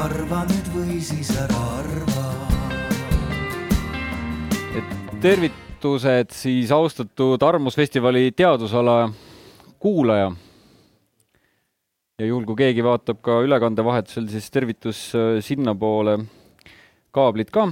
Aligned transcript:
arva 0.00 0.44
nüüd 0.48 0.68
või 0.72 0.98
siis 1.04 1.28
ära 1.36 1.58
arva. 1.76 2.22
et 4.78 4.92
tervitused 5.20 6.32
siis 6.32 6.72
austatud 6.72 7.42
Arvamusfestivali 7.42 8.32
teadusala 8.32 9.10
kuulaja. 9.78 10.32
ja 12.18 12.26
juhul, 12.26 12.46
kui 12.48 12.56
keegi 12.62 12.84
vaatab 12.84 13.20
ka 13.20 13.40
ülekande 13.44 13.84
vahetusel, 13.84 14.28
siis 14.28 14.50
tervitus 14.50 15.12
äh, 15.14 15.40
sinnapoole 15.44 16.18
kaablit 17.12 17.50
ka. 17.50 17.68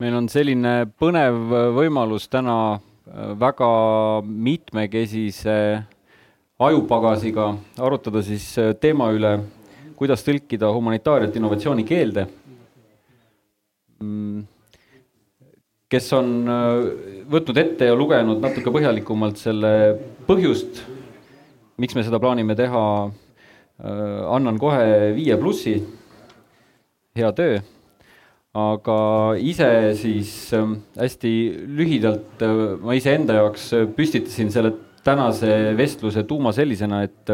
meil 0.00 0.16
on 0.16 0.28
selline 0.28 0.86
põnev 0.96 1.56
võimalus 1.76 2.30
täna 2.32 2.58
äh, 2.74 3.32
väga 3.38 3.72
mitmekesise 4.24 5.58
ajupagasiga 6.58 7.56
arutada 7.78 8.22
siis 8.24 8.54
äh, 8.58 8.72
teema 8.80 9.12
üle, 9.12 9.40
kuidas 10.02 10.24
tõlkida 10.26 10.72
humanitaariat 10.74 11.36
innovatsiooni 11.38 11.86
keelde. 11.86 12.26
Mm, 14.02 14.42
kes 15.92 16.08
on 16.18 16.32
äh, 16.50 16.70
võtnud 17.30 17.60
ette 17.62 17.90
ja 17.90 17.98
lugenud 17.98 18.42
natuke 18.42 18.74
põhjalikumalt 18.74 19.38
selle 19.38 19.72
põhjust, 20.26 20.82
miks 21.78 21.94
me 21.94 22.02
seda 22.06 22.18
plaanime 22.22 22.58
teha, 22.58 22.86
annan 23.82 24.58
kohe 24.62 25.12
viie 25.16 25.34
plussi. 25.40 25.80
hea 27.18 27.28
töö 27.36 27.56
aga 28.56 28.96
ise 29.40 29.68
siis 29.96 30.30
hästi 30.52 31.32
lühidalt 31.76 32.44
ma 32.84 32.94
iseenda 32.96 33.38
jaoks 33.40 33.70
püstitasin 33.96 34.52
selle 34.52 34.74
tänase 35.04 35.72
vestluse 35.76 36.22
tuuma 36.28 36.52
sellisena, 36.52 37.02
et, 37.02 37.32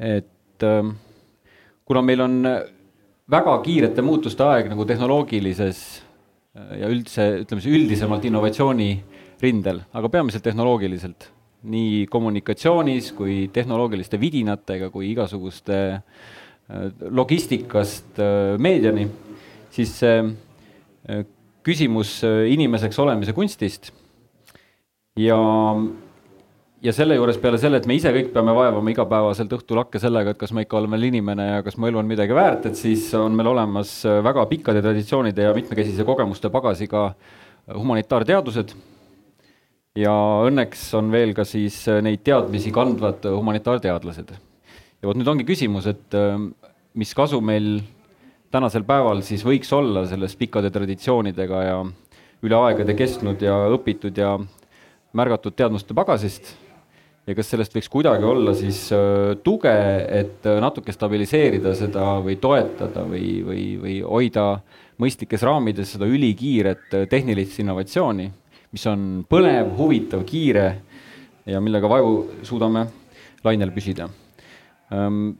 et 0.00 0.33
kuna 1.84 2.02
meil 2.04 2.24
on 2.24 2.40
väga 3.30 3.54
kiirete 3.64 4.04
muutuste 4.04 4.44
aeg 4.46 4.68
nagu 4.72 4.84
tehnoloogilises 4.88 5.80
ja 6.54 6.90
üldse, 6.90 7.28
ütleme 7.42 7.64
siis 7.64 7.76
üldisemalt 7.78 8.24
innovatsiooni 8.28 8.90
rindel, 9.42 9.80
aga 9.96 10.10
peamiselt 10.12 10.44
tehnoloogiliselt, 10.46 11.28
nii 11.64 12.04
kommunikatsioonis 12.12 13.10
kui 13.16 13.48
tehnoloogiliste 13.52 14.20
vidinatega 14.20 14.90
kui 14.92 15.10
igasuguste 15.10 15.78
logistikast 17.12 18.20
meediani, 18.60 19.08
siis 19.74 19.98
küsimus 21.64 22.18
inimeseks 22.24 23.00
olemise 23.02 23.34
kunstist 23.36 23.90
ja, 25.20 25.38
ja 26.84 26.92
selle 26.92 27.16
juures 27.16 27.38
peale 27.40 27.58
selle, 27.60 27.78
et 27.80 27.86
me 27.88 27.96
ise 27.96 28.10
kõik 28.12 28.30
peame 28.34 28.52
vaevama 28.56 28.92
igapäevaselt 28.92 29.52
õhtul 29.56 29.78
lakke 29.80 30.00
sellega, 30.02 30.34
et 30.34 30.40
kas 30.40 30.52
ma 30.52 30.64
ikka 30.64 30.76
olen 30.78 30.92
veel 30.92 31.06
inimene 31.08 31.46
ja 31.48 31.62
kas 31.64 31.78
mu 31.80 31.88
elu 31.88 32.00
on 32.00 32.08
midagi 32.08 32.36
väärt, 32.36 32.66
et 32.68 32.76
siis 32.76 33.06
on 33.16 33.36
meil 33.36 33.48
olemas 33.54 33.96
väga 34.24 34.44
pikkade 34.50 34.82
traditsioonide 34.84 35.46
ja 35.46 35.54
mitmekesise 35.56 36.04
kogemuste 36.04 36.50
pagasiga 36.52 37.06
humanitaarteadused. 37.72 38.74
ja 39.96 40.12
õnneks 40.44 40.88
on 40.98 41.10
veel 41.12 41.32
ka 41.34 41.44
siis 41.46 41.84
neid 42.02 42.24
teadmisi 42.26 42.72
kandvad 42.74 43.24
humanitaarteadlased. 43.32 44.34
ja 45.00 45.08
vot 45.08 45.16
nüüd 45.16 45.30
ongi 45.32 45.46
küsimus, 45.48 45.86
et 45.86 46.18
mis 46.94 47.14
kasu 47.14 47.40
meil 47.40 47.80
tänasel 48.52 48.84
päeval 48.84 49.22
siis 49.22 49.44
võiks 49.44 49.72
olla 49.72 50.04
sellest 50.06 50.38
pikkade 50.38 50.70
traditsioonidega 50.70 51.62
ja 51.62 51.78
üle 52.44 52.60
aegade 52.60 52.94
kestnud 52.94 53.40
ja 53.40 53.56
õpitud 53.72 54.20
ja 54.20 54.36
märgatud 55.14 55.56
teadmuste 55.56 55.94
pagasist 55.94 56.52
ja 57.24 57.34
kas 57.36 57.50
sellest 57.54 57.74
võiks 57.76 57.90
kuidagi 57.92 58.26
olla 58.28 58.54
siis 58.56 58.86
äh, 58.92 59.34
tuge, 59.44 59.72
et 60.12 60.44
äh, 60.48 60.58
natuke 60.62 60.92
stabiliseerida 60.92 61.74
seda 61.78 62.18
või 62.24 62.36
toetada 62.40 63.04
või, 63.08 63.38
või, 63.46 63.62
või 63.80 63.98
hoida 64.04 64.48
mõistlikes 65.00 65.44
raamides 65.46 65.94
seda 65.96 66.08
ülikiiret 66.08 66.98
äh, 66.98 67.06
tehnilist 67.10 67.62
innovatsiooni, 67.64 68.28
mis 68.74 68.84
on 68.90 69.24
põnev, 69.30 69.72
huvitav, 69.78 70.26
kiire 70.28 70.68
ja 71.48 71.62
millega 71.64 71.88
vaevu 71.88 72.44
suudame 72.44 72.86
lainel 73.44 73.72
püsida. 73.72 74.08
Ähm, 74.92 75.34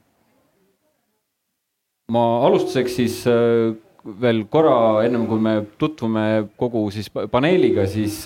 ma 2.13 2.25
alustuseks 2.45 2.97
siis 3.01 3.23
veel 4.05 4.43
korra, 4.53 5.05
ennem 5.07 5.25
kui 5.29 5.41
me 5.41 5.55
tutvume 5.81 6.25
kogu 6.61 6.83
siis 6.93 7.09
paneeliga, 7.33 7.87
siis 7.89 8.19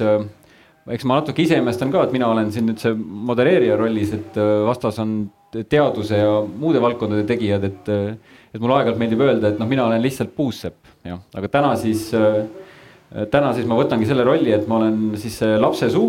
eks 0.93 1.07
ma 1.09 1.19
natuke 1.21 1.45
ise 1.45 1.59
imestan 1.61 1.93
ka, 1.93 2.05
et 2.07 2.15
mina 2.15 2.29
olen 2.33 2.53
siin 2.55 2.69
nüüd 2.69 2.81
see 2.83 2.95
modereerija 2.97 3.77
rollis, 3.81 4.13
et 4.17 4.39
äh, 4.41 4.53
vastas 4.67 5.01
on 5.03 5.21
teaduse 5.53 6.21
ja 6.21 6.33
muude 6.45 6.81
valdkondade 6.85 7.25
tegijad, 7.29 7.67
et 7.69 7.91
äh, 7.93 8.37
et 8.49 8.63
mulle 8.63 8.79
aeg-ajalt 8.79 9.01
meeldib 9.01 9.21
öelda, 9.21 9.51
et 9.51 9.59
noh, 9.61 9.69
mina 9.69 9.85
olen 9.85 10.01
lihtsalt 10.01 10.33
puussepp, 10.37 10.79
jah, 11.05 11.21
aga 11.37 11.51
täna 11.53 11.75
siis, 11.81 12.07
äh, 12.17 13.27
täna 13.33 13.53
siis 13.57 13.69
ma 13.69 13.77
võtangi 13.77 14.09
selle 14.09 14.25
rolli, 14.25 14.55
et 14.57 14.65
ma 14.71 14.81
olen 14.81 15.19
siis 15.21 15.37
see 15.43 15.59
lapsesuu, 15.61 16.07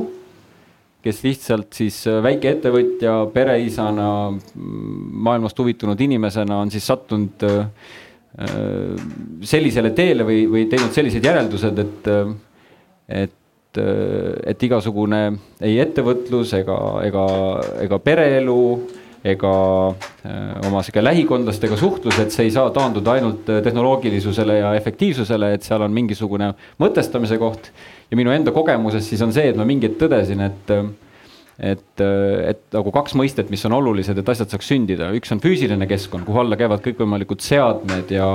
kes 1.03 1.19
lihtsalt 1.23 1.75
siis 1.75 1.97
väikeettevõtja, 2.23 3.16
pereisana, 3.31 4.07
maailmast 5.28 5.59
huvitunud 5.59 6.00
inimesena 6.03 6.57
on 6.59 6.72
siis 6.73 6.88
sattunud 6.91 7.45
sellisele 9.47 9.94
teele 9.95 10.25
või, 10.28 10.41
või 10.51 10.66
teinud 10.72 10.91
sellised 10.95 11.23
järeldused, 11.23 11.79
et, 11.85 12.09
et 13.23 13.38
et 13.79 14.63
igasugune 14.63 15.22
ei 15.62 15.78
ettevõtlus 15.84 16.53
ega, 16.59 16.79
ega, 17.07 17.28
ega 17.85 18.00
pereelu 18.03 18.62
ega 19.23 19.53
äh, 20.23 20.67
oma 20.67 20.81
sihuke 20.84 21.03
lähikondlastega 21.03 21.78
suhtlus, 21.79 22.19
et 22.22 22.31
see 22.31 22.47
ei 22.47 22.53
saa 22.56 22.69
taanduda 22.75 23.18
ainult 23.18 23.50
tehnoloogilisusele 23.66 24.59
ja 24.62 24.73
efektiivsusele, 24.79 25.53
et 25.56 25.68
seal 25.68 25.84
on 25.84 25.95
mingisugune 25.95 26.53
mõtestamise 26.79 27.39
koht. 27.41 27.72
ja 28.09 28.18
minu 28.18 28.31
enda 28.31 28.51
kogemuses 28.56 29.06
siis 29.09 29.22
on 29.22 29.34
see, 29.35 29.51
et 29.51 29.59
ma 29.59 29.68
mingi 29.68 29.89
hetk 29.89 30.00
tõdesin, 30.06 30.39
et, 30.47 30.72
et, 31.59 32.03
et 32.03 32.63
nagu 32.73 32.94
kaks 32.95 33.18
mõistet, 33.19 33.51
mis 33.51 33.66
on 33.68 33.75
olulised, 33.78 34.18
et 34.18 34.31
asjad 34.35 34.56
saaks 34.56 34.72
sündida, 34.72 35.12
üks 35.18 35.35
on 35.35 35.44
füüsiline 35.44 35.88
keskkond, 35.89 36.25
kuhu 36.28 36.45
alla 36.45 36.57
käivad 36.59 36.81
kõikvõimalikud 36.85 37.44
seadmed 37.44 38.16
ja 38.16 38.29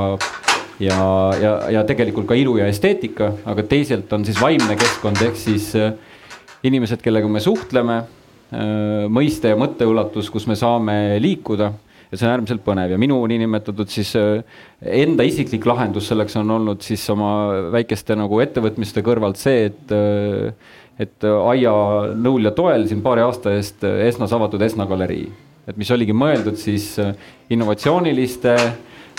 ja, 0.83 0.99
ja, 1.41 1.53
ja 1.71 1.85
tegelikult 1.87 2.29
ka 2.31 2.37
ilu 2.39 2.57
ja 2.59 2.67
esteetika, 2.71 3.33
aga 3.47 3.65
teisalt 3.69 4.13
on 4.17 4.27
siis 4.27 4.41
vaimne 4.41 4.77
keskkond 4.79 5.23
ehk 5.25 5.39
siis 5.39 5.71
äh, 5.79 5.95
inimesed, 6.67 7.03
kellega 7.05 7.31
me 7.31 7.43
suhtleme, 7.43 8.01
äh, 8.51 9.07
mõiste 9.13 9.53
ja 9.53 9.59
mõtteulatus, 9.61 10.31
kus 10.33 10.49
me 10.51 10.59
saame 10.59 11.17
liikuda 11.23 11.71
ja 12.11 12.19
see 12.19 12.27
on 12.27 12.35
äärmiselt 12.35 12.65
põnev. 12.67 12.95
Ja 12.95 13.01
minu 13.01 13.21
niinimetatud 13.31 13.91
siis 13.93 14.15
äh, 14.19 14.43
enda 15.03 15.27
isiklik 15.27 15.67
lahendus 15.69 16.11
selleks 16.11 16.39
on 16.41 16.51
olnud 16.59 16.83
siis 16.87 17.05
oma 17.13 17.69
väikeste 17.75 18.17
nagu 18.19 18.41
ettevõtmiste 18.45 19.05
kõrvalt 19.07 19.41
see, 19.41 19.69
et 19.71 19.95
et 20.95 21.25
aianõul 21.27 22.47
ja 22.47 22.53
toel 22.55 22.85
siin 22.87 23.01
paari 23.03 23.25
aasta 23.25 23.51
eest 23.57 23.83
Esnas 23.83 24.31
avatud 24.37 24.63
Esna 24.63 24.85
galerii, 24.87 25.25
et 25.67 25.75
mis 25.75 25.91
oligi 25.91 26.15
mõeldud 26.15 26.55
siis 26.55 26.93
innovatsiooniliste 27.51 28.55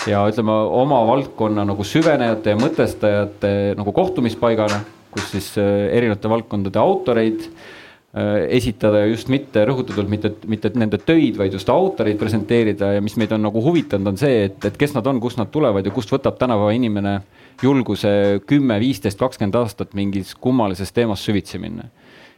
ja 0.06 0.20
ütleme 0.28 0.52
oma 0.52 1.00
valdkonna 1.08 1.64
nagu 1.66 1.86
süvenejate 1.86 2.52
ja 2.52 2.60
mõtestajate 2.60 3.50
nagu 3.78 3.94
kohtumispaigana, 3.96 4.82
kus 5.14 5.32
siis 5.32 5.50
äh, 5.60 5.88
erinevate 5.96 6.30
valdkondade 6.30 6.80
autoreid 6.80 7.46
äh, 7.46 8.46
esitada 8.58 9.02
ja 9.02 9.10
just 9.10 9.30
mitte 9.32 9.64
rõhutatult 9.66 10.10
mitte, 10.12 10.34
mitte 10.50 10.70
nende 10.76 11.00
töid, 11.02 11.38
vaid 11.40 11.56
just 11.56 11.70
autoreid 11.72 12.20
presenteerida. 12.20 12.92
Ja 12.98 13.04
mis 13.04 13.16
meid 13.20 13.32
on 13.34 13.46
nagu 13.48 13.62
huvitanud, 13.64 14.12
on 14.12 14.20
see, 14.20 14.46
et, 14.50 14.58
et 14.68 14.78
kes 14.78 14.94
nad 14.96 15.06
on, 15.08 15.20
kust 15.22 15.40
nad 15.40 15.50
tulevad 15.54 15.86
ja 15.86 15.94
kust 15.94 16.12
võtab 16.12 16.38
tänapäeva 16.40 16.74
inimene 16.76 17.20
julguse 17.62 18.42
kümme, 18.46 18.76
viisteist, 18.82 19.18
kakskümmend 19.20 19.56
aastat 19.56 19.96
mingis 19.96 20.34
kummalises 20.36 20.92
teemas 20.92 21.24
süvitsi 21.24 21.60
minna. 21.62 21.88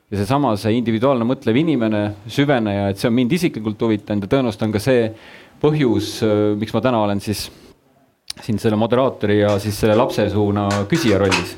Ja 0.09 0.23
seesama, 0.23 0.55
see 0.57 0.73
individuaalne 0.79 1.27
mõtlev 1.29 1.59
inimene, 1.61 1.99
süveneja, 2.33 2.87
et 2.89 3.01
see 3.01 3.11
on 3.11 3.16
mind 3.19 3.34
isiklikult 3.37 3.83
huvitanud 3.84 4.25
ja 4.25 4.31
tõenäoliselt 4.33 4.65
on 4.65 4.72
ka 4.72 4.81
see 4.81 5.03
põhjus, 5.63 6.19
äh, 6.22 6.53
miks 6.59 6.75
ma 6.75 6.83
täna 6.84 7.03
olen 7.03 7.21
siis 7.22 7.49
siin 8.39 8.60
selle 8.63 8.78
moderaatori 8.78 9.41
ja 9.41 9.57
siis 9.63 9.78
selle 9.81 9.97
lapsesuuna 9.99 10.69
küsija 10.91 11.19
rollis. 11.19 11.57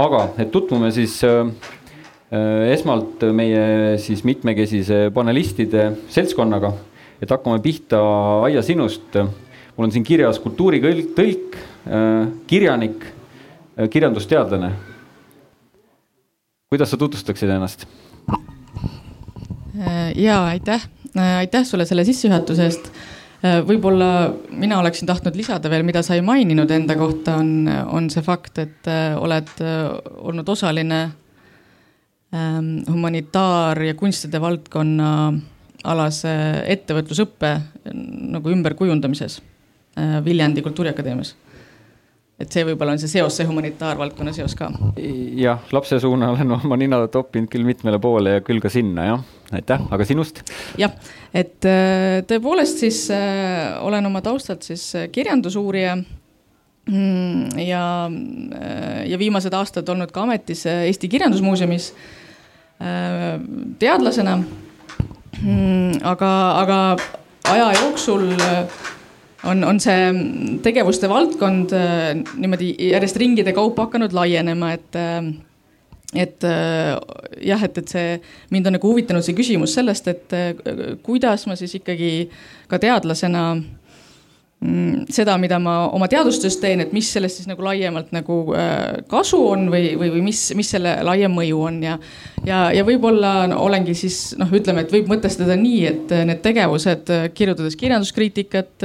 aga 0.00 0.30
et 0.38 0.50
tutvume 0.50 0.90
siis 0.96 1.18
äh, 1.24 1.46
äh, 2.32 2.72
esmalt 2.72 3.24
meie 3.36 3.98
siis 3.98 4.24
mitmekesise 4.24 5.10
panelistide 5.14 5.90
seltskonnaga, 6.08 6.72
et 7.20 7.30
hakkame 7.30 7.60
pihta 7.60 8.00
Aia 8.46 8.62
sinust. 8.62 9.16
mul 9.76 9.88
on 9.88 9.92
siin 9.92 10.04
kirjas 10.04 10.38
kultuuritõlk, 10.40 11.14
tõlk 11.16 11.58
kirjanik 12.46 13.04
kirjandusteadlane. 13.90 14.72
kuidas 16.68 16.90
sa 16.90 16.96
tutvustaksid 16.96 17.48
ennast? 17.48 17.86
Ja 20.14 20.44
aitäh 20.44 20.84
Äh, 20.84 20.99
aitäh 21.18 21.64
sulle 21.66 21.86
selle 21.88 22.04
sissejuhatuse 22.06 22.66
eest. 22.68 22.90
Äh, 23.40 23.60
võib-olla 23.66 24.30
mina 24.52 24.78
oleksin 24.82 25.08
tahtnud 25.08 25.36
lisada 25.38 25.70
veel, 25.72 25.84
mida 25.86 26.02
sa 26.04 26.16
ei 26.16 26.24
maininud 26.24 26.70
enda 26.70 26.96
kohta, 26.98 27.38
on, 27.40 27.70
on 27.88 28.10
see 28.12 28.24
fakt, 28.24 28.60
et 28.62 28.90
äh, 28.90 29.14
oled 29.16 29.52
olnud 30.20 30.48
osaline 30.52 31.00
ähm, 32.34 32.74
humanitaar- 32.88 33.82
ja 33.88 33.96
kunstide 33.98 34.40
valdkonna 34.42 35.12
alase 35.88 36.32
ettevõtlusõppe 36.68 37.54
nagu 37.94 38.50
ümberkujundamises 38.52 39.38
Viljandi 40.24 40.60
Kultuuriakadeemias 40.62 41.32
et 42.40 42.54
see 42.54 42.64
võib-olla 42.64 42.94
on 42.96 43.00
see 43.00 43.10
seos, 43.10 43.34
see 43.36 43.48
humanitaarvaldkonna 43.48 44.32
seos 44.32 44.54
ka. 44.56 44.70
jah, 45.38 45.60
lapse 45.76 45.98
suuna 46.00 46.30
olen 46.34 46.56
oma 46.56 46.78
nina 46.80 47.00
toppinud 47.12 47.50
küll 47.52 47.66
mitmele 47.68 48.00
poole 48.02 48.38
ja 48.38 48.44
küll 48.44 48.62
ka 48.62 48.72
sinna 48.72 49.06
jah, 49.10 49.26
aitäh, 49.56 49.84
aga 49.92 50.06
sinust? 50.08 50.42
jah, 50.80 50.94
et 51.36 51.68
äh, 51.68 52.22
tõepoolest 52.30 52.80
siis 52.86 53.02
äh, 53.14 53.76
olen 53.84 54.08
oma 54.08 54.24
taustalt 54.24 54.64
siis 54.66 54.86
äh, 54.96 55.10
kirjandusuurija 55.12 55.98
mm, 56.00 57.60
ja, 57.66 57.84
ja 59.10 59.20
viimased 59.20 59.54
aastad 59.56 59.88
olnud 59.92 60.14
ka 60.14 60.24
ametis 60.24 60.64
Eesti 60.70 61.08
Kirjandusmuuseumis 61.12 61.92
teadlasena. 63.80 64.38
Mm, 65.42 65.98
aga, 66.08 66.30
aga 66.62 66.78
aja 67.52 67.66
jooksul 67.76 68.24
on, 69.44 69.64
on 69.64 69.80
see 69.80 70.58
tegevuste 70.64 71.08
valdkond 71.10 71.72
äh, 71.76 72.10
niimoodi 72.36 72.74
järjest 72.90 73.20
ringide 73.20 73.54
kaupa 73.56 73.88
hakanud 73.88 74.14
laienema, 74.16 74.74
et 74.76 74.98
äh, 74.98 75.30
et 76.14 76.44
äh, 76.44 76.96
jah, 77.46 77.64
et, 77.64 77.78
et 77.78 77.92
see, 77.92 78.14
mind 78.50 78.66
on 78.66 78.74
nagu 78.76 78.92
huvitanud 78.92 79.24
see 79.24 79.36
küsimus 79.38 79.76
sellest, 79.78 80.08
et 80.10 80.34
kuidas 81.06 81.46
ma 81.46 81.54
siis 81.58 81.76
ikkagi 81.78 82.10
ka 82.70 82.80
teadlasena 82.82 83.44
mm, 83.54 83.79
seda, 85.08 85.38
mida 85.40 85.56
ma 85.56 85.86
oma 85.88 86.04
teadustöös 86.12 86.58
teen, 86.60 86.82
et 86.84 86.90
mis 86.92 87.08
sellest 87.14 87.38
siis 87.40 87.48
nagu 87.48 87.64
laiemalt 87.64 88.10
nagu 88.12 88.34
kasu 89.08 89.38
on 89.54 89.70
või, 89.72 89.94
või, 89.96 90.10
või 90.18 90.24
mis, 90.26 90.42
mis 90.58 90.68
selle 90.74 90.98
laiem 91.06 91.32
mõju 91.32 91.62
on 91.64 91.78
ja. 91.86 91.94
ja, 92.44 92.58
ja 92.76 92.84
võib-olla 92.84 93.46
no, 93.48 93.62
olengi 93.64 93.96
siis 93.96 94.34
noh, 94.36 94.52
ütleme, 94.52 94.84
et 94.84 94.92
võib 94.92 95.08
mõtestada 95.08 95.56
nii, 95.56 95.80
et 95.88 96.12
need 96.28 96.42
tegevused, 96.44 97.08
kirjutades 97.32 97.78
kirjanduskriitikat 97.80 98.84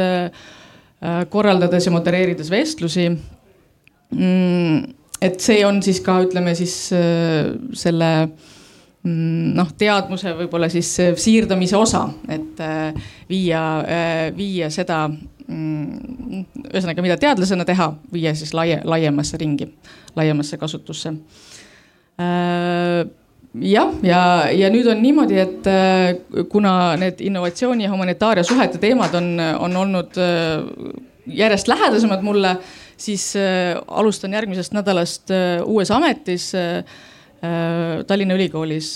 Äh, 1.05 1.25
korraldades 1.29 1.85
ja 1.85 1.91
modereerides 1.91 2.49
vestlusi. 2.49 3.09
Mm, 4.15 4.77
et 5.21 5.41
see 5.43 5.59
on 5.67 5.81
siis 5.83 5.99
ka, 6.05 6.21
ütleme 6.23 6.53
siis 6.55 6.75
äh, 6.95 7.51
selle 7.75 8.11
mm, 8.25 8.54
noh, 9.05 9.71
teadmuse 9.77 10.33
võib-olla 10.39 10.69
siis 10.73 10.91
äh, 11.03 11.13
siirdamise 11.19 11.77
osa, 11.77 12.05
et 12.29 12.61
viia, 13.29 13.61
viia 14.37 14.69
seda, 14.73 15.03
mm, 15.09 16.45
ühesõnaga, 16.71 17.05
mida 17.05 17.19
teadlasena 17.21 17.65
teha, 17.67 17.91
viia 18.13 18.33
siis 18.37 18.53
laie, 18.57 18.79
laiemasse 18.83 19.37
ringi, 19.41 19.69
laiemasse 20.15 20.57
kasutusse. 20.61 21.13
Jah, 23.55 23.91
ja, 24.03 24.21
ja 24.51 24.69
nüüd 24.71 24.87
on 24.91 24.99
niimoodi, 24.99 25.37
et 25.39 25.67
äh, 25.71 26.41
kuna 26.51 26.95
need 26.99 27.21
innovatsiooni 27.23 27.85
ja 27.85 27.91
humanitaaria 27.93 28.43
suhete 28.43 28.81
teemad 28.83 29.15
on, 29.15 29.29
on 29.39 29.77
olnud 29.79 30.17
äh, 30.19 30.65
järjest 31.39 31.69
lähedasemad 31.71 32.25
mulle, 32.25 32.57
siis 32.99 33.29
äh, 33.39 33.77
alustan 33.87 34.35
järgmisest 34.35 34.75
nädalast 34.75 35.31
uues 35.63 35.91
ametis 35.91 36.49
Tallinna 38.07 38.35
Ülikoolis 38.37 38.95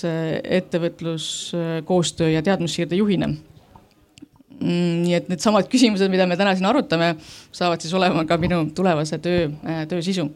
ettevõtluskoostöö 0.59 2.29
ja 2.33 2.43
teadmussiirde 2.45 2.99
juhina 2.99 3.27
mm, 3.29 4.99
nii 5.05 5.15
et 5.17 5.31
needsamad 5.31 5.69
küsimused, 5.71 6.11
mida 6.11 6.27
me 6.29 6.37
täna 6.39 6.55
siin 6.55 6.69
arutame, 6.69 7.15
saavad 7.51 7.81
siis 7.81 7.95
olema 7.97 8.25
ka 8.29 8.37
minu 8.41 8.65
tulevase 8.75 9.21
töö, 9.23 9.49
töö 9.89 10.01
sisu 10.05 10.29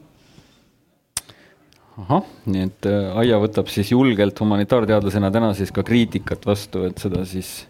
ahah, 2.01 2.25
nii 2.49 2.65
et 2.67 2.87
äh, 2.89 3.11
Aia 3.21 3.37
võtab 3.41 3.69
siis 3.71 3.91
julgelt 3.93 4.39
humanitaarteadlasena 4.41 5.29
täna 5.33 5.51
siis 5.57 5.71
ka 5.73 5.83
kriitikat 5.85 6.45
vastu, 6.47 6.87
et 6.87 7.01
seda 7.01 7.23
siis 7.29 7.67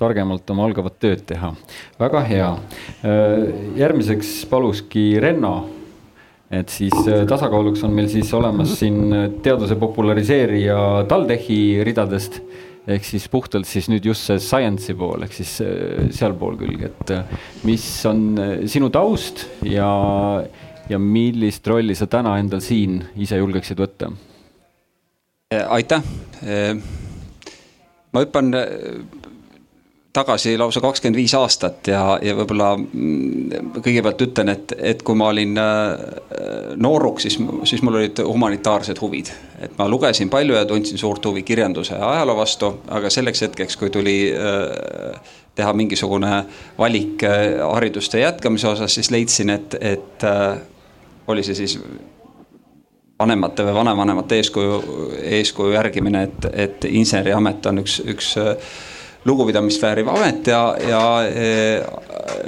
targemalt 0.00 0.48
oma 0.50 0.66
algavat 0.66 0.98
tööd 1.00 1.22
teha. 1.28 1.54
väga 2.00 2.24
hea. 2.28 2.50
Äh, 3.06 3.46
järgmiseks 3.80 4.42
paluski 4.50 5.14
Renno. 5.22 5.54
Et 6.54 6.72
siis 6.72 6.94
äh, 7.08 7.24
tasakaaluks 7.28 7.84
on 7.86 7.94
meil 7.96 8.10
siis 8.12 8.30
olemas 8.36 8.76
siin 8.80 9.16
teaduse 9.44 9.78
populariseerija 9.80 10.78
TalTechi 11.10 11.58
ridadest 11.86 12.40
ehk 12.84 13.06
siis 13.08 13.26
puhtalt 13.32 13.68
siis 13.68 13.88
nüüd 13.88 14.04
just 14.04 14.28
see 14.28 14.40
science'i 14.42 14.96
pool 14.98 15.24
ehk 15.24 15.32
siis 15.32 15.54
sealpool 16.12 16.58
külg, 16.60 16.82
et 16.84 17.14
mis 17.64 17.86
on 18.10 18.26
sinu 18.68 18.90
taust 18.92 19.46
ja 19.64 19.88
ja 20.90 20.98
millist 21.00 21.66
rolli 21.66 21.96
sa 21.96 22.06
täna 22.10 22.36
endal 22.40 22.60
siin 22.60 22.98
ise 23.16 23.38
julgeksid 23.40 23.80
võtta? 23.80 24.10
aitäh. 25.54 26.02
ma 28.12 28.24
hüppan 28.24 28.52
tagasi 30.14 30.54
lausa 30.58 30.80
kakskümmend 30.80 31.18
viis 31.18 31.34
aastat 31.34 31.88
ja, 31.90 32.02
ja 32.22 32.36
võib-olla 32.38 32.70
mm, 32.78 33.72
kõigepealt 33.82 34.22
ütlen, 34.28 34.52
et, 34.52 34.74
et 34.78 35.02
kui 35.02 35.18
ma 35.18 35.32
olin 35.32 35.58
nooruk, 36.76 37.18
siis, 37.24 37.38
siis 37.66 37.82
mul 37.82 37.98
olid 37.98 38.22
humanitaarsed 38.22 39.00
huvid. 39.02 39.32
et 39.64 39.74
ma 39.78 39.88
lugesin 39.90 40.30
palju 40.30 40.54
ja 40.54 40.64
tundsin 40.70 40.98
suurt 40.98 41.26
huvi 41.26 41.42
kirjanduse 41.42 41.98
ja 41.98 42.12
ajaloo 42.12 42.38
vastu, 42.38 42.70
aga 42.94 43.10
selleks 43.10 43.42
hetkeks, 43.48 43.76
kui 43.80 43.90
tuli 43.90 44.16
teha 45.54 45.72
mingisugune 45.72 46.44
valik 46.78 47.26
hariduste 47.72 48.22
jätkamise 48.22 48.68
osas, 48.68 48.94
siis 48.94 49.10
leidsin, 49.10 49.50
et, 49.50 49.78
et 49.80 50.26
oli 51.26 51.42
see 51.42 51.58
siis 51.58 51.78
vanemate 53.18 53.64
või 53.66 53.74
vanavanemate 53.74 54.38
eeskuju, 54.40 54.80
eeskuju 55.38 55.74
järgimine, 55.74 56.22
et, 56.28 56.50
et 56.52 56.90
inseneriamet 56.90 57.66
on 57.70 57.82
üks, 57.84 58.00
üks 58.10 58.34
äh, 58.42 58.74
lugupidamist 59.24 59.82
vääriv 59.82 60.08
amet 60.12 60.46
ja, 60.46 60.62
ja 60.88 61.02
äh, 61.24 61.86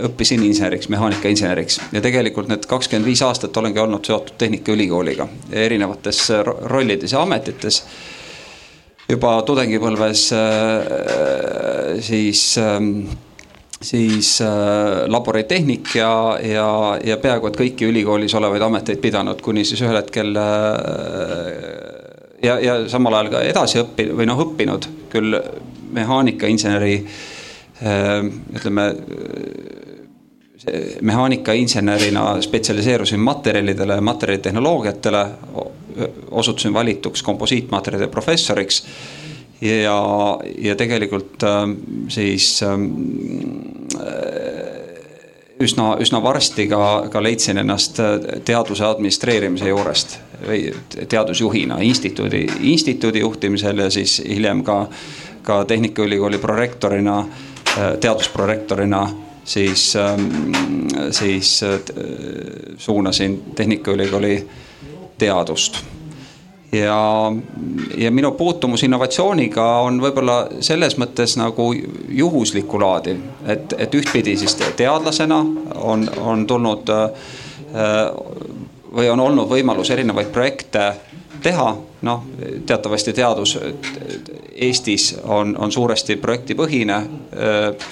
õppisin 0.05 0.43
inseneriks, 0.45 0.89
mehaanikainseneriks. 0.93 1.81
ja 1.93 2.01
tegelikult 2.05 2.51
need 2.53 2.67
kakskümmend 2.69 3.09
viis 3.09 3.23
aastat 3.25 3.57
olengi 3.57 3.81
olnud 3.81 4.05
seotud 4.05 4.37
Tehnikaülikooliga 4.39 5.29
erinevates 5.53 6.27
rollides 6.63 7.13
ja 7.13 7.23
ametites. 7.23 7.85
juba 9.09 9.39
tudengipõlves 9.43 10.27
äh, 10.33 12.01
siis 12.01 12.59
ähm, 12.59 13.07
siis 13.83 14.41
äh, 14.41 14.49
laboritehnik 15.07 15.95
ja, 15.95 16.39
ja, 16.43 16.69
ja 17.05 17.17
peaaegu 17.17 17.49
et 17.49 17.57
kõiki 17.57 17.89
ülikoolis 17.89 18.35
olevaid 18.35 18.63
ameteid 18.63 19.01
pidanud, 19.01 19.41
kuni 19.41 19.65
siis 19.65 19.81
ühel 19.85 19.97
hetkel 19.97 20.37
ja, 22.43 22.59
ja 22.61 22.77
samal 22.89 23.15
ajal 23.15 23.33
ka 23.33 23.43
edasi 23.49 23.81
õppi- 23.81 24.11
või 24.17 24.29
noh, 24.29 24.41
õppinud 24.45 24.89
küll 25.13 25.41
mehaanikainseneri 25.97 26.95
äh, 27.83 28.23
ütleme 28.55 28.91
mehaanikainsenerina 31.01 32.43
spetsialiseerusin 32.43 33.21
materjalidele, 33.21 34.01
materjalitehnoloogiatele, 34.01 35.27
osutusin 36.31 36.75
valituks 36.75 37.23
komposiitmaterjalide 37.23 38.11
professoriks 38.11 38.83
ja, 39.61 40.39
ja 40.59 40.77
tegelikult 40.77 41.43
ähm, 41.43 41.73
siis 42.09 42.63
ähm, 42.63 42.85
äh, 44.01 44.96
üsna, 45.61 45.97
üsna 46.01 46.23
varsti 46.23 46.69
ka, 46.69 47.09
ka 47.13 47.23
leidsin 47.23 47.59
ennast 47.63 48.01
äh, 48.01 48.17
teaduse 48.45 48.85
administreerimise 48.87 49.69
juurest 49.69 50.19
või 50.47 50.69
teadusjuhina 51.09 51.79
instituudi, 51.81 52.45
instituudi 52.73 53.23
juhtimisel 53.25 53.85
ja 53.87 53.91
siis 53.91 54.19
hiljem 54.29 54.63
ka, 54.65 54.83
ka 55.43 55.65
Tehnikaülikooli 55.65 56.39
prorektorina, 56.39 57.19
äh, 57.21 57.97
teadusprorektorina 58.01 59.07
siis, 59.45 59.95
ähm, 59.97 60.31
siis 61.11 61.61
suunasin 62.79 63.43
Tehnikaülikooli 63.55 64.49
teadust 65.19 65.96
ja, 66.79 67.33
ja 67.97 68.11
minu 68.11 68.33
puutumus 68.33 68.83
innovatsiooniga 68.83 69.65
on 69.87 70.01
võib-olla 70.03 70.37
selles 70.61 70.97
mõttes 71.01 71.37
nagu 71.41 71.71
juhuslikku 72.09 72.81
laadi, 72.81 73.17
et, 73.47 73.75
et 73.79 73.95
ühtpidi 73.95 74.37
siis 74.37 74.57
teadlasena 74.77 75.41
on, 75.75 76.07
on 76.21 76.47
tulnud 76.47 76.93
äh, 76.95 78.09
või 78.97 79.11
on 79.13 79.21
olnud 79.21 79.51
võimalus 79.51 79.91
erinevaid 79.91 80.33
projekte 80.33 80.89
teha, 81.43 81.69
noh 82.03 82.25
teatavasti 82.67 83.13
teadus 83.13 83.59
Eestis 84.57 85.11
on, 85.25 85.57
on 85.61 85.73
suuresti 85.73 86.17
projektipõhine 86.17 86.97
äh, 86.97 87.89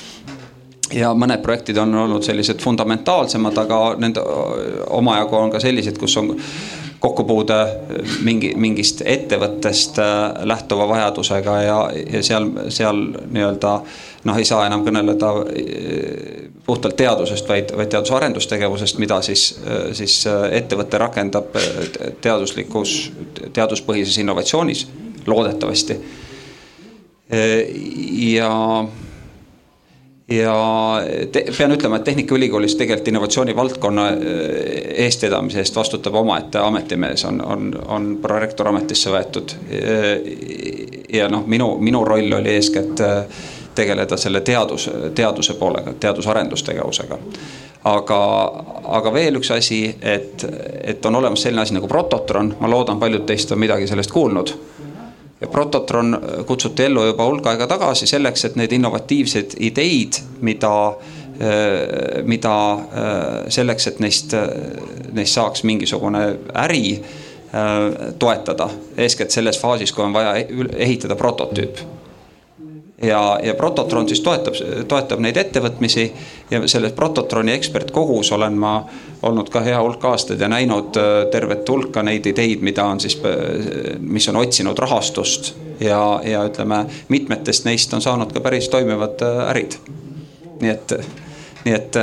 ja 0.92 1.12
mõned 1.16 1.42
projektid 1.42 1.78
on 1.80 1.94
olnud 2.04 2.24
sellised 2.24 2.60
fundamentaalsemad, 2.62 3.58
aga 3.64 3.80
nende 3.98 4.22
omajagu 4.94 5.36
on 5.36 5.52
ka 5.54 5.60
sellised, 5.62 5.98
kus 6.00 6.16
on 6.20 6.34
kokkupuude 7.04 7.58
mingi, 8.24 8.54
mingist 8.56 9.02
ettevõttest 9.04 9.98
äh, 10.00 10.22
lähtuva 10.48 10.86
vajadusega 10.88 11.56
ja, 11.62 11.78
ja 11.92 12.22
seal, 12.24 12.48
seal 12.72 13.00
nii-öelda 13.34 13.74
noh, 14.24 14.40
ei 14.40 14.48
saa 14.48 14.64
enam 14.68 14.84
kõneleda 14.86 15.30
äh, 15.42 16.48
puhtalt 16.64 16.96
teadusest, 16.96 17.48
vaid, 17.48 17.74
vaid 17.76 17.92
teadus- 17.92 18.12
ja 18.12 18.18
arendustegevusest, 18.22 18.98
mida 19.02 19.20
siis, 19.22 19.42
siis 19.92 20.22
ettevõte 20.56 20.98
rakendab 21.02 21.52
teaduslikus, 22.24 22.94
teaduspõhises 23.52 24.16
innovatsioonis, 24.22 24.86
loodetavasti. 25.28 25.98
Ja 28.32 28.48
ja 30.28 30.54
te, 31.32 31.44
pean 31.58 31.74
ütlema, 31.74 31.98
et 31.98 32.04
Tehnikaülikoolis 32.04 32.76
tegelikult 32.80 33.08
innovatsiooni 33.08 33.56
valdkonna 33.56 34.06
eestvedamise 35.04 35.60
eest 35.60 35.76
vastutab 35.76 36.14
omaette 36.20 36.62
ametimees, 36.64 37.24
on, 37.28 37.42
on, 37.44 37.66
on 37.86 38.06
prorektor 38.22 38.68
ametisse 38.72 39.12
võetud. 39.12 39.56
ja 41.12 41.28
noh, 41.28 41.44
minu, 41.46 41.74
minu 41.80 42.04
roll 42.04 42.32
oli 42.40 42.56
eeskätt 42.56 43.04
tegeleda 43.74 44.16
selle 44.16 44.40
teadus, 44.40 44.90
teaduse 45.14 45.54
poolega, 45.54 45.92
teadus-arendustegevusega. 46.00 47.18
aga, 47.84 48.20
aga 48.96 49.12
veel 49.12 49.36
üks 49.36 49.50
asi, 49.52 49.96
et, 50.00 50.46
et 50.84 51.06
on 51.06 51.20
olemas 51.20 51.42
selline 51.42 51.62
asi 51.62 51.74
nagu 51.76 51.88
prototron, 51.88 52.54
ma 52.60 52.70
loodan, 52.70 53.00
paljud 53.00 53.26
teist 53.26 53.52
on 53.52 53.60
midagi 53.60 53.86
sellest 53.90 54.12
kuulnud 54.12 54.54
ja 55.44 55.50
Prototron 55.50 56.18
kutsuti 56.46 56.88
ellu 56.88 57.04
juba 57.10 57.26
hulk 57.28 57.46
aega 57.52 57.68
tagasi 57.68 58.08
selleks, 58.08 58.46
et 58.48 58.56
neid 58.56 58.72
innovatiivseid 58.72 59.58
ideid, 59.68 60.20
mida, 60.46 60.72
mida 62.24 62.54
selleks, 63.52 63.90
et 63.90 64.00
neist, 64.00 64.36
neist 65.12 65.36
saaks 65.36 65.66
mingisugune 65.68 66.24
äri 66.64 66.96
toetada, 68.18 68.70
eeskätt 68.96 69.30
selles 69.30 69.60
faasis, 69.60 69.92
kui 69.92 70.06
on 70.06 70.16
vaja 70.16 70.32
ehitada 70.74 71.14
prototüüp 71.18 71.84
ja, 73.06 73.38
ja 73.42 73.54
Prototron 73.54 74.08
siis 74.08 74.20
toetab, 74.20 74.54
toetab 74.88 75.20
neid 75.20 75.36
ettevõtmisi 75.36 76.04
ja 76.50 76.62
selles 76.68 76.92
Prototroni 76.92 77.52
ekspertkogus 77.52 78.32
olen 78.32 78.56
ma 78.58 78.74
olnud 79.22 79.50
ka 79.52 79.62
hea 79.64 79.80
hulk 79.80 80.04
aastaid 80.04 80.40
ja 80.40 80.48
näinud 80.48 80.96
äh, 81.00 81.12
tervet 81.32 81.68
hulka 81.68 82.02
neid 82.02 82.26
ideid, 82.26 82.64
mida 82.64 82.84
on 82.84 83.00
siis, 83.00 83.18
äh, 83.24 83.98
mis 84.00 84.28
on 84.28 84.40
otsinud 84.40 84.78
rahastust 84.78 85.54
ja, 85.80 86.20
ja 86.24 86.44
ütleme, 86.48 86.84
mitmetest 87.08 87.68
neist 87.68 87.94
on 87.94 88.02
saanud 88.04 88.32
ka 88.32 88.40
päris 88.44 88.68
toimivad 88.68 89.22
äh, 89.22 89.46
ärid. 89.50 89.78
nii 90.60 90.70
et, 90.70 90.92
nii 91.64 91.74
et 91.74 91.96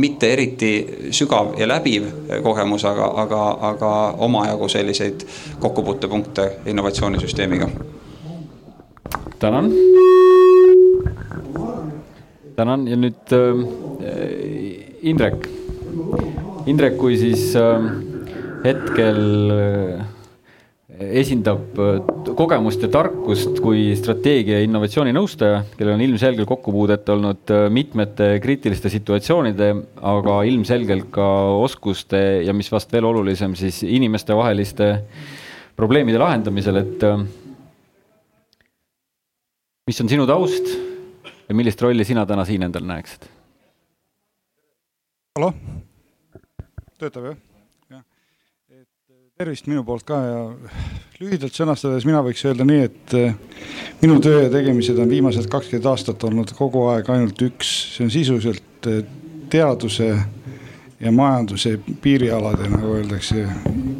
mitte 0.00 0.30
eriti 0.32 0.70
sügav 1.14 1.52
ja 1.60 1.68
läbiv 1.68 2.06
kogemus, 2.42 2.84
aga, 2.88 3.10
aga, 3.22 3.42
aga 3.70 3.90
omajagu 4.26 4.68
selliseid 4.68 5.26
kokkupuutepunkte 5.60 6.50
innovatsioonisüsteemiga 6.66 7.68
tänan. 9.44 9.68
tänan 12.56 12.86
ja 12.88 12.96
nüüd 12.96 13.32
äh, 13.34 13.58
Indrek. 15.04 15.48
Indrek, 16.70 16.96
kui 16.96 17.18
siis 17.20 17.50
äh, 17.58 17.84
hetkel 18.64 19.20
äh, 19.52 20.06
esindab 21.20 21.76
äh, 21.76 22.00
kogemust 22.38 22.86
ja 22.86 22.88
tarkust 22.94 23.60
kui 23.60 23.90
strateegia 23.98 24.62
ja 24.62 24.68
innovatsiooninõustaja, 24.68 25.60
kellel 25.76 25.98
on 25.98 26.06
ilmselgelt 26.06 26.48
kokkupuudet 26.48 27.12
olnud 27.12 27.52
äh, 27.52 27.66
mitmete 27.74 28.38
kriitiliste 28.40 28.92
situatsioonide, 28.96 29.70
aga 30.14 30.40
ilmselgelt 30.48 31.10
ka 31.12 31.30
oskuste 31.60 32.24
ja 32.46 32.56
mis 32.56 32.72
vast 32.72 32.96
veel 32.96 33.12
olulisem, 33.12 33.58
siis 33.60 33.82
inimestevaheliste 33.84 34.94
probleemide 35.76 36.22
lahendamisel, 36.22 36.80
et 36.86 37.10
äh, 37.12 37.26
mis 39.86 40.00
on 40.00 40.08
sinu 40.08 40.24
taust 40.26 40.68
ja 41.48 41.54
millist 41.56 41.82
rolli 41.84 42.04
sina 42.08 42.24
täna 42.26 42.44
siin 42.48 42.64
endal 42.64 42.86
näeksid? 42.88 43.26
hallo, 45.36 45.50
töötab 47.00 47.26
jah? 47.28 47.34
jah, 47.92 48.04
et 48.72 49.18
tervist 49.36 49.68
minu 49.68 49.82
poolt 49.84 50.06
ka 50.08 50.20
ja 50.24 50.38
lühidalt 51.20 51.56
sõnastades 51.56 52.06
mina 52.08 52.22
võiks 52.24 52.44
öelda 52.48 52.64
nii, 52.68 52.86
et 52.88 53.16
äh, 53.18 53.36
minu 54.00 54.16
töö 54.24 54.46
ja 54.46 54.52
tegemised 54.54 55.02
on 55.04 55.12
viimased 55.12 55.50
kakskümmend 55.52 55.90
aastat 55.92 56.24
olnud 56.24 56.54
kogu 56.56 56.86
aeg 56.94 57.10
ainult 57.12 57.44
üks, 57.44 57.74
see 57.98 58.06
on 58.06 58.14
sisuliselt 58.14 58.88
äh, 58.88 59.04
teaduse 59.52 60.08
ja 61.04 61.12
majanduse 61.12 61.76
piirialade, 62.00 62.70
nagu 62.72 62.96
öeldakse, 62.96 63.44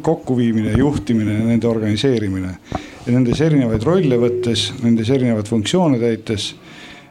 kokkuviimine, 0.01 0.73
juhtimine 0.79 1.37
ja 1.37 1.47
nende 1.51 1.69
organiseerimine 1.69 2.55
ja 3.05 3.13
nendes 3.13 3.41
erinevaid 3.45 3.83
rolle 3.85 4.17
võttes, 4.19 4.69
nendes 4.81 5.09
erinevaid 5.13 5.49
funktsioone 5.49 5.99
täites. 6.01 6.53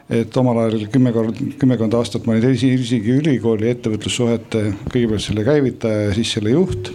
et 0.05 0.35
omal 0.37 0.59
ajal 0.61 0.83
kümme 0.93 1.09
kord, 1.15 1.39
kümmekond 1.57 1.95
aastat 1.97 2.27
ma 2.27 2.35
olin 2.35 2.51
isegi 2.53 3.15
ülikooli 3.15 3.71
ettevõtlussuhete 3.71 4.61
kõigepealt 4.91 5.23
selle 5.23 5.45
käivitaja 5.47 6.09
ja 6.09 6.13
siis 6.13 6.35
selle 6.35 6.51
juht. 6.53 6.91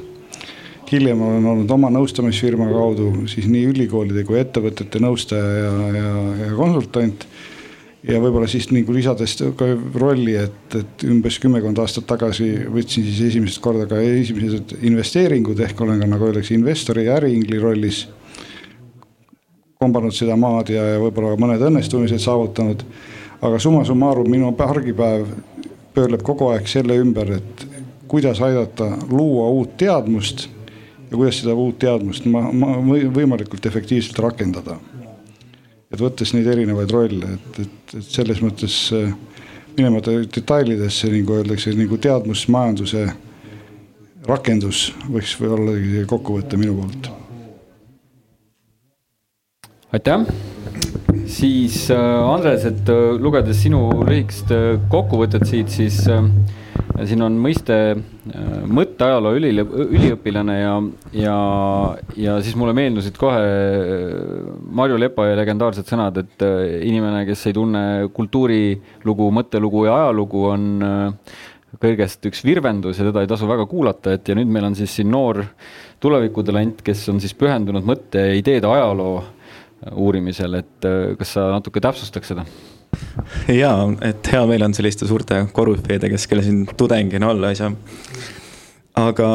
hiljem 0.91 1.23
olen 1.23 1.47
olnud 1.47 1.71
oma 1.71 1.91
nõustamisfirma 1.91 2.69
kaudu 2.71 3.27
siis 3.31 3.47
nii 3.47 3.65
ülikoolide 3.73 4.25
kui 4.27 4.39
ettevõtete 4.39 5.03
nõustaja 5.03 5.57
ja, 5.65 5.73
ja, 5.97 6.13
ja 6.45 6.53
konsultant 6.59 7.27
ja 8.07 8.21
võib-olla 8.21 8.49
siis 8.49 8.71
nagu 8.71 8.93
lisades 8.93 9.37
ka 9.57 9.67
rolli, 10.01 10.37
et, 10.37 10.77
et 10.77 11.05
umbes 11.09 11.39
kümmekond 11.41 11.79
aastat 11.79 12.07
tagasi 12.11 12.53
võtsin 12.69 13.05
siis 13.09 13.21
esimest 13.33 13.61
korda 13.65 13.89
ka 13.91 14.01
esimesed 14.01 14.77
investeeringud 14.83 15.61
ehk 15.67 15.81
olen 15.81 16.05
ka 16.05 16.15
nagu 16.15 16.31
öeldakse 16.31 16.55
investori 16.55 17.09
ja 17.09 17.19
äriingli 17.19 17.59
rollis 17.61 18.07
kombanud 19.81 20.13
seda 20.13 20.35
maad 20.37 20.69
ja, 20.69 20.83
ja 20.85 20.97
võib-olla 21.01 21.39
mõned 21.41 21.63
õnnestumised 21.65 22.21
saavutanud. 22.21 22.83
aga 23.41 23.59
summa 23.65 23.81
summarum 23.89 24.27
minu 24.29 24.51
argipäev 24.61 25.23
pöörleb 25.97 26.21
kogu 26.21 26.51
aeg 26.53 26.67
selle 26.69 26.99
ümber, 27.01 27.31
et 27.39 27.63
kuidas 28.05 28.43
aidata 28.45 28.91
luua 29.09 29.47
uut 29.49 29.79
teadmust 29.81 30.51
ja 31.09 31.15
kuidas 31.15 31.39
seda 31.41 31.55
uut 31.57 31.79
teadmust 31.81 32.27
ma, 32.29 32.43
ma 32.53 32.75
võimalikult 33.17 33.71
efektiivselt 33.71 34.21
rakendada. 34.21 34.77
et 35.91 36.05
võttes 36.05 36.35
neid 36.37 36.53
erinevaid 36.53 36.93
rolle, 36.93 37.31
et, 37.39 37.63
et, 37.65 37.97
et 38.03 38.13
selles 38.19 38.45
mõttes 38.45 38.77
äh, 38.93 39.15
minemata 39.79 40.19
detailidesse 40.37 41.09
nagu 41.09 41.39
öeldakse, 41.39 41.73
nagu 41.73 41.97
teadmusmajanduse 41.97 43.09
rakendus 44.29 44.91
võiks 45.09 45.39
või 45.41 45.57
olla 45.57 46.05
kokkuvõte 46.13 46.61
minu 46.61 46.77
poolt 46.83 47.11
aitäh. 49.93 50.23
siis 51.27 51.91
äh, 51.91 52.35
Andres, 52.35 52.65
et 52.65 52.89
äh, 52.89 53.19
lugedes 53.19 53.59
sinu 53.65 53.89
lühikest 54.07 54.53
äh, 54.55 54.79
kokkuvõtet 54.91 55.47
siit, 55.49 55.71
siis 55.71 56.05
siin 56.05 57.23
on 57.25 57.37
mõiste 57.41 57.75
mõtteajaloo 58.71 59.33
üli, 59.39 59.51
üliõpilane 59.65 60.57
ja, 60.59 60.75
ja, 61.17 61.37
ja 62.19 62.35
siis 62.45 62.59
mulle 62.61 62.75
meenusid 62.77 63.17
kohe 63.19 63.41
Marju 64.79 64.99
Lepa 65.01 65.31
ja 65.31 65.39
legendaarsed 65.39 65.89
sõnad, 65.89 66.21
et 66.21 66.45
inimene, 66.85 67.25
kes 67.29 67.47
ei 67.49 67.57
tunne 67.57 67.85
kultuurilugu, 68.15 69.31
mõttelugu 69.39 69.87
ja 69.89 69.97
ajalugu, 70.03 70.45
on 70.51 70.69
kõigest 71.81 72.29
üks 72.29 72.45
virvendus 72.45 73.01
ja 73.01 73.09
teda 73.09 73.25
ei 73.25 73.33
tasu 73.33 73.49
väga 73.49 73.65
kuulata, 73.71 74.15
et 74.19 74.29
ja 74.29 74.37
nüüd 74.37 74.53
meil 74.53 74.69
on 74.69 74.77
siis 74.79 74.93
siin 75.01 75.11
noor 75.11 75.41
tulevikutalent, 76.05 76.85
kes 76.85 77.09
on 77.15 77.23
siis 77.23 77.37
pühendunud 77.39 77.87
mõtte 77.87 78.29
ja 78.29 78.37
ideede 78.37 78.69
ajaloo 78.69 79.23
uurimisel, 79.97 80.59
et 80.61 80.89
äh, 80.89 81.15
kas 81.19 81.37
sa 81.37 81.49
natuke 81.55 81.83
täpsustaks 81.83 82.35
seda? 82.35 82.45
ja, 83.55 83.73
et 84.05 84.33
hea 84.33 84.43
meel 84.51 84.67
on 84.67 84.75
selliste 84.77 85.09
suurte 85.09 85.45
korüfeede, 85.55 86.11
kes, 86.13 86.27
kelle 86.31 86.45
siin 86.45 86.65
tudengina 86.77 87.31
olla 87.31 87.53
ei 87.53 87.59
saa. 87.59 87.71
aga 89.01 89.29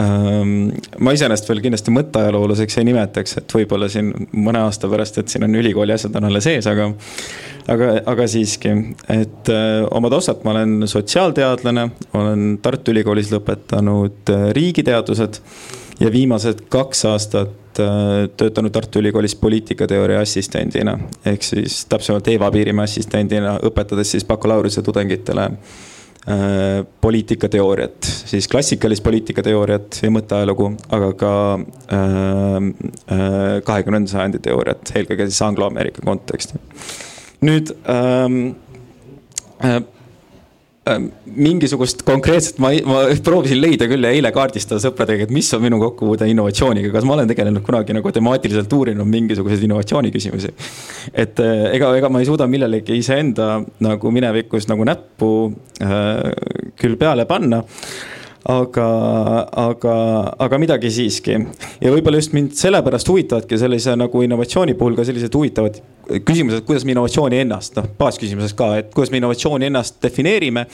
ähm, 0.00 0.70
ma 1.02 1.14
iseenesest 1.16 1.50
veel 1.50 1.60
kindlasti 1.64 1.94
mõtteajaloolaseks 1.94 2.78
ei 2.78 2.88
nimetaks, 2.88 3.36
et 3.42 3.56
võib-olla 3.58 3.90
siin 3.92 4.12
mõne 4.32 4.62
aasta 4.62 4.90
pärast, 4.90 5.18
et 5.18 5.32
siin 5.32 5.44
on 5.48 5.58
ülikooli 5.60 5.96
asjad 5.96 6.16
on 6.16 6.30
alles 6.30 6.48
ees, 6.50 6.68
aga. 6.70 6.88
aga, 7.74 7.90
aga 8.14 8.28
siiski, 8.30 8.74
et 9.12 9.52
äh, 9.52 9.82
oma 9.90 10.10
taustalt 10.14 10.46
ma 10.46 10.54
olen 10.56 10.88
sotsiaalteadlane, 10.88 11.88
olen 12.18 12.46
Tartu 12.62 12.94
Ülikoolis 12.94 13.34
lõpetanud 13.34 14.32
äh, 14.32 14.46
riigiteadused 14.56 15.42
ja 16.00 16.14
viimased 16.14 16.64
kaks 16.72 17.04
aastat 17.10 17.58
töötanud 17.76 18.72
Tartu 18.72 19.00
Ülikoolis 19.00 19.34
poliitikateooria 19.40 20.20
assistendina. 20.20 20.98
ehk 21.26 21.42
siis 21.42 21.84
täpsemalt 21.86 22.28
Eva 22.28 22.50
Piirimäe 22.50 22.84
assistendina, 22.84 23.58
õpetades 23.62 24.14
siis 24.14 24.24
bakalaureuse 24.24 24.82
tudengitele 24.82 25.44
äh, 25.46 26.84
poliitikateooriat, 27.00 28.10
siis 28.32 28.48
klassikalist 28.48 29.04
poliitikateooriat 29.04 30.00
ja 30.02 30.10
mõtteajalugu, 30.10 30.72
aga 30.90 31.12
ka 31.18 31.32
äh, 31.98 32.68
kahekümnenda 33.64 34.08
äh, 34.08 34.12
sajandi 34.16 34.42
teooriat, 34.42 34.94
eelkõige 34.96 35.28
siis 35.30 35.42
angloameerika 35.46 36.04
konteksti. 36.06 36.60
nüüd 37.42 37.74
ähm, 37.90 38.54
äh, 39.64 39.82
mingisugust 40.82 42.00
konkreetset, 42.02 42.56
ma, 42.62 42.72
ma 42.86 43.02
proovisin 43.22 43.60
leida 43.62 43.86
küll 43.90 44.02
ja 44.02 44.10
eile 44.10 44.32
kaardistada 44.34 44.82
sõpradega, 44.82 45.28
et 45.28 45.34
mis 45.34 45.46
on 45.54 45.62
minu 45.62 45.78
kokkupuude 45.78 46.26
innovatsiooniga, 46.32 46.90
kas 46.94 47.06
ma 47.06 47.14
olen 47.14 47.30
tegelenud 47.30 47.62
kunagi 47.66 47.94
nagu 47.94 48.10
temaatiliselt 48.14 48.72
uurinud 48.74 49.06
mingisuguseid 49.06 49.62
innovatsiooni 49.68 50.10
küsimusi. 50.14 50.50
et 51.14 51.38
äh, 51.42 51.68
ega, 51.76 51.92
ega 52.00 52.10
ma 52.10 52.22
ei 52.22 52.26
suuda 52.26 52.48
millelegi 52.50 52.98
iseenda 52.98 53.60
nagu 53.86 54.10
minevikus 54.10 54.66
nagu 54.70 54.86
näppu 54.88 55.30
äh, 55.86 56.74
küll 56.82 56.98
peale 56.98 57.28
panna 57.30 57.62
aga, 58.50 58.88
aga, 59.68 59.96
aga 60.42 60.58
midagi 60.58 60.90
siiski. 60.90 61.38
ja 61.78 61.94
võib-olla 61.94 62.18
just 62.18 62.34
mind 62.34 62.56
sellepärast 62.58 63.08
huvitavadki 63.08 63.58
sellise 63.60 63.94
nagu 63.98 64.22
innovatsiooni 64.26 64.74
puhul 64.78 64.98
ka 64.98 65.06
sellised 65.06 65.34
huvitavad 65.38 65.78
küsimused, 66.20 66.64
kuidas 66.68 66.84
me 66.84 66.94
innovatsiooni 66.94 67.40
ennast, 67.44 67.76
noh 67.78 67.88
baasküsimuses 67.98 68.54
ka, 68.58 68.74
et 68.82 68.92
kuidas 68.94 69.12
me 69.12 69.20
innovatsiooni 69.20 69.70
ennast 69.70 70.00
defineerime 70.02 70.66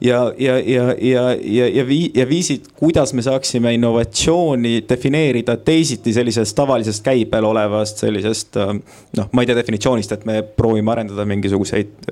ja, 0.00 0.32
ja, 0.38 0.58
ja, 0.58 0.94
ja, 1.00 1.24
ja, 1.42 1.68
ja, 1.68 1.86
vii, 1.86 2.10
ja 2.14 2.28
viisid, 2.28 2.70
kuidas 2.76 3.12
me 3.14 3.22
saaksime 3.22 3.74
innovatsiooni 3.74 4.84
defineerida 4.88 5.56
teisiti 5.56 6.12
sellisest 6.12 6.56
tavalisest 6.56 7.04
käibel 7.04 7.44
olevast 7.44 8.04
sellisest 8.04 8.58
noh, 8.58 9.30
ma 9.32 9.42
ei 9.42 9.50
tea 9.50 9.58
definitsioonist, 9.58 10.12
et 10.14 10.26
me 10.28 10.42
proovime 10.42 10.94
arendada 10.94 11.26
mingisuguseid 11.28 12.10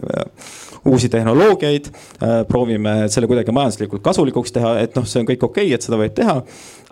uusi 0.86 1.08
tehnoloogiaid, 1.08 1.86
äh, 1.86 2.46
proovime 2.48 3.08
selle 3.08 3.26
kuidagi 3.26 3.52
majanduslikult 3.52 4.02
kasulikuks 4.02 4.54
teha, 4.54 4.76
et 4.84 4.96
noh, 4.96 5.06
see 5.08 5.20
on 5.22 5.28
kõik 5.28 5.44
okei 5.48 5.66
okay,, 5.66 5.74
et 5.74 5.86
seda 5.86 5.98
võib 6.00 6.14
teha. 6.16 6.40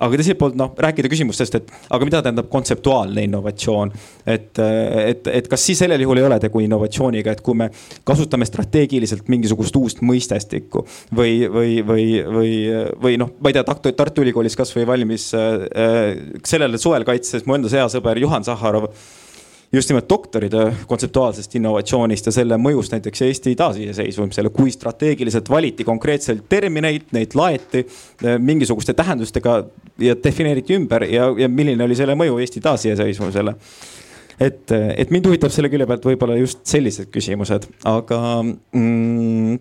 aga 0.05 0.19
teiselt 0.19 0.39
poolt 0.41 0.57
noh, 0.59 0.73
rääkida 0.79 1.09
küsimustest, 1.11 1.55
et 1.55 1.69
aga 1.95 2.07
mida 2.07 2.23
tähendab 2.23 2.49
kontseptuaalne 2.51 3.23
innovatsioon. 3.29 3.93
et, 4.27 4.59
et, 4.59 5.27
et 5.27 5.49
kas 5.49 5.67
siis 5.67 5.79
sellel 5.79 6.01
juhul 6.01 6.19
ei 6.19 6.27
ole 6.27 6.39
tegu 6.43 6.61
innovatsiooniga, 6.65 7.33
et 7.33 7.41
kui 7.41 7.55
me 7.55 7.71
kasutame 8.05 8.47
strateegiliselt 8.49 9.29
mingisugust 9.29 9.77
uust 9.77 10.03
mõistestikku 10.03 10.84
või, 11.15 11.45
või, 11.51 11.81
või, 11.87 12.07
või, 12.37 12.55
või 13.03 13.19
noh, 13.21 13.35
ma 13.41 13.51
ei 13.51 13.59
tea, 13.59 13.67
Tartu, 13.67 13.93
Tartu 13.97 14.25
Ülikoolis 14.25 14.57
kasvõi 14.59 14.87
valmis 14.89 15.31
äh, 15.37 15.69
äh 15.75 16.41
sellel 16.45 16.79
suvel 16.79 17.07
kaitses 17.07 17.47
mu 17.47 17.59
enda 17.59 17.71
hea 17.73 17.87
sõber 17.93 18.19
Juhan 18.21 18.45
Zahharov 18.47 18.91
just 19.75 19.89
nimelt 19.91 20.09
doktoritöö 20.09 20.73
kontseptuaalsest 20.87 21.55
innovatsioonist 21.59 22.29
ja 22.29 22.33
selle 22.33 22.59
mõjust 22.61 22.95
näiteks 22.95 23.23
Eesti 23.27 23.55
taasiseseisvumisele, 23.59 24.51
kui 24.55 24.71
strateegiliselt 24.71 25.51
valiti 25.51 25.85
konkreetselt 25.85 26.45
termineid, 26.49 27.09
neid 27.17 27.35
laeti 27.35 27.83
eh, 27.83 28.39
mingisuguste 28.39 28.95
tähendustega 28.95 29.57
ja 29.99 30.17
defineeriti 30.25 30.79
ümber 30.79 31.07
ja, 31.11 31.29
ja 31.39 31.51
milline 31.51 31.85
oli 31.85 31.99
selle 31.99 32.17
mõju 32.19 32.39
Eesti 32.43 32.63
taasiseseisvumisele. 32.65 33.57
Et, 34.41 34.73
et 34.97 35.11
mind 35.15 35.29
huvitab 35.29 35.53
selle 35.55 35.71
külje 35.71 35.87
pealt 35.87 36.07
võib-olla 36.09 36.35
just 36.41 36.65
sellised 36.67 37.07
küsimused, 37.15 37.69
aga 37.87 38.19
mm, 38.43 39.61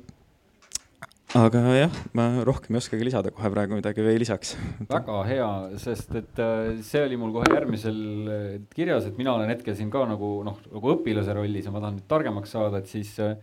aga 1.34 1.62
jah, 1.74 1.96
ma 2.14 2.28
rohkem 2.46 2.76
ei 2.76 2.80
oskagi 2.80 3.06
lisada 3.08 3.32
kohe 3.34 3.50
praegu 3.50 3.78
midagi 3.78 4.04
veel 4.06 4.20
lisaks. 4.22 4.54
väga 4.86 5.18
hea, 5.26 5.50
sest 5.82 6.14
et 6.20 6.42
äh, 6.42 6.76
see 6.86 7.02
oli 7.08 7.18
mul 7.18 7.34
kohe 7.34 7.50
järgmisel 7.50 8.00
äh, 8.30 8.44
kirjas, 8.74 9.08
et 9.10 9.18
mina 9.18 9.34
olen 9.34 9.50
hetkel 9.50 9.74
siin 9.78 9.90
ka 9.94 10.04
nagu 10.10 10.36
noh, 10.46 10.60
nagu 10.70 10.94
õpilase 10.94 11.34
rollis 11.34 11.66
ja 11.66 11.74
ma 11.74 11.82
tahan 11.82 11.98
nüüd 11.98 12.10
targemaks 12.12 12.54
saada, 12.54 12.84
et 12.84 12.92
siis, 12.92 13.16
äh, 13.24 13.34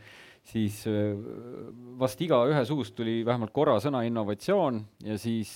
siis 0.46 0.84
vast 2.00 2.22
igaühe 2.24 2.62
suust 2.68 2.94
tuli 2.96 3.18
vähemalt 3.26 3.52
korra 3.54 3.74
sõna 3.82 4.00
innovatsioon 4.06 4.78
ja 5.04 5.18
siis 5.20 5.50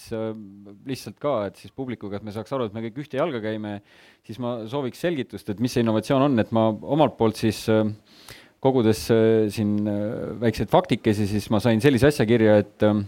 lihtsalt 0.85 1.17
ka, 1.23 1.37
et 1.49 1.63
siis 1.63 1.73
publikuga, 1.73 2.19
et 2.19 2.27
me 2.27 2.35
saaks 2.35 2.53
aru, 2.53 2.67
et 2.69 2.77
me 2.77 2.83
kõik 2.85 3.01
ühte 3.07 3.19
jalga 3.19 3.41
käime, 3.47 3.79
siis 4.27 4.39
ma 4.43 4.57
sooviks 4.71 5.01
selgitust, 5.07 5.49
et 5.55 5.63
mis 5.63 5.73
see 5.73 5.83
innovatsioon 5.85 6.27
on, 6.29 6.39
et 6.41 6.53
ma 6.57 6.67
omalt 6.73 7.17
poolt 7.19 7.41
siis 7.41 7.65
äh, 7.73 7.87
kogudes 8.65 9.05
äh, 9.13 9.47
siin 9.53 9.77
äh, 9.89 10.33
väikseid 10.41 10.73
faktikesi, 10.73 11.29
siis 11.29 11.51
ma 11.53 11.61
sain 11.63 11.83
sellise 11.85 12.09
asja 12.11 12.27
kirja, 12.29 12.59
et 12.63 12.87
ähm, 12.87 13.05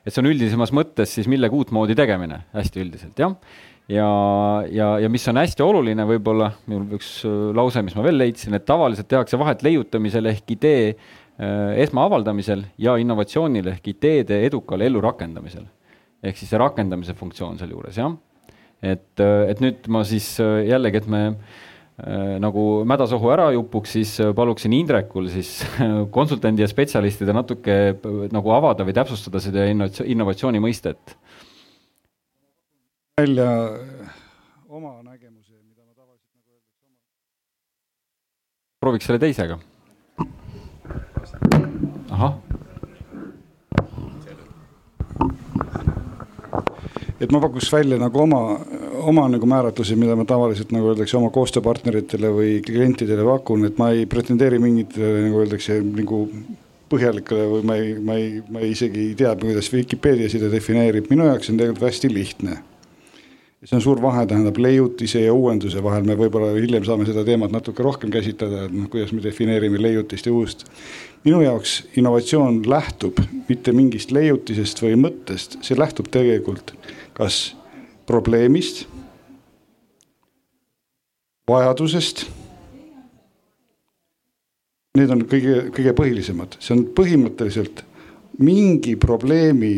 et 0.00 0.14
see 0.14 0.22
on 0.22 0.30
üldisemas 0.30 0.70
mõttes 0.72 1.10
siis 1.12 1.26
millegi 1.28 1.56
uutmoodi 1.58 1.92
tegemine, 1.96 2.38
hästi 2.54 2.80
üldiselt, 2.80 3.20
jah. 3.20 3.34
ja, 3.92 4.10
ja, 4.72 4.92
ja 5.04 5.10
mis 5.12 5.26
on 5.28 5.40
hästi 5.40 5.64
oluline 5.64 6.06
võib-olla, 6.08 6.52
mul 6.70 6.86
üks 6.96 7.18
äh, 7.28 7.50
lause, 7.56 7.82
mis 7.84 7.96
ma 7.96 8.04
veel 8.06 8.20
leidsin, 8.20 8.56
et 8.56 8.64
tavaliselt 8.68 9.10
tehakse 9.10 9.40
vahet 9.40 9.64
leiutamisel 9.66 10.32
ehk 10.32 10.56
idee 10.58 10.94
esmaavaldamisel 11.80 12.66
ja 12.84 12.98
innovatsioonil 13.00 13.70
ehk 13.70 13.86
ideede 13.94 14.42
edukal 14.44 14.82
ellurakendamisel. 14.84 15.62
ehk 16.20 16.36
siis 16.36 16.50
see 16.52 16.60
rakendamise 16.60 17.14
funktsioon 17.16 17.56
sealjuures, 17.56 17.96
jah. 17.96 18.12
et, 18.84 19.22
et 19.24 19.62
nüüd 19.64 19.88
ma 19.88 20.02
siis 20.04 20.34
jällegi, 20.36 21.00
et 21.00 21.08
me 21.08 21.22
nagu 22.40 22.84
mädasohu 22.88 23.30
ära 23.34 23.50
jupuks, 23.52 23.92
siis 23.98 24.14
äh, 24.22 24.32
paluksin 24.36 24.72
Indrekul 24.72 25.28
siis 25.32 25.60
konsultandi 26.16 26.64
ja 26.64 26.68
spetsialistide 26.70 27.34
natuke 27.36 27.76
äh, 27.92 28.20
nagu 28.32 28.52
avada 28.56 28.86
või 28.88 28.96
täpsustada 28.96 29.42
seda 29.42 29.66
innovatsiooni 29.68 30.62
mõistet. 30.62 31.16
välja 33.20 33.50
oma 34.68 35.02
nägemuse, 35.04 35.52
mida 35.60 35.84
ma 35.84 35.92
tavaliselt 35.92 36.32
nagu 36.32 36.54
öeldakse 36.54 36.88
prooviks 38.80 39.10
selle 39.10 39.20
teisega. 39.20 39.58
ahah 42.10 42.40
et 47.20 47.32
ma 47.32 47.40
pakuks 47.42 47.68
välja 47.72 47.98
nagu 48.00 48.22
oma, 48.22 48.40
oma 49.04 49.26
nagu 49.28 49.48
määratlusi, 49.48 49.96
mida 50.00 50.16
ma 50.16 50.24
tavaliselt 50.28 50.72
nagu 50.72 50.92
öeldakse 50.92 51.18
oma 51.18 51.28
koostööpartneritele 51.34 52.32
või 52.32 52.56
klientidele 52.64 53.26
pakun, 53.28 53.66
et 53.68 53.78
ma 53.80 53.90
ei 53.94 54.08
pretendeeri 54.10 54.60
mingitele 54.62 55.26
nagu 55.26 55.44
öeldakse 55.44 55.80
nagu 55.84 56.24
põhjalikele 56.90 57.44
või 57.52 57.66
ma 57.68 57.76
ei, 57.78 57.92
ma 58.02 58.16
ei, 58.18 58.32
ma 58.50 58.64
ei 58.64 58.72
isegi 58.74 59.10
ei 59.10 59.14
tea, 59.18 59.34
kuidas 59.38 59.68
Vikipeedia 59.72 60.30
seda 60.32 60.50
defineerib, 60.50 61.06
minu 61.12 61.28
jaoks 61.28 61.52
on 61.52 61.60
tegelikult 61.60 61.90
hästi 61.90 62.12
lihtne. 62.12 62.58
see 63.60 63.76
on 63.76 63.82
suur 63.84 64.00
vahe, 64.00 64.24
tähendab 64.26 64.56
leiutise 64.56 65.20
ja 65.20 65.34
uuenduse 65.36 65.82
vahel, 65.84 66.06
me 66.08 66.16
võib-olla 66.16 66.54
hiljem 66.56 66.84
saame 66.88 67.04
seda 67.04 67.26
teemat 67.28 67.52
natuke 67.52 67.84
rohkem 67.84 68.10
käsitleda, 68.10 68.64
et 68.64 68.72
noh, 68.72 68.88
kuidas 68.88 69.12
me 69.12 69.20
defineerime 69.20 69.78
leiutist 69.78 70.26
ja 70.26 70.32
uust. 70.32 70.64
minu 71.24 71.42
jaoks 71.44 71.82
innovatsioon 72.00 72.62
lähtub 72.64 73.20
mitte 73.48 73.76
mingist 73.76 74.10
leiutisest 74.10 74.80
või 74.80 74.96
mõttest, 74.96 75.58
see 75.60 75.76
lähtub 75.76 76.08
tegelikult 76.08 76.72
kas 77.20 77.56
probleemist, 78.08 78.86
vajadusest. 81.48 82.24
Need 84.96 85.12
on 85.12 85.26
kõige, 85.28 85.68
kõige 85.76 85.92
põhilisemad, 85.98 86.56
see 86.58 86.74
on 86.74 86.86
põhimõtteliselt 86.96 87.84
mingi 88.40 88.96
probleemi 88.98 89.74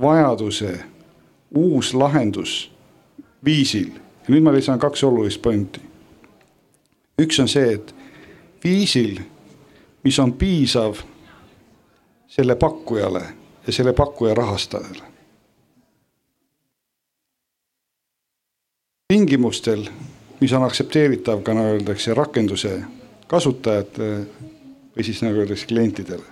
vajaduse 0.00 0.70
uus 1.58 1.90
lahendus 1.94 2.54
viisil. 3.44 3.90
ja 4.24 4.32
nüüd 4.32 4.46
ma 4.46 4.52
lisan 4.54 4.78
kaks 4.78 5.04
olulist 5.04 5.42
pointi. 5.42 5.82
üks 7.20 7.40
on 7.42 7.50
see, 7.50 7.74
et 7.74 7.94
viisil, 8.64 9.18
mis 10.04 10.18
on 10.18 10.32
piisav 10.32 11.02
selle 12.28 12.56
pakkujale 12.56 13.24
ja 13.66 13.72
selle 13.72 13.92
pakkuja 13.92 14.34
rahastajale. 14.34 15.13
Tingimustel, 19.08 19.82
mis 20.40 20.52
on 20.52 20.62
aktsepteeritav 20.64 21.42
ka 21.44 21.52
nagu 21.52 21.74
öeldakse 21.74 22.14
rakenduse 22.16 22.78
kasutajate 23.28 24.06
või 24.96 25.04
siis 25.04 25.20
nagu 25.20 25.42
öeldakse 25.42 25.66
klientidele. 25.68 26.24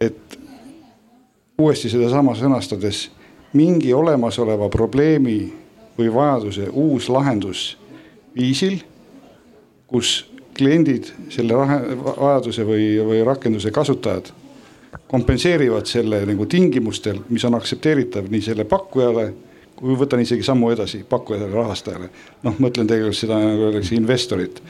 et 0.00 0.38
uuesti 1.58 1.90
sedasama 1.90 2.36
sõnastades 2.38 3.08
mingi 3.52 3.90
olemasoleva 3.94 4.68
probleemi 4.68 5.52
või 5.98 6.14
vajaduse 6.14 6.68
uus 6.70 7.08
lahendus 7.08 7.76
viisil, 8.36 8.78
kus 9.90 10.30
kliendid, 10.54 11.10
selle 11.34 11.58
vajaduse 11.58 12.62
või, 12.62 12.94
või 13.02 13.24
rakenduse 13.26 13.74
kasutajad 13.74 14.30
kompenseerivad 15.10 15.86
selle 15.86 16.22
nagu 16.30 16.46
tingimustel, 16.46 17.18
mis 17.28 17.44
on 17.44 17.58
aktsepteeritav 17.58 18.30
nii 18.30 18.42
selle 18.52 18.64
pakkujale 18.64 19.32
kui 19.78 19.94
võtan 19.98 20.22
isegi 20.22 20.44
sammu 20.46 20.72
edasi 20.74 21.00
pakkujale, 21.08 21.48
rahastajale, 21.52 22.10
noh, 22.46 22.56
mõtlen 22.62 22.88
tegelikult 22.90 23.18
seda 23.18 23.38
nagu 23.38 23.68
öeldakse 23.68 23.94
investorit. 23.96 24.60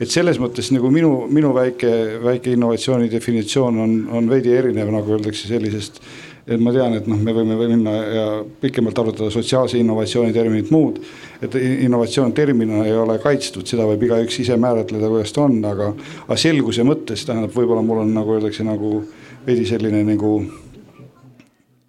et 0.00 0.10
selles 0.12 0.38
mõttes 0.40 0.70
nagu 0.74 0.90
minu, 0.92 1.12
minu 1.32 1.54
väike, 1.56 1.92
väike 2.24 2.52
innovatsiooni 2.52 3.08
definitsioon 3.12 3.78
on, 3.84 3.94
on 4.12 4.28
veidi 4.30 4.52
erinev, 4.52 4.90
nagu 4.92 5.16
öeldakse 5.16 5.48
sellisest. 5.48 6.00
et 6.48 6.60
ma 6.60 6.72
tean, 6.72 6.94
et 6.96 7.08
noh, 7.08 7.16
me 7.16 7.32
võime 7.36 7.56
minna 7.60 7.96
ja 7.96 8.26
pikemalt 8.60 8.98
arutada 8.98 9.30
sotsiaalse 9.30 9.78
innovatsiooni 9.80 10.32
terminit, 10.36 10.70
muud. 10.70 11.00
et 11.42 11.54
innovatsioon 11.54 12.32
terminina 12.32 12.84
ei 12.84 12.96
ole 12.96 13.18
kaitstud, 13.24 13.66
seda 13.66 13.88
võib 13.88 14.04
igaüks 14.08 14.40
ise 14.44 14.56
määratleda, 14.56 15.08
kuidas 15.08 15.32
ta 15.32 15.46
on, 15.48 15.58
aga, 15.64 15.92
aga 16.26 16.36
selguse 16.36 16.84
mõttes 16.84 17.24
tähendab, 17.24 17.56
võib-olla 17.56 17.84
mul 17.84 18.04
on 18.04 18.16
nagu 18.20 18.36
öeldakse 18.36 18.68
nagu 18.68 19.02
veidi 19.46 19.64
selline 19.68 20.04
nagu 20.04 20.40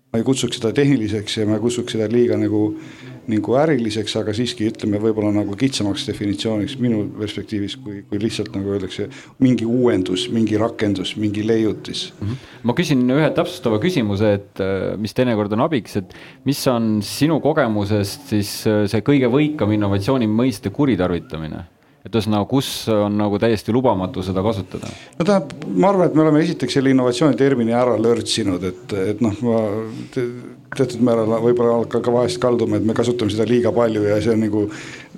ma 0.10 0.18
ei 0.18 0.26
kutsuks 0.26 0.58
seda 0.58 0.72
tehniliseks 0.74 1.38
ja 1.38 1.46
ma 1.46 1.60
ei 1.60 1.62
kutsuks 1.62 1.94
seda 1.94 2.08
liiga 2.10 2.38
nagu, 2.40 2.64
nagu 3.30 3.56
äriliseks, 3.62 4.16
aga 4.18 4.34
siiski 4.34 4.66
ütleme 4.72 4.98
võib-olla 5.04 5.30
nagu 5.36 5.54
kitsamaks 5.60 6.08
definitsiooniks 6.10 6.80
minu 6.82 7.04
perspektiivis, 7.20 7.76
kui, 7.84 8.02
kui 8.10 8.22
lihtsalt 8.22 8.56
nagu 8.58 8.74
öeldakse, 8.74 9.06
mingi 9.44 9.68
uuendus, 9.70 10.26
mingi 10.34 10.58
rakendus, 10.58 11.14
mingi 11.22 11.46
leiutis 11.46 12.08
mm. 12.16 12.28
-hmm. 12.28 12.54
ma 12.64 12.78
küsin 12.78 13.06
ühe 13.06 13.30
täpsustava 13.38 13.78
küsimuse, 13.84 14.34
et 14.40 14.64
äh, 14.66 14.98
mis 14.98 15.14
teinekord 15.14 15.54
on 15.54 15.68
abiks, 15.68 16.00
et 16.02 16.16
mis 16.46 16.62
on 16.68 17.04
sinu 17.06 17.38
kogemusest 17.40 18.34
siis 18.34 18.56
äh, 18.66 18.88
see 18.90 19.06
kõige 19.06 19.30
võikam 19.30 19.78
innovatsiooni 19.78 20.28
mõiste 20.28 20.74
kuritarvitamine? 20.74 21.68
Et 22.06 22.16
ühesõnaga, 22.16 22.48
kus 22.50 22.70
on 22.94 23.18
nagu 23.20 23.40
täiesti 23.42 23.74
lubamatu 23.76 24.24
seda 24.26 24.44
kasutada? 24.46 24.92
no 25.18 25.26
tähendab, 25.26 25.66
ma 25.76 25.92
arvan, 25.92 26.08
et 26.08 26.16
me 26.16 26.24
oleme 26.26 26.44
esiteks 26.46 26.78
selle 26.80 26.94
innovatsiooni 26.94 27.38
termini 27.40 27.76
ära 27.76 27.98
lörtsinud, 28.00 28.64
et, 28.70 28.96
et 29.14 29.24
noh, 29.26 29.36
ma 29.44 29.60
te, 30.14 30.24
teatud 30.78 31.04
määral 31.06 31.36
võib-olla 31.44 31.82
ka, 31.92 32.02
ka 32.06 32.14
vahest 32.14 32.40
kaldume, 32.42 32.80
et 32.80 32.88
me 32.88 32.96
kasutame 32.98 33.34
seda 33.34 33.48
liiga 33.50 33.74
palju 33.76 34.06
ja 34.08 34.22
see 34.24 34.36
on 34.36 34.46
nagu 34.46 34.66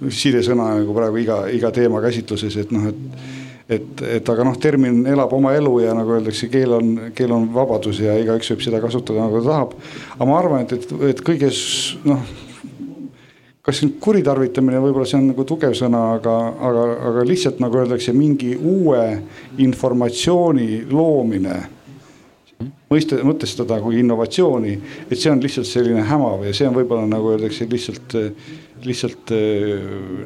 sidesõna 0.09 0.71
nagu 0.79 0.97
praegu 0.97 1.21
iga, 1.21 1.43
iga 1.53 1.71
teema 1.75 2.01
käsitluses, 2.03 2.57
et 2.63 2.73
noh, 2.75 2.89
et 2.89 3.39
et, 3.71 4.01
et 4.17 4.29
aga 4.33 4.43
noh, 4.43 4.55
termin 4.59 5.05
elab 5.07 5.31
oma 5.37 5.53
elu 5.55 5.77
ja 5.85 5.93
nagu 5.95 6.17
öeldakse, 6.17 6.49
keel 6.51 6.73
on, 6.75 6.87
keel 7.15 7.31
on 7.31 7.45
vabadus 7.53 8.01
ja 8.03 8.17
igaüks 8.19 8.51
võib 8.51 8.65
seda 8.65 8.81
kasutada 8.83 9.23
nagu 9.23 9.39
ta 9.39 9.47
tahab. 9.47 9.75
aga 10.17 10.27
ma 10.27 10.39
arvan, 10.41 10.65
et, 10.65 10.73
et, 10.75 10.91
et 11.13 11.21
kõiges 11.23 11.61
noh 12.03 12.25
kas 13.65 13.81
nüüd 13.83 13.99
kuritarvitamine, 14.01 14.79
võib-olla 14.81 15.05
see 15.09 15.19
on 15.19 15.27
nagu 15.31 15.45
tugev 15.47 15.75
sõna, 15.77 16.01
aga, 16.15 16.33
aga, 16.69 16.85
aga 17.11 17.25
lihtsalt 17.27 17.61
nagu 17.61 17.77
öeldakse, 17.81 18.13
mingi 18.17 18.55
uue 18.57 19.03
informatsiooni 19.61 20.87
loomine. 20.89 21.59
mõiste, 22.91 23.17
mõtestada 23.25 23.79
kui 23.81 24.01
innovatsiooni, 24.01 24.73
et 25.09 25.17
see 25.17 25.31
on 25.31 25.39
lihtsalt 25.41 25.65
selline 25.65 26.01
hämav 26.05 26.43
ja 26.45 26.51
see 26.53 26.67
on 26.67 26.75
võib-olla 26.75 27.07
nagu 27.09 27.31
öeldakse 27.31 27.65
lihtsalt, 27.69 28.13
lihtsalt 28.85 29.33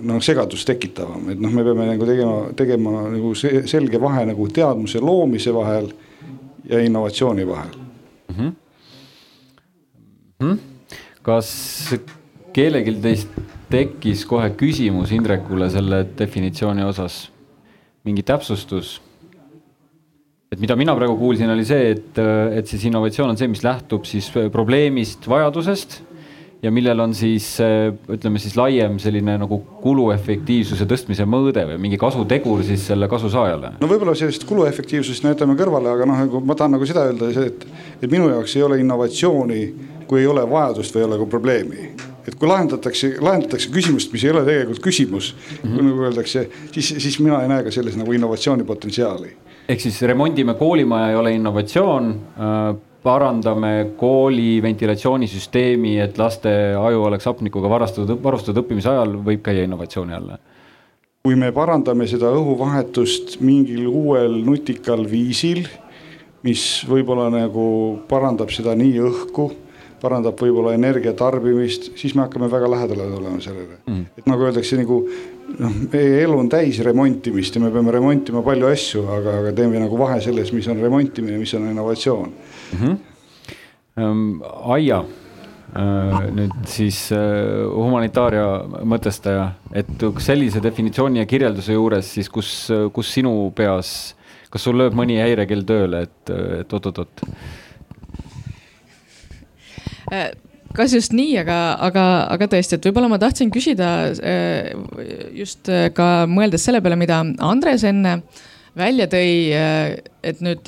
noh, 0.03 0.19
segadust 0.23 0.67
tekitavam, 0.67 1.29
et 1.31 1.39
noh, 1.39 1.53
me 1.53 1.63
peame 1.63 1.85
nagu 1.91 2.07
tegema, 2.09 2.41
tegema 2.57 3.05
nagu 3.13 3.31
selge 3.35 4.01
vahe 4.01 4.25
nagu 4.31 4.49
teadmuse 4.51 4.99
loomise 5.03 5.53
vahel 5.55 5.91
ja 6.67 6.81
innovatsiooni 6.83 7.47
vahel 7.47 7.75
mm. 7.75 8.35
-hmm. 8.35 8.51
Mm 10.39 10.51
-hmm. 10.51 10.57
kas 11.21 11.49
kellelgi 12.55 12.95
teist 13.03 13.39
tekkis 13.71 14.23
kohe 14.29 14.51
küsimus 14.55 15.11
Indrekule 15.15 15.67
selle 15.73 16.05
definitsiooni 16.17 16.85
osas, 16.87 17.25
mingi 18.07 18.23
täpsustus? 18.25 19.01
et 20.53 20.61
mida 20.61 20.75
mina 20.79 20.93
praegu 20.95 21.17
kuulsin, 21.19 21.49
oli 21.51 21.65
see, 21.67 21.89
et, 21.95 22.19
et 22.55 22.69
siis 22.69 22.85
innovatsioon 22.87 23.33
on 23.33 23.39
see, 23.39 23.49
mis 23.51 23.63
lähtub 23.65 24.05
siis 24.07 24.29
probleemist, 24.53 25.25
vajadusest 25.27 25.97
ja 26.63 26.71
millel 26.71 27.01
on 27.03 27.15
siis 27.17 27.49
ütleme 27.59 28.39
siis 28.39 28.55
laiem 28.55 28.95
selline 29.03 29.35
nagu 29.41 29.57
kuluefektiivsuse 29.81 30.87
tõstmise 30.87 31.27
mõõde 31.27 31.65
või 31.73 31.81
mingi 31.89 31.99
kasutegur 31.99 32.63
siis 32.63 32.87
selle 32.87 33.09
kasusaajale. 33.11 33.75
no 33.81 33.91
võib-olla 33.91 34.15
sellist 34.15 34.47
kuluefektiivsust 34.47 35.27
jätame 35.27 35.57
kõrvale, 35.59 35.91
aga 35.91 36.07
noh, 36.07 36.23
nagu 36.23 36.45
ma 36.45 36.55
tahan 36.55 36.77
nagu 36.77 36.87
seda 36.87 37.09
öelda, 37.09 37.33
et, 37.49 37.67
et 37.99 38.07
minu 38.07 38.31
jaoks 38.31 38.55
ei 38.55 38.67
ole 38.69 38.79
innovatsiooni, 38.85 39.63
kui 40.07 40.23
ei 40.23 40.29
ole 40.31 40.47
vajadust 40.47 40.95
või 40.95 41.03
ei 41.03 41.09
ole 41.09 41.23
ka 41.25 41.33
probleemi 41.35 41.89
et 42.27 42.35
kui 42.35 42.49
lahendatakse, 42.49 43.15
lahendatakse 43.21 43.69
küsimust, 43.73 44.11
mis 44.13 44.23
ei 44.25 44.31
ole 44.33 44.43
tegelikult 44.47 44.81
küsimus 44.83 45.33
mm, 45.35 45.69
-hmm. 45.69 45.89
nagu 45.89 46.07
öeldakse, 46.07 46.49
siis, 46.71 46.95
siis 46.97 47.19
mina 47.19 47.41
ei 47.41 47.51
näe 47.51 47.63
ka 47.63 47.71
selles 47.71 47.97
nagu 47.97 48.11
innovatsiooni 48.11 48.63
potentsiaali. 48.63 49.35
ehk 49.69 49.81
siis 49.81 50.01
remondime 50.01 50.53
koolimaja 50.53 51.09
ei 51.09 51.15
ole 51.15 51.31
innovatsioon 51.31 52.09
äh, 52.15 52.75
parandame 53.03 53.91
kooli 53.97 54.61
ventilatsioonisüsteemi, 54.61 55.99
et 55.99 56.17
laste 56.17 56.49
aju 56.79 57.03
oleks 57.03 57.25
hapnikuga 57.25 57.69
varastatud, 57.69 58.17
varustatud 58.23 58.63
õppimise 58.63 58.89
ajal, 58.89 59.17
võib 59.25 59.43
käia 59.45 59.63
innovatsiooni 59.63 60.13
alla. 60.13 60.37
kui 61.25 61.35
me 61.35 61.51
parandame 61.51 62.05
seda 62.07 62.29
õhuvahetust 62.37 63.39
mingil 63.41 63.87
uuel 63.87 64.35
nutikal 64.45 65.07
viisil, 65.09 65.63
mis 66.45 66.85
võib-olla 66.85 67.31
nagu 67.33 67.65
parandab 68.09 68.51
seda 68.53 68.75
nii 68.77 68.99
õhku 69.01 69.47
parandab 70.05 70.37
võib-olla 70.39 70.75
energia 70.77 71.15
tarbimist, 71.17 71.91
siis 71.99 72.13
me 72.15 72.25
hakkame 72.25 72.49
väga 72.51 72.69
lähedale 72.71 73.09
tulema 73.09 73.41
sellele 73.43 73.79
mm.. 73.87 74.05
et 74.21 74.29
nagu 74.29 74.47
öeldakse 74.47 74.79
nagu 74.79 75.01
noh, 75.59 75.75
meie 75.91 76.21
elu 76.23 76.37
on 76.43 76.51
täis 76.51 76.79
remontimist 76.85 77.57
ja 77.57 77.63
me 77.63 77.73
peame 77.73 77.93
remontima 77.95 78.43
palju 78.45 78.69
asju, 78.69 79.03
aga, 79.17 79.39
aga 79.41 79.53
teeme 79.57 79.81
nagu 79.81 79.99
vahe 79.99 80.21
selles, 80.23 80.53
mis 80.55 80.69
on 80.71 80.81
remontimine, 80.83 81.37
mis 81.41 81.53
on 81.57 81.69
innovatsioon 81.71 82.31
mm. 82.31 82.79
-hmm. 82.79 83.03
Um, 83.95 84.41
Aia 84.75 84.97
uh, 84.99 86.17
nüüd 86.35 86.65
siis 86.67 86.97
uh, 87.15 87.63
humanitaaria 87.71 88.43
mõtestaja, 88.83 89.45
et 89.71 90.03
sellise 90.19 90.59
definitsiooni 90.59 91.21
ja 91.21 91.25
kirjelduse 91.25 91.77
juures 91.77 92.09
siis, 92.17 92.27
kus, 92.27 92.49
kus 92.91 93.13
sinu 93.13 93.53
peas, 93.55 94.17
kas 94.51 94.67
sul 94.67 94.75
lööb 94.75 94.97
mõni 94.99 95.15
häirekell 95.15 95.63
tööle, 95.63 96.01
et, 96.09 96.33
et 96.59 96.75
oot-oot-oot 96.75 97.23
Äh, 97.23 97.64
kas 100.75 100.95
just 100.95 101.15
nii, 101.15 101.37
aga, 101.41 101.59
aga, 101.87 102.03
aga 102.35 102.49
tõesti, 102.51 102.77
et 102.77 102.87
võib-olla 102.89 103.09
ma 103.11 103.19
tahtsin 103.21 103.51
küsida 103.53 103.91
äh, 104.11 104.73
just 105.37 105.71
äh, 105.71 105.87
ka 105.95 106.25
mõeldes 106.29 106.67
selle 106.67 106.83
peale, 106.83 106.99
mida 106.99 107.21
Andres 107.45 107.85
enne 107.87 108.19
välja 108.75 109.07
tõi, 109.07 109.55
et 110.19 110.41
nüüd 110.43 110.67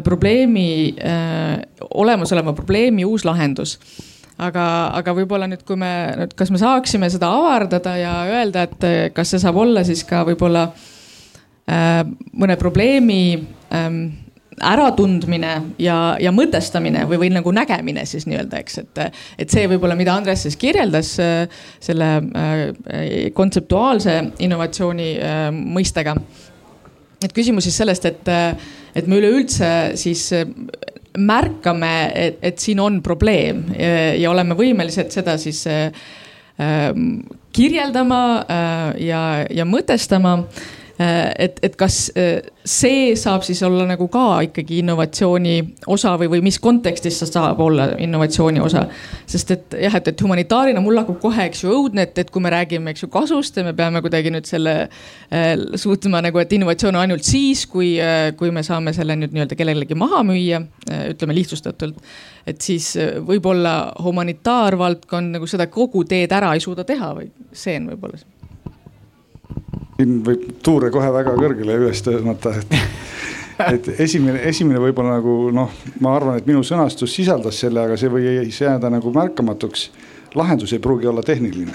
probleemi, 0.00 0.96
olemasoleva 1.92 2.54
probleemi 2.56 3.04
uus 3.04 3.26
lahendus. 3.28 3.74
Aga, 4.40 4.64
aga 4.96 5.12
võib-olla 5.16 5.44
nüüd, 5.48 5.60
kui 5.68 5.76
me 5.80 5.90
kas 6.36 6.48
me 6.52 6.60
saaksime 6.60 7.08
seda 7.12 7.28
avardada 7.36 7.94
ja 8.00 8.14
öelda, 8.28 8.64
et 8.64 9.12
kas 9.16 9.32
see 9.32 9.40
saab 9.44 9.60
olla 9.60 9.84
siis 9.84 10.02
ka 10.08 10.24
võib-olla 10.28 10.66
äh, 11.68 12.02
mõne 12.36 12.56
probleemi 12.60 13.20
ähm, 13.72 14.02
äratundmine 14.64 15.52
ja, 15.78 16.16
ja 16.20 16.32
mõtestamine 16.32 17.04
või, 17.08 17.18
või 17.24 17.30
nagu 17.34 17.52
nägemine 17.54 18.06
siis 18.08 18.26
nii-öelda, 18.28 18.60
eks, 18.62 18.78
et, 18.82 19.00
et 19.42 19.52
see 19.52 19.66
võib-olla, 19.68 19.96
mida 19.98 20.14
Andres 20.16 20.46
siis 20.46 20.56
kirjeldas 20.60 21.12
selle 21.16 22.10
äh, 22.16 22.62
kontseptuaalse 23.36 24.18
innovatsiooni 24.46 25.10
äh, 25.18 25.48
mõistega. 25.52 26.16
et 27.24 27.32
küsimus 27.32 27.68
siis 27.68 27.76
sellest, 27.76 28.04
et, 28.04 28.28
et 28.94 29.06
me 29.06 29.18
üleüldse 29.20 29.72
siis 29.96 30.28
märkame, 31.16 31.94
et, 32.14 32.38
et 32.42 32.58
siin 32.60 32.80
on 32.80 33.00
probleem 33.02 33.64
ja, 33.76 34.14
ja 34.16 34.30
oleme 34.30 34.56
võimelised 34.56 35.12
seda 35.12 35.36
siis 35.40 35.66
äh, 35.66 35.92
kirjeldama 37.52 38.20
ja, 39.00 39.20
ja 39.52 39.64
mõtestama 39.68 40.38
Äh, 40.40 40.85
et, 40.98 41.58
et 41.62 41.74
kas 41.76 41.96
äh, 42.16 42.38
see 42.64 43.10
saab 43.20 43.42
siis 43.44 43.60
olla 43.66 43.84
nagu 43.84 44.06
ka 44.08 44.40
ikkagi 44.46 44.78
innovatsiooni 44.80 45.56
osa 45.92 46.14
või, 46.16 46.30
või 46.32 46.44
mis 46.46 46.56
kontekstis 46.62 47.18
see 47.20 47.28
saab 47.28 47.60
olla 47.60 47.90
innovatsiooni 48.00 48.62
osa? 48.64 48.86
sest 49.28 49.52
et 49.52 49.76
jah, 49.82 49.98
et, 49.98 50.08
et 50.08 50.22
humanitaarina 50.24 50.80
mul 50.80 50.96
hakkab 50.96 51.18
kohe, 51.20 51.48
eks 51.50 51.64
ju, 51.64 51.74
õudne, 51.74 52.06
et, 52.08 52.16
et 52.22 52.30
kui 52.32 52.40
me 52.40 52.52
räägime, 52.52 52.94
eks 52.94 53.04
ju, 53.04 53.10
kasust 53.12 53.60
ja 53.60 53.64
me 53.66 53.74
peame 53.76 54.00
kuidagi 54.04 54.32
nüüd 54.32 54.48
selle 54.48 54.76
äh, 54.86 55.50
suutma 55.76 56.22
nagu, 56.24 56.40
et 56.40 56.54
innovatsioon 56.56 56.96
on 56.96 57.02
ainult 57.04 57.28
siis, 57.28 57.66
kui 57.70 57.96
äh,, 58.00 58.30
kui 58.38 58.52
me 58.54 58.64
saame 58.66 58.94
selle 58.96 59.18
nüüd 59.20 59.36
nii-öelda 59.36 59.58
kellelegi 59.58 59.98
maha 59.98 60.22
müüa 60.26 60.62
äh,, 60.62 61.10
ütleme 61.12 61.36
lihtsustatult. 61.36 62.00
et 62.46 62.64
siis 62.64 62.94
äh, 62.96 63.18
võib-olla 63.20 63.92
humanitaarvaldkond 64.00 65.36
nagu 65.36 65.50
seda 65.50 65.68
kogu 65.68 66.06
teed 66.08 66.32
ära 66.32 66.54
ei 66.56 66.64
suuda 66.64 66.88
teha 66.88 67.12
või 67.20 67.28
see 67.52 67.76
on 67.82 67.92
võib-olla 67.92 68.22
see 68.22 68.35
siin 69.96 70.20
võib 70.24 70.44
tuure 70.64 70.90
kohe 70.92 71.08
väga 71.12 71.34
kõrgele 71.36 71.78
üles 71.80 72.02
tõmmata, 72.04 72.52
et, 72.60 72.76
et 73.74 73.90
esimene, 74.04 74.42
esimene 74.50 74.80
võib-olla 74.82 75.18
nagu 75.18 75.36
noh, 75.54 75.72
ma 76.04 76.14
arvan, 76.16 76.40
et 76.40 76.48
minu 76.48 76.62
sõnastus 76.66 77.14
sisaldas 77.16 77.60
selle, 77.62 77.86
aga 77.86 77.98
see 78.00 78.12
võis 78.12 78.60
jääda 78.60 78.92
nagu 78.92 79.12
märkamatuks. 79.14 79.90
lahendus 80.36 80.72
ei 80.72 80.82
pruugi 80.84 81.06
olla 81.06 81.22
tehniline. 81.22 81.74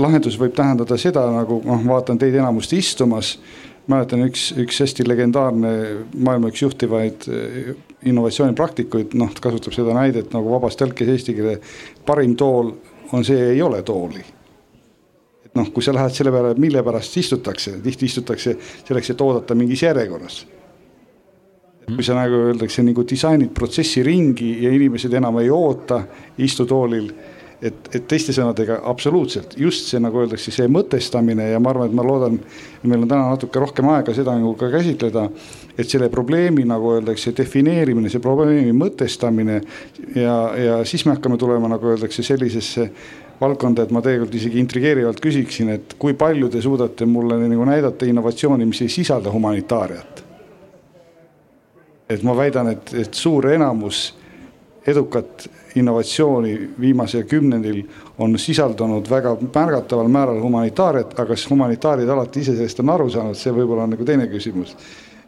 lahendus 0.00 0.38
võib 0.38 0.54
tähendada 0.56 0.96
seda 0.96 1.26
nagu 1.32 1.62
noh, 1.64 1.84
vaatan 1.86 2.18
teid 2.18 2.34
enamust 2.34 2.72
istumas. 2.72 3.38
mäletan 3.86 4.24
üks, 4.26 4.52
üks 4.58 4.80
hästi 4.80 5.04
legendaarne 5.06 5.72
maailma 6.18 6.48
üks 6.48 6.62
juhtivaid 6.62 7.28
eh, 7.28 7.74
innovatsioonipraktikuid, 8.06 9.14
noh 9.14 9.30
kasutab 9.40 9.72
seda 9.72 9.94
näidet 9.94 10.32
nagu 10.32 10.50
vabas 10.50 10.76
tõlkes 10.76 11.12
eesti 11.12 11.34
keele. 11.34 11.60
parim 12.06 12.36
tool 12.36 12.72
on 13.12 13.24
see, 13.24 13.52
ei 13.52 13.62
ole 13.62 13.82
tooli 13.82 14.35
noh, 15.56 15.70
kui 15.74 15.84
sa 15.84 15.94
lähed 15.96 16.14
selle 16.14 16.32
peale, 16.34 16.54
mille 16.60 16.82
pärast 16.86 17.16
istutakse, 17.20 17.78
tihti 17.84 18.10
istutakse 18.10 18.56
selleks, 18.58 19.12
et 19.12 19.24
oodata 19.24 19.56
mingis 19.58 19.82
järjekorras. 19.86 20.44
kui 21.86 22.02
sa 22.02 22.16
nagu 22.18 22.34
öeldakse 22.48 22.82
nagu 22.82 23.04
disainid 23.06 23.52
protsessi 23.54 24.02
ringi 24.02 24.56
ja 24.64 24.72
inimesed 24.74 25.12
enam 25.14 25.38
ei 25.38 25.50
oota, 25.54 26.00
istu 26.42 26.66
toolil 26.66 27.12
et, 27.62 27.88
et 27.94 28.04
teiste 28.08 28.34
sõnadega 28.36 28.80
absoluutselt 28.90 29.56
just 29.60 29.88
see, 29.90 30.00
nagu 30.02 30.20
öeldakse, 30.20 30.52
see 30.52 30.68
mõtestamine 30.72 31.48
ja 31.52 31.60
ma 31.62 31.72
arvan, 31.72 31.90
et 31.90 31.96
ma 31.96 32.04
loodan, 32.06 32.38
meil 32.84 33.04
on 33.04 33.10
täna 33.10 33.30
natuke 33.30 33.60
rohkem 33.62 33.88
aega 33.94 34.14
seda 34.16 34.36
nagu 34.36 34.54
ka 34.58 34.68
käsitleda. 34.72 35.28
et 35.76 35.88
selle 35.88 36.08
probleemi, 36.08 36.64
nagu 36.64 36.94
öeldakse, 36.94 37.34
defineerimine, 37.36 38.08
see 38.08 38.20
probleemi 38.24 38.72
mõtestamine 38.72 39.60
ja, 40.16 40.36
ja 40.56 40.78
siis 40.88 41.04
me 41.04 41.12
hakkame 41.12 41.36
tulema, 41.36 41.68
nagu 41.68 41.92
öeldakse, 41.92 42.24
sellisesse 42.24 42.90
valdkonda, 43.40 43.84
et 43.84 43.92
ma 43.94 44.02
tegelikult 44.04 44.34
isegi 44.34 44.60
intrigeerivalt 44.62 45.20
küsiksin, 45.22 45.72
et 45.74 45.96
kui 46.00 46.16
palju 46.18 46.48
te 46.52 46.62
suudate 46.64 47.08
mulle 47.08 47.38
nagu 47.42 47.66
näidata 47.68 48.08
innovatsiooni, 48.08 48.68
mis 48.68 48.82
ei 48.84 48.92
sisalda 48.92 49.32
humanitaariat? 49.32 50.24
et 52.06 52.22
ma 52.22 52.36
väidan, 52.38 52.68
et, 52.70 52.92
et 52.94 53.14
suur 53.18 53.48
enamus 53.50 54.12
edukat 54.86 55.48
innovatsiooni 55.74 56.52
viimasel 56.78 57.24
kümnendil 57.26 57.80
on 58.22 58.38
sisaldanud 58.38 59.10
väga 59.10 59.32
märgataval 59.42 60.06
määral 60.08 60.38
humanitaariat, 60.40 61.16
aga 61.16 61.26
kas 61.32 61.48
humanitaarid 61.50 62.08
alati 62.08 62.44
ise 62.44 62.54
sellest 62.54 62.80
on 62.84 62.92
aru 62.94 63.08
saanud, 63.10 63.34
see 63.34 63.50
võib-olla 63.56 63.88
on 63.88 63.96
nagu 63.96 64.06
teine 64.06 64.28
küsimus 64.30 64.76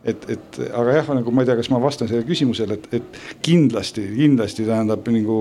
et, 0.05 0.29
et 0.31 0.61
aga 0.69 0.95
jah, 1.01 1.11
nagu 1.19 1.33
ma 1.35 1.43
ei 1.43 1.49
tea, 1.51 1.57
kas 1.59 1.71
ma 1.73 1.81
vastan 1.83 2.09
sellele 2.09 2.29
küsimusele, 2.29 2.79
et, 2.79 3.01
et 3.01 3.43
kindlasti, 3.45 4.05
kindlasti 4.15 4.67
tähendab 4.69 5.09
nagu 5.13 5.41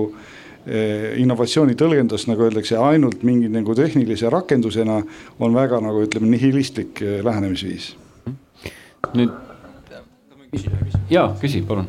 innovatsiooni 1.22 1.76
tõlgendus, 1.78 2.26
nagu 2.28 2.44
öeldakse, 2.46 2.76
ainult 2.82 3.22
mingi 3.26 3.48
nagu 3.52 3.74
tehnilise 3.76 4.30
rakendusena 4.32 5.00
on 5.38 5.54
väga 5.56 5.80
nagu 5.84 6.04
ütleme, 6.04 6.30
nihilistlik 6.34 7.02
eh, 7.02 7.20
lähenemisviis. 7.24 7.94
nüüd. 9.14 9.30
ja 11.10 11.28
küsi, 11.40 11.62
palun 11.62 11.86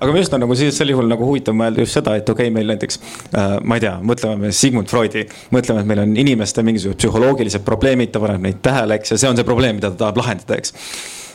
aga 0.00 0.08
minu 0.08 0.18
arust 0.22 0.34
on 0.34 0.40
nagu 0.40 0.56
siis 0.56 0.76
sel 0.80 0.90
juhul 0.92 1.08
nagu 1.10 1.26
huvitav 1.28 1.54
mõelda 1.56 1.84
just 1.84 1.96
seda, 1.98 2.14
et 2.16 2.28
okei 2.28 2.48
okay,, 2.48 2.54
meil 2.54 2.72
näiteks 2.72 2.98
äh,, 3.36 3.56
ma 3.62 3.76
ei 3.76 3.84
tea, 3.84 3.94
mõtleme 4.00 4.46
me 4.46 4.52
Sigmund 4.56 4.88
Freudi, 4.88 5.26
mõtleme, 5.52 5.84
et 5.84 5.90
meil 5.90 6.02
on 6.06 6.16
inimeste 6.22 6.64
mingisugused 6.64 7.00
psühholoogilised 7.02 7.64
probleemid, 7.66 8.12
ta 8.14 8.22
paneb 8.22 8.44
neid 8.48 8.62
tähele, 8.64 8.96
eks, 8.96 9.14
ja 9.14 9.20
see 9.20 9.30
on 9.30 9.38
see 9.38 9.48
probleem, 9.48 9.76
mida 9.76 9.92
ta 9.92 10.06
tahab 10.06 10.22
lahendada, 10.22 10.56
eks 10.56 10.74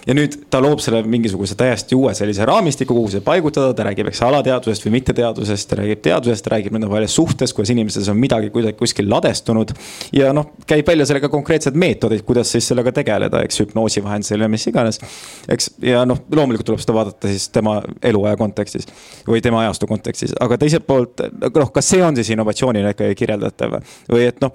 ja 0.05 0.13
nüüd 0.15 0.35
ta 0.53 0.59
loob 0.61 0.81
selle 0.83 1.01
mingisuguse 1.09 1.57
täiesti 1.57 1.97
uue 1.97 2.13
sellise 2.17 2.45
raamistiku, 2.45 2.93
kuhu 2.93 3.09
see 3.15 3.23
paigutada, 3.25 3.73
ta 3.77 3.85
räägib, 3.87 4.09
eks 4.11 4.21
alateadvusest 4.27 4.85
või 4.85 4.95
mitteteadvusest, 4.99 5.69
ta 5.69 5.79
räägib 5.79 6.03
teadusest, 6.05 6.49
räägib 6.53 6.75
nende 6.75 6.89
vahel 6.91 7.07
suhtest, 7.11 7.55
kuidas 7.57 7.73
inimestes 7.73 8.09
on 8.11 8.19
midagi 8.21 8.51
kuidagi 8.53 8.77
kuskil 8.79 9.09
ladestunud. 9.09 9.73
ja 10.13 10.31
noh, 10.33 10.51
käib 10.69 10.87
välja 10.87 11.07
sellega 11.09 11.29
konkreetsed 11.33 11.77
meetodid, 11.79 12.21
kuidas 12.27 12.51
siis 12.53 12.67
sellega 12.69 12.93
tegeleda, 12.95 13.41
eks 13.45 13.63
hüpnoosi 13.63 14.03
vahendusel 14.05 14.45
ja 14.45 14.51
mis 14.51 14.67
iganes. 14.69 15.01
eks 15.49 15.71
ja 15.81 16.05
noh, 16.05 16.21
loomulikult 16.31 16.69
tuleb 16.71 16.83
seda 16.83 16.97
vaadata 16.99 17.31
siis 17.31 17.49
tema 17.49 17.79
eluaja 18.03 18.37
kontekstis 18.37 18.87
või 19.27 19.41
tema 19.41 19.63
ajastu 19.65 19.89
kontekstis, 19.89 20.35
aga 20.39 20.59
teiselt 20.61 20.85
poolt 20.87 21.25
noh, 21.41 21.73
kas 21.73 21.89
see 21.95 22.03
on 22.05 22.15
siis 22.15 22.29
innovatsioonina 22.35 22.93
ikkagi 22.93 23.17
kirjeldatav 23.23 23.79
või 24.11 24.29
et 24.29 24.41
noh, 24.43 24.53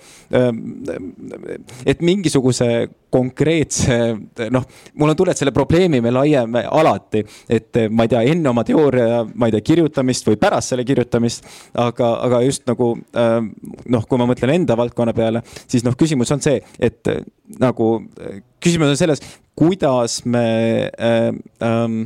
et 1.86 2.02
mingisuguse 2.06 2.70
konkreetse 3.11 3.96
noh, 4.55 4.64
mul 4.99 5.12
on 5.12 5.18
tunne, 5.18 5.35
et 5.35 5.40
selle 5.40 5.55
probleemi 5.55 6.01
me 6.03 6.12
laieme 6.14 6.62
alati, 6.66 7.23
et 7.51 7.81
eh, 7.81 7.88
ma 7.90 8.07
ei 8.07 8.12
tea, 8.12 8.23
enne 8.33 8.51
oma 8.53 8.64
teooria, 8.66 9.23
ma 9.35 9.49
ei 9.49 9.57
tea, 9.57 9.66
kirjutamist 9.73 10.29
või 10.31 10.38
pärast 10.40 10.73
selle 10.73 10.87
kirjutamist. 10.88 11.46
aga, 11.75 12.12
aga 12.27 12.42
just 12.46 12.66
nagu 12.70 12.92
äh, 13.18 13.38
noh, 13.90 14.07
kui 14.09 14.20
ma 14.20 14.29
mõtlen 14.31 14.55
enda 14.55 14.77
valdkonna 14.79 15.14
peale, 15.16 15.42
siis 15.66 15.85
noh, 15.87 15.96
küsimus 15.99 16.33
on 16.35 16.42
see, 16.44 16.61
et 16.79 17.11
äh, 17.11 17.23
nagu 17.61 17.92
küsimus 18.62 18.94
on 18.94 19.01
selles, 19.01 19.23
kuidas 19.59 20.23
me 20.25 20.46
äh, 20.88 21.31
ähm, 21.66 22.03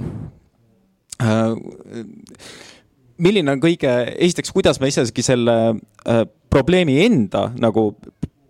äh, 1.23 1.55
milline 3.19 3.55
on 3.55 3.63
kõige, 3.63 3.93
esiteks, 4.19 4.53
kuidas 4.55 4.81
me 4.83 4.91
isegi 4.91 5.25
selle 5.25 5.57
äh, 5.75 6.25
probleemi 6.51 7.01
enda 7.05 7.49
nagu 7.61 7.93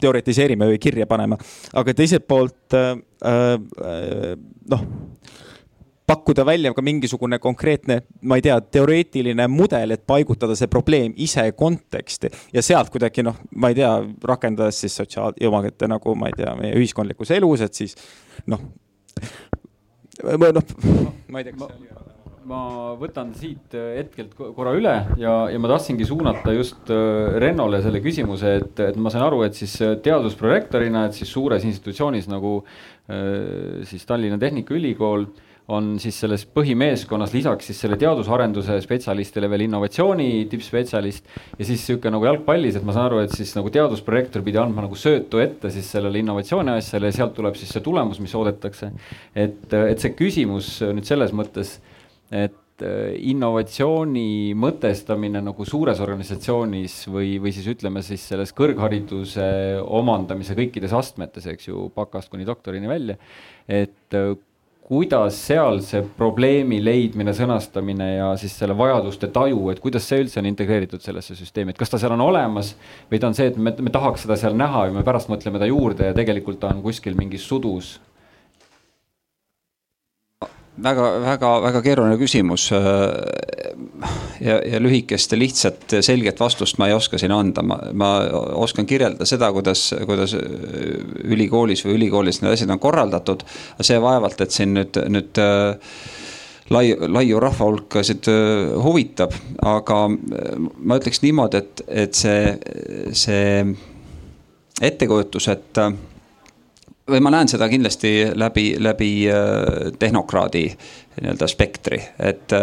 teoritiseerime 0.05 0.69
või 0.73 0.81
kirja 0.83 1.09
panema. 1.11 1.39
aga 1.73 1.97
teiselt 1.97 2.29
poolt 2.29 2.77
äh, 2.77 2.95
äh, 3.25 4.35
noh 4.71 4.87
pakkuda 6.07 6.45
välja 6.47 6.75
ka 6.75 6.83
mingisugune 6.85 7.39
konkreetne, 7.39 8.03
ma 8.29 8.37
ei 8.37 8.43
tea, 8.45 8.59
teoreetiline 8.61 9.47
mudel, 9.49 9.95
et 9.97 10.05
paigutada 10.07 10.57
see 10.59 10.69
probleem 10.69 11.15
ise 11.17 11.47
konteksti 11.57 12.31
ja 12.53 12.63
sealt 12.63 12.93
kuidagi 12.93 13.25
noh, 13.25 13.39
ma 13.57 13.73
ei 13.73 13.79
tea, 13.79 13.93
rakendades 14.29 14.83
siis 14.85 14.97
sotsiaaljoomagete 15.01 15.89
nagu 15.89 16.17
ma 16.19 16.29
ei 16.29 16.37
tea, 16.43 16.53
meie 16.61 16.77
ühiskondlikus 16.77 17.33
elus, 17.39 17.65
et 17.65 17.81
siis 17.81 17.97
noh. 18.53 18.61
noh, 20.21 21.15
ma 21.29 21.41
ei 21.41 21.49
tea, 21.49 21.57
kas 21.57 21.71
see 21.73 21.81
oli 21.81 22.14
ma 22.49 22.95
võtan 23.01 23.33
siit 23.37 23.75
äh, 23.77 23.95
hetkelt 24.01 24.35
korra 24.37 24.75
üle 24.77 24.95
ja, 25.21 25.35
ja 25.51 25.61
ma 25.61 25.71
tahtsingi 25.71 26.07
suunata 26.09 26.53
just 26.55 26.91
äh, 26.93 27.39
Rennole 27.41 27.81
selle 27.85 28.03
küsimuse, 28.05 28.59
et, 28.61 28.83
et 28.91 28.99
ma 29.01 29.13
sain 29.13 29.25
aru, 29.25 29.43
et 29.47 29.57
siis 29.57 29.75
äh, 29.85 29.97
teadusprorektorina, 30.05 31.07
et 31.09 31.17
siis 31.17 31.33
suures 31.33 31.65
institutsioonis 31.65 32.31
nagu 32.33 32.61
siis 33.85 34.07
Tallinna 34.09 34.39
Tehnikaülikool 34.41 35.27
on 35.77 35.91
siis 36.01 36.17
selles 36.23 36.47
põhimeeskonnas 36.57 37.35
lisaks 37.37 37.69
siis 37.69 37.83
selle 37.85 37.99
teadusarenduse 38.01 38.79
spetsialistile 38.81 39.51
veel 39.53 39.67
innovatsiooni 39.67 40.47
tippspetsialist. 40.49 41.29
ja 41.59 41.67
siis 41.69 41.85
sihuke 41.85 42.09
nagu 42.13 42.25
jalgpallis, 42.25 42.79
et 42.79 42.85
ma 42.85 42.97
saan 42.97 43.11
aru, 43.11 43.21
et 43.27 43.37
siis 43.37 43.53
nagu 43.59 43.69
teadusprojektor 43.73 44.45
pidi 44.45 44.61
andma 44.61 44.87
nagu 44.87 44.97
söötu 44.97 45.41
ette 45.45 45.69
siis 45.73 45.91
sellele 45.93 46.25
innovatsiooni 46.25 46.79
asjale 46.79 47.13
ja 47.13 47.19
sealt 47.19 47.37
tuleb 47.37 47.61
siis 47.61 47.77
see 47.77 47.85
tulemus, 47.85 48.25
mis 48.25 48.33
oodatakse. 48.41 48.89
et, 49.37 49.69
et 49.69 50.01
see 50.01 50.17
küsimus 50.17 50.79
nüüd 50.81 51.05
selles 51.09 51.37
mõttes 51.37 51.79
et 52.35 52.83
äh, 52.83 53.13
innovatsiooni 53.31 54.55
mõtestamine 54.59 55.43
nagu 55.45 55.67
suures 55.69 56.01
organisatsioonis 56.03 57.05
või, 57.13 57.37
või 57.43 57.53
siis 57.55 57.69
ütleme 57.71 58.03
siis 58.03 58.25
selles 58.33 58.55
kõrghariduse 58.57 59.47
omandamise 59.85 60.57
kõikides 60.59 60.97
astmetes, 60.97 61.47
eks 61.51 61.71
ju, 61.71 61.87
bakast 61.95 62.33
kuni 62.33 62.47
doktorini 62.49 62.91
välja. 62.91 63.17
et 63.69 64.19
äh, 64.19 64.35
kuidas 64.85 65.39
seal 65.47 65.79
see 65.81 66.03
probleemi 66.19 66.77
leidmine, 66.85 67.33
sõnastamine 67.33 68.09
ja 68.19 68.27
siis 68.41 68.53
selle 68.59 68.75
vajaduste 68.77 69.31
taju, 69.33 69.71
et 69.73 69.81
kuidas 69.81 70.05
see 70.05 70.21
üldse 70.27 70.43
on 70.43 70.49
integreeritud 70.51 71.01
sellesse 71.01 71.37
süsteemi, 71.39 71.73
et 71.73 71.81
kas 71.81 71.93
ta 71.93 72.01
seal 72.01 72.13
on 72.13 72.25
olemas 72.27 72.75
või 73.09 73.21
ta 73.21 73.31
on 73.31 73.39
see, 73.39 73.49
et 73.49 73.57
me, 73.57 73.73
me 73.81 73.93
tahaks 73.95 74.27
seda 74.27 74.37
seal 74.41 74.59
näha 74.59 74.89
ja 74.91 74.97
me 74.97 75.05
pärast 75.07 75.33
mõtleme 75.33 75.63
ta 75.63 75.71
juurde 75.71 76.11
ja 76.11 76.17
tegelikult 76.17 76.61
ta 76.61 76.75
on 76.75 76.83
kuskil 76.85 77.17
mingis 77.17 77.47
sudus 77.49 77.95
väga-väga-väga 80.83 81.83
keeruline 81.83 82.17
küsimus. 82.19 82.71
ja, 84.41 84.57
ja 84.67 84.81
lühikest 84.83 85.33
ja 85.33 85.39
lihtsat 85.39 85.95
selget 86.01 86.41
vastust 86.41 86.79
ma 86.79 86.89
ei 86.89 86.97
oska 86.97 87.19
siin 87.19 87.33
anda, 87.33 87.63
ma, 87.63 87.79
ma 87.93 88.11
oskan 88.59 88.87
kirjeldada 88.87 89.27
seda, 89.29 89.53
kuidas, 89.55 89.95
kuidas 90.07 90.35
ülikoolis 90.35 91.85
või 91.87 91.99
ülikoolis 92.01 92.43
need 92.43 92.57
asjad 92.57 92.75
on 92.75 92.83
korraldatud. 92.83 93.45
see 93.81 94.01
vaevalt, 94.03 94.41
et 94.41 94.51
siin 94.51 94.75
nüüd, 94.75 94.99
nüüd 95.15 95.43
lai, 96.71 96.87
laiu 97.07 97.41
rahva 97.43 97.69
hulkasid 97.69 98.29
huvitab, 98.83 99.35
aga 99.63 100.01
ma 100.11 100.99
ütleks 100.99 101.23
niimoodi, 101.23 101.63
et, 101.63 101.85
et 101.89 102.19
see, 102.19 102.59
see 103.13 103.63
ettekujutus, 104.83 105.49
et 105.55 105.85
või 107.11 107.21
ma 107.21 107.31
näen 107.31 107.49
seda 107.49 107.69
kindlasti 107.69 108.15
läbi, 108.35 108.75
läbi 108.79 109.11
äh, 109.29 109.93
tehnokraadi 109.99 110.65
nii-öelda 111.21 111.49
spektri, 111.49 112.01
et 112.19 112.53
äh, 112.53 112.63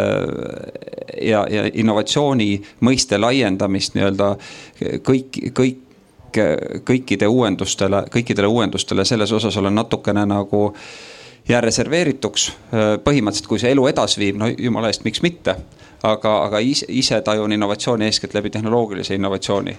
ja, 1.21 1.45
ja 1.49 1.67
innovatsiooni 1.73 2.49
mõiste 2.81 3.19
laiendamist 3.21 3.95
nii-öelda 3.95 4.35
kõik, 5.07 5.41
kõik 5.53 5.87
kõikide 6.87 7.27
uuendustele, 7.27 8.05
kõikidele 8.07 8.47
uuendustele 8.47 9.03
selles 9.05 9.33
osas 9.35 9.57
olen 9.59 9.75
natukene 9.75 10.21
nagu 10.25 10.61
jään 11.49 11.63
reserveerituks. 11.63 12.45
Äh, 12.49 12.93
põhimõtteliselt, 13.03 13.49
kui 13.51 13.59
see 13.59 13.73
elu 13.75 13.87
edasi 13.91 14.21
viib, 14.21 14.39
no 14.39 14.47
jumala 14.47 14.89
eest, 14.89 15.03
miks 15.03 15.21
mitte. 15.21 15.55
aga, 16.03 16.31
aga 16.47 16.59
ise, 16.65 16.85
ise 16.89 17.19
tajun 17.21 17.51
innovatsiooni 17.53 18.05
eeskätt 18.05 18.33
läbi 18.33 18.49
tehnoloogilise 18.49 19.15
innovatsiooni. 19.15 19.77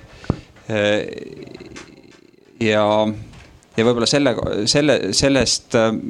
ja 2.60 3.08
ja 3.76 3.84
võib-olla 3.86 4.08
selle, 4.08 4.34
selle, 4.68 4.98
sellest 5.16 5.76
ähm, 5.78 6.00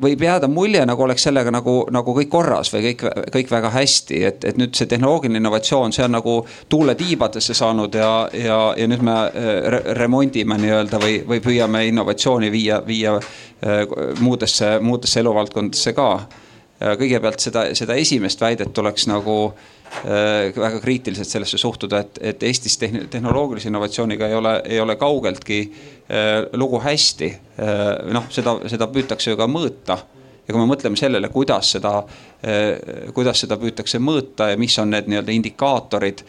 võib 0.00 0.22
jääda 0.24 0.48
mulje, 0.48 0.80
nagu 0.88 1.04
oleks 1.04 1.24
sellega 1.28 1.52
nagu, 1.52 1.74
nagu 1.92 2.14
kõik 2.16 2.30
korras 2.32 2.72
või 2.72 2.82
kõik, 2.88 3.04
kõik 3.34 3.52
väga 3.52 3.70
hästi, 3.74 4.20
et, 4.30 4.44
et 4.48 4.60
nüüd 4.60 4.74
see 4.76 4.88
tehnoloogiline 4.90 5.40
innovatsioon, 5.42 5.92
see 5.92 6.04
on 6.06 6.16
nagu 6.16 6.36
tuule 6.72 6.94
tiibadesse 6.98 7.54
saanud 7.56 7.94
ja, 8.00 8.12
ja, 8.34 8.60
ja 8.78 8.90
nüüd 8.90 9.04
me 9.06 9.16
äh, 9.28 9.50
re 9.74 9.82
remondime 10.00 10.58
nii-öelda 10.60 11.00
või, 11.02 11.20
või 11.28 11.42
püüame 11.44 11.84
innovatsiooni 11.90 12.52
viia, 12.52 12.80
viia 12.86 13.16
äh, 13.18 13.82
muudesse, 14.20 14.78
muudesse 14.80 15.20
eluvaldkondadesse 15.20 15.94
ka. 15.96 16.12
Kõigepealt 16.80 17.42
seda, 17.44 17.66
seda 17.76 17.94
esimest 18.00 18.40
väidet 18.40 18.72
tuleks 18.72 19.04
nagu 19.10 19.34
äh, 19.50 19.80
Äh, 19.90 20.54
väga 20.56 20.78
kriitiliselt 20.80 21.28
sellesse 21.28 21.58
suhtuda, 21.58 21.98
et, 21.98 22.18
et 22.22 22.42
Eestis 22.46 22.76
tehn-, 22.78 23.08
tehnoloogilise 23.10 23.68
innovatsiooniga 23.68 24.28
ei 24.28 24.34
ole, 24.38 24.52
ei 24.64 24.78
ole 24.80 24.94
kaugeltki 24.96 25.58
äh, 25.66 26.46
lugu 26.52 26.78
hästi. 26.80 27.30
Äh, 27.58 28.12
noh, 28.14 28.28
seda, 28.30 28.54
seda 28.70 28.86
püütakse 28.86 29.32
ju 29.32 29.40
ka 29.40 29.48
mõõta 29.50 29.98
ja 30.46 30.54
kui 30.54 30.60
me 30.62 30.68
mõtleme 30.70 30.98
sellele, 30.98 31.28
kuidas 31.34 31.74
seda, 31.74 31.92
kuidas 33.14 33.42
seda 33.44 33.58
püütakse 33.60 33.98
mõõta 34.02 34.48
ja 34.52 34.56
mis 34.58 34.78
on 34.82 34.90
need 34.94 35.10
nii-öelda 35.10 35.34
indikaatorid, 35.36 36.24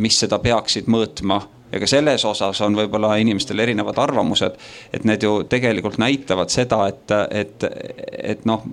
mis 0.00 0.16
seda 0.22 0.38
peaksid 0.40 0.86
mõõtma 0.88 1.40
ja 1.72 1.80
ka 1.82 1.88
selles 1.90 2.24
osas 2.24 2.60
on 2.64 2.78
võib-olla 2.78 3.18
inimestel 3.20 3.60
erinevad 3.60 3.98
arvamused. 4.00 4.56
et 4.92 5.04
need 5.04 5.26
ju 5.26 5.42
tegelikult 5.50 5.98
näitavad 6.00 6.48
seda, 6.52 6.86
et, 6.88 7.12
et, 7.42 7.68
et 8.32 8.48
noh 8.48 8.64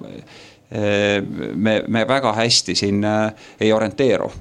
me, 1.55 1.83
me 1.87 2.07
väga 2.07 2.33
hästi 2.33 2.75
siin 2.75 3.03
äh, 3.03 3.33
ei 3.59 3.73
orienteeru. 3.73 4.31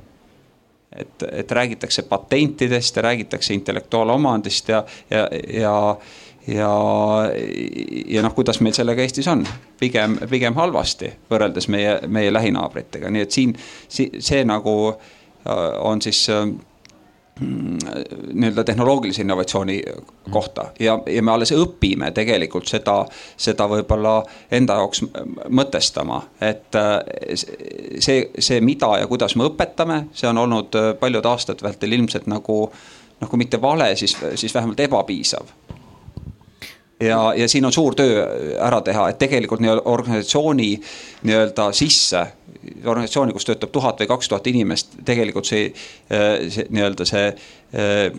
et, 0.97 1.23
et 1.33 1.53
räägitakse 1.53 2.03
patentidest 2.03 2.97
ja 2.97 3.03
räägitakse 3.03 3.55
intellektuaalomandist 3.55 4.69
ja, 4.69 4.85
ja, 5.11 5.29
ja 5.61 5.97
ja, 6.47 6.71
ja 8.07 8.23
noh, 8.23 8.35
kuidas 8.35 8.61
meil 8.61 8.75
sellega 8.75 9.03
Eestis 9.03 9.29
on, 9.29 9.45
pigem, 9.79 10.17
pigem 10.31 10.55
halvasti 10.55 11.13
võrreldes 11.31 11.69
meie, 11.69 11.99
meie 12.09 12.33
lähinaabritega, 12.33 13.11
nii 13.11 13.23
et 13.23 13.31
siin 13.31 13.55
see 14.19 14.43
nagu 14.49 14.75
on 15.79 16.03
siis 16.03 16.25
nii-öelda 17.41 18.65
tehnoloogilise 18.65 19.23
innovatsiooni 19.23 19.83
kohta. 20.31 20.65
Ja, 20.81 20.99
ja 21.07 21.23
me 21.23 21.33
alles 21.33 21.53
õpime 21.57 22.11
tegelikult 22.15 22.69
seda, 22.69 23.01
seda 23.37 23.67
võib-olla 23.71 24.21
enda 24.53 24.77
jaoks 24.81 25.05
mõtestama, 25.49 26.21
et 26.41 26.79
see, 27.35 28.23
see, 28.39 28.61
mida 28.61 28.93
ja 29.01 29.09
kuidas 29.11 29.37
me 29.37 29.49
õpetame, 29.49 30.03
see 30.13 30.29
on 30.29 30.45
olnud 30.45 30.81
paljude 31.01 31.29
aastate 31.29 31.65
vältel 31.65 31.97
ilmselt 31.99 32.29
nagu 32.31 32.63
noh, 33.21 33.29
kui 33.29 33.41
mitte 33.41 33.61
vale, 33.63 33.95
siis, 33.97 34.17
siis 34.35 34.55
vähemalt 34.55 34.81
ebapiisav 34.81 35.55
ja, 37.01 37.21
ja 37.37 37.49
siin 37.49 37.65
on 37.65 37.73
suur 37.73 37.95
töö 37.95 38.27
ära 38.61 38.81
teha, 38.85 39.09
et 39.11 39.19
tegelikult 39.19 39.61
nii-öelda 39.65 39.83
organisatsiooni 39.85 40.71
nii-öelda 41.23 41.73
sisse 41.77 42.27
organisatsiooni, 42.85 43.33
kus 43.33 43.47
töötab 43.49 43.73
tuhat 43.73 44.01
või 44.03 44.09
kaks 44.11 44.29
tuhat 44.29 44.47
inimest, 44.51 44.99
tegelikult 45.07 45.49
see, 45.49 45.71
see 46.11 46.67
nii-öelda 46.69 47.07
see 47.09 47.31
äh, 47.31 48.11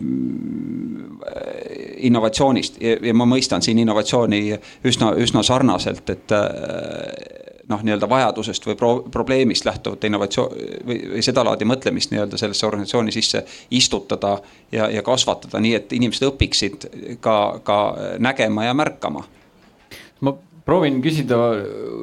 innovatsioonist. 2.08 2.80
Ja, 2.82 2.96
ja 3.06 3.14
ma 3.14 3.26
mõistan 3.28 3.62
siin 3.62 3.78
innovatsiooni 3.82 4.42
üsna, 4.88 5.12
üsna 5.22 5.44
sarnaselt, 5.46 6.10
et 6.10 6.34
äh, 6.34 7.41
noh, 7.70 7.82
nii-öelda 7.82 8.08
vajadusest 8.10 8.66
või 8.66 8.76
pro 8.78 8.92
probleemist 9.12 9.66
lähtuvat 9.68 10.04
innovatsioon 10.08 10.54
või, 10.86 10.98
või 11.14 11.24
sedalaadi 11.24 11.68
mõtlemist 11.68 12.12
nii-öelda 12.12 12.40
sellesse 12.40 12.66
organisatsiooni 12.66 13.14
sisse 13.14 13.44
istutada 13.70 14.36
ja, 14.72 14.88
ja 14.90 15.02
kasvatada, 15.06 15.60
nii 15.62 15.74
et 15.78 15.92
inimesed 15.98 16.28
õpiksid 16.32 16.88
ka, 17.24 17.36
ka 17.64 17.78
nägema 18.22 18.66
ja 18.68 18.74
märkama. 18.74 19.24
ma 20.20 20.34
proovin 20.66 21.00
küsida 21.02 21.38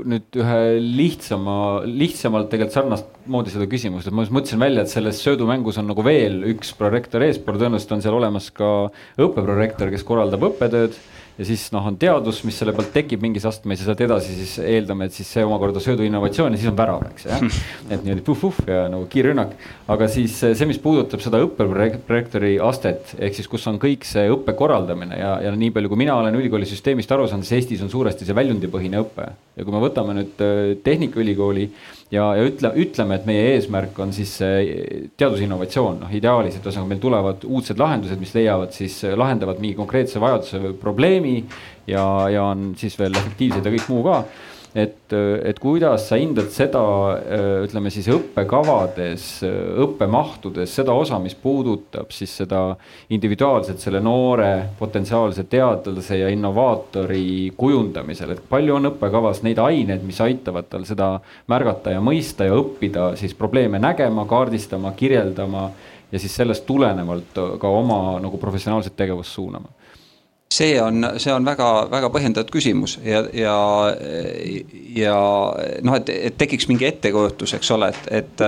nüüd 0.10 0.36
ühe 0.40 0.64
lihtsama, 0.84 1.58
lihtsamalt 1.88 2.50
tegelikult 2.52 2.76
sarnast 2.76 3.14
moodi 3.32 3.54
seda 3.54 3.68
küsimust, 3.72 4.10
et 4.10 4.16
ma 4.16 4.26
just 4.26 4.36
mõtlesin 4.36 4.60
välja, 4.60 4.84
et 4.84 4.92
selles 4.92 5.22
söödumängus 5.24 5.80
on 5.80 5.88
nagu 5.92 6.04
veel 6.06 6.42
üks 6.56 6.74
prorektor 6.78 7.24
eespool, 7.24 7.60
tõenäoliselt 7.62 7.96
on 7.96 8.04
seal 8.04 8.18
olemas 8.20 8.50
ka 8.56 8.90
õppeprorektor, 9.22 9.94
kes 9.94 10.04
korraldab 10.08 10.44
õppetööd 10.52 10.98
ja 11.40 11.46
siis 11.48 11.70
noh, 11.72 11.86
on 11.88 11.96
teadus, 12.00 12.42
mis 12.44 12.58
selle 12.60 12.74
pealt 12.76 12.92
tekib 12.92 13.22
mingis 13.24 13.46
astmes 13.48 13.80
ja 13.80 13.88
sealt 13.88 14.02
edasi 14.04 14.36
siis 14.36 14.58
eeldame, 14.60 15.08
et 15.08 15.16
siis 15.16 15.30
see 15.32 15.46
omakorda 15.48 15.80
söödu 15.84 16.04
innovatsioon 16.04 16.56
ja 16.56 16.60
siis 16.60 16.72
on 16.72 16.78
värav, 16.78 17.06
eks 17.14 17.28
jah. 17.30 17.46
et 17.94 18.04
niimoodi 18.04 18.24
puh-puh 18.28 18.60
ja 18.68 18.88
nagu 18.92 19.08
kiirrünnak. 19.12 19.54
aga 19.90 20.10
siis 20.12 20.36
see, 20.42 20.68
mis 20.70 20.82
puudutab 20.84 21.24
seda 21.24 21.40
õppeprojektori 21.46 22.58
astet, 22.66 23.16
ehk 23.18 23.40
siis 23.40 23.48
kus 23.52 23.68
on 23.72 23.80
kõik 23.82 24.04
see 24.08 24.28
õppe 24.34 24.56
korraldamine 24.60 25.20
ja, 25.22 25.38
ja 25.46 25.54
nii 25.56 25.72
palju, 25.76 25.94
kui 25.94 26.04
mina 26.04 26.18
olen 26.20 26.36
ülikoolisüsteemist 26.42 27.12
aru 27.16 27.30
saanud, 27.32 27.48
siis 27.48 27.62
Eestis 27.62 27.86
on 27.86 27.94
suuresti 27.94 28.28
see 28.28 28.36
väljundipõhine 28.36 29.00
õpe. 29.06 29.32
ja 29.56 29.68
kui 29.68 29.76
me 29.76 29.84
võtame 29.84 30.20
nüüd 30.20 30.44
äh, 30.44 30.60
Tehnikaülikooli 30.84 31.70
ja, 32.12 32.26
ja 32.38 32.46
ütle, 32.46 32.72
ütleme, 32.84 33.20
et 33.20 33.26
meie 33.30 33.48
eesmärk 33.56 33.98
on 34.02 34.14
siis 34.16 34.36
teadusinnovatsioon, 35.20 36.04
noh 36.04 36.14
ideaalis, 36.16 36.58
et 36.58 36.66
ühesõnaga 36.66 36.92
meil 36.94 37.02
tulevad 37.04 37.48
uudsed 37.48 37.82
lahendused, 37.82 38.22
mis 38.22 38.36
leiavad 38.38 38.76
siis, 38.76 39.02
lahendavad 39.18 39.62
mingi 39.62 39.78
konkreetse 39.78 40.22
vajaduse 40.22 40.62
või 40.64 40.78
probleemi 40.82 41.36
ja, 41.90 42.06
ja 42.34 42.48
on 42.50 42.72
siis 42.80 42.98
veel 43.00 43.18
efektiivsed 43.20 43.66
ja 43.66 43.76
kõik 43.76 43.92
muu 43.92 44.06
ka 44.08 44.24
et, 44.76 45.14
et 45.14 45.60
kuidas 45.60 46.06
sa 46.10 46.18
hindad 46.20 46.52
seda, 46.54 46.82
ütleme 47.66 47.90
siis 47.94 48.10
õppekavades, 48.14 49.26
õppemahtudes 49.86 50.74
seda 50.80 50.94
osa, 50.94 51.18
mis 51.22 51.36
puudutab 51.38 52.14
siis 52.14 52.36
seda 52.42 52.62
individuaalselt 53.14 53.82
selle 53.82 54.02
noore 54.04 54.52
potentsiaalse 54.80 55.48
teadlase 55.50 56.20
ja 56.22 56.30
innovaatori 56.34 57.52
kujundamisel, 57.58 58.36
et 58.36 58.44
palju 58.50 58.78
on 58.78 58.92
õppekavas 58.92 59.42
neid 59.48 59.62
aineid, 59.64 60.06
mis 60.06 60.22
aitavad 60.22 60.70
tal 60.70 60.86
seda 60.90 61.16
märgata 61.50 61.96
ja 61.96 62.04
mõista 62.04 62.48
ja 62.48 62.58
õppida 62.60 63.14
siis 63.20 63.34
probleeme 63.38 63.82
nägema, 63.82 64.28
kaardistama, 64.30 64.94
kirjeldama 64.98 65.70
ja 66.12 66.22
siis 66.22 66.36
sellest 66.38 66.66
tulenevalt 66.70 67.38
ka 67.62 67.74
oma 67.74 68.20
nagu 68.22 68.38
professionaalset 68.42 68.96
tegevust 68.98 69.34
suunama 69.34 69.79
see 70.54 70.82
on, 70.82 71.06
see 71.22 71.34
on 71.34 71.46
väga-väga 71.46 72.10
põhjendatud 72.10 72.50
küsimus 72.54 72.98
ja, 73.06 73.22
ja, 73.38 73.58
ja 74.98 75.18
noh, 75.86 75.98
et, 76.00 76.10
et 76.10 76.40
tekiks 76.42 76.66
mingi 76.72 76.88
ettekujutus, 76.90 77.54
eks 77.60 77.70
ole, 77.76 77.92
et, 77.94 78.08
et 78.22 78.48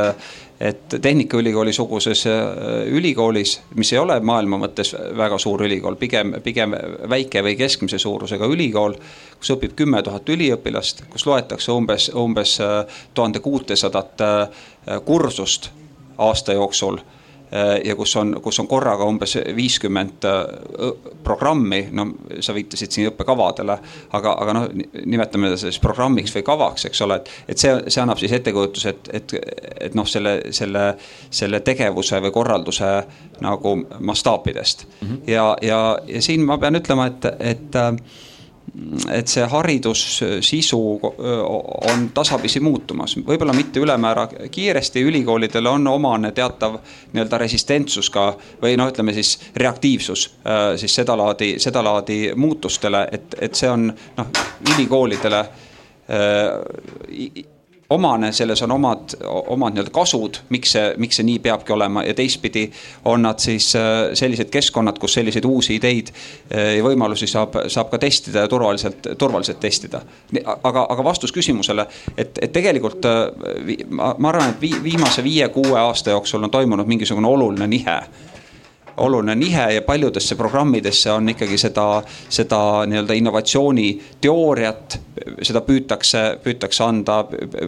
et 0.62 0.96
Tehnikaülikooli 1.02 1.74
suguses 1.74 2.28
äh, 2.28 2.34
ülikoolis, 2.86 3.62
mis 3.76 3.94
ei 3.94 4.00
ole 4.00 4.20
maailma 4.20 4.60
mõttes 4.62 4.92
väga 5.18 5.40
suur 5.42 5.64
ülikool, 5.66 5.96
pigem, 5.98 6.36
pigem 6.46 6.76
väike 7.10 7.42
või 7.42 7.56
keskmise 7.58 7.98
suurusega 7.98 8.46
ülikool. 8.46 8.94
kus 9.40 9.56
õpib 9.56 9.74
kümme 9.76 10.04
tuhat 10.06 10.30
üliõpilast, 10.30 11.02
kus 11.10 11.26
loetakse 11.26 11.72
umbes, 11.72 12.12
umbes 12.14 12.60
äh, 12.62 12.86
tuhande 13.14 13.40
kuutesadat 13.40 14.22
äh, 14.22 14.62
kursust 15.06 15.72
aasta 16.18 16.54
jooksul 16.54 17.02
ja 17.86 17.96
kus 17.96 18.16
on, 18.16 18.38
kus 18.44 18.60
on 18.64 18.68
korraga 18.68 19.06
umbes 19.08 19.36
viiskümmend 19.56 20.28
äh, 20.28 20.94
programmi, 21.24 21.82
no 21.92 22.08
sa 22.40 22.56
viitasid 22.56 22.96
siin 22.96 23.10
õppekavadele, 23.12 23.78
aga, 24.18 24.36
aga 24.44 24.56
noh, 24.56 24.68
nimetame 25.06 25.52
seda 25.52 25.72
siis 25.72 25.82
programmiks 25.84 26.36
või 26.38 26.46
kavaks, 26.48 26.88
eks 26.88 27.04
ole, 27.06 27.20
et, 27.20 27.34
et 27.52 27.62
see, 27.62 27.74
see 27.92 28.04
annab 28.04 28.22
siis 28.22 28.38
ettekujutuse, 28.40 28.96
et, 28.96 29.12
et, 29.20 29.38
et 29.90 30.00
noh, 30.00 30.08
selle, 30.08 30.38
selle, 30.56 30.86
selle 31.30 31.60
tegevuse 31.68 32.22
või 32.24 32.34
korralduse 32.36 32.92
nagu 33.44 33.76
mastaapidest 34.00 34.88
mm. 34.88 35.08
-hmm. 35.08 35.22
ja, 35.28 35.46
ja, 35.62 35.82
ja 36.08 36.22
siin 36.22 36.46
ma 36.48 36.58
pean 36.58 36.80
ütlema, 36.80 37.12
et, 37.12 37.32
et 37.40 37.76
äh, 37.76 37.96
et 39.12 39.28
see 39.28 39.44
haridussisu 39.52 40.80
on 41.92 42.06
tasapisi 42.14 42.62
muutumas, 42.64 43.18
võib-olla 43.28 43.54
mitte 43.54 43.82
ülemäära 43.84 44.28
kiiresti, 44.52 45.04
ülikoolidel 45.04 45.68
on 45.68 45.88
omane 45.92 46.32
teatav 46.32 46.78
nii-öelda 47.12 47.42
resistentsus 47.42 48.10
ka 48.14 48.30
või 48.62 48.78
noh, 48.80 48.92
ütleme 48.94 49.14
siis 49.18 49.38
reaktiivsus 49.56 50.28
siis 50.76 50.96
sedalaadi, 50.96 51.56
sedalaadi 51.60 52.20
muutustele, 52.36 53.08
et, 53.12 53.36
et 53.42 53.56
see 53.56 53.70
on 53.70 53.90
noh, 53.92 54.32
ülikoolidele 54.76 55.46
omane, 57.92 58.32
selles 58.32 58.62
on 58.62 58.72
omad, 58.72 59.16
omad 59.28 59.76
nii-öelda 59.76 59.92
kasud, 59.94 60.40
miks 60.50 60.76
see, 60.76 60.94
miks 61.02 61.20
see 61.20 61.28
nii 61.28 61.40
peabki 61.44 61.74
olema 61.76 62.04
ja 62.08 62.14
teistpidi 62.16 62.66
on 63.06 63.26
nad 63.28 63.40
siis 63.44 63.74
äh, 63.76 64.14
sellised 64.18 64.52
keskkonnad, 64.54 65.00
kus 65.00 65.18
selliseid 65.20 65.46
uusi 65.46 65.76
ideid 65.76 66.14
äh, 66.14 66.78
ja 66.78 66.86
võimalusi 66.86 67.28
saab, 67.28 67.58
saab 67.68 67.92
ka 67.92 68.00
testida 68.02 68.46
ja 68.46 68.52
turvaliselt, 68.52 69.12
turvaliselt 69.18 69.60
testida. 69.60 70.02
aga, 70.64 70.86
aga 70.90 71.04
vastus 71.04 71.36
küsimusele, 71.36 71.86
et, 72.18 72.40
et 72.42 72.52
tegelikult 72.54 73.06
äh, 73.06 73.78
ma, 73.90 74.16
ma 74.18 74.32
arvan, 74.32 74.56
et 74.56 74.84
viimase 74.84 75.24
viie-kuue 75.24 75.80
aasta 75.80 76.16
jooksul 76.16 76.44
on 76.44 76.52
toimunud 76.52 76.88
mingisugune 76.88 77.28
oluline 77.28 77.68
nihe 77.68 78.00
oluline 79.02 79.36
nihe 79.36 79.68
ja 79.76 79.82
paljudesse 79.86 80.36
programmidesse 80.40 81.12
on 81.12 81.30
ikkagi 81.34 81.58
seda, 81.58 81.86
seda 82.30 82.62
nii-öelda 82.88 83.18
innovatsiooni 83.18 83.88
teooriat, 84.22 85.00
seda 85.42 85.62
püütakse, 85.66 86.24
püütakse 86.44 86.86
anda 86.86 87.22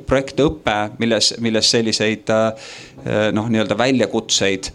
projektõpe, 0.07 0.77
milles, 0.99 1.33
milles 1.43 1.69
selliseid 1.73 2.33
noh, 3.33 3.49
nii-öelda 3.49 3.77
väljakutseid 3.77 4.71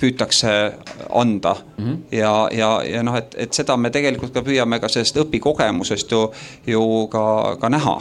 püütakse 0.00 0.72
anda 1.14 1.56
mm. 1.76 1.84
-hmm. 1.84 1.98
ja, 2.12 2.48
ja, 2.52 2.82
ja 2.82 3.02
noh, 3.02 3.16
et, 3.16 3.34
et 3.38 3.52
seda 3.52 3.76
me 3.76 3.90
tegelikult 3.90 4.32
ka 4.32 4.42
püüame 4.42 4.80
ka 4.80 4.88
sellest 4.88 5.16
õpikogemusest 5.20 6.12
ju, 6.12 6.26
ju 6.66 7.06
ka, 7.12 7.24
ka 7.60 7.68
näha 7.68 7.98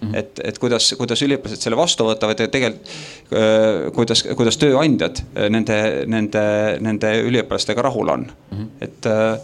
Mm 0.00 0.08
-hmm. 0.08 0.18
et, 0.18 0.40
et 0.44 0.58
kuidas, 0.58 0.94
kuidas 0.98 1.22
üliõpilased 1.22 1.62
selle 1.62 1.76
vastu 1.76 2.04
võtavad 2.04 2.40
ja 2.40 2.48
tegelikult 2.52 2.90
äh, 3.32 3.92
kuidas, 3.96 4.22
kuidas 4.36 4.58
tööandjad 4.60 5.22
äh, 5.22 5.48
nende, 5.48 5.78
nende, 6.06 6.42
nende 6.80 7.12
üliõpilastega 7.22 7.82
rahul 7.82 8.08
on 8.12 8.26
mm, 8.26 8.58
-hmm. 8.58 8.68
et 8.80 9.06
äh, 9.06 9.38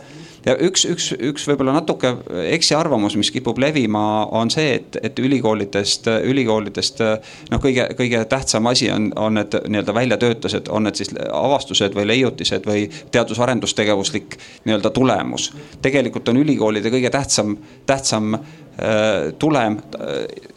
ja 0.46 0.57
üks, 0.61 0.85
üks, 0.90 1.11
üks 1.18 1.46
võib-olla 1.48 1.74
natuke 1.76 2.14
eksiarvamus, 2.52 3.16
mis 3.20 3.31
kipub 3.35 3.59
levima, 3.62 4.26
on 4.31 4.50
see, 4.50 4.74
et, 4.81 4.98
et 5.02 5.18
ülikoolidest, 5.18 6.09
ülikoolidest 6.28 7.02
noh, 7.50 7.62
kõige, 7.62 7.88
kõige 7.98 8.24
tähtsam 8.31 8.66
asi 8.70 8.90
on, 8.92 9.11
on 9.16 9.38
need 9.40 9.55
nii-öelda 9.66 9.94
väljatöötused, 9.94 10.70
on 10.72 10.88
need 10.88 10.98
siis 11.00 11.12
avastused 11.33 11.94
või 11.98 12.09
leiutised 12.11 12.66
või 12.66 12.88
teadus-arendustegevuslik 13.14 14.38
nii-öelda 14.64 14.90
tulemus. 14.90 15.52
tegelikult 15.83 16.28
on 16.33 16.42
ülikoolide 16.42 16.90
kõige 16.90 17.11
tähtsam, 17.11 17.57
tähtsam 17.87 18.37
Äh, 18.78 19.33
tulem, 19.38 19.72
äh, 19.72 20.51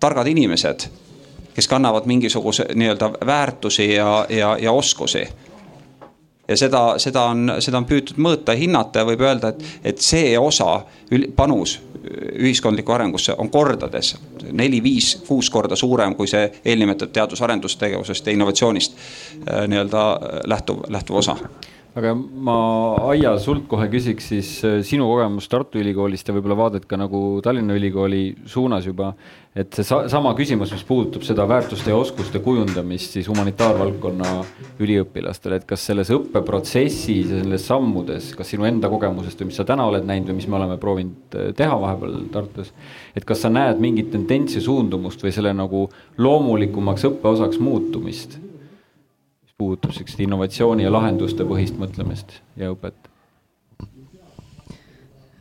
targad 0.00 0.26
inimesed, 0.26 0.80
kes 1.54 1.68
kannavad 1.68 2.06
mingisuguse 2.06 2.64
nii-öelda 2.74 3.10
väärtusi 3.26 3.94
ja, 3.94 4.26
ja, 4.28 4.56
ja 4.60 4.72
oskusi 4.72 5.28
ja 6.48 6.56
seda, 6.56 6.82
seda 7.02 7.26
on, 7.32 7.56
seda 7.60 7.80
on 7.80 7.88
püütud 7.88 8.20
mõõta 8.22 8.54
hinnata 8.56 9.02
ja 9.02 9.08
võib 9.08 9.24
öelda, 9.26 9.52
et, 9.54 9.64
et 9.92 10.02
see 10.02 10.38
osa, 10.38 10.80
panus 11.36 11.78
ühiskondlikku 12.38 12.92
arengusse 12.92 13.34
on 13.38 13.50
kordades 13.50 14.14
neli, 14.52 14.82
viis, 14.82 15.16
kuus 15.26 15.50
korda 15.50 15.76
suurem 15.76 16.14
kui 16.14 16.28
see 16.30 16.44
eelnimetatud 16.64 17.14
teadus-arendustegevusest 17.14 18.26
ja 18.26 18.36
innovatsioonist 18.36 18.98
äh, 18.98 19.64
nii-öelda 19.66 20.04
lähtuv, 20.46 20.84
lähtuv 20.88 21.22
osa 21.22 21.36
aga 21.96 22.12
ma, 22.14 22.56
Aija, 23.08 23.32
sult 23.40 23.64
kohe 23.70 23.86
küsiks 23.92 24.28
siis 24.28 24.50
äh, 24.68 24.78
sinu 24.84 25.06
kogemust 25.08 25.48
Tartu 25.52 25.80
Ülikoolist 25.80 26.28
ja 26.28 26.34
võib-olla 26.36 26.58
vaadet 26.58 26.84
ka 26.88 26.98
nagu 27.00 27.40
Tallinna 27.44 27.76
Ülikooli 27.78 28.36
suunas 28.48 28.84
juba. 28.88 29.14
et 29.56 29.72
see 29.72 29.86
sa 29.88 30.02
sama 30.12 30.34
küsimus, 30.36 30.74
mis 30.74 30.84
puudutab 30.84 31.22
seda 31.24 31.46
väärtuste 31.48 31.88
ja 31.88 31.96
oskuste 31.96 32.42
kujundamist 32.44 33.16
siis 33.16 33.30
humanitaarvaldkonna 33.32 34.32
üliõpilastele, 34.84 35.56
et 35.56 35.64
kas 35.64 35.86
selles 35.88 36.10
õppeprotsessis 36.12 37.32
ja 37.32 37.40
selles 37.40 37.64
sammudes, 37.64 38.34
kas 38.36 38.52
sinu 38.52 38.68
enda 38.68 38.92
kogemusest 38.92 39.40
või 39.40 39.48
mis 39.48 39.56
sa 39.62 39.64
täna 39.64 39.88
oled 39.88 40.04
näinud 40.04 40.28
või 40.28 40.42
mis 40.42 40.50
me 40.52 40.60
oleme 40.60 40.76
proovinud 40.82 41.38
äh, 41.40 41.52
teha 41.56 41.80
vahepeal 41.80 42.26
Tartus. 42.34 42.74
et 43.16 43.24
kas 43.24 43.40
sa 43.46 43.48
näed 43.48 43.80
mingit 43.80 44.12
tendentsi, 44.12 44.60
suundumust 44.60 45.24
või 45.24 45.32
selle 45.32 45.56
nagu 45.56 45.86
loomulikumaks 46.20 47.08
õppeosaks 47.08 47.56
muutumist 47.56 48.42
puudutab 49.56 49.94
sihukest 49.96 50.20
innovatsiooni 50.20 50.84
ja 50.84 50.92
lahenduste 50.92 51.46
põhist 51.48 51.78
mõtlemist 51.80 52.38
ja 52.60 52.70
õpet? 52.74 52.96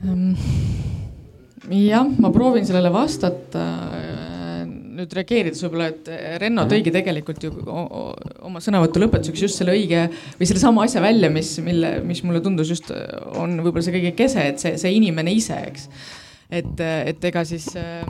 Ehm, 0.06 0.32
jah, 1.72 2.08
ma 2.20 2.32
proovin 2.36 2.68
sellele 2.68 2.94
vastata. 2.94 3.66
nüüd 4.96 5.12
reageerides 5.12 5.60
võib-olla, 5.66 5.90
et 5.92 6.06
Renno 6.40 6.64
tõigi 6.72 6.92
tegelikult 6.96 7.42
ju 7.44 7.50
oma 7.68 8.62
sõnavõtu 8.64 9.02
lõpetuseks 9.04 9.42
just 9.44 9.60
selle 9.60 9.74
õige 9.76 10.06
või 10.40 10.48
sellesama 10.48 10.86
asja 10.88 11.02
välja, 11.04 11.28
mis, 11.30 11.50
mille, 11.60 11.98
mis 12.08 12.22
mulle 12.24 12.40
tundus 12.40 12.72
just 12.72 12.94
on 13.36 13.58
võib-olla 13.60 13.84
see 13.84 13.98
kõige 13.98 14.14
kese, 14.16 14.46
et 14.54 14.64
see, 14.64 14.78
see 14.80 14.94
inimene 14.96 15.34
ise, 15.36 15.58
eks 15.68 15.90
et, 16.50 16.80
et 16.80 17.28
ega 17.32 17.44
siis 17.48 17.68
äh, 17.76 18.06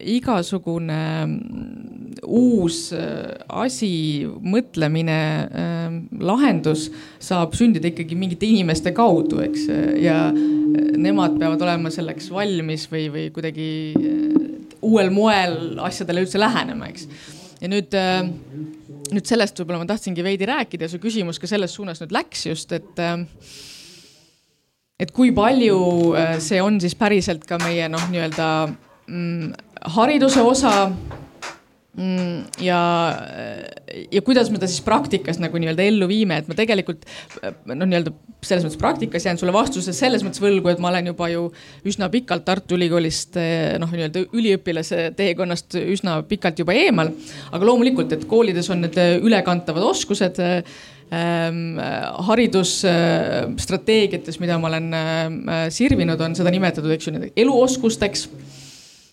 igasugune 0.00 0.98
äh, 1.24 2.20
uus 2.24 2.88
äh, 2.96 3.34
asi, 3.48 3.90
mõtlemine 4.26 5.18
äh,, 5.44 5.98
lahendus 6.20 6.88
saab 7.22 7.56
sündida 7.58 7.90
ikkagi 7.90 8.18
mingite 8.18 8.48
inimeste 8.48 8.94
kaudu, 8.96 9.42
eks, 9.44 9.68
ja 10.02 10.18
nemad 10.34 11.38
peavad 11.40 11.62
olema 11.64 11.92
selleks 11.92 12.30
valmis 12.32 12.88
või, 12.92 13.08
või 13.12 13.28
kuidagi 13.34 13.68
äh, 13.98 14.24
uuel 14.84 15.12
moel 15.14 15.78
asjadele 15.84 16.24
üldse 16.24 16.40
lähenema, 16.40 16.90
eks. 16.92 17.08
ja 17.60 17.70
nüüd 17.70 17.94
äh, 17.98 18.24
nüüd 19.14 19.28
sellest 19.28 19.58
võib-olla 19.60 19.82
ma 19.82 19.88
tahtsingi 19.88 20.24
veidi 20.24 20.48
rääkida 20.48 20.88
su 20.90 21.00
küsimus 21.02 21.40
ka 21.40 21.48
selles 21.50 21.74
suunas 21.76 22.00
nüüd 22.02 22.14
läks 22.14 22.46
just, 22.48 22.72
et 22.76 23.02
äh, 23.02 23.24
et 25.00 25.12
kui 25.14 25.32
palju 25.36 25.78
äh, 26.18 26.36
see 26.44 26.62
on 26.62 26.80
siis 26.82 26.96
päriselt 26.98 27.46
ka 27.48 27.58
meie 27.62 27.88
noh, 27.92 28.04
nii-öelda 28.12 28.48
mm, 28.68 29.54
hariduse 29.84 30.42
osa 30.42 30.72
mm,. 31.96 32.38
ja, 32.64 32.80
ja 34.12 34.22
kuidas 34.24 34.50
me 34.50 34.58
ta 34.58 34.68
siis 34.70 34.82
praktikas 34.84 35.38
nagu 35.42 35.60
nii-öelda 35.60 35.84
ellu 35.84 36.08
viime, 36.10 36.40
et 36.40 36.48
ma 36.48 36.56
tegelikult 36.58 37.04
noh, 37.68 37.84
nii-öelda 37.84 38.14
selles 38.44 38.64
mõttes 38.66 38.80
praktikas 38.80 39.28
jään 39.28 39.40
sulle 39.40 39.54
vastuse 39.54 39.94
selles 39.96 40.24
mõttes 40.24 40.42
võlgu, 40.42 40.72
et 40.72 40.82
ma 40.82 40.90
olen 40.92 41.12
juba 41.12 41.28
ju 41.32 41.46
üsna 41.88 42.08
pikalt 42.12 42.46
Tartu 42.48 42.78
Ülikoolist 42.78 43.38
noh, 43.80 43.92
nii-öelda 43.92 44.26
üliõpilase 44.32 45.10
teekonnast 45.16 45.78
üsna 45.84 46.18
pikalt 46.28 46.64
juba 46.64 46.76
eemal. 46.76 47.12
aga 47.52 47.70
loomulikult, 47.70 48.12
et 48.12 48.26
koolides 48.28 48.72
on 48.72 48.84
need 48.86 49.00
ülekantavad 49.22 49.92
oskused 49.92 50.40
Ähm, 51.12 51.76
haridusstrateegiates, 52.26 54.38
mida 54.40 54.56
ma 54.58 54.68
olen 54.70 54.94
äh, 54.96 55.68
sirvinud, 55.70 56.20
on 56.24 56.34
seda 56.34 56.50
nimetatud, 56.50 56.90
eks 56.94 57.06
ju, 57.10 57.14
eluoskusteks. 57.44 58.28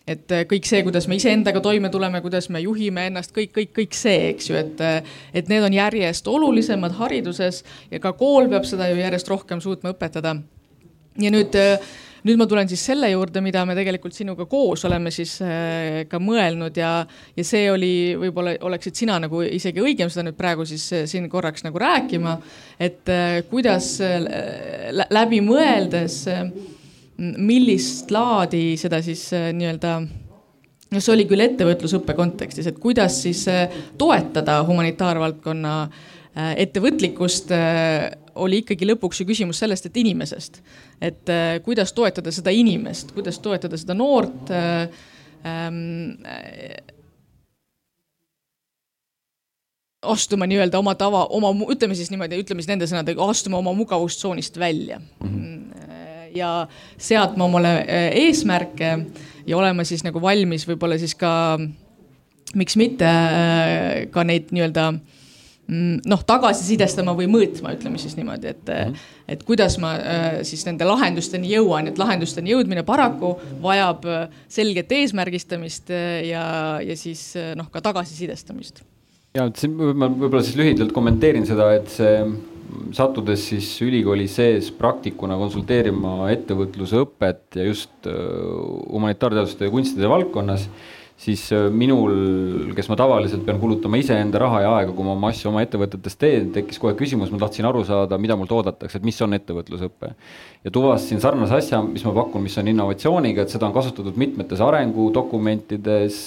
Et 0.08 0.32
äh, 0.34 0.46
kõik 0.50 0.68
see, 0.68 0.84
kuidas 0.86 1.08
me 1.08 1.18
iseendaga 1.20 1.62
toime 1.64 1.90
tuleme, 1.94 2.22
kuidas 2.22 2.50
me 2.50 2.62
juhime 2.64 3.08
ennast, 3.12 3.34
kõik, 3.36 3.54
kõik, 3.58 3.74
kõik 3.80 3.98
see, 3.98 4.30
eks 4.32 4.52
ju, 4.52 4.60
et, 4.60 4.82
äh, 4.86 5.18
et 5.34 5.52
need 5.52 5.66
on 5.66 5.76
järjest 5.76 6.28
olulisemad 6.28 6.98
hariduses 7.00 7.64
ja 7.92 8.02
ka 8.04 8.16
kool 8.18 8.50
peab 8.52 8.66
seda 8.70 8.90
ju 8.92 9.02
järjest 9.02 9.30
rohkem 9.32 9.62
suutma 9.62 9.94
õpetada. 9.96 10.38
ja 11.20 11.32
nüüd 11.32 11.56
nüüd 12.28 12.38
ma 12.38 12.46
tulen 12.50 12.70
siis 12.70 12.84
selle 12.86 13.10
juurde, 13.12 13.42
mida 13.44 13.64
me 13.66 13.76
tegelikult 13.78 14.16
sinuga 14.16 14.46
koos 14.50 14.86
oleme 14.90 15.12
siis 15.14 15.38
äh, 15.46 16.04
ka 16.10 16.20
mõelnud 16.22 16.78
ja, 16.78 16.92
ja 17.38 17.46
see 17.46 17.66
oli, 17.72 17.94
võib-olla 18.22 18.56
oleksid 18.68 19.02
sina 19.04 19.18
nagu 19.22 19.42
isegi 19.46 19.82
õigem 19.82 20.12
seda 20.12 20.28
nüüd 20.28 20.38
praegu 20.38 20.66
siis 20.70 20.86
äh, 20.94 21.08
siin 21.10 21.30
korraks 21.32 21.66
nagu 21.66 21.82
rääkima, 21.82 22.36
et 22.82 23.10
äh, 23.12 23.42
kuidas 23.50 23.96
läbi 25.12 25.42
mõeldes, 25.46 26.22
millist 27.22 28.12
laadi 28.12 28.78
seda 28.82 29.02
siis 29.06 29.28
nii-öelda 29.32 29.92
no 30.92 31.00
see 31.00 31.14
oli 31.14 31.28
küll 31.30 31.46
ettevõtlusõppe 31.46 32.16
kontekstis, 32.18 32.68
et 32.68 32.80
kuidas 32.82 33.22
siis 33.24 33.46
toetada 34.02 34.62
humanitaarvaldkonna 34.68 35.76
ettevõtlikkust 36.58 37.52
oli 38.40 38.62
ikkagi 38.62 38.88
lõpuks 38.88 39.22
ju 39.22 39.28
küsimus 39.30 39.60
sellest, 39.62 39.88
et 39.88 39.98
inimesest. 39.98 40.62
et 41.02 41.30
äh, 41.30 41.60
kuidas 41.64 41.94
toetada 41.94 42.32
seda 42.32 42.52
inimest, 42.52 43.12
kuidas 43.12 43.40
toetada 43.40 43.78
seda 43.78 43.98
noort 43.98 44.52
äh,. 44.52 44.88
Ähm, 45.42 46.28
astuma 50.06 50.46
nii-öelda 50.46 50.78
oma 50.78 50.94
tava, 50.96 51.24
oma, 51.34 51.50
ütleme 51.74 51.96
siis 51.98 52.12
niimoodi, 52.14 52.38
ütleme 52.44 52.62
siis 52.62 52.70
nende 52.70 52.86
sõnadega, 52.86 53.26
astuma 53.26 53.58
oma 53.58 53.74
mugavustsoonist 53.74 54.60
välja 54.62 55.00
mm. 55.00 55.32
-hmm. 55.32 55.91
Ja 56.36 56.68
seadma 56.98 57.46
omale 57.46 57.74
äh, 57.82 58.10
eesmärke 58.26 58.92
ja 59.48 59.58
olema 59.58 59.86
siis 59.88 60.06
nagu 60.08 60.22
valmis 60.22 60.68
võib-olla 60.70 61.00
siis 61.02 61.16
ka, 61.16 61.58
miks 62.56 62.78
mitte 62.80 63.08
äh, 63.08 64.06
ka 64.12 64.26
neid 64.28 64.54
nii-öelda 64.56 64.92
Mm, 65.72 66.02
noh, 66.10 66.20
tagasisidestama 66.28 67.14
või 67.16 67.30
mõõtma, 67.32 67.72
ütleme 67.78 68.00
siis 68.02 68.18
niimoodi, 68.18 68.50
et 68.50 68.68
mm, 68.68 68.90
-hmm. 68.90 69.12
et 69.32 69.44
kuidas 69.48 69.78
ma 69.80 69.92
siis 70.44 70.66
nende 70.68 70.84
lahendusteni 70.84 71.48
jõuan, 71.54 71.88
et 71.88 72.02
lahendusteni 72.02 72.52
jõudmine 72.52 72.84
paraku 72.84 73.38
vajab 73.64 74.04
selget 74.52 74.92
eesmärgistamist 74.92 75.94
ja, 76.28 76.44
ja 76.84 76.98
siis 77.00 77.38
noh, 77.56 77.70
ka 77.72 77.80
tagasisidestamist. 77.88 78.82
ja 79.38 79.48
siin 79.56 79.78
ma 79.78 80.10
võib-olla 80.10 80.44
siis 80.44 80.60
lühidalt 80.60 80.92
kommenteerin 80.92 81.48
seda, 81.48 81.70
et 81.78 81.88
see 81.88 82.18
sattudes 82.96 83.44
siis 83.52 83.74
ülikooli 83.84 84.28
sees 84.32 84.72
praktikuna 84.76 85.38
konsulteerima 85.40 86.32
ettevõtluse 86.34 87.04
õpet 87.06 87.60
ja 87.60 87.68
just 87.68 88.08
humanitaarteaduste 88.08 89.68
ja 89.68 89.74
kunstide 89.74 90.10
valdkonnas 90.12 90.70
siis 91.22 91.44
äh, 91.54 91.68
minul, 91.74 92.72
kes 92.76 92.90
ma 92.90 92.98
tavaliselt 93.00 93.44
pean 93.46 93.60
kulutama 93.62 94.00
iseenda 94.02 94.40
raha 94.42 94.62
ja 94.64 94.72
aega, 94.80 94.94
kui 94.96 95.06
ma 95.06 95.14
oma 95.14 95.30
asju 95.30 95.52
oma 95.52 95.62
ettevõtetes 95.66 96.18
teen, 96.20 96.50
tekkis 96.56 96.82
kohe 96.82 96.96
küsimus, 96.98 97.30
ma 97.34 97.42
tahtsin 97.44 97.68
aru 97.70 97.84
saada, 97.88 98.18
mida 98.22 98.38
mult 98.40 98.52
oodatakse, 98.56 98.98
et 98.98 99.06
mis 99.06 99.22
on 99.22 99.38
ettevõtlusõpe. 99.38 100.14
ja 100.66 100.74
tuvastasin 100.74 101.22
sarnase 101.22 101.58
asja, 101.58 101.82
mis 101.86 102.06
ma 102.08 102.16
pakun, 102.18 102.46
mis 102.46 102.58
on 102.58 102.72
innovatsiooniga, 102.74 103.46
et 103.46 103.54
seda 103.54 103.70
on 103.70 103.76
kasutatud 103.76 104.18
mitmetes 104.22 104.62
arengudokumentides, 104.66 106.24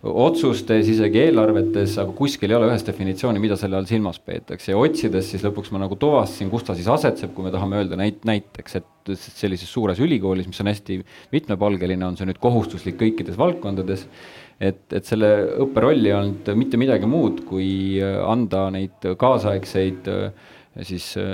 otsustes, 0.00 0.88
isegi 0.88 1.20
eelarvetes, 1.26 1.98
aga 2.00 2.14
kuskil 2.16 2.50
ei 2.50 2.56
ole 2.56 2.70
ühest 2.70 2.88
definitsiooni, 2.88 3.42
mida 3.42 3.58
selle 3.60 3.76
all 3.76 3.88
silmas 3.88 4.20
peetakse. 4.24 4.72
Ja 4.72 4.80
otsides 4.80 5.28
siis 5.32 5.44
lõpuks 5.44 5.72
ma 5.74 5.82
nagu 5.82 5.98
tuvastasin, 6.00 6.48
kus 6.52 6.64
ta 6.64 6.76
siis 6.78 6.88
asetseb, 6.88 7.34
kui 7.36 7.44
me 7.44 7.52
tahame 7.52 7.82
öelda 7.82 7.98
näit-, 8.00 8.24
näiteks, 8.28 8.80
et 8.80 9.14
sellises 9.20 9.68
suures 9.68 10.00
ülikoolis, 10.00 10.48
mis 10.48 10.60
on 10.62 10.70
hästi 10.72 11.00
mitmepalgeline, 11.34 12.06
on 12.06 12.16
see 12.16 12.28
nüüd 12.30 12.40
kohustuslik 12.40 12.96
kõikides 13.00 13.36
valdkondades 13.40 14.06
et, 14.60 14.82
et 14.92 15.08
selle 15.08 15.30
õppe 15.64 15.82
roll 15.82 16.04
ei 16.04 16.14
olnud 16.14 16.48
mitte 16.58 16.80
midagi 16.80 17.08
muud, 17.08 17.44
kui 17.48 18.00
anda 18.00 18.66
neid 18.74 19.08
kaasaegseid 19.20 20.10
äh, 20.12 20.48
siis 20.86 21.12
äh, 21.20 21.26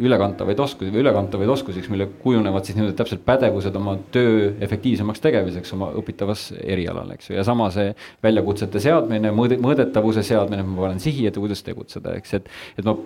ülekantavaid 0.00 0.58
oskusi 0.60 0.92
või 0.92 1.02
ülekantavaid 1.04 1.52
oskusiks, 1.54 1.88
mille 1.92 2.08
kujunevad 2.22 2.66
siis 2.66 2.78
nii-öelda 2.78 2.96
täpselt 2.98 3.24
pädevused 3.26 3.76
oma 3.78 3.96
töö 4.14 4.50
efektiivsemaks 4.64 5.22
tegemiseks 5.24 5.74
oma 5.76 5.90
õpitavas 6.00 6.50
erialal, 6.60 7.14
eks 7.16 7.30
ju, 7.30 7.38
ja 7.38 7.46
sama 7.46 7.70
see 7.74 7.94
väljakutsete 8.24 8.82
seadmine, 8.82 9.32
mõõde, 9.36 9.58
mõõdetavuse 9.62 10.24
seadmine, 10.26 10.66
ma 10.66 10.86
panen 10.88 11.02
sihi, 11.02 11.26
et 11.30 11.40
kuidas 11.40 11.64
tegutseda, 11.66 12.16
eks, 12.20 12.38
et, 12.40 12.52
et 12.78 12.86
ma, 12.86 12.96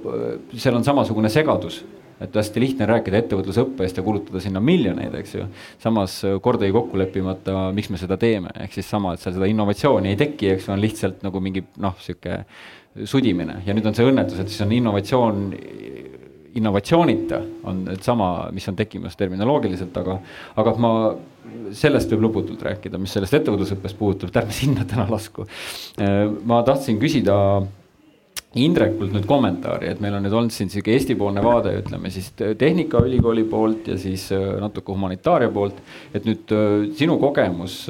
seal 0.57 0.79
on 0.79 0.87
samasugune 0.87 1.33
segadus 1.33 1.83
et 2.21 2.35
hästi 2.35 2.62
lihtne 2.62 2.87
rääkida 2.89 3.21
ettevõtlusõppest 3.21 4.01
ja 4.01 4.03
kulutada 4.03 4.41
sinna 4.43 4.59
miljoneid, 4.62 5.14
eks 5.21 5.37
ju. 5.37 5.45
samas 5.83 6.16
kordagi 6.43 6.75
kokku 6.75 6.99
leppimata, 6.99 7.69
miks 7.75 7.93
me 7.95 8.01
seda 8.01 8.19
teeme, 8.19 8.51
ehk 8.64 8.75
siis 8.75 8.89
sama, 8.91 9.14
et 9.14 9.23
seal 9.23 9.37
seda 9.37 9.47
innovatsiooni 9.51 10.11
ei 10.12 10.19
teki, 10.19 10.53
eks 10.57 10.66
ju, 10.66 10.75
on 10.75 10.83
lihtsalt 10.83 11.23
nagu 11.27 11.43
mingi 11.45 11.62
noh, 11.79 11.95
sihuke 12.03 12.41
sudimine 13.05 13.62
ja 13.66 13.74
nüüd 13.76 13.86
on 13.89 13.97
see 13.97 14.07
õnnetus, 14.09 14.41
et 14.43 14.51
siis 14.53 14.64
on 14.64 14.74
innovatsioon, 14.74 15.43
innovatsioonita 16.59 17.41
on 17.70 17.84
sama, 18.03 18.30
mis 18.55 18.68
on 18.70 18.78
tekkimas 18.78 19.16
terminoloogiliselt, 19.18 19.97
aga, 20.03 20.18
aga 20.59 20.76
ma 20.82 20.93
sellest 21.76 22.12
võib 22.12 22.28
lõputult 22.28 22.62
rääkida, 22.64 23.01
mis 23.01 23.12
sellest 23.14 23.36
ettevõtlusõppest 23.39 23.99
puutub, 23.99 24.32
et 24.32 24.41
ärme 24.43 24.55
sinna 24.55 24.86
täna 24.89 25.09
lasku. 25.11 25.47
ma 26.45 26.62
tahtsin 26.66 27.01
küsida 27.01 27.36
Indrekult 28.57 29.12
nüüd 29.12 29.26
kommentaari, 29.28 29.91
et 29.93 29.99
meil 30.01 30.14
on 30.16 30.22
nüüd 30.24 30.32
olnud 30.32 30.55
siin 30.55 30.70
sihuke 30.72 30.95
Eesti-poolne 30.95 31.43
vaade, 31.45 31.74
ütleme 31.82 32.09
siis 32.09 32.30
Tehnikaülikooli 32.32 33.45
poolt 33.45 33.91
ja 33.93 33.99
siis 34.01 34.24
natuke 34.32 34.89
humanitaaria 34.89 35.51
poolt. 35.53 35.82
et 36.16 36.24
nüüd 36.24 36.55
sinu 36.97 37.18
kogemus 37.20 37.82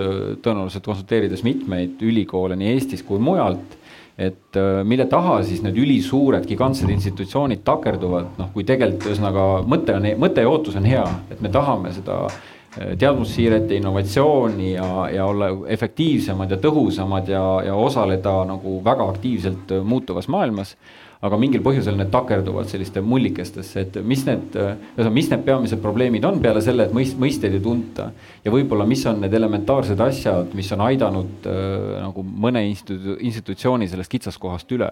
tõenäoliselt 0.42 0.82
konsulteerides 0.90 1.44
mitmeid 1.46 2.02
ülikoole 2.02 2.58
nii 2.58 2.72
Eestis 2.74 3.06
kui 3.06 3.22
mujalt 3.22 3.77
et 4.18 4.56
äh, 4.58 4.82
mille 4.84 5.06
taha 5.06 5.38
siis 5.46 5.62
need 5.62 5.78
ülisuured 5.78 6.46
gigantsed 6.48 6.90
institutsioonid 6.90 7.62
takerduvad, 7.66 8.32
noh, 8.40 8.52
kui 8.54 8.66
tegelikult 8.66 9.12
ühesõnaga 9.12 9.48
mõte 9.70 9.94
on, 9.94 10.08
mõte 10.18 10.42
ja 10.42 10.50
ootus 10.50 10.78
on 10.80 10.88
hea, 10.90 11.04
et 11.30 11.42
me 11.44 11.52
tahame 11.54 11.92
seda 11.94 12.24
äh, 12.26 12.96
teadmussiiret 12.98 13.70
ja 13.70 13.78
innovatsiooni 13.78 14.72
ja, 14.72 14.88
ja 15.14 15.26
olla 15.30 15.52
efektiivsemad 15.70 16.50
ja 16.50 16.58
tõhusamad 16.62 17.30
ja, 17.30 17.44
ja 17.70 17.78
osaleda 17.78 18.40
nagu 18.48 18.80
väga 18.84 19.06
aktiivselt 19.14 19.76
muutuvas 19.86 20.26
maailmas 20.28 20.74
aga 21.18 21.38
mingil 21.40 21.62
põhjusel 21.64 21.96
need 21.98 22.12
takerduvad 22.14 22.68
selliste 22.70 23.02
mullikestesse, 23.02 23.82
et 23.82 23.98
mis 24.06 24.22
need, 24.28 24.54
ühesõnaga, 24.54 25.14
mis 25.16 25.30
need 25.32 25.44
peamised 25.48 25.82
probleemid 25.82 26.26
on 26.28 26.38
peale 26.42 26.62
selle, 26.62 26.86
et 26.86 26.94
mõist-, 26.94 27.18
mõisteid 27.18 27.56
ei 27.58 27.62
tunta. 27.64 28.10
ja 28.44 28.54
võib-olla, 28.54 28.86
mis 28.86 29.02
on 29.10 29.22
need 29.24 29.34
elementaarsed 29.34 30.00
asjad, 30.04 30.54
mis 30.58 30.70
on 30.76 30.84
aidanud 30.86 31.50
äh, 31.50 31.98
nagu 32.04 32.22
mõne 32.22 32.62
institu-, 32.68 33.18
institutsiooni 33.18 33.90
sellest 33.90 34.14
kitsaskohast 34.14 34.76
üle. 34.78 34.90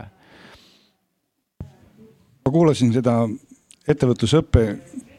ma 2.46 2.54
kuulasin 2.54 2.92
seda 2.94 3.20
ettevõtlusõppe 3.86 4.66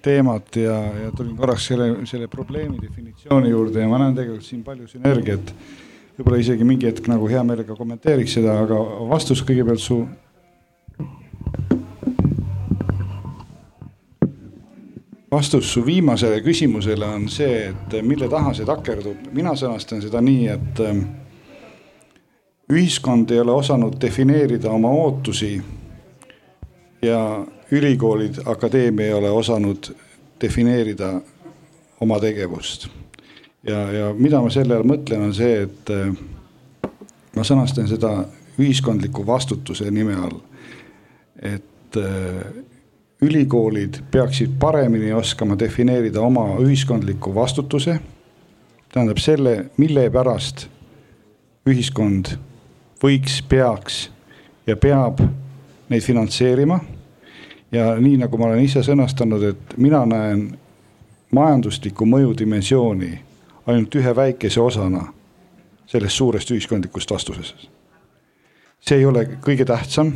teemat 0.04 0.60
ja, 0.60 0.78
ja 1.08 1.16
tulin 1.16 1.36
korraks 1.40 1.72
selle, 1.72 1.90
selle 2.08 2.28
probleemi 2.32 2.80
definitsiooni 2.84 3.52
juurde 3.52 3.84
ja 3.84 3.90
ma 3.92 4.00
näen 4.04 4.16
tegelikult 4.16 4.48
siin 4.48 4.64
palju 4.64 4.92
sünergiat. 4.92 5.56
võib-olla 6.18 6.40
isegi 6.42 6.68
mingi 6.68 6.88
hetk 6.90 7.08
nagu 7.08 7.28
hea 7.32 7.44
meelega 7.48 7.76
kommenteeriks 7.80 8.40
seda, 8.40 8.60
aga 8.66 8.78
vastus 9.08 9.44
kõigepealt 9.48 9.84
su 9.84 10.02
vastus 15.32 15.74
su 15.74 15.86
viimasele 15.86 16.42
küsimusele 16.42 17.06
on 17.06 17.30
see, 17.30 17.70
et 17.70 17.96
mille 18.02 18.30
taha 18.30 18.54
see 18.58 18.66
takerdub. 18.66 19.28
mina 19.34 19.54
sõnastan 19.56 20.02
seda 20.02 20.22
nii, 20.24 20.48
et 20.48 20.80
ähm, 20.82 21.04
ühiskond 22.74 23.32
ei 23.32 23.40
ole 23.40 23.52
osanud 23.52 24.00
defineerida 24.02 24.72
oma 24.72 24.90
ootusi 24.90 25.62
ja 27.02 27.20
ülikoolid, 27.72 28.42
akadeemia 28.46 29.06
ei 29.06 29.14
ole 29.14 29.30
osanud 29.30 29.92
defineerida 30.42 31.14
oma 32.02 32.20
tegevust. 32.20 32.88
ja, 33.64 33.92
ja 33.92 34.14
mida 34.18 34.42
ma 34.42 34.50
selle 34.50 34.80
all 34.80 34.88
mõtlen, 34.88 35.30
on 35.30 35.34
see, 35.36 35.62
et 35.68 35.94
äh, 35.94 36.12
ma 37.36 37.44
sõnastan 37.44 37.88
seda 37.88 38.24
ühiskondliku 38.58 39.26
vastutuse 39.28 39.92
nime 39.92 40.16
all. 40.16 40.40
Et 41.42 41.98
äh, 41.98 42.64
ülikoolid 43.22 44.02
peaksid 44.12 44.58
paremini 44.60 45.14
oskama 45.14 45.60
defineerida 45.60 46.22
oma 46.22 46.58
ühiskondliku 46.60 47.36
vastutuse. 47.36 48.00
tähendab 48.94 49.18
selle, 49.18 49.66
mille 49.78 50.10
pärast 50.10 50.68
ühiskond 51.68 52.38
võiks, 53.04 53.42
peaks 53.50 54.10
ja 54.68 54.78
peab 54.78 55.20
neid 55.90 56.02
finantseerima. 56.02 56.80
ja 57.72 57.96
nii 58.00 58.18
nagu 58.18 58.38
ma 58.38 58.46
olen 58.46 58.64
ise 58.64 58.84
sõnastanud, 58.84 59.44
et 59.44 59.78
mina 59.78 60.06
näen 60.06 60.58
majandusliku 61.32 62.06
mõju 62.06 62.38
dimensiooni 62.38 63.20
ainult 63.68 63.96
ühe 63.96 64.16
väikese 64.16 64.62
osana 64.62 65.08
sellest 65.88 66.16
suurest 66.16 66.52
ühiskondlikust 66.52 67.12
vastusest. 67.12 67.68
see 68.80 68.98
ei 68.98 69.06
ole 69.06 69.26
kõige 69.44 69.66
tähtsam, 69.66 70.14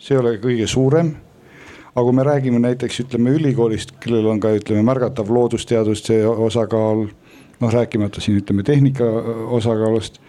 see 0.00 0.16
ei 0.16 0.20
ole 0.20 0.38
kõige 0.40 0.66
suurem 0.66 1.12
aga 1.94 2.04
kui 2.06 2.14
me 2.14 2.24
räägime 2.24 2.58
näiteks 2.62 3.00
ütleme 3.04 3.34
ülikoolist, 3.34 3.96
kellel 4.00 4.26
on 4.30 4.40
ka 4.40 4.52
ütleme 4.54 4.82
märgatav 4.86 5.30
loodusteaduste 5.32 6.22
osakaal, 6.26 7.08
noh 7.60 7.72
rääkimata 7.72 8.20
siin 8.20 8.38
ütleme 8.40 8.62
tehnika 8.62 9.04
osakaalust. 9.58 10.20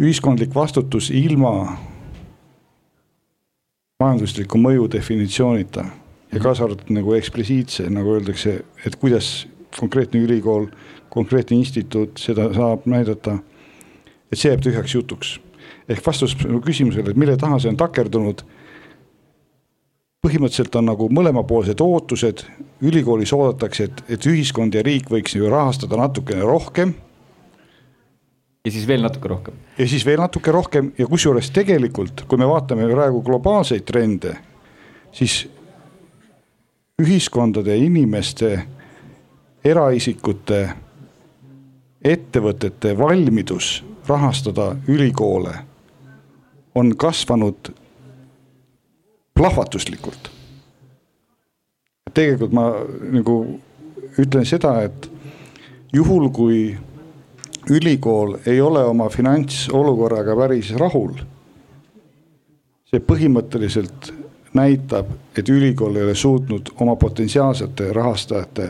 ühiskondlik 0.00 0.54
vastutus 0.54 1.10
ilma 1.10 1.78
majandusliku 3.98 4.58
mõju 4.58 4.86
definitsioonita 4.92 5.84
ja 6.32 6.40
kaasa 6.40 6.64
arvatud 6.64 6.92
nagu 6.94 7.14
eksplitsiitse, 7.14 7.88
nagu 7.90 8.14
öeldakse, 8.14 8.60
et 8.86 8.96
kuidas 8.96 9.48
konkreetne 9.80 10.20
ülikool, 10.20 10.68
konkreetne 11.10 11.56
instituut 11.56 12.18
seda 12.18 12.52
saab 12.54 12.86
näidata. 12.86 13.38
et 14.32 14.38
see 14.38 14.50
jääb 14.50 14.60
tühjaks 14.60 14.94
jutuks 14.94 15.38
ehk 15.88 16.06
vastus 16.06 16.36
küsimusele, 16.64 17.10
et 17.10 17.20
mille 17.20 17.36
taha 17.40 17.58
see 17.62 17.72
on 17.72 17.78
takerdunud 17.80 18.44
põhimõtteliselt 20.24 20.74
on 20.80 20.88
nagu 20.90 21.08
mõlemapoolsed 21.14 21.80
ootused, 21.82 22.42
ülikoolis 22.84 23.32
oodatakse, 23.34 23.88
et, 23.88 24.00
et 24.16 24.26
ühiskond 24.26 24.74
ja 24.74 24.82
riik 24.84 25.10
võiks 25.12 25.36
ju 25.36 25.50
rahastada 25.50 25.98
natukene 26.00 26.42
rohkem. 26.46 26.94
ja 28.66 28.72
siis 28.72 28.86
veel 28.88 29.02
natuke 29.02 29.28
rohkem. 29.28 29.54
ja 29.78 29.86
siis 29.88 30.06
veel 30.06 30.20
natuke 30.20 30.52
rohkem 30.52 30.92
ja 30.98 31.06
kusjuures 31.06 31.50
tegelikult, 31.50 32.24
kui 32.28 32.38
me 32.38 32.48
vaatame 32.50 32.90
praegu 32.90 33.22
globaalseid 33.22 33.86
trende, 33.86 34.34
siis 35.12 35.46
ühiskondade, 36.98 37.76
inimeste, 37.78 38.66
eraisikute, 39.64 40.68
ettevõtete 42.02 42.98
valmidus 42.98 43.84
rahastada 44.08 44.72
ülikoole 44.88 45.67
on 46.78 46.96
kasvanud 46.96 47.70
plahvatuslikult. 49.34 50.30
tegelikult 52.14 52.52
ma 52.52 52.64
nagu 53.14 53.34
ütlen 54.18 54.46
seda, 54.48 54.72
et 54.82 55.10
juhul, 55.92 56.30
kui 56.34 56.62
ülikool 57.70 58.38
ei 58.46 58.60
ole 58.60 58.82
oma 58.88 59.06
finantsolukorraga 59.12 60.34
päris 60.40 60.72
rahul, 60.80 61.12
see 62.88 63.04
põhimõtteliselt 63.04 64.10
näitab, 64.58 65.12
et 65.36 65.52
ülikool 65.52 66.00
ei 66.00 66.08
ole 66.08 66.16
suutnud 66.18 66.72
oma 66.80 66.96
potentsiaalsete 66.96 67.92
rahastajate 67.92 68.68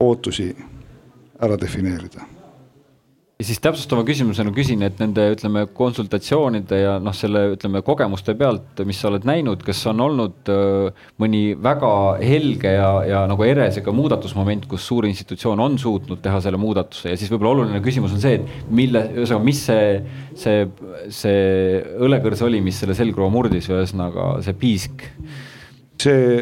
ootusi 0.00 0.50
ära 1.38 1.60
defineerida 1.60 2.29
ja 3.40 3.44
siis 3.48 3.60
täpsustava 3.64 4.02
küsimusena 4.04 4.52
küsin, 4.52 4.82
et 4.84 4.98
nende, 5.00 5.24
ütleme, 5.32 5.62
konsultatsioonide 5.76 6.80
ja 6.82 6.96
noh, 7.00 7.14
selle 7.16 7.46
ütleme 7.54 7.80
kogemuste 7.86 8.34
pealt, 8.36 8.82
mis 8.84 9.00
sa 9.00 9.08
oled 9.08 9.24
näinud, 9.28 9.62
kas 9.64 9.80
on 9.88 10.02
olnud 10.04 10.50
äh, 10.52 11.06
mõni 11.22 11.42
väga 11.56 11.92
helge 12.20 12.74
ja, 12.74 12.90
ja 13.08 13.22
nagu 13.30 13.46
eresega 13.46 13.94
muudatusmoment, 13.96 14.68
kus 14.68 14.84
suur 14.90 15.08
institutsioon 15.08 15.64
on 15.64 15.78
suutnud 15.80 16.20
teha 16.20 16.42
selle 16.44 16.60
muudatuse 16.60 17.14
ja 17.14 17.20
siis 17.20 17.32
võib-olla 17.32 17.54
oluline 17.56 17.80
küsimus 17.84 18.12
on 18.16 18.20
see, 18.20 18.36
et 18.42 18.68
mille, 18.68 19.06
ühesõnaga, 19.16 19.46
mis 19.48 19.64
see, 19.70 19.88
see, 20.44 20.68
see 21.22 21.80
õlekõrs 22.04 22.44
oli, 22.44 22.60
mis 22.64 22.82
selle 22.82 22.98
selgroo 22.98 23.30
murdis, 23.32 23.72
ühesõnaga 23.72 24.34
see 24.44 24.60
piisk? 24.60 25.08
see 26.00 26.40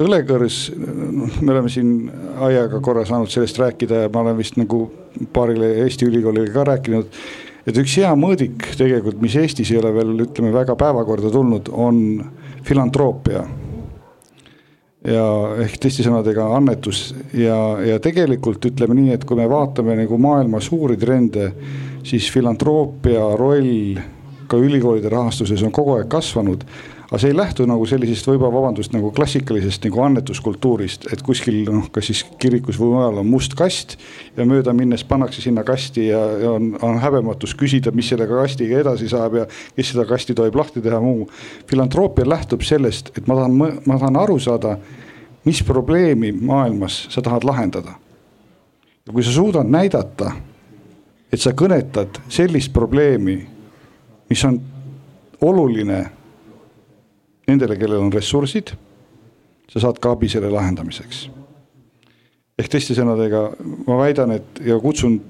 õlekõrs, 0.00 0.58
noh, 1.12 1.38
me 1.42 1.52
oleme 1.54 1.70
siin 1.72 1.92
aiaga 2.46 2.80
korra 2.84 3.04
saanud 3.08 3.30
sellest 3.32 3.58
rääkida 3.60 4.04
ja 4.04 4.10
ma 4.12 4.24
olen 4.24 4.38
vist 4.38 4.56
nagu 4.60 4.86
paarile 5.34 5.74
Eesti 5.84 6.08
ülikoolile 6.08 6.52
ka 6.54 6.64
rääkinud. 6.68 7.08
et 7.66 7.76
üks 7.76 7.96
hea 8.00 8.10
mõõdik 8.16 8.70
tegelikult, 8.78 9.20
mis 9.20 9.36
Eestis 9.36 9.70
ei 9.70 9.78
ole 9.78 9.92
veel 9.94 10.14
ütleme 10.24 10.52
väga 10.54 10.76
päevakorda 10.76 11.30
tulnud, 11.30 11.68
on 11.72 12.24
filantroopia. 12.64 13.44
ja 15.04 15.26
ehk 15.64 15.76
teiste 15.80 16.04
sõnadega 16.04 16.48
annetus 16.56 17.14
ja, 17.32 17.56
ja 17.84 17.98
tegelikult 18.00 18.64
ütleme 18.64 18.96
nii, 18.96 19.12
et 19.16 19.24
kui 19.24 19.36
me 19.36 19.48
vaatame 19.48 19.96
nagu 19.96 20.18
maailma 20.18 20.60
suuri 20.60 20.96
trende, 20.96 21.52
siis 22.04 22.30
filantroopia 22.32 23.36
roll 23.36 24.00
ka 24.48 24.56
ülikoolide 24.56 25.08
rahastuses 25.12 25.62
on 25.62 25.72
kogu 25.72 25.94
aeg 25.98 26.08
kasvanud 26.10 26.64
aga 27.10 27.18
see 27.18 27.32
ei 27.32 27.34
lähtu 27.34 27.64
nagu 27.66 27.86
sellisest 27.90 28.28
võib-olla 28.28 28.52
vabandust 28.54 28.92
nagu 28.94 29.08
klassikalisest 29.14 29.82
nagu 29.88 30.02
annetuskultuurist, 30.04 31.08
et 31.10 31.22
kuskil 31.26 31.64
noh, 31.66 31.88
kas 31.90 32.06
siis 32.06 32.20
kirikus 32.38 32.78
või 32.78 32.92
mujal 32.94 33.18
on 33.24 33.26
must 33.26 33.56
kast. 33.58 33.96
ja 34.36 34.46
mööda 34.46 34.70
minnes 34.72 35.02
pannakse 35.04 35.42
sinna 35.42 35.64
kasti 35.66 36.06
ja, 36.06 36.20
ja 36.38 36.52
on, 36.54 36.76
on 36.86 37.00
häbematus 37.02 37.56
küsida, 37.58 37.90
mis 37.90 38.12
selle 38.12 38.28
kastiga 38.30 38.78
edasi 38.78 39.08
saab 39.10 39.40
ja 39.40 39.46
kes 39.50 39.90
seda 39.90 40.04
kasti 40.06 40.36
tohib 40.38 40.54
lahti 40.54 40.82
teha, 40.84 41.00
muu. 41.02 41.26
filantroopia 41.66 42.28
lähtub 42.28 42.62
sellest, 42.62 43.10
et 43.18 43.26
ma 43.26 43.40
tahan, 43.40 43.58
ma 43.58 43.98
tahan 43.98 44.20
aru 44.22 44.38
saada, 44.38 44.76
mis 45.44 45.64
probleemi 45.66 46.30
maailmas 46.32 47.08
sa 47.10 47.22
tahad 47.22 47.42
lahendada. 47.44 47.98
ja 49.06 49.12
kui 49.12 49.26
sa 49.26 49.34
suudad 49.34 49.66
näidata, 49.66 50.30
et 51.32 51.42
sa 51.42 51.50
kõnetad 51.50 52.22
sellist 52.30 52.70
probleemi, 52.72 53.40
mis 54.30 54.46
on 54.46 54.62
oluline 55.42 56.19
nendele, 57.50 57.76
kellel 57.78 58.04
on 58.04 58.14
ressursid, 58.14 58.72
sa 59.70 59.82
saad 59.82 60.00
ka 60.02 60.14
abi 60.14 60.30
selle 60.30 60.50
lahendamiseks. 60.52 61.28
ehk 62.60 62.68
teiste 62.68 62.94
sõnadega 62.94 63.46
ma 63.86 63.96
väidan, 64.02 64.34
et 64.36 64.60
ja 64.66 64.76
kutsun 64.80 65.20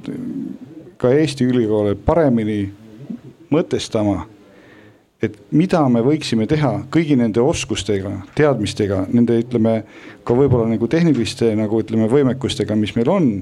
ka 1.01 1.12
Eesti 1.14 1.47
ülikoole 1.49 1.95
paremini 1.95 2.64
mõtestama, 3.51 4.25
et 5.21 5.37
mida 5.53 5.83
me 5.93 6.03
võiksime 6.05 6.47
teha 6.49 6.73
kõigi 6.93 7.16
nende 7.21 7.43
oskustega, 7.45 8.12
teadmistega, 8.37 9.05
nende 9.12 9.37
ütleme 9.43 9.83
ka 10.25 10.37
võib-olla 10.37 10.68
nagu 10.71 10.89
tehniliste 10.91 11.53
nagu 11.59 11.83
ütleme 11.83 12.09
võimekustega, 12.11 12.77
mis 12.77 12.95
meil 12.97 13.11
on. 13.12 13.33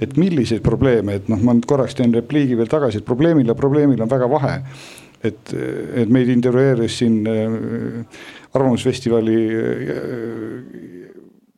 et 0.00 0.14
milliseid 0.16 0.62
probleeme, 0.64 1.12
et 1.18 1.26
noh, 1.28 1.36
ma 1.44 1.52
nüüd 1.52 1.66
korraks 1.68 1.92
teen 1.92 2.14
repliigi 2.16 2.54
veel 2.56 2.70
tagasi, 2.72 3.02
et 3.02 3.04
probleemil 3.04 3.50
ja 3.50 3.52
probleemil 3.54 4.00
on 4.00 4.08
väga 4.08 4.30
vahe. 4.32 4.54
Et, 5.24 5.54
et 6.02 6.12
meid 6.12 6.30
intervjueeris 6.32 7.00
siin 7.02 7.20
äh, 7.28 8.22
Arvamusfestivali 8.54 9.40
äh, 9.54 11.00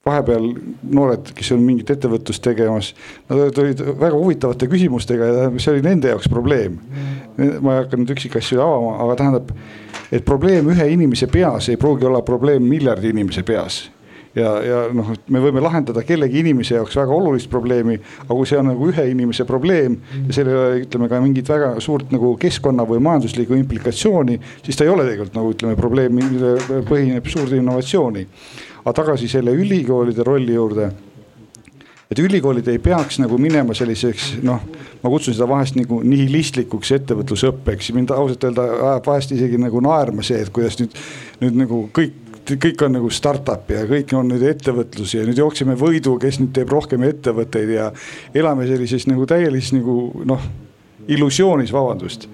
vahepeal 0.07 0.49
noored, 0.91 1.31
kes 1.37 1.53
on 1.55 1.63
mingit 1.63 1.93
ettevõtlust 1.95 2.43
tegemas, 2.43 2.91
nad 3.31 3.59
olid 3.63 3.85
väga 3.87 4.17
huvitavate 4.17 4.67
küsimustega 4.71 5.29
ja 5.31 5.49
see 5.63 5.77
oli 5.77 5.85
nende 5.87 6.11
jaoks 6.11 6.29
probleem. 6.31 6.81
ma 7.37 7.77
ei 7.77 7.85
hakka 7.85 7.97
nüüd 7.97 8.11
üksikasju 8.17 8.61
avama, 8.61 8.97
aga 9.05 9.17
tähendab, 9.21 9.53
et 10.13 10.25
probleem 10.27 10.69
ühe 10.75 10.89
inimese 10.93 11.31
peas 11.31 11.71
ei 11.71 11.79
pruugi 11.81 12.05
olla 12.09 12.21
probleem 12.27 12.67
miljardi 12.67 13.15
inimese 13.15 13.47
peas 13.47 13.85
ja, 14.39 14.51
ja 14.65 14.81
noh, 14.95 15.13
me 15.29 15.43
võime 15.45 15.63
lahendada 15.65 16.03
kellegi 16.07 16.43
inimese 16.43 16.77
jaoks 16.79 16.97
väga 17.01 17.15
olulist 17.15 17.51
probleemi, 17.53 17.99
aga 18.25 18.33
kui 18.35 18.49
see 18.49 18.59
on 18.59 18.71
nagu 18.73 18.91
ühe 18.91 19.07
inimese 19.13 19.47
probleem 19.49 19.99
ja 20.27 20.37
sellel 20.39 20.53
ei 20.57 20.61
ole, 20.65 20.83
ütleme 20.87 21.09
ka 21.13 21.23
mingit 21.23 21.53
väga 21.53 21.75
suurt 21.85 22.13
nagu 22.15 22.35
keskkonna 22.41 22.87
või 22.89 23.03
majanduslikku 23.05 23.57
implikatsiooni, 23.61 24.41
siis 24.65 24.79
ta 24.79 24.89
ei 24.89 24.93
ole 24.93 25.07
tegelikult 25.09 25.39
nagu 25.39 25.55
ütleme 25.55 25.79
probleem, 25.79 26.21
millel 26.21 26.85
põhineb 26.89 27.29
suurt 27.33 27.57
innovatsiooni 27.57 28.27
aga 28.83 28.95
tagasi 28.99 29.29
selle 29.31 29.55
ülikoolide 29.55 30.25
rolli 30.27 30.55
juurde. 30.55 30.91
et 32.13 32.19
ülikoolid 32.19 32.67
ei 32.69 32.79
peaks 32.79 33.17
nagu 33.23 33.39
minema 33.41 33.73
selliseks 33.73 34.35
noh, 34.45 34.61
ma 35.01 35.11
kutsun 35.11 35.33
seda 35.33 35.47
vahest 35.49 35.79
nagu 35.79 36.03
nihilistlikuks 36.05 36.91
ettevõtlusõppeks, 36.99 37.89
mind 37.97 38.13
ausalt 38.13 38.45
öelda 38.45 38.67
ajab 38.91 39.07
vahest 39.07 39.33
isegi 39.33 39.57
nagu 39.57 39.81
naerma 39.81 40.21
see, 40.27 40.43
et 40.45 40.51
kuidas 40.53 40.77
nüüd, 40.83 40.99
nüüd 41.41 41.57
nagu 41.63 41.79
kõik 41.97 42.32
kõik 42.51 42.83
on 42.87 42.97
nagu 42.97 43.11
startup 43.11 43.71
ja 43.71 43.85
kõik 43.89 44.13
on 44.19 44.31
nüüd 44.33 44.43
ettevõtlus 44.47 45.15
ja 45.15 45.27
nüüd 45.27 45.39
jookseme 45.39 45.77
võidu, 45.79 46.17
kes 46.21 46.41
nüüd 46.43 46.53
teeb 46.57 46.73
rohkem 46.73 47.05
ettevõtteid 47.07 47.75
ja 47.77 47.91
elame 48.35 48.67
sellises 48.67 49.07
nagu 49.11 49.27
täielises 49.31 49.77
nagu 49.77 50.25
noh, 50.29 50.49
illusioonis, 51.09 51.73
vabandust. 51.75 52.29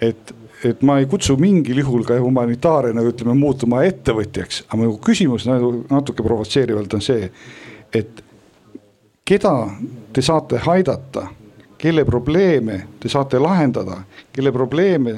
et 0.00 0.32
et 0.62 0.82
ma 0.86 1.00
ei 1.00 1.08
kutsu 1.10 1.34
mingil 1.40 1.80
juhul 1.82 2.04
ka 2.06 2.14
humanitaare 2.22 2.92
nagu 2.94 3.10
ütleme 3.10 3.34
muutuma 3.34 3.80
ettevõtjaks, 3.82 4.60
aga 4.68 4.78
mu 4.78 4.98
küsimus 5.02 5.46
nagu 5.48 5.72
natuke 5.90 6.22
provotseerivalt 6.22 6.94
on 6.94 7.02
see, 7.02 7.26
et 7.90 8.22
keda 9.26 9.54
te 10.14 10.22
saate 10.22 10.60
aidata, 10.62 11.26
kelle 11.82 12.04
probleeme 12.06 12.78
te 13.02 13.10
saate 13.10 13.40
lahendada, 13.42 14.04
kelle 14.30 14.52
probleeme, 14.54 15.16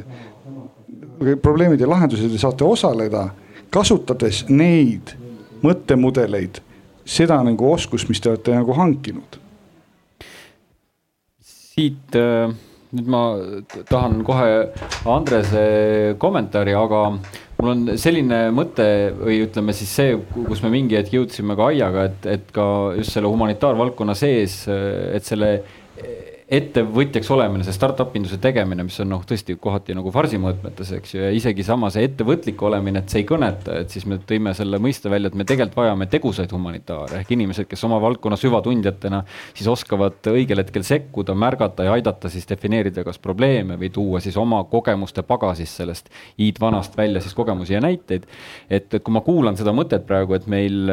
probleemide 1.43 1.87
lahenduses 1.87 2.33
te 2.33 2.41
saate 2.41 2.65
osaleda, 2.65 3.27
kasutades 3.75 4.45
neid 4.49 5.17
mõttemudeleid, 5.65 6.61
seda 7.05 7.41
nagu 7.45 7.73
oskust, 7.73 8.09
mis 8.09 8.23
te 8.23 8.31
olete 8.31 8.55
nagu 8.55 8.77
hankinud. 8.79 9.41
siit 11.75 12.15
äh 12.15 12.55
nüüd 12.95 13.09
ma 13.11 13.23
tahan 13.89 14.21
kohe 14.27 14.51
Andrese 15.11 16.15
kommentaari, 16.23 16.75
aga 16.79 17.01
mul 17.59 17.73
on 17.73 17.83
selline 18.01 18.49
mõte 18.55 18.87
või 19.19 19.41
ütleme 19.47 19.75
siis 19.77 19.95
see, 19.99 20.15
kus 20.35 20.63
me 20.65 20.71
mingi 20.75 20.99
hetk 20.99 21.17
jõudsime 21.17 21.57
ka 21.59 21.71
Aiaga, 21.73 22.07
et, 22.11 22.29
et 22.37 22.53
ka 22.55 22.67
just 22.99 23.17
selle 23.17 23.31
humanitaarvaldkonna 23.33 24.15
sees, 24.19 24.63
et 24.69 25.27
selle 25.27 25.57
ettevõtjaks 26.45 27.31
olemine, 27.33 27.65
see 27.65 27.73
startup 27.73 28.13
induse 28.19 28.37
tegemine, 28.43 28.85
mis 28.85 28.99
on 29.01 29.09
noh, 29.09 29.23
tõesti 29.25 29.57
kohati 29.61 29.95
nagu 29.97 30.11
farsi 30.13 30.37
mõõtmetes, 30.41 30.91
eks 30.99 31.15
ju, 31.15 31.23
ja 31.25 31.31
isegi 31.33 31.65
sama 31.65 31.89
see 31.93 32.05
ettevõtlik 32.05 32.61
olemine, 32.69 33.01
et 33.01 33.13
see 33.13 33.23
ei 33.23 33.29
kõneta, 33.29 33.79
et 33.81 33.95
siis 33.95 34.05
me 34.11 34.19
tõime 34.29 34.53
selle 34.57 34.81
mõiste 34.83 35.09
välja, 35.13 35.33
et 35.33 35.39
me 35.41 35.47
tegelikult 35.49 35.79
vajame 35.81 36.09
tegusaid 36.13 36.53
humanitaare 36.53 37.23
ehk 37.23 37.33
inimesed, 37.37 37.69
kes 37.71 37.85
oma 37.89 38.01
valdkonna 38.05 38.37
süvatundjatena 38.41 39.23
siis 39.55 39.71
oskavad 39.73 40.29
õigel 40.35 40.61
hetkel 40.61 40.85
sekkuda, 40.85 41.37
märgata 41.39 41.89
ja 41.89 41.97
aidata 41.97 42.29
siis 42.33 42.45
defineerida 42.51 43.07
kas 43.09 43.21
probleeme 43.25 43.79
või 43.81 43.89
tuua 43.95 44.21
siis 44.21 44.37
oma 44.41 44.61
kogemuste 44.69 45.25
pagasist 45.25 45.81
sellest 45.81 46.13
iidvanast 46.37 46.99
välja 46.99 47.25
siis 47.25 47.35
kogemusi 47.35 47.79
ja 47.79 47.81
näiteid. 47.81 48.29
et, 48.69 48.93
et 48.93 49.03
kui 49.03 49.17
ma 49.17 49.25
kuulan 49.25 49.57
seda 49.57 49.73
mõtet 49.73 50.05
praegu, 50.05 50.37
et 50.37 50.47
meil 50.47 50.93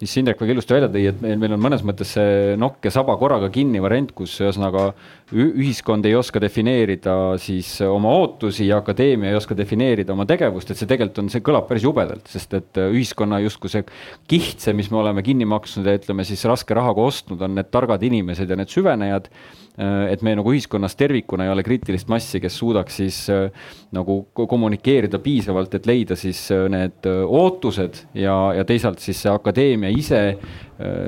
mis 0.00 0.16
Indrek 0.20 0.40
väga 0.40 0.56
ilusti 0.56 0.76
välja 0.76 0.90
tõi, 0.92 1.04
et 1.10 1.20
meil, 1.22 1.38
meil 1.40 1.56
on 1.56 1.62
mõnes 1.62 1.84
mõttes 1.86 2.14
see 2.16 2.56
nokk 2.60 2.84
ja 2.84 2.92
saba 2.94 3.16
korraga 3.20 3.48
kinni 3.52 3.80
variant, 3.82 4.12
kus 4.16 4.34
ühesõnaga 4.42 4.90
ühiskond 5.34 6.06
ei 6.06 6.14
oska 6.14 6.38
defineerida 6.38 7.34
siis 7.42 7.72
oma 7.82 8.12
ootusi 8.14 8.68
ja 8.68 8.78
akadeemia 8.78 9.32
ei 9.32 9.38
oska 9.38 9.56
defineerida 9.58 10.14
oma 10.14 10.26
tegevust, 10.28 10.70
et 10.70 10.78
see 10.78 10.86
tegelikult 10.86 11.24
on, 11.24 11.30
see 11.32 11.42
kõlab 11.46 11.66
päris 11.66 11.86
jubedalt, 11.86 12.30
sest 12.30 12.54
et 12.54 12.80
ühiskonna 12.84 13.40
justkui 13.42 13.72
see 13.72 13.82
kihtse, 14.30 14.74
mis 14.76 14.92
me 14.92 15.00
oleme 15.02 15.24
kinni 15.26 15.48
maksnud 15.50 15.86
ja 15.86 15.96
ütleme 15.98 16.26
siis 16.28 16.46
raske 16.46 16.78
rahaga 16.78 17.02
ostnud, 17.02 17.42
on 17.42 17.58
need 17.58 17.72
targad 17.74 18.06
inimesed 18.06 18.50
ja 18.50 18.58
need 18.60 18.70
süvenejad 18.70 19.30
Äh, 19.76 20.08
et 20.14 20.22
me 20.24 20.32
nagu 20.32 20.52
ühiskonnas 20.54 20.96
tervikuna 20.96 21.44
ei 21.44 21.50
ole 21.52 21.60
kriitilist 21.64 22.08
massi, 22.08 22.40
kes 22.40 22.54
suudaks 22.56 22.96
siis 23.02 23.18
äh, 23.28 23.50
nagu 23.92 24.22
kommunikeerida 24.32 25.20
piisavalt, 25.20 25.74
et 25.76 25.88
leida 25.88 26.16
siis 26.16 26.40
äh, 26.54 26.64
need 26.72 27.04
ootused 27.04 28.00
ja, 28.16 28.36
ja 28.56 28.64
teisalt 28.64 29.04
siis 29.04 29.20
see 29.26 29.32
akadeemia 29.32 29.92
ise 29.92 30.22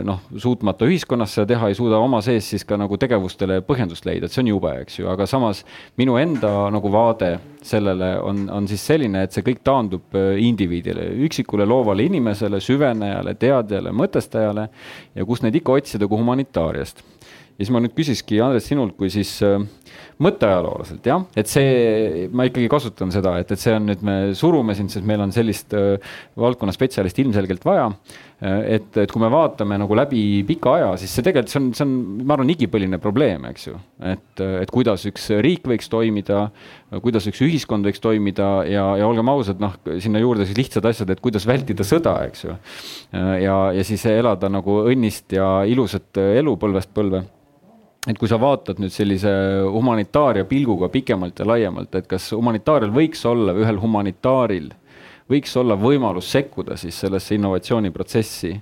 noh, 0.04 0.22
suutmata 0.40 0.86
ühiskonnas 0.88 1.34
seda 1.36 1.50
teha, 1.52 1.68
ei 1.68 1.76
suuda 1.76 1.98
oma 2.00 2.22
sees 2.24 2.46
siis 2.54 2.64
ka 2.64 2.78
nagu 2.80 2.96
tegevustele 3.00 3.60
põhjendust 3.66 4.06
leida, 4.08 4.28
et 4.28 4.32
see 4.32 4.40
on 4.44 4.52
jube, 4.54 4.72
eks 4.84 5.00
ju, 5.00 5.08
aga 5.12 5.26
samas 5.28 5.64
minu 6.00 6.16
enda 6.20 6.52
nagu 6.72 6.92
vaade 6.92 7.34
sellele 7.68 8.14
on, 8.24 8.46
on 8.54 8.68
siis 8.70 8.86
selline, 8.88 9.26
et 9.26 9.36
see 9.36 9.44
kõik 9.44 9.60
taandub 9.66 10.16
indiviidile, 10.16 11.10
üksikule 11.28 11.66
loovale 11.68 12.06
inimesele, 12.08 12.62
süvenejale, 12.64 13.36
teadjale, 13.36 13.92
mõtestajale 13.92 14.68
ja 15.14 15.28
kust 15.28 15.44
neid 15.44 15.60
ikka 15.60 15.76
otsida 15.76 16.08
kui 16.08 16.20
humanitaariast. 16.20 17.04
Ja 17.58 17.64
siis 17.66 17.72
ma 17.74 17.80
nüüd 17.82 17.90
küsiski, 17.90 18.36
Andres, 18.38 18.68
sinult 18.70 18.92
kui 18.94 19.08
siis 19.10 19.32
äh, 19.42 19.56
mõtteajaloolaselt 20.22 21.06
jah, 21.10 21.24
et 21.34 21.50
see, 21.50 22.28
ma 22.30 22.46
ikkagi 22.46 22.68
kasutan 22.70 23.10
seda, 23.10 23.32
et, 23.42 23.50
et 23.50 23.58
see 23.58 23.74
on 23.74 23.88
nüüd, 23.90 24.04
me 24.06 24.14
surume 24.38 24.76
sind, 24.78 24.92
sest 24.94 25.06
meil 25.06 25.24
on 25.24 25.34
sellist 25.34 25.74
äh, 25.74 25.96
valdkonna 26.38 26.74
spetsialisti 26.76 27.26
ilmselgelt 27.26 27.66
vaja. 27.66 27.88
äh,. 28.37 28.37
Et, 28.40 28.96
et 29.02 29.10
kui 29.10 29.22
me 29.22 29.30
vaatame 29.32 29.78
nagu 29.80 29.96
läbi 29.98 30.22
pika 30.46 30.76
aja, 30.76 30.90
siis 31.00 31.10
see 31.14 31.24
tegelikult, 31.26 31.50
see 31.50 31.60
on, 31.60 31.70
see 31.74 31.86
on, 31.86 31.94
ma 32.22 32.36
arvan, 32.36 32.52
igipõline 32.54 33.00
probleem, 33.02 33.48
eks 33.50 33.66
ju. 33.66 33.78
et, 34.06 34.42
et 34.62 34.70
kuidas 34.74 35.06
üks 35.10 35.28
riik 35.42 35.66
võiks 35.66 35.90
toimida, 35.90 36.44
kuidas 37.02 37.26
üks 37.30 37.42
ühiskond 37.46 37.88
võiks 37.88 38.02
toimida 38.04 38.50
ja, 38.70 38.84
ja 39.00 39.08
olgem 39.08 39.32
ausad, 39.32 39.58
noh, 39.62 39.74
sinna 39.98 40.22
juurde 40.22 40.46
siis 40.46 40.60
lihtsad 40.60 40.86
asjad, 40.86 41.10
et 41.10 41.24
kuidas 41.24 41.48
vältida 41.50 41.86
sõda, 41.86 42.14
eks 42.28 42.46
ju. 42.46 42.54
ja, 43.42 43.58
ja 43.74 43.86
siis 43.86 44.06
elada 44.12 44.50
nagu 44.52 44.84
õnnist 44.86 45.34
ja 45.34 45.50
ilusat 45.66 46.22
elu 46.22 46.54
põlvest 46.62 46.94
põlve 46.94 47.24
et 48.08 48.16
kui 48.16 48.30
sa 48.30 48.38
vaatad 48.40 48.78
nüüd 48.80 48.92
sellise 48.94 49.30
humanitaaria 49.74 50.46
pilguga 50.48 50.88
pikemalt 50.92 51.42
ja 51.42 51.46
laiemalt, 51.48 51.94
et 51.98 52.06
kas 52.08 52.30
humanitaarial 52.36 52.94
võiks 52.94 53.24
olla, 53.28 53.56
ühel 53.58 53.80
humanitaaril 53.82 54.70
võiks 55.30 55.56
olla 55.60 55.76
võimalus 55.78 56.30
sekkuda 56.32 56.76
siis 56.80 56.98
sellesse 57.00 57.36
innovatsiooniprotsessi 57.36 58.52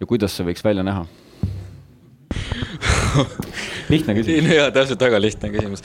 ja 0.00 0.06
kuidas 0.06 0.36
see 0.36 0.46
võiks 0.48 0.64
välja 0.64 0.84
näha? 0.86 1.06
lihtne 3.92 4.14
küsimus. 4.14 4.54
jaa, 4.54 4.70
täpselt 4.74 5.00
väga 5.00 5.20
lihtne 5.20 5.50
küsimus. 5.52 5.82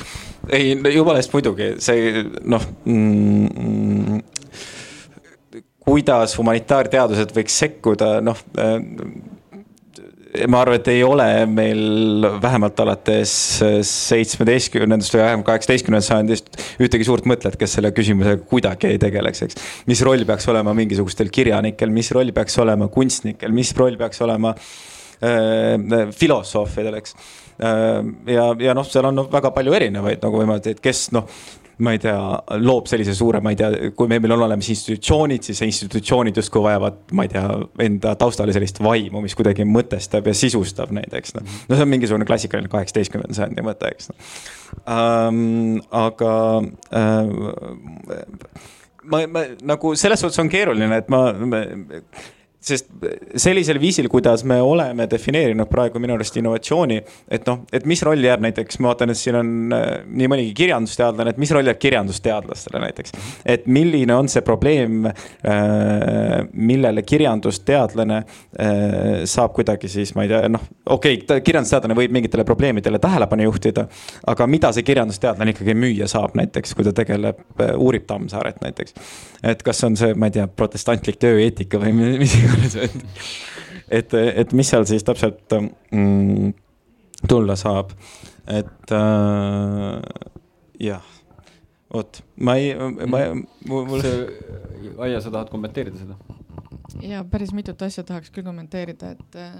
ei, 0.49 0.73
jumala 0.93 1.21
eest 1.21 1.33
muidugi, 1.33 1.73
see 1.83 2.25
noh 2.43 2.65
mm, 2.85 4.19
kuidas 5.83 6.37
humanitaarteadused 6.39 7.33
võiks 7.35 7.59
sekkuda, 7.63 8.17
noh 8.23 8.39
ma 10.49 10.61
arvan, 10.63 10.79
et 10.79 10.87
ei 10.91 11.03
ole 11.05 11.27
meil 11.49 12.25
vähemalt 12.41 12.79
alates 12.83 13.33
seitsmeteistkümnendast 13.89 15.13
või 15.13 15.21
vähemalt 15.21 15.47
kaheksateistkümnendast 15.49 16.11
sajandist 16.11 16.63
ühtegi 16.81 17.07
suurt 17.07 17.27
mõtlet, 17.29 17.57
kes 17.59 17.77
selle 17.77 17.93
küsimusega 17.95 18.41
kuidagi 18.49 18.89
ei 18.93 19.01
tegeleks, 19.01 19.45
eks. 19.47 19.61
mis 19.89 20.01
roll 20.05 20.25
peaks 20.29 20.49
olema 20.51 20.73
mingisugustel 20.77 21.29
kirjanikel, 21.33 21.93
mis 21.93 22.11
roll 22.15 22.33
peaks 22.35 22.57
olema 22.63 22.89
kunstnikel, 22.93 23.53
mis 23.53 23.73
roll 23.77 23.97
peaks 23.99 24.23
olema 24.25 24.55
äh, 24.57 26.13
filosoofidel, 26.17 27.01
eks 27.01 27.17
äh,. 27.61 27.99
ja, 28.33 28.47
ja 28.69 28.77
noh, 28.77 28.87
seal 28.89 29.09
on 29.11 29.25
väga 29.33 29.53
palju 29.55 29.77
erinevaid 29.77 30.23
nagu 30.25 30.41
võimalusi, 30.41 30.77
et 30.77 30.83
kes 30.83 31.11
noh 31.13 31.29
ma 31.77 31.93
ei 31.95 32.01
tea, 32.01 32.17
loob 32.61 32.87
sellise 32.89 33.15
suure, 33.17 33.41
ma 33.41 33.53
ei 33.53 33.57
tea, 33.57 33.91
kui 33.97 34.09
meil 34.11 34.35
on 34.35 34.45
olemas 34.45 34.69
institutsioonid, 34.73 35.45
siis 35.47 35.63
institutsioonid 35.65 36.37
justkui 36.37 36.61
vajavad, 36.65 36.99
ma 37.17 37.25
ei 37.25 37.31
tea, 37.33 37.45
enda 37.85 38.13
taustale 38.19 38.53
sellist 38.55 38.81
vaimu, 38.83 39.23
mis 39.23 39.35
kuidagi 39.37 39.65
mõtestab 39.67 40.29
ja 40.29 40.35
sisustab 40.37 40.93
neid, 40.95 41.13
eks 41.17 41.37
noh. 41.37 41.47
no 41.69 41.77
see 41.77 41.87
on 41.87 41.91
mingisugune 41.93 42.27
klassikaline 42.29 42.69
kaheksateistkümnenda 42.73 43.37
sajandi 43.39 43.65
mõte, 43.65 43.89
eks 43.95 44.11
noh 44.11 44.29
um,. 44.83 45.81
aga 45.93 46.35
um, 46.59 47.33
ma, 49.03 49.25
ma 49.27 49.43
nagu 49.73 49.93
selles 49.99 50.23
suhtes 50.23 50.41
on 50.43 50.51
keeruline, 50.51 51.01
et 51.01 51.11
ma, 51.13 51.25
ma 51.33 51.63
sest 52.63 52.87
sellisel 53.35 53.79
viisil, 53.81 54.07
kuidas 54.11 54.43
me 54.47 54.59
oleme 54.63 55.07
defineerinud 55.11 55.67
praegu 55.71 55.99
minu 56.01 56.15
arust 56.15 56.37
innovatsiooni, 56.39 56.99
et 57.35 57.47
noh, 57.49 57.63
et 57.75 57.85
mis 57.89 58.01
roll 58.05 58.23
jääb 58.23 58.43
näiteks, 58.45 58.79
ma 58.79 58.91
vaatan, 58.91 59.11
et 59.11 59.19
siin 59.19 59.37
on 59.39 59.49
äh, 59.75 59.87
nii 60.07 60.29
mõnigi 60.31 60.53
kirjandusteadlane, 60.61 61.33
et 61.33 61.41
mis 61.41 61.51
roll 61.55 61.67
jääb 61.67 61.81
kirjandusteadlastele 61.83 62.81
näiteks. 62.85 63.15
et 63.45 63.67
milline 63.67 64.15
on 64.15 64.31
see 64.31 64.45
probleem, 64.45 65.09
äh, 65.09 65.13
millele 66.53 67.03
kirjandusteadlane 67.03 68.21
äh, 68.21 69.25
saab 69.29 69.55
kuidagi 69.57 69.91
siis, 69.91 70.15
ma 70.15 70.23
ei 70.23 70.31
tea, 70.31 70.47
noh, 70.53 70.63
okei 70.85 71.19
okay,, 71.19 71.43
kirjandusteadlane 71.43 71.99
võib 71.99 72.15
mingitele 72.15 72.47
probleemidele 72.47 73.01
tähelepanu 73.03 73.49
juhtida. 73.49 73.87
aga 74.27 74.47
mida 74.47 74.71
see 74.71 74.87
kirjandusteadlane 74.87 75.51
ikkagi 75.51 75.75
müüa 75.75 76.07
saab 76.07 76.37
näiteks, 76.39 76.75
kui 76.77 76.87
ta 76.87 76.95
tegeleb, 76.95 77.43
uurib 77.75 78.07
Tammsaaret 78.07 78.63
näiteks. 78.63 78.95
et 79.43 79.63
kas 79.63 79.83
on 79.83 79.99
see, 79.99 80.15
ma 80.15 80.31
ei 80.31 80.37
tea, 80.39 80.47
protestantlik 80.47 81.19
tööeetika 81.19 81.81
või 81.81 81.91
mis 82.23 82.39
iganes 82.39 82.52
iganes, 82.53 82.75
et, 82.75 82.95
et, 83.89 84.13
et 84.43 84.53
mis 84.53 84.69
seal 84.69 84.85
siis 84.89 85.05
täpselt 85.05 85.55
mm, 85.91 86.53
tulla 87.29 87.55
saab, 87.59 87.93
et 88.47 88.93
äh, 88.93 90.29
jah, 90.83 91.11
vot, 91.93 92.23
ma 92.37 92.57
ei, 92.59 92.73
ma, 93.07 93.25
mul. 93.69 94.07
Aija, 95.03 95.21
sa 95.23 95.31
tahad 95.31 95.49
kommenteerida 95.51 95.97
seda? 95.97 96.19
ja 97.01 97.23
päris 97.25 97.53
mitut 97.55 97.81
asja 97.81 98.03
tahaks 98.05 98.29
küll 98.33 98.45
kommenteerida, 98.45 99.13
et 99.15 99.37
äh, 99.39 99.55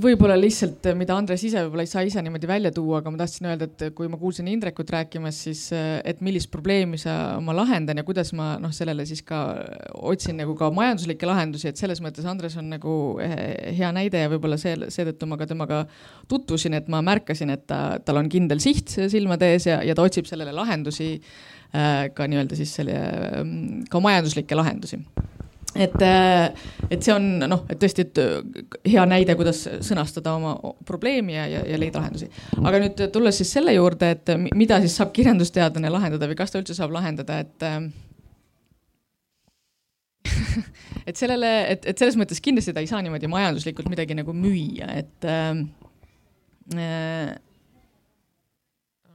võib-olla 0.00 0.36
lihtsalt, 0.38 0.86
mida 0.96 1.16
Andres 1.16 1.42
ise 1.46 1.60
võib-olla 1.64 1.84
ei 1.84 1.90
saa 1.90 2.04
ise 2.06 2.22
niimoodi 2.24 2.48
välja 2.48 2.70
tuua, 2.74 3.00
aga 3.00 3.12
ma 3.12 3.20
tahtsin 3.20 3.48
öelda, 3.50 3.68
et 3.68 3.84
kui 3.96 4.08
ma 4.10 4.18
kuulsin 4.20 4.48
Indrekut 4.50 4.90
rääkimas, 4.92 5.38
siis 5.46 5.62
et 5.76 6.22
millist 6.24 6.50
probleemi 6.52 7.00
sa, 7.00 7.36
ma 7.44 7.54
lahendan 7.56 8.00
ja 8.00 8.04
kuidas 8.06 8.32
ma 8.36 8.54
noh, 8.62 8.72
sellele 8.76 9.06
siis 9.08 9.22
ka 9.26 9.42
otsin 10.08 10.40
nagu 10.40 10.56
ka 10.58 10.70
majanduslikke 10.74 11.28
lahendusi, 11.28 11.70
et 11.70 11.80
selles 11.80 12.00
mõttes 12.04 12.28
Andres 12.28 12.56
on 12.60 12.70
nagu 12.72 12.96
hea 13.20 13.92
näide 13.96 14.24
ja 14.24 14.32
võib-olla 14.32 14.58
see, 14.60 14.76
seetõttu 14.92 15.28
ma 15.30 15.40
ka 15.40 15.50
temaga 15.50 15.84
tutvusin, 16.30 16.78
et 16.80 16.90
ma 16.92 17.02
märkasin, 17.04 17.52
et 17.54 17.66
ta, 17.68 18.00
tal 18.04 18.22
on 18.22 18.32
kindel 18.32 18.62
siht 18.62 18.96
silmade 18.96 19.52
ees 19.54 19.68
ja, 19.68 19.82
ja 19.84 19.96
ta 19.96 20.06
otsib 20.06 20.28
sellele 20.28 20.54
lahendusi 20.56 21.14
äh, 21.16 22.06
ka 22.16 22.28
nii-öelda 22.30 22.58
siis 22.58 22.76
selle, 22.80 23.00
ka 23.92 24.04
majanduslikke 24.04 24.58
lahendusi 24.58 25.02
et, 25.78 25.96
äh, 26.02 26.50
et 26.90 27.02
see 27.04 27.12
on 27.14 27.26
noh, 27.44 27.64
et 27.72 27.78
tõesti, 27.82 28.06
et 28.06 28.20
äh, 28.22 28.64
hea 28.92 29.04
näide, 29.08 29.36
kuidas 29.38 29.62
sõnastada 29.84 30.34
oma 30.38 30.56
probleemi 30.88 31.36
ja, 31.36 31.46
ja, 31.50 31.62
ja 31.68 31.78
leida 31.80 32.00
lahendusi. 32.00 32.28
aga 32.62 32.80
nüüd 32.82 33.04
tulles 33.14 33.40
siis 33.40 33.52
selle 33.58 33.74
juurde, 33.76 34.10
et 34.16 34.34
mida 34.56 34.80
siis 34.84 34.96
saab 34.98 35.14
kirjandusteadlane 35.16 35.92
lahendada 35.92 36.28
või 36.30 36.38
kas 36.38 36.52
ta 36.52 36.60
üldse 36.62 36.76
saab 36.78 36.94
lahendada, 36.96 37.40
et 37.44 37.66
äh, 37.66 37.80
et 41.08 41.16
sellele, 41.16 41.52
et, 41.72 41.86
et 41.86 41.98
selles 41.98 42.18
mõttes 42.18 42.42
kindlasti 42.42 42.74
ta 42.74 42.84
ei 42.84 42.90
saa 42.90 43.02
niimoodi 43.04 43.30
majanduslikult 43.30 43.90
midagi 43.92 44.16
nagu 44.18 44.34
müüa, 44.36 44.90
et 45.02 45.28
äh, 45.30 45.52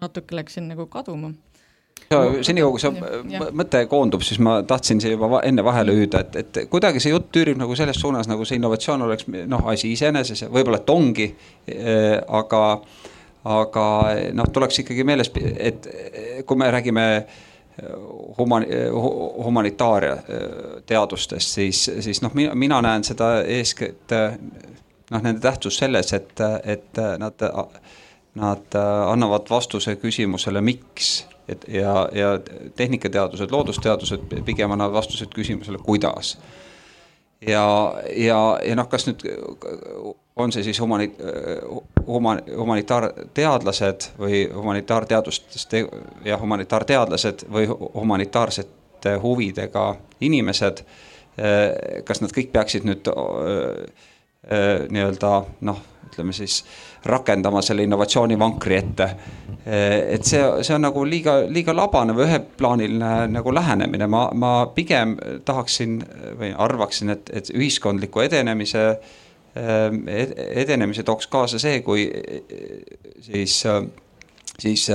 natuke 0.02 0.36
läksin 0.38 0.70
nagu 0.72 0.88
kaduma 0.90 1.34
senikaua, 2.12 2.72
kui 2.72 2.82
see 2.82 3.52
mõte 3.58 3.84
koondub, 3.92 4.24
siis 4.26 4.40
ma 4.44 4.60
tahtsin 4.68 5.02
siia 5.02 5.16
juba 5.16 5.42
enne 5.48 5.64
vahele 5.66 5.96
hüüda, 5.96 6.24
et, 6.26 6.40
et 6.42 6.72
kuidagi 6.72 7.02
see 7.04 7.14
jutt 7.14 7.32
tüürib 7.36 7.60
nagu 7.60 7.76
selles 7.78 8.00
suunas, 8.02 8.30
nagu 8.32 8.46
see 8.48 8.60
innovatsioon 8.60 9.06
oleks 9.08 9.30
noh, 9.32 9.64
asi 9.72 9.94
iseeneses 9.96 10.46
ja 10.46 10.50
võib-olla, 10.52 10.82
et 10.82 10.92
ongi. 10.94 11.30
Eh, 11.72 12.18
aga, 12.42 12.64
aga 13.52 13.86
noh, 14.38 14.52
tuleks 14.54 14.84
ikkagi 14.84 15.06
meeles, 15.08 15.32
et 15.58 15.88
kui 16.46 16.60
me 16.60 16.70
räägime 16.72 17.08
human-, 18.38 18.68
humanitaaria 19.44 20.18
teadustest, 20.86 21.58
siis, 21.58 21.86
siis 22.00 22.22
noh, 22.22 22.34
mina, 22.38 22.56
mina 22.56 22.82
näen 22.86 23.06
seda 23.08 23.40
eeskätt 23.48 24.16
noh, 25.12 25.22
nende 25.22 25.40
tähtsus 25.44 25.80
selles, 25.82 26.14
et, 26.14 26.40
et 26.64 27.02
nad, 27.20 27.44
nad 28.42 28.80
annavad 29.08 29.50
vastuse 29.50 29.96
küsimusele, 30.00 30.62
miks 30.64 31.14
et 31.52 31.66
ja, 31.68 31.94
ja 32.16 32.32
tehnikateadused, 32.76 33.52
loodusteadused 33.52 34.26
pigem 34.46 34.72
annavad 34.72 35.02
vastused 35.02 35.34
küsimusele, 35.36 35.78
kuidas. 35.84 36.38
ja, 37.48 37.66
ja, 38.16 38.42
ja 38.66 38.76
noh, 38.76 38.90
kas 38.90 39.08
nüüd 39.10 39.26
on 40.36 40.52
see 40.52 40.64
siis 40.64 40.80
humani-, 40.82 41.12
human-, 42.08 42.44
humanitaarteadlased 42.58 44.12
või 44.20 44.44
humanitaarteadustest 44.54 45.74
ja 46.26 46.38
humanitaarteadlased 46.38 47.46
või 47.52 47.68
humanitaarsete 47.70 49.16
huvidega 49.22 49.96
inimesed. 50.22 50.84
kas 52.06 52.22
nad 52.22 52.34
kõik 52.36 52.52
peaksid 52.52 52.84
nüüd 52.86 53.08
nii-öelda 54.92 55.30
noh, 55.68 55.78
ütleme 56.10 56.34
siis 56.36 56.64
rakendama 57.06 57.62
selle 57.62 57.84
innovatsioonivankri 57.84 58.76
ette. 58.76 59.10
et 59.66 60.26
see, 60.26 60.42
see 60.66 60.76
on 60.76 60.82
nagu 60.82 61.04
liiga, 61.06 61.36
liiga 61.50 61.74
labane 61.76 62.14
või 62.18 62.26
üheplaaniline 62.26 63.12
nagu 63.30 63.54
lähenemine, 63.54 64.08
ma, 64.10 64.24
ma 64.34 64.54
pigem 64.76 65.16
tahaksin 65.46 66.00
või 66.40 66.54
arvaksin, 66.58 67.14
et, 67.14 67.30
et 67.34 67.52
ühiskondliku 67.54 68.26
edenemise 68.26 68.86
edenemise 70.56 71.04
tooks 71.04 71.28
kaasa 71.28 71.60
see, 71.60 71.82
kui 71.84 72.06
siis, 73.22 73.58
siis 74.60 74.86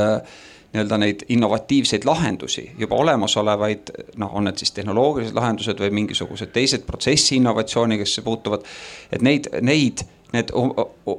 nii-öelda 0.72 0.98
neid 0.98 1.24
innovatiivseid 1.28 2.04
lahendusi, 2.04 2.70
juba 2.78 2.96
olemasolevaid, 2.96 3.92
noh, 4.16 4.34
on 4.34 4.48
need 4.48 4.60
siis 4.60 4.72
tehnoloogilised 4.76 5.36
lahendused 5.36 5.80
või 5.80 5.92
mingisugused 6.00 6.52
teised 6.52 6.86
protsessi 6.88 7.36
innovatsiooniga 7.36 8.04
puutuvad. 8.24 8.64
et 9.12 9.22
neid, 9.22 9.48
neid 9.60 10.04
need 10.32 10.52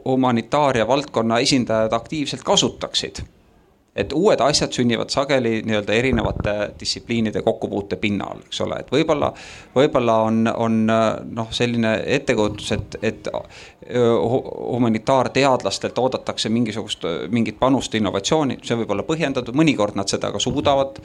humanitaaria 0.06 0.88
valdkonna 0.88 1.40
esindajad 1.40 1.94
aktiivselt 1.94 2.44
kasutaksid. 2.44 3.26
et 3.98 4.14
uued 4.14 4.38
asjad 4.46 4.70
sünnivad 4.72 5.10
sageli 5.10 5.64
nii-öelda 5.66 5.94
erinevate 5.94 6.52
distsipliinide 6.80 7.42
kokkupuute 7.42 7.96
pinnal, 7.98 8.44
eks 8.46 8.62
ole, 8.62 8.78
et 8.84 8.92
võib-olla, 8.94 9.32
võib-olla 9.74 10.18
on, 10.28 10.52
on 10.54 10.76
noh, 10.86 11.48
selline 11.50 11.96
ettekujutus, 12.06 12.72
et, 12.76 12.98
et 13.02 13.30
humanitaarteadlastelt 14.70 15.98
oodatakse 15.98 16.50
mingisugust, 16.54 17.10
mingit 17.34 17.58
panust 17.60 17.98
innovatsiooni, 17.98 18.60
see 18.62 18.78
võib 18.78 18.94
olla 18.94 19.08
põhjendatud, 19.08 19.58
mõnikord 19.58 19.98
nad 19.98 20.14
seda 20.14 20.30
ka 20.30 20.46
suudavad 20.46 21.02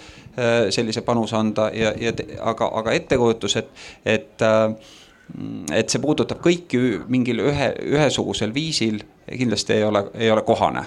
sellise 0.68 1.00
panuse 1.00 1.36
anda 1.40 1.70
ja, 1.72 1.94
ja 1.96 2.12
aga, 2.44 2.68
aga 2.82 2.92
ettekujutus, 3.00 3.57
et, 3.62 3.72
et 4.05 4.50
et 5.72 5.92
see 5.92 6.00
puudutab 6.02 6.42
kõiki 6.44 6.80
mingil 7.10 7.40
ühe, 7.46 7.68
ühesugusel 7.94 8.52
viisil, 8.54 9.00
kindlasti 9.28 9.78
ei 9.78 9.86
ole, 9.86 10.04
ei 10.18 10.30
ole 10.32 10.42
kohane 10.46 10.82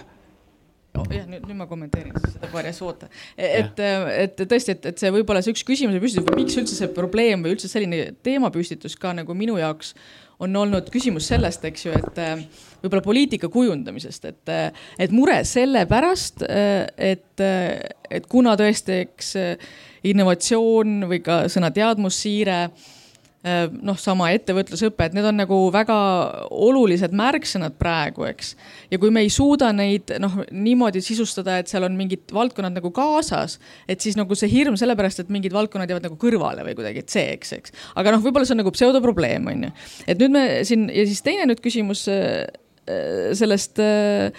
oh,. 0.99 1.07
jah, 1.09 1.25
nüüd, 1.29 1.45
nüüd 1.47 1.57
ma 1.57 1.67
kommenteerin 1.69 2.13
seda 2.27 2.49
paari 2.51 2.71
asja, 2.71 2.85
oota. 2.87 3.09
et, 3.37 3.79
et 4.25 4.43
tõesti, 4.43 4.75
et, 4.75 4.91
et 4.91 5.01
see 5.01 5.13
võib-olla 5.15 5.41
see 5.43 5.55
üks 5.55 5.65
küsimuse 5.67 6.01
püstitus 6.03 6.37
miks 6.37 6.59
üldse 6.61 6.77
see 6.77 6.91
probleem 6.95 7.45
või 7.45 7.55
üldse 7.55 7.71
selline 7.71 8.11
teemapüstitus 8.25 8.97
ka 9.01 9.15
nagu 9.17 9.37
minu 9.37 9.57
jaoks 9.61 9.95
on 10.43 10.55
olnud 10.59 10.89
küsimus 10.91 11.29
sellest, 11.31 11.63
eks 11.63 11.85
ju, 11.85 11.93
et 11.95 12.17
võib-olla 12.81 13.01
poliitika 13.05 13.47
kujundamisest, 13.47 14.25
et, 14.33 14.51
et 14.99 15.13
mure 15.15 15.37
selle 15.47 15.85
pärast, 15.87 16.43
et, 16.43 17.43
et 18.11 18.27
kuna 18.27 18.57
tõesti, 18.59 18.99
eks 19.05 19.31
innovatsioon 20.11 21.07
või 21.07 21.21
ka 21.23 21.45
sõna 21.51 21.71
teadmussiire 21.71 22.59
Äh, 22.65 22.94
noh, 23.45 23.97
sama 24.01 24.31
ettevõtlusõpe, 24.33 25.05
et 25.05 25.15
need 25.17 25.25
on 25.29 25.37
nagu 25.37 25.57
väga 25.73 25.95
olulised 26.49 27.13
märksõnad 27.15 27.75
praegu, 27.77 28.25
eks. 28.29 28.55
ja 28.89 28.99
kui 29.01 29.13
me 29.13 29.21
ei 29.25 29.29
suuda 29.33 29.69
neid 29.75 30.15
noh, 30.21 30.39
niimoodi 30.49 31.03
sisustada, 31.05 31.59
et 31.61 31.69
seal 31.69 31.85
on 31.85 31.97
mingid 31.99 32.33
valdkonnad 32.33 32.79
nagu 32.79 32.89
kaasas, 32.95 33.59
et 33.91 34.01
siis 34.01 34.17
nagu 34.17 34.37
see 34.37 34.49
hirm 34.51 34.79
sellepärast, 34.79 35.21
et 35.21 35.33
mingid 35.33 35.53
valdkonnad 35.55 35.91
jäävad 35.91 36.09
nagu 36.09 36.17
kõrvale 36.21 36.65
või 36.65 36.77
kuidagi, 36.79 37.05
et 37.05 37.13
see, 37.13 37.27
eks, 37.37 37.53
eks. 37.59 37.77
aga 37.95 38.15
noh, 38.15 38.25
võib-olla 38.25 38.49
see 38.49 38.57
on 38.57 38.63
nagu 38.63 38.73
pseudoprobleem, 38.73 39.47
on 39.53 39.69
ju. 39.69 39.71
et 40.07 40.21
nüüd 40.21 40.35
me 40.35 40.45
siin 40.67 40.89
ja 40.89 41.05
siis 41.05 41.21
teine 41.25 41.45
nüüd 41.49 41.61
küsimus 41.63 42.07
äh, 42.11 42.43
sellest 43.37 43.81
äh, 43.81 44.33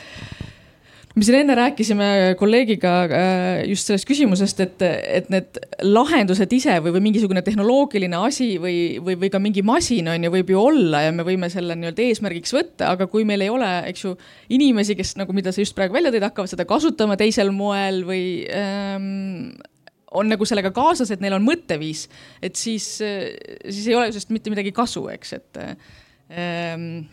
me 1.16 1.24
siin 1.24 1.38
enne 1.38 1.54
rääkisime 1.56 2.06
kolleegiga 2.36 2.90
äh, 3.04 3.62
just 3.70 3.88
sellest 3.88 4.08
küsimusest, 4.08 4.60
et, 4.60 4.82
et 4.84 5.30
need 5.32 5.56
lahendused 5.86 6.52
ise 6.52 6.76
või, 6.84 6.92
või 6.96 7.06
mingisugune 7.08 7.40
tehnoloogiline 7.46 8.18
asi 8.28 8.50
või, 8.60 8.76
või, 9.00 9.16
või 9.22 9.30
ka 9.32 9.40
mingi 9.40 9.64
masin 9.64 10.10
on 10.12 10.28
ju, 10.28 10.32
võib 10.34 10.52
ju 10.52 10.60
olla 10.60 11.06
ja 11.06 11.14
me 11.16 11.24
võime 11.26 11.48
selle 11.52 11.78
nii-öelda 11.78 12.04
eesmärgiks 12.04 12.52
võtta, 12.56 12.92
aga 12.92 13.08
kui 13.12 13.24
meil 13.28 13.46
ei 13.46 13.52
ole, 13.52 13.70
eks 13.92 14.04
ju, 14.04 14.12
inimesi, 14.52 14.98
kes 14.98 15.14
nagu, 15.16 15.32
mida 15.36 15.54
sa 15.56 15.64
just 15.64 15.76
praegu 15.78 15.96
välja 15.96 16.12
tõid, 16.12 16.28
hakkavad 16.28 16.52
seda 16.52 16.68
kasutama 16.68 17.16
teisel 17.20 17.54
moel 17.56 18.04
või 18.04 18.26
ähm, 18.52 19.56
on 20.16 20.28
nagu 20.28 20.44
sellega 20.48 20.68
kaasas, 20.76 21.10
et 21.14 21.24
neil 21.24 21.38
on 21.38 21.48
mõtteviis, 21.48 22.06
et 22.44 22.60
siis, 22.60 22.84
siis 23.00 23.84
ei 23.88 23.96
ole 23.96 24.12
sellest 24.12 24.36
mitte 24.36 24.52
midagi 24.52 24.72
kasu, 24.76 25.08
eks, 25.16 25.32
et 25.40 25.64
ähm, 25.64 27.06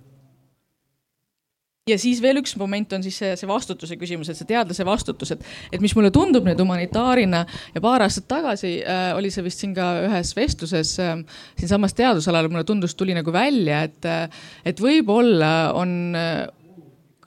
ja 1.90 1.98
siis 2.00 2.22
veel 2.24 2.40
üks 2.40 2.54
moment 2.56 2.94
on 2.96 3.04
siis 3.04 3.18
see, 3.20 3.34
see 3.36 3.48
vastutuse 3.50 3.98
küsimus, 4.00 4.30
et 4.32 4.40
see 4.40 4.48
teadlase 4.48 4.86
vastutus, 4.88 5.34
et, 5.36 5.42
et 5.76 5.82
mis 5.84 5.92
mulle 5.98 6.14
tundub 6.16 6.46
nüüd 6.48 6.60
humanitaarina 6.64 7.42
ja 7.74 7.82
paar 7.84 8.06
aastat 8.06 8.30
tagasi 8.32 8.78
äh, 8.88 9.10
oli 9.18 9.32
see 9.34 9.44
vist 9.44 9.60
siin 9.60 9.74
ka 9.76 9.90
ühes 10.06 10.32
vestluses 10.38 10.94
äh, 11.04 11.18
siinsamas 11.60 11.96
teadusalal, 11.98 12.48
mulle 12.48 12.64
tundus, 12.68 12.96
tuli 12.96 13.16
nagu 13.18 13.34
välja, 13.36 13.82
et, 13.90 14.00
äh, 14.08 14.46
et 14.64 14.80
võib-olla 14.80 15.74
on 15.76 16.16
äh, 16.16 16.46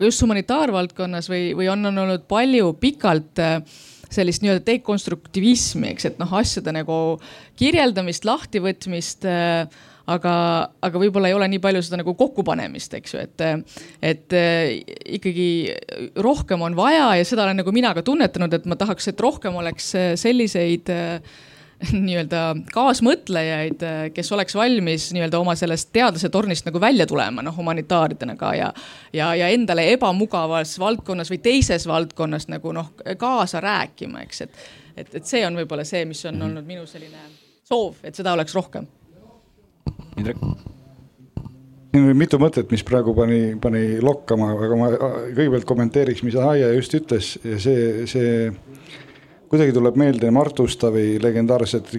just 0.01 0.25
humanitaarvaldkonnas 0.25 1.29
või, 1.29 1.51
või 1.59 1.69
on, 1.75 1.85
on 1.91 2.05
olnud 2.07 2.25
palju 2.31 2.73
pikalt 2.81 3.45
äh, 3.45 3.59
sellist 4.09 4.41
nii-öelda 4.41 4.65
dekonstruktivismi, 4.71 5.91
eks, 5.93 6.09
et 6.09 6.23
noh, 6.23 6.33
asjade 6.41 6.73
nagu 6.73 7.19
kirjeldamist, 7.61 8.25
lahtivõtmist 8.25 9.29
äh, 9.29 9.69
aga, 10.11 10.35
aga 10.87 11.03
võib-olla 11.03 11.31
ei 11.31 11.37
ole 11.37 11.49
nii 11.51 11.63
palju 11.63 11.83
seda 11.87 12.01
nagu 12.01 12.15
kokkupanemist, 12.19 12.95
eks 12.99 13.15
ju, 13.15 13.25
et, 13.25 13.45
et 14.13 14.37
ikkagi 15.19 15.49
rohkem 16.23 16.63
on 16.67 16.79
vaja 16.79 17.13
ja 17.19 17.27
seda 17.27 17.47
olen 17.47 17.61
nagu 17.63 17.75
mina 17.75 17.93
ka 17.97 18.05
tunnetanud, 18.07 18.55
et 18.55 18.71
ma 18.71 18.79
tahaks, 18.79 19.11
et 19.11 19.21
rohkem 19.21 19.59
oleks 19.59 19.93
selliseid 20.23 20.93
nii-öelda 22.07 22.43
kaasmõtlejaid, 22.73 23.83
kes 24.17 24.33
oleks 24.33 24.57
valmis 24.57 25.11
nii-öelda 25.13 25.41
oma 25.43 25.57
sellest 25.59 25.91
teadlase 25.93 26.31
tornist 26.33 26.69
nagu 26.69 26.81
välja 26.81 27.07
tulema, 27.09 27.45
noh, 27.45 27.57
humanitaaridena 27.57 28.37
ka 28.41 28.55
ja, 28.57 28.71
ja, 29.13 29.33
ja 29.37 29.51
endale 29.53 29.91
ebamugavas 29.93 30.79
valdkonnas 30.81 31.33
või 31.33 31.43
teises 31.45 31.87
valdkonnas 31.89 32.49
nagu 32.53 32.73
noh, 32.77 32.95
kaasa 33.21 33.61
rääkima, 33.61 34.25
eks, 34.25 34.47
et, 34.47 34.63
et, 34.97 35.19
et 35.21 35.27
see 35.27 35.45
on 35.47 35.59
võib-olla 35.61 35.85
see, 35.85 36.07
mis 36.09 36.25
on 36.31 36.41
olnud 36.49 36.65
minu 36.67 36.87
selline 36.89 37.29
soov, 37.67 38.01
et 38.07 38.17
seda 38.17 38.33
oleks 38.39 38.57
rohkem 38.57 38.87
Indrek? 40.17 40.41
siin 41.97 42.11
oli 42.11 42.17
mitu 42.19 42.39
mõtet, 42.41 42.69
mis 42.73 42.85
praegu 42.85 43.15
pani, 43.17 43.57
pani 43.61 43.99
lokkama, 44.05 44.51
aga 44.57 44.79
ma 44.79 44.91
kõigepealt 44.97 45.67
kommenteeriks, 45.69 46.23
mis 46.27 46.37
Aie 46.41 46.69
just 46.77 46.95
ütles 46.99 47.37
see, 47.63 48.05
see 48.11 48.51
kuidagi 49.51 49.75
tuleb 49.77 49.97
meelde 50.01 50.31
Mart 50.35 50.61
Ustavi 50.61 51.17
legendaarsed 51.23 51.95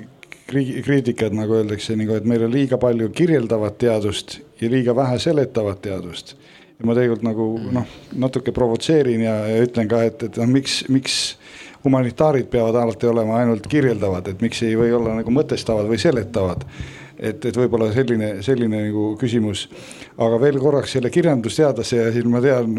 kriitikad, 0.48 1.34
nagu 1.36 1.58
öeldakse, 1.58 1.96
nagu 2.00 2.16
et 2.16 2.28
meil 2.30 2.46
on 2.46 2.54
liiga 2.54 2.80
palju 2.80 3.10
kirjeldavat 3.16 3.80
teadust 3.82 4.38
ja 4.62 4.70
liiga 4.72 4.96
vähe 4.96 5.18
seletavat 5.20 5.82
teadust. 5.84 6.38
ja 6.78 6.86
ma 6.86 6.94
tegelikult 6.94 7.26
nagu 7.26 7.48
noh, 7.74 7.96
natuke 8.22 8.54
provotseerin 8.54 9.24
ja, 9.26 9.34
ja 9.50 9.66
ütlen 9.66 9.90
ka, 9.90 10.04
et, 10.06 10.24
et 10.30 10.38
noh, 10.38 10.48
miks, 10.52 10.84
miks 10.94 11.18
humanitaarid 11.84 12.52
peavad 12.54 12.78
alati 12.78 13.10
olema 13.10 13.42
ainult 13.42 13.66
kirjeldavad, 13.72 14.30
et 14.30 14.46
miks 14.46 14.62
ei 14.68 14.78
või 14.78 14.94
olla 14.94 15.18
nagu 15.18 15.34
mõtestavad 15.34 15.90
või 15.90 15.98
seletavad 16.02 16.68
et, 17.20 17.46
et 17.46 17.58
võib-olla 17.58 17.90
selline, 17.94 18.30
selline 18.46 18.82
nagu 18.88 19.08
küsimus. 19.20 19.68
aga 20.18 20.40
veel 20.42 20.60
korraks 20.62 20.96
selle 20.98 21.10
kirjandusteadlase 21.14 21.98
ja 21.98 22.12
siin 22.14 22.30
ma 22.32 22.42
tean, 22.44 22.78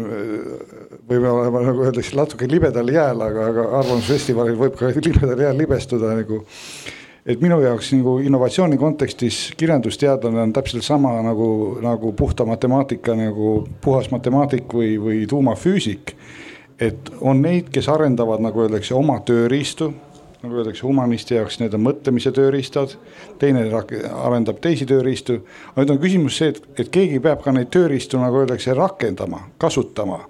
võime 1.09 1.31
olema 1.31 1.63
nagu 1.65 1.85
öeldakse 1.87 2.15
natuke 2.15 2.47
libedal 2.47 2.89
jääl, 2.93 3.21
aga, 3.21 3.49
aga 3.53 3.67
arvamusfestivalil 3.81 4.57
võib 4.59 4.79
ka 4.79 4.93
libedal 4.95 5.45
jääl 5.47 5.59
libestuda 5.59 6.15
nagu 6.19 6.43
et 7.29 7.41
minu 7.43 7.59
jaoks 7.61 7.91
nagu 7.93 8.17
innovatsiooni 8.23 8.77
kontekstis 8.79 9.39
kirjandusteadlane 9.59 10.41
on 10.47 10.53
täpselt 10.55 10.85
sama 10.87 11.13
nagu, 11.25 11.49
nagu 11.83 12.13
puhta 12.17 12.45
matemaatika 12.47 13.15
nagu 13.17 13.67
puhas 13.81 14.09
matemaatik 14.11 14.71
või, 14.73 14.95
või 15.01 15.25
tuumafüüsik. 15.29 16.15
et 16.79 17.09
on 17.21 17.41
neid, 17.43 17.67
kes 17.75 17.89
arendavad, 17.91 18.39
nagu 18.39 18.61
öeldakse, 18.63 18.93
oma 18.95 19.19
tööriistu 19.19 19.91
nagu 20.43 20.55
öeldakse, 20.55 20.85
humanisti 20.87 21.35
jaoks 21.35 21.59
need 21.59 21.73
on 21.75 21.83
mõtlemise 21.83 22.31
tööriistad, 22.35 22.95
teine 23.41 23.65
arendab 24.23 24.61
teisi 24.63 24.87
tööriistu. 24.87 25.41
nüüd 25.75 25.91
on 25.91 25.99
küsimus 25.99 26.39
see, 26.39 26.53
et, 26.53 26.61
et 26.79 26.91
keegi 26.91 27.19
peab 27.23 27.43
ka 27.43 27.51
neid 27.55 27.71
tööriistu, 27.73 28.19
nagu 28.21 28.43
öeldakse, 28.43 28.73
rakendama, 28.77 29.49
kasutama 29.59 30.21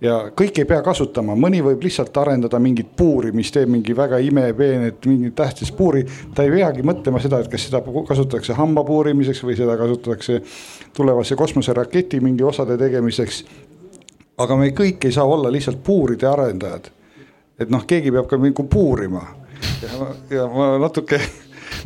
ja 0.00 0.14
kõik 0.36 0.62
ei 0.62 0.68
pea 0.68 0.80
kasutama, 0.84 1.34
mõni 1.36 1.60
võib 1.64 1.82
lihtsalt 1.84 2.16
arendada 2.22 2.58
mingit 2.62 2.94
puuri, 2.96 3.32
mis 3.36 3.52
teeb 3.52 3.68
mingi 3.68 3.96
väga 3.96 4.20
imepeenet, 4.24 5.04
mingit 5.06 5.34
tähtsat 5.36 5.74
puuri. 5.76 6.06
ta 6.34 6.44
ei 6.44 6.54
peagi 6.54 6.82
mõtlema 6.86 7.20
seda, 7.20 7.40
et 7.40 7.50
kas 7.52 7.68
seda 7.68 7.82
kasutatakse 7.84 8.56
hamba 8.56 8.84
puurimiseks 8.84 9.42
või 9.44 9.58
seda 9.58 9.76
kasutatakse 9.76 10.40
tulevase 10.96 11.36
kosmoseraketi 11.36 12.20
mingi 12.20 12.42
osade 12.42 12.78
tegemiseks. 12.78 13.44
aga 14.38 14.56
me 14.56 14.70
kõik 14.72 15.04
ei 15.04 15.12
saa 15.12 15.24
olla 15.24 15.52
lihtsalt 15.52 15.84
puuride 15.84 16.26
arendajad. 16.26 16.90
et 17.58 17.70
noh, 17.70 17.84
keegi 17.84 18.10
peab 18.10 18.26
ka 18.26 18.36
nagu 18.36 18.64
puurima 18.64 19.39
ja, 19.82 20.12
ja 20.36 20.46
ma 20.52 20.70
natuke, 20.82 21.20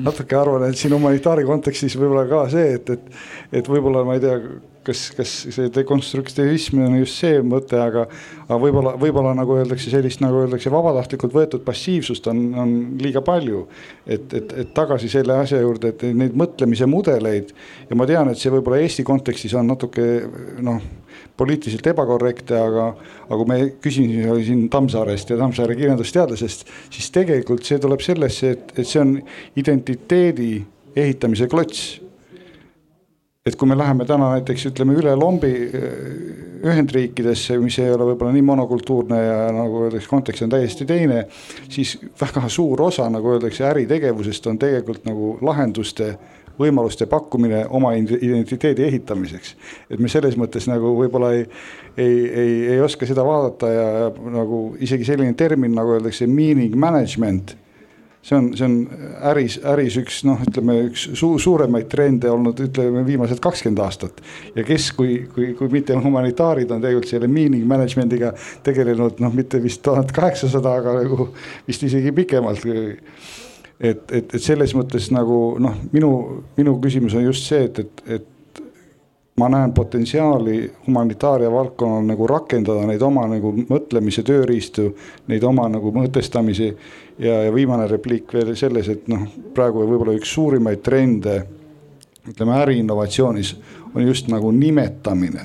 natuke 0.04 0.38
arvan, 0.38 0.68
et 0.68 0.78
siin 0.80 0.94
humanitaari 0.96 1.46
kontekstis 1.48 1.98
võib-olla 1.98 2.28
ka 2.30 2.46
see, 2.52 2.78
et, 2.78 2.94
et, 2.94 3.26
et 3.60 3.68
võib-olla 3.70 4.04
ma 4.06 4.16
ei 4.18 4.24
tea, 4.24 4.38
kas, 4.84 5.04
kas 5.16 5.32
see 5.54 5.70
dekonstruktivism 5.72 6.82
on 6.84 6.96
just 7.00 7.20
see 7.22 7.38
mõte, 7.44 7.78
aga, 7.80 8.06
aga 8.46 8.58
võib-olla, 8.60 8.94
võib-olla 9.00 9.34
nagu 9.36 9.56
öeldakse 9.58 9.92
sellist, 9.92 10.22
nagu 10.24 10.42
öeldakse, 10.42 10.72
vabatahtlikult 10.72 11.34
võetud 11.34 11.64
passiivsust 11.66 12.28
on, 12.32 12.42
on 12.60 12.74
liiga 13.00 13.24
palju. 13.24 13.64
et, 14.06 14.26
et, 14.34 14.52
et 14.64 14.74
tagasi 14.76 15.08
selle 15.12 15.38
asja 15.40 15.62
juurde, 15.62 15.94
et 15.94 16.04
neid 16.16 16.36
mõtlemise 16.38 16.88
mudeleid 16.90 17.54
ja 17.88 17.98
ma 17.98 18.08
tean, 18.10 18.30
et 18.30 18.40
see 18.40 18.52
võib-olla 18.52 18.82
Eesti 18.84 19.06
kontekstis 19.06 19.56
on 19.58 19.72
natuke 19.72 20.04
noh 20.64 20.82
poliitiliselt 21.36 21.86
ebakorrektne, 21.90 22.60
aga, 22.60 22.86
aga 23.26 23.38
kui 23.40 23.48
me 23.50 23.58
küsisime 23.82 24.36
siin 24.46 24.68
Tammsaarest 24.70 25.34
ja 25.34 25.38
Tammsaare 25.40 25.76
kirjandusteadlasest, 25.78 26.64
siis 26.94 27.10
tegelikult 27.14 27.66
see 27.66 27.80
tuleb 27.82 28.04
sellesse, 28.04 28.54
et, 28.54 28.72
et 28.78 28.86
see 28.86 29.02
on 29.02 29.16
identiteedi 29.58 30.52
ehitamise 30.94 31.50
klots. 31.50 31.84
et 33.44 33.56
kui 33.60 33.68
me 33.68 33.76
läheme 33.76 34.06
täna 34.08 34.30
näiteks 34.32 34.70
ütleme 34.70 34.94
üle 34.96 35.12
lombi 35.20 35.50
äh, 35.68 35.82
Ühendriikidesse, 36.64 37.58
mis 37.60 37.76
ei 37.82 37.90
ole 37.92 38.06
võib-olla 38.08 38.32
nii 38.32 38.44
monokultuurne 38.48 39.18
ja 39.20 39.34
nagu 39.52 39.82
öeldakse, 39.84 40.08
kontekst 40.08 40.46
on 40.46 40.54
täiesti 40.54 40.86
teine, 40.88 41.26
siis 41.68 41.98
väga 42.20 42.46
suur 42.48 42.86
osa, 42.86 43.10
nagu 43.12 43.34
öeldakse, 43.34 43.66
äritegevusest 43.68 44.48
on 44.48 44.56
tegelikult 44.62 45.04
nagu 45.04 45.34
lahenduste 45.44 46.14
võimaluste 46.60 47.08
pakkumine 47.10 47.64
oma 47.68 47.94
identiteedi 47.96 48.86
ehitamiseks. 48.88 49.56
et 49.90 50.00
me 50.00 50.08
selles 50.12 50.38
mõttes 50.40 50.68
nagu 50.70 50.94
võib-olla 50.98 51.32
ei, 51.34 51.44
ei, 51.96 52.16
ei, 52.28 52.54
ei 52.76 52.80
oska 52.84 53.06
seda 53.06 53.26
vaadata 53.26 53.72
ja, 53.72 53.90
nagu 54.38 54.64
isegi 54.80 55.06
selline 55.08 55.34
termin 55.34 55.74
nagu 55.74 55.96
öeldakse 55.98 56.26
meaning 56.30 56.76
management 56.76 57.56
see 58.24 58.36
on, 58.36 58.56
see 58.56 58.64
on 58.64 58.76
äris, 59.30 59.58
äris 59.68 59.98
üks 60.00 60.22
noh, 60.24 60.40
ütleme 60.46 60.78
üks 60.88 61.04
su, 61.18 61.34
suuremaid 61.42 61.90
trende 61.92 62.30
olnud, 62.32 62.60
ütleme 62.66 63.04
viimased 63.06 63.40
kakskümmend 63.44 63.82
aastat. 63.84 64.22
ja 64.56 64.64
kes, 64.64 64.90
kui, 64.96 65.18
kui, 65.34 65.52
kui 65.58 65.68
mitte 65.72 65.96
humanitaarid 66.00 66.72
on 66.72 66.80
tegelikult 66.84 67.12
selle 67.12 67.28
meaning 67.28 67.66
management'iga 67.68 68.32
tegelenud 68.64 69.20
noh, 69.20 69.34
mitte 69.36 69.60
vist 69.62 69.82
tuhat 69.84 70.12
kaheksasada, 70.16 70.78
aga 70.80 70.98
nagu 71.02 71.28
vist 71.68 71.84
isegi 71.84 72.14
pikemalt 72.16 72.64
et, 73.84 74.04
et, 74.12 74.34
et 74.34 74.42
selles 74.42 74.72
mõttes 74.76 75.10
nagu 75.12 75.56
noh, 75.62 75.76
minu, 75.92 76.10
minu 76.56 76.78
küsimus 76.82 77.16
on 77.18 77.26
just 77.26 77.50
see, 77.50 77.66
et, 77.68 77.80
et, 77.84 78.04
et 78.16 78.62
ma 79.40 79.48
näen 79.50 79.72
potentsiaali 79.74 80.58
humanitaaria 80.86 81.50
valdkonnal 81.52 82.06
nagu 82.06 82.28
rakendada 82.30 82.86
neid 82.88 83.02
oma 83.02 83.26
nagu 83.30 83.50
mõtlemise 83.68 84.22
tööriistu, 84.26 84.92
neid 85.30 85.44
oma 85.44 85.66
nagu 85.72 85.92
mõtestamisi. 85.94 86.70
ja, 87.18 87.42
ja 87.46 87.54
viimane 87.54 87.88
repliik 87.90 88.32
veel 88.32 88.54
selles, 88.56 88.88
et 88.88 89.08
noh, 89.10 89.26
praegu 89.54 89.84
võib-olla 89.84 90.16
üks 90.18 90.32
suurimaid 90.34 90.82
trende 90.82 91.42
ütleme 92.28 92.56
äriinnovatsioonis 92.62 93.56
on 93.94 94.06
just 94.06 94.30
nagu 94.32 94.50
nimetamine, 94.50 95.44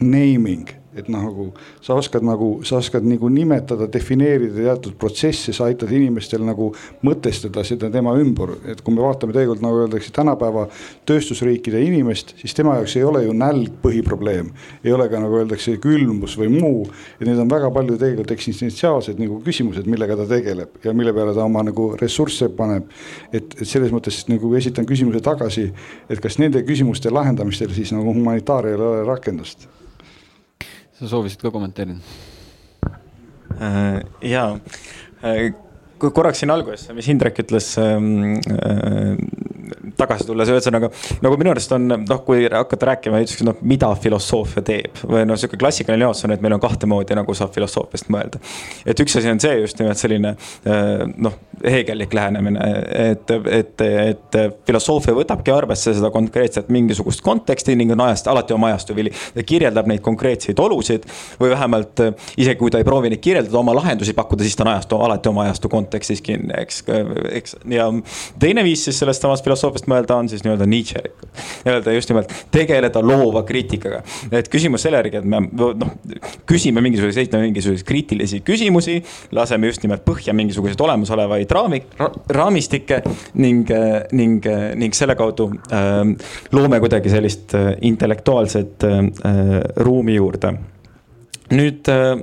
naming 0.00 0.77
et 0.96 1.08
noh, 1.12 1.20
nagu 1.28 1.46
sa 1.84 1.96
oskad 1.98 2.24
nagu, 2.24 2.62
sa 2.64 2.78
oskad 2.80 3.04
nagu 3.04 3.28
nimetada, 3.32 3.88
defineerida 3.92 4.56
teatud 4.56 4.96
protsesse, 5.00 5.52
sa 5.52 5.68
aitad 5.68 5.90
inimestel 5.92 6.42
nagu 6.46 6.70
mõtestada 7.04 7.64
seda 7.66 7.90
tema 7.92 8.14
ümber, 8.16 8.54
et 8.72 8.80
kui 8.84 8.96
me 8.96 9.04
vaatame 9.04 9.34
tegelikult 9.36 9.64
nagu 9.64 9.82
öeldakse 9.84 10.12
tänapäeva 10.16 10.66
tööstusriikide 11.08 11.82
inimest, 11.84 12.34
siis 12.40 12.56
tema 12.56 12.78
jaoks 12.78 12.96
ei 12.96 13.04
ole 13.04 13.24
ju 13.26 13.36
nälg 13.36 13.78
põhiprobleem. 13.84 14.50
ei 14.84 14.92
ole 14.92 15.08
ka 15.12 15.20
nagu 15.20 15.40
öeldakse 15.42 15.76
külmus 15.82 16.38
või 16.40 16.50
muu, 16.56 16.86
et 17.20 17.26
need 17.28 17.38
on 17.38 17.50
väga 17.52 17.70
palju 17.74 17.98
tegelikult 18.00 18.32
eksistentsiaalsed 18.38 19.20
nagu 19.20 19.40
küsimused, 19.44 19.86
millega 19.86 20.16
ta 20.16 20.28
tegeleb 20.28 20.80
ja 20.84 20.94
mille 20.96 21.12
peale 21.12 21.34
ta 21.36 21.44
oma 21.44 21.62
nagu 21.68 21.90
ressursse 22.00 22.48
paneb. 22.56 22.88
et, 23.32 23.60
et 23.60 23.66
selles 23.66 23.92
mõttes 23.92 24.24
nagu 24.28 24.54
esitan 24.56 24.86
küsimuse 24.88 25.20
tagasi, 25.20 25.68
et 26.08 26.20
kas 26.20 26.38
nende 26.38 26.64
küsimuste 26.64 27.12
lahendamistel 27.12 27.74
siis 27.76 27.92
nagu 27.92 28.14
humanitaarial 28.14 28.78
ei 28.78 28.88
ole 28.88 29.04
rakendust 29.08 29.68
sa 30.98 31.08
soovisid 31.10 31.42
ka 31.42 31.52
kommenteerida? 31.54 32.00
Äh, 33.58 34.02
ja, 34.22 34.44
äh, 35.22 35.52
korraks 35.98 36.42
siin 36.42 36.52
alguses, 36.54 36.88
mis 36.94 37.08
Indrek 37.10 37.40
ütles 37.42 37.72
ähm, 37.80 38.38
äh, 38.52 39.16
tagasi 39.98 40.26
tulles, 40.28 40.50
ühesõnaga 40.52 40.90
nagu 41.24 41.38
minu 41.40 41.52
arust 41.52 41.72
on 41.76 41.88
noh, 41.90 42.22
kui 42.26 42.46
hakata 42.46 42.92
rääkima 42.92 43.20
näiteks 43.20 43.44
noh, 43.46 43.58
mida 43.68 43.90
filosoofia 44.00 44.62
teeb 44.66 45.02
või 45.04 45.24
noh, 45.28 45.38
sihuke 45.40 45.58
klassikaline 45.60 46.06
jaotus 46.06 46.26
on, 46.28 46.34
et 46.36 46.44
meil 46.44 46.56
on 46.56 46.62
kahte 46.62 46.88
moodi, 46.90 47.16
nagu 47.18 47.34
saab 47.36 47.54
filosoofiast 47.54 48.10
mõelda. 48.14 48.40
et 48.86 49.00
üks 49.02 49.18
asi 49.18 49.30
on 49.30 49.40
see 49.42 49.58
just 49.60 49.80
nimelt 49.82 50.00
selline 50.00 50.34
noh, 51.16 51.38
heegellik 51.64 52.14
lähenemine, 52.14 52.62
et, 53.10 53.30
et, 53.50 53.80
et 53.82 54.38
filosoofia 54.66 55.14
võtabki 55.16 55.52
arvesse 55.54 55.94
seda 55.96 56.10
konkreetset 56.14 56.68
mingisugust 56.72 57.22
konteksti 57.26 57.74
ning 57.78 57.92
on 57.94 58.04
ajast, 58.06 58.30
alati 58.30 58.54
oma 58.54 58.70
ajastu 58.72 58.94
vili. 58.96 59.12
ta 59.34 59.42
kirjeldab 59.42 59.90
neid 59.90 60.02
konkreetseid 60.04 60.58
olusid 60.62 61.06
või 61.40 61.50
vähemalt 61.50 62.04
isegi 62.36 62.58
kui 62.60 62.70
ta 62.70 62.78
ei 62.78 62.86
proovi 62.86 63.10
neid 63.12 63.22
kirjeldada, 63.24 63.58
oma 63.58 63.74
lahendusi 63.76 64.14
pakkuda, 64.16 64.46
siis 64.46 64.56
ta 64.56 64.66
on 64.66 64.72
ajastu, 64.74 65.00
alati 65.08 65.32
oma 65.32 65.46
ajastu 65.48 65.70
kontekstis 65.72 66.22
kinni, 66.24 66.54
eks, 66.62 66.82
eks. 67.40 67.56
ja 67.74 67.88
teine 68.38 68.64
viis 68.66 68.84
siis 68.86 68.98
sellest 69.02 69.24
samast 69.24 69.46
filosoofiast 69.46 69.87
mõelda 69.88 70.18
on 70.18 70.28
siis 70.30 70.44
nii-öelda 70.44 70.66
Nietzschelik. 70.68 71.14
nii-öelda 71.64 71.94
just 71.94 72.12
nimelt 72.12 72.32
tegeleda 72.54 73.02
loova 73.04 73.42
kriitikaga. 73.48 74.02
et 74.32 74.48
küsimus 74.52 74.84
selle 74.86 75.00
järgi, 75.02 75.22
et 75.22 75.28
me 75.28 75.42
noh, 75.42 75.94
küsime 76.48 76.82
mingisuguseid, 76.84 77.26
esitame 77.26 77.48
mingisuguseid 77.48 77.86
kriitilisi 77.88 78.40
küsimusi, 78.46 78.98
laseme 79.32 79.70
just 79.70 79.82
nimelt 79.86 80.04
põhja 80.06 80.34
mingisuguseid 80.36 80.80
olemasolevaid 80.86 81.50
raami 81.58 81.82
ra,, 81.98 82.10
raamistikke 82.38 83.02
ning, 83.34 83.70
ning, 84.12 84.48
ning 84.78 84.96
selle 84.96 85.16
kaudu 85.18 85.50
äh, 85.72 86.02
loome 86.52 86.80
kuidagi 86.80 87.12
sellist 87.12 87.54
äh, 87.54 87.72
intellektuaalset 87.80 88.84
äh, 88.84 88.98
ruumi 89.76 90.18
juurde. 90.18 90.52
nüüd 91.50 91.88
äh, 91.88 92.18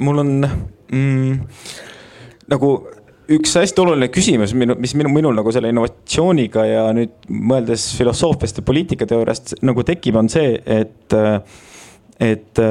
mul 0.00 0.18
on 0.18 0.48
mm, 0.92 1.40
nagu 2.48 2.70
üks 3.30 3.54
hästi 3.60 3.82
oluline 3.84 4.08
küsimus, 4.12 4.54
mis 4.54 4.94
minu, 4.98 5.10
minul 5.12 5.36
nagu 5.36 5.52
selle 5.54 5.70
innovatsiooniga 5.72 6.64
ja 6.66 6.86
nüüd 6.96 7.28
mõeldes 7.30 7.90
filosoofiast 7.98 8.60
ja 8.60 8.66
poliitikateooriast 8.66 9.60
nagu 9.66 9.84
tekib, 9.86 10.18
on 10.20 10.30
see, 10.32 10.56
et, 10.66 11.16
et 12.20 12.62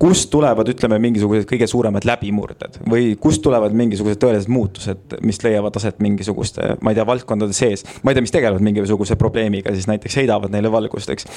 kust 0.00 0.30
tulevad, 0.32 0.68
ütleme, 0.72 0.96
mingisugused 1.02 1.44
kõige 1.48 1.66
suuremad 1.68 2.06
läbimurded 2.08 2.78
või 2.88 3.12
kust 3.20 3.42
tulevad 3.44 3.74
mingisugused 3.76 4.20
tõelised 4.22 4.48
muutused, 4.52 5.16
mis 5.26 5.40
leiavad 5.44 5.76
aset 5.76 5.98
mingisuguste, 6.00 6.74
ma 6.80 6.92
ei 6.92 6.96
tea, 6.96 7.04
valdkondade 7.08 7.56
sees. 7.56 7.84
ma 8.02 8.12
ei 8.12 8.16
tea, 8.16 8.24
mis 8.24 8.32
tegelevad 8.32 8.64
mingisuguse 8.64 9.18
probleemiga, 9.20 9.74
siis 9.76 9.88
näiteks 9.90 10.16
heidavad 10.22 10.54
neile 10.54 10.72
valgust, 10.72 11.12
eks. 11.12 11.28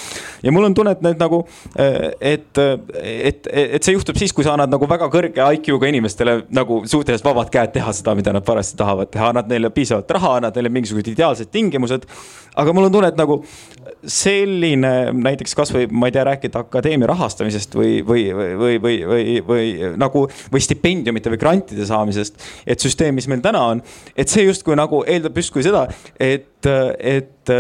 ja 0.44 0.54
mul 0.56 0.70
on 0.70 0.78
tunne, 0.78 0.94
et 0.96 1.04
need 1.04 1.20
nagu, 1.20 1.42
et, 1.76 2.62
et, 3.04 3.52
et 3.52 3.84
see 3.84 3.98
juhtub 3.98 4.20
siis, 4.20 4.32
kui 4.32 4.48
sa 4.48 4.56
annad 4.56 4.72
nagu 4.72 4.88
väga 4.90 5.12
kõrge 5.12 5.50
IQ-ga 5.60 5.92
inimestele 5.92 6.38
nagu 6.56 6.82
suhteliselt 6.88 7.28
vabad 7.28 7.52
käed 7.52 7.76
teha 7.76 7.92
seda, 7.96 8.16
mida 8.16 8.32
nad 8.36 8.48
parajasti 8.48 8.80
tahavad 8.80 9.12
teha, 9.12 9.34
annad 9.34 9.52
neile 9.52 9.74
piisavalt 9.76 10.16
raha, 10.16 10.38
annad 10.40 10.56
neile 10.56 10.72
mingisugused 10.72 11.12
ideaalsed 11.12 11.52
tingimused. 11.52 12.08
aga 12.56 12.74
mul 12.74 12.88
on 12.88 12.96
tunne, 12.96 13.12
et 13.12 13.20
nagu 13.20 13.42
selline 14.08 14.94
näiteks 15.16 15.56
kasvõi 15.58 15.88
ma 15.92 16.08
ei 16.08 16.16
tea, 16.16 16.24
rääkida 16.28 16.64
akadeemia 16.64 17.08
rahastamisest 17.12 17.76
või, 17.76 18.00
või, 18.06 18.28
või, 18.36 18.53
või, 18.60 18.80
või, 18.82 19.38
või 19.48 19.68
nagu 20.00 20.26
või 20.54 20.64
stipendiumite 20.64 21.34
või 21.34 21.42
grantide 21.42 21.88
saamisest. 21.90 22.42
et 22.66 22.80
süsteem, 22.80 23.16
mis 23.16 23.28
meil 23.32 23.44
täna 23.44 23.62
on, 23.74 23.84
et 24.16 24.32
see 24.32 24.48
justkui 24.48 24.78
nagu 24.80 25.04
eeldab 25.08 25.38
justkui 25.38 25.66
seda, 25.66 25.88
et, 26.20 26.68
et 27.00 27.54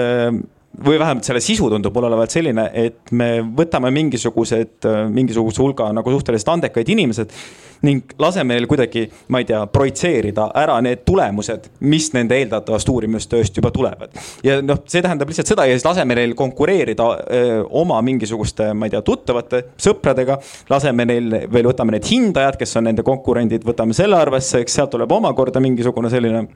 või 0.86 0.97
vähemalt 0.99 1.28
selle 1.28 1.41
sisu 1.43 1.69
tundub 1.69 1.93
mulle 1.93 2.09
olevat 2.09 2.34
selline, 2.34 2.65
et 2.74 3.11
me 3.13 3.36
võtame 3.57 3.91
mingisugused, 3.93 4.88
mingisuguse 5.13 5.61
hulga 5.61 5.91
nagu 5.93 6.15
suhteliselt 6.15 6.55
andekaid 6.55 6.89
inimesed 6.89 7.36
ning 7.84 8.15
laseme 8.19 8.55
neil 8.55 8.65
kuidagi, 8.69 9.03
ma 9.34 9.41
ei 9.43 9.47
tea, 9.47 9.59
projitseerida 9.71 10.47
ära 10.55 10.78
need 10.84 11.03
tulemused, 11.07 11.67
mis 11.91 12.09
nende 12.15 12.38
eeldatavast 12.39 12.89
uurimustööst 12.89 13.59
juba 13.59 13.74
tulevad. 13.76 14.15
ja 14.43 14.61
noh, 14.63 14.82
see 14.88 15.03
tähendab 15.03 15.30
lihtsalt 15.30 15.51
seda 15.51 15.67
ja 15.67 15.76
siis 15.76 15.86
laseme 15.86 16.15
neil 16.17 16.36
konkureerida 16.39 17.09
öö, 17.28 17.61
oma 17.84 17.99
mingisuguste, 18.01 18.71
ma 18.74 18.88
ei 18.88 18.95
tea, 18.95 19.03
tuttavate, 19.03 19.65
sõpradega. 19.78 20.39
laseme 20.71 21.05
neil 21.05 21.30
veel, 21.51 21.67
võtame 21.67 21.97
need 21.97 22.07
hindajad, 22.07 22.57
kes 22.59 22.80
on 22.80 22.88
nende 22.88 23.03
konkurendid, 23.03 23.67
võtame 23.67 23.95
selle 23.97 24.17
arvesse, 24.17 24.63
eks 24.63 24.80
sealt 24.80 24.95
tuleb 24.95 25.11
omakorda 25.11 25.59
mingisugune 25.63 26.11
selline 26.13 26.47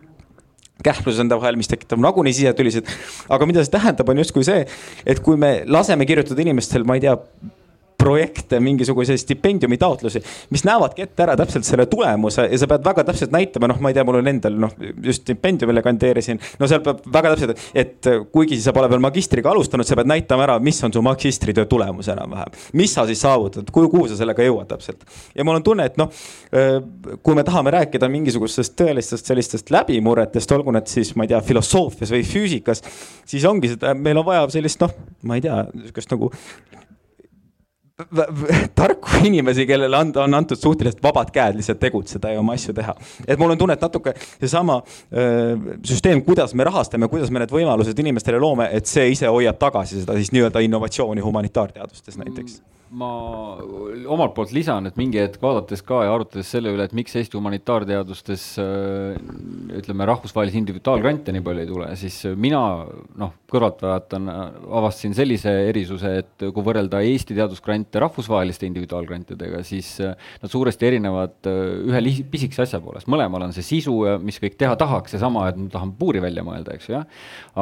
kähmlus 0.84 1.22
enda 1.24 1.38
vahel, 1.40 1.58
mis 1.60 1.70
tekitab 1.72 2.02
nagunii 2.04 2.36
sisetülisid. 2.38 2.90
aga 3.30 3.50
mida 3.50 3.64
see 3.66 3.74
tähendab, 3.74 4.10
on 4.10 4.24
justkui 4.24 4.46
see, 4.48 4.66
et 5.06 5.22
kui 5.24 5.40
me 5.40 5.62
laseme 5.66 6.06
kirjutada 6.10 6.44
inimestel, 6.44 6.86
ma 6.88 6.98
ei 6.98 7.06
tea 7.08 7.16
projekte, 7.98 8.60
mingisuguseid 8.64 9.18
stipendiumi 9.18 9.78
taotlusi, 9.82 10.22
mis 10.54 10.64
näevadki 10.68 11.06
ette 11.08 11.24
ära 11.26 11.36
täpselt 11.40 11.66
selle 11.66 11.88
tulemuse 11.90 12.46
ja 12.46 12.60
sa 12.62 12.70
pead 12.70 12.86
väga 12.86 13.04
täpselt 13.08 13.34
näitama, 13.34 13.72
noh, 13.72 13.80
ma 13.82 13.90
ei 13.92 13.98
tea, 13.98 14.06
mul 14.08 14.20
on 14.20 14.30
endal 14.30 14.60
noh, 14.68 14.76
just 15.04 15.26
stipendiumile 15.26 15.82
kandideerisin. 15.86 16.40
no 16.60 16.70
seal 16.70 16.84
peab 16.86 17.02
väga 17.14 17.34
täpselt, 17.34 17.64
et 17.74 18.10
kuigi 18.34 18.60
sa 18.62 18.74
pole 18.76 18.90
veel 18.92 19.02
magistriga 19.04 19.50
alustanud, 19.52 19.88
sa 19.88 19.98
pead 19.98 20.12
näitama 20.14 20.46
ära, 20.46 20.60
mis 20.64 20.84
on 20.86 20.94
su 20.94 21.02
magistritöö 21.06 21.66
tulemus 21.66 22.12
enam-vähem. 22.14 22.54
mis 22.74 22.94
sa 22.94 23.06
siis 23.10 23.22
saavutad, 23.26 23.72
kuhu 23.74 24.06
sa 24.08 24.20
sellega 24.20 24.46
jõuad 24.46 24.70
täpselt. 24.70 25.04
ja 25.36 25.48
mul 25.48 25.58
on 25.58 25.66
tunne, 25.66 25.90
et 25.90 25.98
noh, 25.98 26.14
kui 27.24 27.36
me 27.36 27.44
tahame 27.48 27.74
rääkida 27.74 28.10
mingisugustest 28.14 28.78
tõelistest 28.78 29.34
sellistest 29.34 29.74
läbimurretest, 29.74 30.52
olgu 30.54 30.72
need 30.76 30.90
siis, 30.92 31.16
ma 31.18 31.26
ei 31.26 31.34
tea, 31.34 31.42
filosoofias 31.42 32.14
või 32.14 32.24
füüsikas, 32.28 32.84
siis 33.26 33.46
ongi 33.50 33.74
seda, 33.74 33.98
meil 33.98 34.22
on 34.22 34.28
vaja 34.28 34.46
sellist 34.54 34.86
noh, 34.86 34.94
ma 35.28 35.40
ei 35.40 35.46
tea, 35.46 35.64
sihukest 35.88 36.14
nagu 36.14 36.32
tarku 38.78 39.26
inimesi, 39.26 39.66
kellele 39.66 39.98
anda, 39.98 40.22
on 40.24 40.38
antud 40.38 40.60
suhteliselt 40.62 41.02
vabad 41.02 41.32
käed 41.34 41.58
lihtsalt 41.58 41.80
tegutseda 41.82 42.36
ja 42.36 42.44
oma 42.44 42.54
asju 42.54 42.76
teha. 42.78 42.94
et 43.26 43.42
mul 43.42 43.56
on 43.56 43.58
tunne, 43.58 43.74
et 43.74 43.82
natuke 43.82 44.14
seesama 44.22 44.78
süsteem, 45.82 46.22
kuidas 46.28 46.54
me 46.54 46.68
rahastame, 46.68 47.10
kuidas 47.10 47.34
me 47.34 47.42
need 47.42 47.54
võimalused 47.58 47.98
inimestele 48.06 48.38
loome, 48.42 48.70
et 48.70 48.86
see 48.86 49.10
ise 49.16 49.34
hoiab 49.34 49.58
tagasi 49.58 50.04
seda 50.04 50.18
siis 50.20 50.30
nii-öelda 50.36 50.62
innovatsiooni 50.70 51.26
humanitaarteadustes 51.26 52.22
näiteks 52.22 52.60
mm 52.60 52.77
ma 52.96 53.10
omalt 54.08 54.34
poolt 54.38 54.54
lisan, 54.56 54.88
et 54.88 54.96
mingi 55.00 55.20
hetk 55.20 55.42
vaadates 55.44 55.82
ka 55.86 56.04
ja 56.06 56.14
arutades 56.16 56.48
selle 56.54 56.72
üle, 56.72 56.86
et 56.88 56.94
miks 56.96 57.16
Eesti 57.20 57.36
humanitaarteadustes 57.38 58.46
ütleme, 59.78 60.08
rahvusvahelisi 60.08 60.62
individuaalgrante 60.62 61.34
nii 61.36 61.44
palju 61.44 61.64
ei 61.64 61.70
tule, 61.70 61.90
siis 62.00 62.22
mina 62.40 62.62
noh, 63.20 63.34
kõrvaltvaatajana 63.52 64.36
avastasin 64.80 65.16
sellise 65.18 65.52
erisuse, 65.68 66.14
et 66.22 66.48
kui 66.54 66.66
võrrelda 66.66 67.02
Eesti 67.04 67.36
teadusgrante 67.38 68.00
rahvusvaheliste 68.04 68.70
individuaalgrantidega, 68.70 69.62
siis 69.68 69.98
nad 70.00 70.52
suuresti 70.52 70.88
erinevad 70.88 71.52
ühe 71.52 72.04
pisikese 72.32 72.64
asja 72.68 72.82
poolest, 72.84 73.12
mõlemal 73.12 73.50
on 73.50 73.56
see 73.56 73.66
sisu, 73.68 73.98
mis 74.24 74.40
kõik 74.44 74.56
teha 74.60 74.80
tahaks, 74.80 75.16
seesama, 75.16 75.50
et 75.52 75.60
ma 75.60 75.68
tahan 75.74 75.92
puuri 76.00 76.24
välja 76.24 76.46
mõelda, 76.48 76.78
eks 76.78 76.88
ju, 76.88 76.96
jah. 76.98 77.06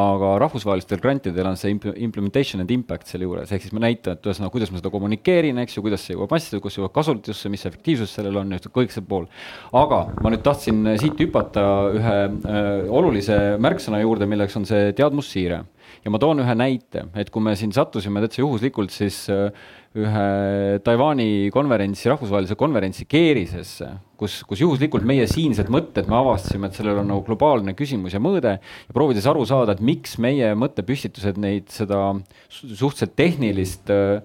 aga 0.06 0.36
rahvusvahelistel 0.46 1.02
grantidel 1.02 1.50
on 1.50 1.58
see 1.60 1.74
implementation 1.74 2.62
and 2.62 2.74
impact 2.74 3.10
selle 3.10 3.26
juures, 3.26 3.50
ehk 3.50 3.66
siis 3.66 3.74
me 3.74 3.82
näitame, 3.88 4.20
et 4.20 4.30
ühesõnaga, 4.30 4.54
kuidas 4.54 4.74
ma 4.74 4.82
seda 4.82 4.94
kommunikeerin 4.94 5.15
kommunikeerin, 5.16 5.60
eks 5.64 5.78
ju, 5.78 5.84
kuidas 5.86 6.04
see 6.06 6.16
jõuab 6.16 6.34
massidesse, 6.34 6.62
kus 6.64 6.78
jõuab 6.80 6.94
kasutusse, 6.96 7.50
mis 7.52 7.66
efektiivsus 7.66 8.16
sellel 8.16 8.42
on, 8.42 8.56
kõik 8.74 8.92
see 8.92 9.06
pool. 9.06 9.28
aga 9.74 10.12
ma 10.22 10.32
nüüd 10.32 10.44
tahtsin 10.44 10.98
siit 11.00 11.20
hüpata 11.20 11.64
ühe 11.96 12.18
äh, 12.26 12.90
olulise 12.90 13.58
märksõna 13.60 14.02
juurde, 14.02 14.28
milleks 14.28 14.56
on 14.56 14.66
see 14.66 14.92
teadmussiire. 14.94 15.64
ja 16.04 16.12
ma 16.12 16.20
toon 16.20 16.44
ühe 16.44 16.56
näite, 16.56 17.08
et 17.16 17.30
kui 17.32 17.42
me 17.42 17.56
siin 17.56 17.72
sattusime 17.72 18.22
täitsa 18.22 18.42
juhuslikult, 18.42 18.92
siis 18.92 19.28
äh, 19.30 19.52
ühe 19.96 20.80
Taiwan'i 20.84 21.50
konverentsi, 21.56 22.10
rahvusvahelise 22.12 22.58
konverentsi 22.60 23.06
Keerisesse, 23.08 23.88
kus, 24.20 24.42
kus 24.44 24.60
juhuslikult 24.60 25.06
meie 25.08 25.24
siinsed 25.30 25.70
mõtted, 25.72 26.10
me 26.12 26.18
avastasime, 26.20 26.68
et 26.68 26.76
sellel 26.76 27.00
on 27.00 27.08
nagu 27.14 27.24
globaalne 27.24 27.74
küsimus 27.80 28.14
ja 28.14 28.20
mõõde 28.20 28.58
ja 28.60 28.96
proovides 28.96 29.28
aru 29.32 29.46
saada, 29.48 29.72
et 29.72 29.86
miks 29.86 30.18
meie 30.20 30.52
mõttepüstitused 30.60 31.40
neid, 31.40 31.72
seda 31.72 32.02
suhteliselt 32.50 33.16
tehnilist 33.16 33.94
Äh, 33.96 34.22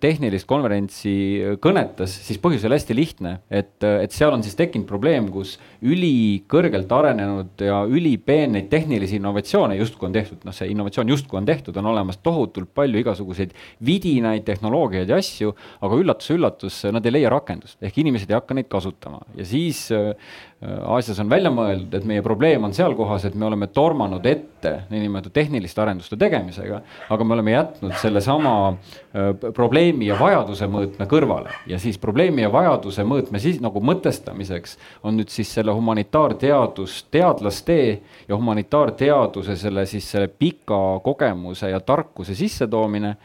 tehnilist 0.00 0.44
konverentsi 0.48 1.12
kõnetas, 1.64 2.12
siis 2.26 2.36
põhjus 2.42 2.66
oli 2.68 2.76
hästi 2.76 2.96
lihtne, 2.96 3.30
et, 3.48 3.78
et 3.80 4.12
seal 4.12 4.34
on 4.34 4.42
siis 4.44 4.56
tekkinud 4.58 4.84
probleem, 4.88 5.30
kus 5.32 5.54
ülikõrgelt 5.80 6.92
arenenud 6.92 7.64
ja 7.64 7.78
ülipeeneid 7.88 8.68
tehnilisi 8.72 9.16
innovatsioone 9.16 9.78
justkui 9.78 10.10
on 10.10 10.16
tehtud, 10.16 10.42
noh, 10.44 10.56
see 10.56 10.68
innovatsioon 10.74 11.12
justkui 11.14 11.40
on 11.40 11.48
tehtud, 11.48 11.76
on 11.80 11.88
olemas 11.92 12.20
tohutult 12.20 12.68
palju 12.76 13.00
igasuguseid 13.00 13.54
vidinaid, 13.86 14.44
tehnoloogiaid 14.44 15.08
ja 15.12 15.20
asju, 15.22 15.54
aga 15.80 16.02
üllatus-üllatus, 16.02 16.82
nad 16.92 17.08
ei 17.08 17.16
leia 17.16 17.32
rakendust, 17.32 17.80
ehk 17.80 18.02
inimesed 18.04 18.30
ei 18.30 18.36
hakka 18.36 18.58
neid 18.58 18.68
kasutama. 18.72 19.22
Ja 19.40 19.48
siis 19.48 19.86
äh, 19.94 20.12
asjas 20.64 21.18
on 21.20 21.28
välja 21.28 21.50
mõeldud, 21.52 21.92
et 21.98 22.04
meie 22.08 22.22
probleem 22.24 22.64
on 22.64 22.72
seal 22.74 22.94
kohas, 22.96 23.26
et 23.28 23.34
me 23.36 23.44
oleme 23.44 23.68
tormanud 23.68 24.24
ette 24.26 24.72
niinimetatud 24.88 25.34
tehniliste 25.36 25.82
arenduste 25.82 26.16
tegemisega, 26.16 26.80
aga 27.12 27.24
me 27.24 27.36
oleme 27.36 27.52
jätnud 27.52 27.92
sellesama 28.00 28.54
probleemi 29.56 30.08
ja 30.08 30.16
vajaduse 30.16 30.68
mõõtme 30.72 31.08
kõrvale. 31.10 31.52
Ja 31.68 31.78
siis 31.82 32.00
probleemi 32.00 32.46
ja 32.46 32.52
vajaduse 32.52 33.04
mõõtme 33.04 33.40
siis 33.42 33.60
nagu 33.60 33.82
mõtestamiseks 33.84 34.78
on 35.04 35.20
nüüd 35.20 35.32
siis 35.32 35.52
selle 35.58 35.76
humanitaarteadus, 35.76 37.02
teadlastee 37.12 37.90
ja 38.28 38.38
humanitaarteaduse 38.40 39.58
selle 39.60 39.84
siis 39.86 40.08
selle 40.10 40.32
pika 40.32 41.02
kogemuse 41.04 41.68
ja 41.70 41.84
tarkuse 41.84 42.34
sissetoomine 42.34 43.16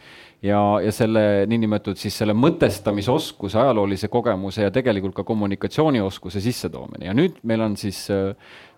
ja, 0.46 0.60
ja 0.82 0.92
selle 0.94 1.46
niinimetatud 1.50 2.00
siis 2.02 2.16
selle 2.22 2.34
mõtestamisoskuse, 2.38 3.60
ajaloolise 3.62 4.10
kogemuse 4.12 4.66
ja 4.66 4.74
tegelikult 4.74 5.16
ka 5.20 5.26
kommunikatsioonioskuse 5.28 6.42
sissetoomine. 6.44 7.08
Ja 7.10 7.16
nüüd 7.18 7.40
meil 7.48 7.64
on 7.66 7.78
siis 7.80 8.04
äh, 8.14 8.32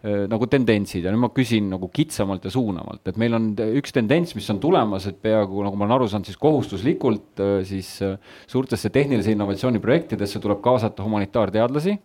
äh, 0.03 0.23
nagu 0.31 0.47
tendentsid. 0.51 1.05
Ja 1.05 1.13
nüüd 1.13 1.23
ma 1.23 1.31
küsin 1.35 1.69
nagu 1.71 1.89
kitsamalt 1.93 2.47
ja 2.47 2.53
suunavalt, 2.53 3.05
et 3.07 3.19
meil 3.21 3.37
on 3.37 3.51
üks 3.79 3.95
tendents, 3.95 4.35
mis 4.37 4.49
on 4.53 4.59
tulemas, 4.63 5.07
et 5.09 5.21
peaaegu 5.23 5.63
nagu 5.67 5.79
ma 5.79 5.87
olen 5.87 5.97
aru 5.99 6.09
saanud, 6.11 6.27
siis 6.29 6.41
kohustuslikult 6.41 7.43
äh, 7.43 7.55
siis 7.67 7.95
äh, 8.03 8.17
suurtesse 8.47 8.91
tehnilise 8.93 9.35
innovatsiooni 9.35 9.81
projektidesse 9.83 10.43
tuleb 10.43 10.61
kaasata 10.63 11.05
humanitaarteadlasi 11.05 11.97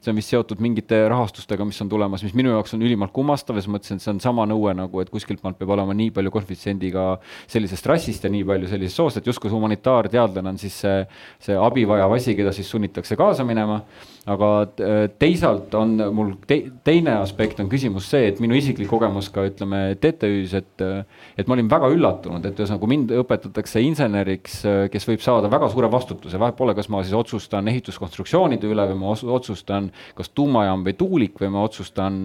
see 0.00 0.12
on 0.12 0.16
vist 0.16 0.32
seotud 0.32 0.60
mingite 0.64 0.96
rahastustega, 1.12 1.64
mis 1.68 1.80
on 1.84 1.90
tulemas, 1.92 2.22
mis 2.24 2.32
minu 2.36 2.54
jaoks 2.54 2.72
on 2.76 2.84
ülimalt 2.84 3.12
kummastav 3.12 3.58
ja 3.58 3.64
siis 3.64 3.72
mõtlesin, 3.72 4.00
et 4.00 4.04
see 4.04 4.12
on 4.14 4.20
sama 4.24 4.46
nõue 4.48 4.72
nagu, 4.76 5.02
et 5.02 5.10
kuskilt 5.12 5.42
maalt 5.44 5.58
peab 5.60 5.74
olema 5.76 5.96
nii 5.96 6.12
palju 6.16 6.32
koefitsiendiga 6.32 7.04
sellisest 7.50 7.88
rassist 7.90 8.24
ja 8.24 8.30
nii 8.32 8.46
palju 8.48 8.70
sellisest 8.70 9.00
soost, 9.02 9.20
et 9.20 9.28
justkui 9.28 9.52
humanitaarteadlane 9.52 10.54
on 10.54 10.60
siis 10.60 10.78
see, 10.84 11.02
see 11.44 11.58
abi 11.60 11.84
vajav 11.88 12.16
asi, 12.16 12.36
keda 12.38 12.54
siis 12.56 12.70
sunnitakse 12.72 13.18
kaasa 13.20 13.44
minema. 13.44 13.82
Aga 14.30 14.48
äh, 14.84 14.98
teisalt 15.18 15.72
on 15.74 15.94
mul 16.14 16.34
te, 16.46 16.58
teine 16.84 17.14
aspekt 17.22 17.60
on 17.62 17.70
küsimus 17.72 18.08
see, 18.12 18.28
et 18.28 18.40
minu 18.40 18.56
isiklik 18.56 18.88
kogemus 18.88 19.30
ka 19.32 19.46
ütleme 19.48 19.96
TTÜ-s, 20.00 20.52
et, 20.58 20.84
et 21.40 21.48
ma 21.48 21.56
olin 21.56 21.70
väga 21.72 21.88
üllatunud, 21.92 22.44
et 22.44 22.60
ühesõnaga, 22.60 22.88
mind 22.90 23.14
õpetatakse 23.22 23.80
inseneriks, 23.84 24.60
kes 24.92 25.08
võib 25.08 25.24
saada 25.24 25.48
väga 25.50 25.70
suure 25.72 25.88
vastutuse, 25.92 26.40
vahet 26.40 26.58
pole, 26.58 26.76
kas 26.76 26.90
ma 26.92 27.00
siis 27.04 27.16
otsustan 27.16 27.68
ehituskonstruktsioonide 27.72 28.68
üle 28.70 28.86
või 28.92 29.00
ma 29.00 29.16
otsustan 29.16 29.89
kas 30.18 30.32
tuumajaam 30.34 30.84
või 30.86 30.96
tuulik 30.98 31.40
või 31.40 31.52
ma 31.54 31.64
otsustan 31.66 32.18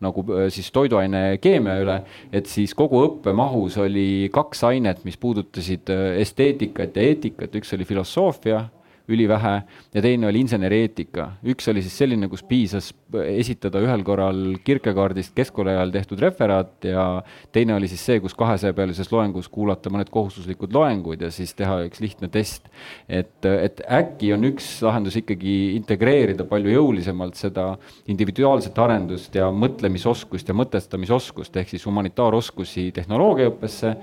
nagu 0.00 0.24
siis 0.52 0.70
toiduaine 0.74 1.38
keemia 1.42 1.78
üle, 1.82 2.00
et 2.32 2.50
siis 2.50 2.74
kogu 2.74 3.02
õppemahus 3.06 3.78
oli 3.82 4.28
kaks 4.32 4.64
ainet, 4.70 5.04
mis 5.04 5.18
puudutasid 5.20 5.90
esteetikat 6.20 6.96
ja 6.96 7.08
eetikat, 7.10 7.54
üks 7.60 7.74
oli 7.76 7.88
filosoofia 7.88 8.64
ülivähe 9.10 9.54
ja 9.94 10.02
teine 10.02 10.28
oli 10.28 10.44
insenerieetika. 10.44 11.32
üks 11.44 11.68
oli 11.70 11.82
siis 11.82 11.96
selline, 11.98 12.28
kus 12.28 12.42
piisas 12.46 12.92
esitada 13.24 13.80
ühel 13.82 14.02
korral 14.06 14.38
Kierkegaardist 14.64 15.34
keskkooli 15.36 15.72
ajal 15.72 15.92
tehtud 15.94 16.20
referaat 16.22 16.86
ja 16.88 17.04
teine 17.52 17.74
oli 17.74 17.88
siis 17.90 18.02
see, 18.06 18.20
kus 18.22 18.36
kahesajapealises 18.38 19.10
loengus 19.12 19.48
kuulata 19.52 19.92
mõned 19.92 20.10
kohustuslikud 20.12 20.74
loengud 20.74 21.22
ja 21.24 21.30
siis 21.34 21.54
teha 21.58 21.80
üks 21.88 22.02
lihtne 22.02 22.30
test. 22.32 22.68
et, 23.08 23.44
et 23.44 23.82
äkki 23.86 24.32
on 24.34 24.44
üks 24.52 24.68
lahendus 24.86 25.16
ikkagi 25.20 25.76
integreerida 25.76 26.46
palju 26.48 26.74
jõulisemalt 26.76 27.38
seda 27.40 27.66
individuaalset 28.10 28.78
arendust 28.78 29.34
ja 29.34 29.50
mõtlemisoskust 29.50 30.48
ja 30.48 30.56
mõtestamisoskust 30.56 31.56
ehk 31.60 31.74
siis 31.74 31.86
humanitaaroskusi 31.86 32.90
tehnoloogiaõppesse 32.96 33.94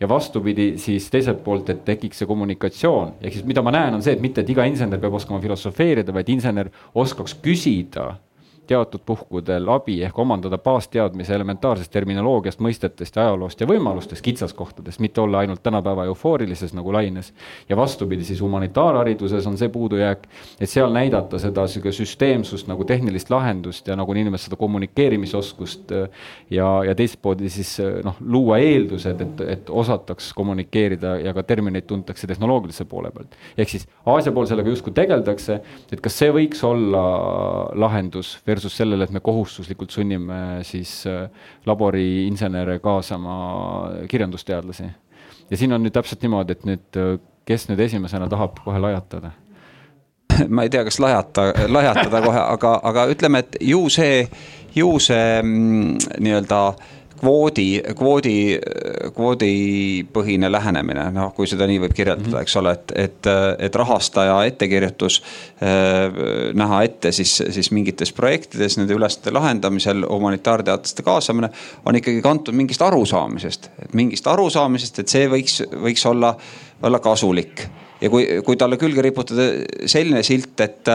ja 0.00 0.08
vastupidi 0.08 0.74
siis 0.78 1.10
teiselt 1.10 1.42
poolt, 1.44 1.70
et 1.70 1.84
tekiks 1.84 2.20
see 2.20 2.28
kommunikatsioon, 2.28 3.16
ehk 3.22 3.38
siis 3.38 3.48
mida 3.48 3.62
ma 3.64 3.72
näen, 3.74 3.96
on 3.96 4.04
see, 4.04 4.16
et 4.16 4.22
mitte, 4.22 4.44
et 4.44 4.52
iga 4.52 4.66
insener 4.68 5.00
peab 5.00 5.16
oskama 5.16 5.40
filosofeerida, 5.40 6.14
vaid 6.14 6.28
insener 6.32 6.70
oskaks 6.94 7.36
küsida 7.42 8.14
teatud 8.66 9.00
puhkudel 9.06 9.68
abi 9.68 10.00
ehk 10.02 10.18
omandada 10.18 10.58
baasteadmise 10.58 11.34
elementaarsest 11.34 11.92
terminoloogiast, 11.92 12.60
mõistetest 12.60 13.16
ja 13.16 13.26
ajaloost 13.26 13.60
ja 13.60 13.66
võimalustest 13.66 14.24
kitsaskohtadest, 14.24 15.00
mitte 15.00 15.20
olla 15.20 15.44
ainult 15.44 15.62
tänapäeva 15.62 16.04
eufoorilises 16.04 16.74
nagu 16.74 16.92
laines. 16.92 17.32
ja 17.68 17.76
vastupidi, 17.76 18.24
siis 18.24 18.40
humanitaarhariduses 18.40 19.46
on 19.46 19.58
see 19.58 19.68
puudujääk, 19.68 20.26
et 20.60 20.70
seal 20.70 20.92
näidata 20.92 21.38
seda 21.38 21.66
süsteemsust 21.66 22.66
nagu 22.68 22.84
tehnilist 22.84 23.30
lahendust 23.30 23.88
ja 23.88 23.96
nagu 23.96 24.12
niinimetatud 24.12 24.46
seda 24.46 24.56
kommunikeerimisoskust. 24.56 25.90
ja, 26.50 26.84
ja 26.84 26.94
teistpidi 26.94 27.50
siis 27.50 27.76
noh, 28.04 28.16
luua 28.20 28.58
eeldused, 28.58 29.20
et, 29.20 29.40
et 29.40 29.70
osataks 29.70 30.32
kommunikeerida 30.36 31.16
ja 31.24 31.34
ka 31.34 31.42
termineid 31.42 31.86
tuntakse 31.86 32.26
tehnoloogilise 32.26 32.84
poole 32.84 33.10
pealt. 33.10 33.36
ehk 33.58 33.68
siis 33.68 33.88
Aasia 34.06 34.32
pool 34.32 34.46
sellega 34.46 34.70
justkui 34.70 34.92
tegeldakse, 34.94 35.60
et 35.92 36.00
kas 36.00 36.18
see 36.18 36.30
võiks 36.32 36.62
olla 36.66 37.04
lahendus 37.74 38.36
versus 38.56 38.76
sellele, 38.76 39.04
et 39.04 39.12
me 39.12 39.20
kohustuslikult 39.20 39.92
sunnime 39.92 40.62
siis 40.64 41.04
äh, 41.06 41.26
laboriinsenere 41.66 42.78
kaasama 42.78 43.36
kirjandusteadlasi. 44.08 44.84
ja 45.50 45.56
siin 45.56 45.72
on 45.72 45.84
nüüd 45.84 45.94
täpselt 45.94 46.22
niimoodi, 46.24 46.56
et 46.56 46.64
nüüd, 46.64 46.86
äh, 46.96 47.18
kes 47.46 47.68
nüüd 47.68 47.82
esimesena 47.84 48.28
tahab 48.32 48.62
kohe 48.64 48.80
lajatada? 48.80 49.34
ma 50.54 50.64
ei 50.64 50.72
tea, 50.72 50.84
kas 50.84 50.98
lajata, 51.00 51.50
lajatada 51.68 52.22
kohe, 52.24 52.40
aga, 52.56 52.72
aga 52.82 53.06
ütleme, 53.12 53.44
et 53.44 53.58
ju 53.60 53.86
see, 53.92 54.24
ju 54.76 54.96
see 55.02 55.42
mm, 55.42 56.16
nii-öelda 56.24 56.60
kvoodi, 57.20 57.82
kvoodi, 57.96 58.36
kvoodipõhine 59.14 60.50
lähenemine, 60.52 61.06
noh, 61.14 61.32
kui 61.36 61.48
seda 61.50 61.68
nii 61.68 61.80
võib 61.86 61.94
kirjeldada, 61.96 62.42
eks 62.42 62.56
ole, 62.60 62.74
et, 62.76 62.92
et, 63.06 63.30
et 63.68 63.78
rahastaja 63.80 64.36
ettekirjutus 64.50 65.20
äh, 65.22 66.20
näha 66.56 66.82
ette 66.86 67.12
siis, 67.16 67.36
siis 67.56 67.72
mingites 67.74 68.12
projektides 68.16 68.78
nende 68.80 68.96
ülesannete 68.96 69.34
lahendamisel, 69.36 70.04
humanitaarteadlaste 70.10 71.06
kaasamine 71.06 71.50
on 71.86 71.98
ikkagi 72.00 72.22
kantud 72.24 72.56
mingist 72.56 72.84
arusaamisest, 72.84 73.70
et 73.86 73.96
mingist 73.98 74.26
arusaamisest, 74.30 75.02
et 75.02 75.16
see 75.16 75.26
võiks, 75.32 75.60
võiks 75.72 76.06
olla, 76.08 76.34
olla 76.82 77.02
kasulik. 77.04 77.66
Ja 78.00 78.10
kui, 78.12 78.26
kui 78.44 78.58
talle 78.60 78.76
külge 78.76 79.00
riputada 79.00 79.46
selline 79.88 80.20
silt, 80.26 80.60
et, 80.60 80.90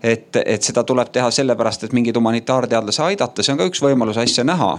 et, 0.00 0.38
et 0.40 0.64
seda 0.64 0.86
tuleb 0.88 1.10
teha 1.12 1.28
sellepärast, 1.34 1.84
et 1.84 1.96
mingeid 1.96 2.16
humanitaarteadlasi 2.16 3.02
aidata, 3.10 3.44
see 3.44 3.52
on 3.52 3.60
ka 3.60 3.66
üks 3.68 3.82
võimalus 3.84 4.16
asja 4.22 4.44
näha 4.46 4.70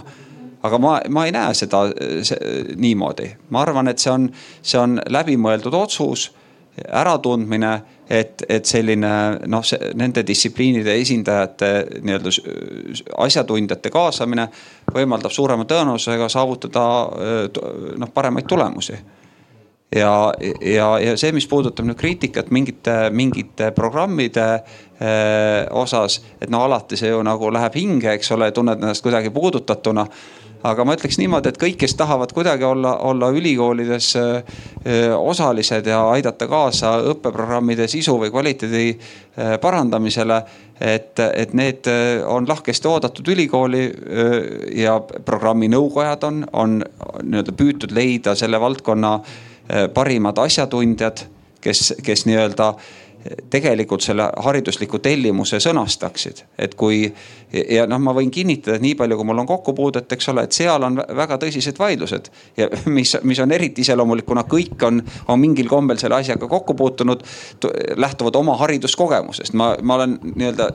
aga 0.63 0.79
ma, 0.81 0.97
ma 1.09 1.25
ei 1.27 1.35
näe 1.35 1.53
seda 1.57 1.85
see, 2.25 2.73
niimoodi, 2.75 3.29
ma 3.53 3.61
arvan, 3.61 3.91
et 3.91 4.01
see 4.01 4.11
on, 4.13 4.29
see 4.61 4.79
on 4.81 4.97
läbimõeldud 5.13 5.75
otsus, 5.77 6.31
äratundmine, 6.77 7.81
et, 8.09 8.43
et 8.49 8.65
selline 8.65 9.09
noh, 9.49 9.63
nende 9.97 10.23
distsipliinide 10.27 10.93
esindajate 11.01 11.71
nii-öelda 12.05 12.33
asjatundjate 13.25 13.91
kaasamine 13.91 14.47
võimaldab 14.93 15.33
suurema 15.33 15.65
tõenäosusega 15.67 16.29
saavutada 16.31 16.83
noh, 17.97 18.11
paremaid 18.13 18.47
tulemusi. 18.47 18.99
Ja, 19.95 20.33
ja, 20.61 20.87
ja 20.99 21.13
see, 21.15 21.31
mis 21.31 21.45
puudutab 21.47 21.87
nüüd 21.87 21.95
kriitikat 21.95 22.49
mingite, 22.51 22.95
mingite 23.15 23.69
programmide 23.71 24.47
eh, 24.99 25.63
osas, 25.71 26.19
et 26.41 26.51
no 26.51 26.65
alati 26.65 26.99
see 26.99 27.13
ju 27.13 27.21
nagu 27.23 27.47
läheb 27.55 27.77
hinge, 27.79 28.11
eks 28.17 28.33
ole, 28.35 28.51
tunned 28.51 28.83
ennast 28.83 29.05
kuidagi 29.05 29.31
puudutatuna 29.31 30.03
aga 30.67 30.85
ma 30.85 30.95
ütleks 30.97 31.17
niimoodi, 31.21 31.51
et 31.51 31.59
kõik, 31.61 31.77
kes 31.81 31.95
tahavad 31.99 32.31
kuidagi 32.35 32.65
olla, 32.67 32.97
olla 33.07 33.29
ülikoolides 33.35 34.09
osalised 35.17 35.87
ja 35.87 36.01
aidata 36.11 36.47
kaasa 36.49 36.97
õppeprogrammide 37.13 37.87
sisu 37.91 38.17
või 38.19 38.31
kvaliteedi 38.33 38.97
parandamisele. 39.61 40.41
et, 40.79 41.19
et 41.19 41.53
need 41.57 41.87
on 42.25 42.45
lahkesti 42.47 42.87
oodatud 42.87 43.27
ülikooli 43.33 43.85
ja 44.75 44.99
programmi 44.99 45.67
nõukojad 45.73 46.23
on, 46.23 46.43
on 46.53 46.83
nii-öelda 47.23 47.55
püütud 47.57 47.91
leida 47.91 48.35
selle 48.35 48.59
valdkonna 48.61 49.19
parimad 49.93 50.37
asjatundjad, 50.37 51.25
kes, 51.61 51.93
kes 52.03 52.25
nii-öelda 52.29 52.73
tegelikult 53.49 54.03
selle 54.05 54.29
haridusliku 54.43 54.99
tellimuse 54.99 55.59
sõnastaksid. 55.63 56.43
et 56.57 56.75
kui 56.75 57.13
ja 57.53 57.85
noh, 57.87 57.99
ma 57.99 58.13
võin 58.15 58.31
kinnitada, 58.31 58.77
et 58.77 58.83
nii 58.83 58.95
palju, 58.99 59.17
kui 59.17 59.27
mul 59.27 59.41
on 59.43 59.47
kokkupuudet, 59.49 60.11
eks 60.11 60.29
ole, 60.33 60.43
et 60.47 60.55
seal 60.55 60.83
on 60.83 60.99
väga 61.15 61.37
tõsised 61.41 61.79
vaidlused. 61.79 62.29
ja 62.57 62.69
mis, 62.97 63.15
mis 63.23 63.39
on 63.39 63.51
eriti 63.51 63.81
iseloomulik, 63.81 64.25
kuna 64.27 64.43
kõik 64.47 64.83
on, 64.87 65.01
on 65.27 65.39
mingil 65.39 65.69
kombel 65.71 65.99
selle 66.01 66.19
asjaga 66.19 66.47
kokku 66.47 66.73
puutunud, 66.73 67.23
lähtuvad 67.95 68.35
oma 68.35 68.57
hariduskogemusest. 68.57 69.53
ma, 69.53 69.75
ma 69.81 69.99
olen 69.99 70.19
nii-öelda 70.35 70.71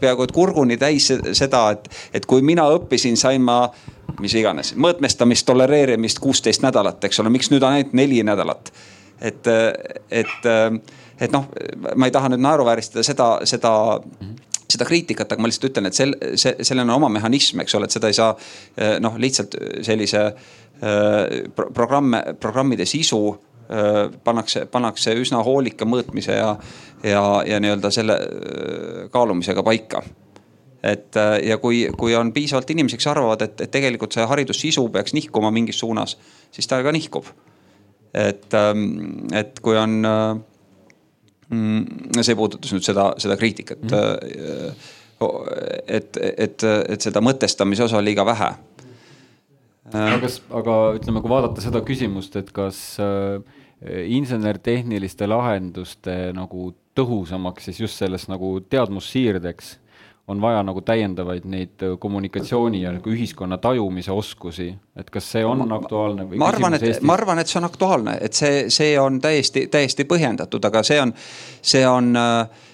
peaaegu 0.00 0.26
et 0.26 0.32
kurguni 0.32 0.76
täis 0.76 1.12
seda, 1.32 1.70
et, 1.70 1.88
et 2.14 2.26
kui 2.26 2.42
mina 2.42 2.66
õppisin, 2.76 3.16
sain 3.16 3.42
ma 3.42 3.66
mis 4.20 4.34
iganes, 4.36 4.74
mõõtmestamist, 4.76 5.46
tolereerimist 5.48 6.20
kuusteist 6.22 6.62
nädalat, 6.62 7.04
eks 7.04 7.20
ole, 7.22 7.30
miks 7.32 7.50
nüüd 7.50 7.62
on 7.62 7.78
ainult 7.78 7.94
neli 7.96 8.22
nädalat? 8.26 8.72
et, 9.22 9.46
et 10.10 10.46
et 11.22 11.32
noh, 11.34 11.46
ma 11.96 12.08
ei 12.08 12.14
taha 12.14 12.32
nüüd 12.32 12.42
naeruvääristada 12.42 13.04
seda, 13.06 13.28
seda 13.48 13.72
seda 14.72 14.88
kriitikat, 14.88 15.32
aga 15.32 15.42
ma 15.42 15.50
lihtsalt 15.50 15.70
ütlen, 15.70 15.88
et 15.88 15.96
sel, 15.96 16.14
see, 16.40 16.54
sellel 16.64 16.86
on 16.86 16.96
oma 16.96 17.10
mehhanism, 17.12 17.62
eks 17.62 17.76
ole, 17.76 17.88
et 17.88 17.96
seda 17.96 18.10
ei 18.10 18.16
saa 18.16 18.32
eh, 18.32 18.96
noh, 19.02 19.18
lihtsalt 19.20 19.56
sellise 19.84 20.22
äh, 20.28 21.20
programme, 21.74 22.22
programmide 22.40 22.86
sisu 22.88 23.20
äh, 23.34 24.06
pannakse, 24.24 24.64
pannakse 24.72 25.14
üsna 25.20 25.42
hoolika 25.44 25.88
mõõtmise 25.88 26.38
ja, 26.38 26.50
ja, 27.04 27.22
ja 27.48 27.60
nii-öelda 27.62 27.92
selle 27.94 28.18
kaalumisega 29.12 29.64
paika 29.66 30.04
et 30.82 31.14
ja 31.46 31.60
kui, 31.62 31.84
kui 31.94 32.16
on 32.18 32.32
piisavalt 32.34 32.72
inimesi, 32.74 32.96
kes 32.98 33.06
arvavad, 33.12 33.44
et, 33.44 33.60
et 33.62 33.70
tegelikult 33.70 34.16
see 34.16 34.24
haridussisu 34.26 34.82
peaks 34.90 35.14
nihkuma 35.14 35.52
mingis 35.54 35.78
suunas, 35.78 36.16
siis 36.50 36.66
ta 36.66 36.80
ka 36.82 36.90
nihkub. 36.90 37.28
et, 38.12 38.48
ähm, 38.58 39.28
et 39.30 39.60
kui 39.62 39.78
on 39.78 40.02
Mm, 40.02 40.51
see 41.52 42.36
puudutas 42.38 42.72
nüüd 42.74 42.84
seda, 42.86 43.10
seda 43.22 43.36
kriitikat 43.40 43.82
mm.. 43.84 44.84
et, 45.86 46.20
et, 46.20 46.64
et 46.64 47.08
seda 47.08 47.22
mõtestamise 47.24 47.84
osa 47.86 48.00
liiga 48.02 48.24
vähe. 48.26 48.52
aga 49.92 50.20
kas, 50.24 50.38
aga 50.62 50.78
ütleme, 50.98 51.22
kui 51.22 51.32
vaadata 51.32 51.64
seda 51.64 51.82
küsimust, 51.86 52.38
et 52.40 52.52
kas 52.56 52.80
äh, 53.02 53.42
insener-tehniliste 54.16 55.28
lahenduste 55.28 56.16
nagu 56.36 56.70
tõhusamaks 56.96 57.70
siis 57.70 57.80
just 57.84 58.00
selles 58.00 58.28
nagu 58.30 58.58
teadmussiirdeks 58.70 59.76
on 60.28 60.40
vaja 60.40 60.62
nagu 60.62 60.80
täiendavaid 60.80 61.44
neid 61.50 61.82
kommunikatsiooni 61.98 62.82
ja 62.82 62.92
nagu 62.94 63.10
ühiskonna 63.10 63.58
tajumise 63.58 64.12
oskusi, 64.12 64.74
et 64.96 65.10
kas 65.10 65.32
see 65.34 65.44
on 65.44 65.64
ma, 65.66 65.76
aktuaalne 65.80 66.28
või? 66.28 66.38
ma 66.38 66.48
arvan, 66.52 66.74
et, 66.78 67.02
ma 67.02 67.16
arvan, 67.18 67.38
et 67.42 67.50
see 67.50 67.58
on 67.58 67.66
aktuaalne, 67.66 68.18
et 68.22 68.32
see, 68.38 68.70
see 68.70 68.92
on 69.00 69.20
täiesti, 69.20 69.66
täiesti 69.72 70.04
põhjendatud, 70.08 70.64
aga 70.70 70.82
see 70.86 71.00
on, 71.02 71.14
see 71.62 71.86
on 71.88 72.14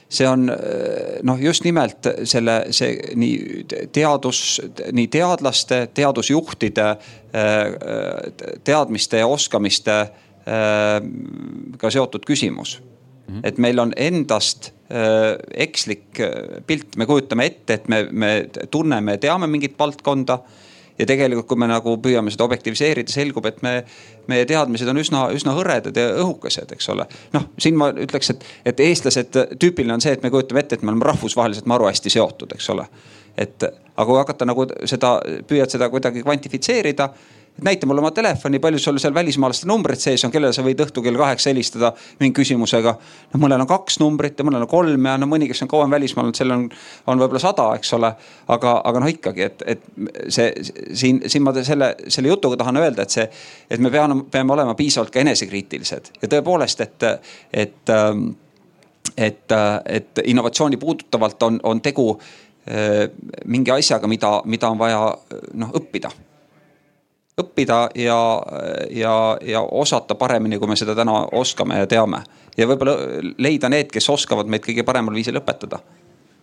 see 0.08 0.28
on 0.28 0.48
noh, 1.28 1.40
just 1.40 1.64
nimelt 1.64 2.06
selle, 2.24 2.64
see 2.72 2.96
nii 3.20 3.64
teadus, 3.92 4.60
nii 4.92 5.08
teadlaste, 5.12 5.88
teadusjuhtide 5.94 6.96
teadmiste 8.64 9.20
ja 9.20 9.26
oskamistega 9.28 10.16
seotud 11.92 12.24
küsimus. 12.24 12.80
-hmm. 13.28 13.40
et 13.42 13.58
meil 13.58 13.78
on 13.78 13.92
endast 13.96 14.72
äh, 14.72 14.77
ekslik 14.88 16.20
äh, 16.24 16.62
pilt, 16.66 16.96
me 16.96 17.06
kujutame 17.06 17.44
ette, 17.50 17.76
et 17.76 17.88
me, 17.92 18.06
me 18.10 18.32
tunneme 18.70 19.18
teame 19.20 19.46
mingit 19.50 19.76
valdkonda 19.78 20.38
ja 20.98 21.06
tegelikult, 21.06 21.46
kui 21.50 21.60
me 21.60 21.68
nagu 21.70 21.92
püüame 22.02 22.32
seda 22.32 22.46
objektiviseerida, 22.46 23.12
selgub, 23.12 23.46
et 23.46 23.60
me, 23.62 23.74
meie 24.30 24.46
teadmised 24.48 24.88
on 24.90 24.98
üsna, 24.98 25.26
üsna 25.36 25.54
hõredad 25.54 25.96
ja 25.96 26.08
õhukesed, 26.24 26.72
eks 26.74 26.88
ole. 26.94 27.06
noh, 27.36 27.50
siin 27.60 27.76
ma 27.78 27.90
ütleks, 27.92 28.32
et, 28.34 28.48
et 28.72 28.80
eestlased, 28.88 29.36
tüüpiline 29.60 29.94
on 29.94 30.02
see, 30.04 30.16
et 30.16 30.24
me 30.24 30.32
kujutame 30.34 30.64
ette, 30.64 30.78
et 30.78 30.86
me 30.86 30.94
oleme 30.94 31.06
rahvusvaheliselt 31.10 31.68
maru 31.70 31.86
hästi 31.90 32.16
seotud, 32.16 32.56
eks 32.56 32.70
ole. 32.74 32.88
et 33.38 33.62
aga 33.68 34.06
kui 34.08 34.18
hakata 34.18 34.48
nagu 34.48 34.66
seda, 34.90 35.18
püüad 35.46 35.70
seda 35.70 35.86
kuidagi 35.92 36.24
kvantifitseerida 36.24 37.12
näita 37.62 37.86
mulle 37.86 38.00
oma 38.00 38.10
telefoni, 38.10 38.58
palju 38.58 38.78
sul 38.78 38.98
seal 38.98 39.14
välismaalaste 39.14 39.66
numbrid 39.66 39.98
sees 40.00 40.24
on, 40.24 40.30
kellele 40.30 40.52
sa 40.54 40.62
võid 40.62 40.78
õhtul 40.84 41.02
kell 41.02 41.18
kaheksa 41.18 41.50
helistada 41.50 41.90
mingi 42.20 42.36
küsimusega. 42.38 42.94
noh, 43.32 43.40
mõnel 43.42 43.64
on 43.64 43.70
kaks 43.70 43.98
numbrit 44.02 44.38
ja 44.38 44.46
mõnel 44.46 44.64
on 44.66 44.70
kolm 44.70 45.08
ja 45.10 45.16
no 45.18 45.26
mõni, 45.30 45.48
kes 45.50 45.62
on 45.66 45.70
kauem 45.70 45.90
välismaal 45.90 46.28
olnud, 46.28 46.38
sellel 46.38 46.56
on, 46.58 46.66
on 47.06 47.22
võib-olla 47.22 47.42
sada, 47.42 47.68
eks 47.78 47.92
ole. 47.98 48.12
aga, 48.48 48.74
aga 48.90 49.02
noh, 49.02 49.10
ikkagi, 49.10 49.42
et, 49.42 49.64
et 49.66 49.82
see 50.28 50.52
siin, 50.94 51.22
siin 51.26 51.42
ma 51.46 51.54
selle, 51.62 51.94
selle 52.06 52.30
jutuga 52.30 52.60
tahan 52.62 52.78
öelda, 52.82 53.06
et 53.06 53.16
see, 53.16 53.26
et 53.70 53.82
me 53.82 53.90
peame, 53.90 54.22
peame 54.30 54.54
olema 54.54 54.76
piisavalt 54.78 55.10
ka 55.14 55.22
enesekriitilised 55.24 56.12
ja 56.22 56.30
tõepoolest, 56.36 56.84
et, 56.86 57.08
et, 57.64 57.94
et, 59.16 59.58
et 59.98 60.22
innovatsiooni 60.24 60.78
puudutavalt 60.78 61.42
on, 61.42 61.60
on 61.66 61.82
tegu 61.82 62.06
eh, 62.70 63.04
mingi 63.46 63.74
asjaga, 63.74 64.06
mida, 64.06 64.36
mida 64.46 64.70
on 64.70 64.78
vaja 64.78 65.02
noh 65.58 65.74
õppida 65.74 66.14
õppida 67.38 67.78
ja, 67.98 68.18
ja, 68.90 69.14
ja 69.42 69.62
osata 69.62 70.14
paremini, 70.18 70.58
kui 70.58 70.70
me 70.70 70.76
seda 70.76 70.96
täna 70.98 71.24
oskame 71.38 71.82
ja 71.82 71.86
teame. 71.86 72.24
ja 72.56 72.66
võib-olla 72.66 72.96
leida 73.38 73.68
need, 73.70 73.92
kes 73.94 74.08
oskavad 74.10 74.50
meid 74.50 74.64
kõige 74.66 74.84
paremal 74.86 75.14
viisil 75.14 75.38
õpetada 75.38 75.80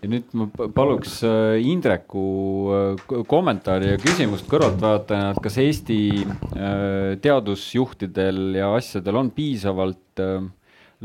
ja 0.06 0.12
nüüd 0.12 0.34
ma 0.38 0.48
paluks 0.76 1.20
äh, 1.26 1.58
Indreku 1.66 2.26
äh, 2.74 3.06
kommentaari 3.30 3.94
ja 3.94 4.00
küsimust 4.02 4.48
kõrvaltvaatajana, 4.52 5.34
et 5.34 5.44
kas 5.44 5.60
Eesti 5.64 6.00
äh, 6.22 7.16
teadusjuhtidel 7.24 8.60
ja 8.60 8.72
asjadel 8.78 9.22
on 9.24 9.32
piisavalt 9.36 10.02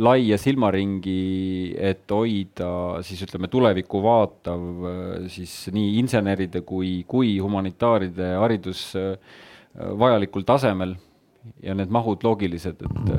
laia 0.01 0.37
silmaringi, 0.39 1.75
et 1.75 2.13
hoida 2.15 3.01
siis 3.05 3.25
ütleme 3.27 3.49
tulevikku 3.51 4.01
vaatav 4.05 4.85
siis 5.33 5.55
nii 5.75 5.97
inseneride 5.99 6.63
kui, 6.65 7.01
kui 7.11 7.35
humanitaaride 7.43 8.31
haridus 8.39 8.85
vajalikul 9.79 10.43
tasemel 10.43 10.95
ja 11.63 11.75
need 11.75 11.91
mahud 11.91 12.25
loogilised, 12.25 12.83
et. 12.83 13.11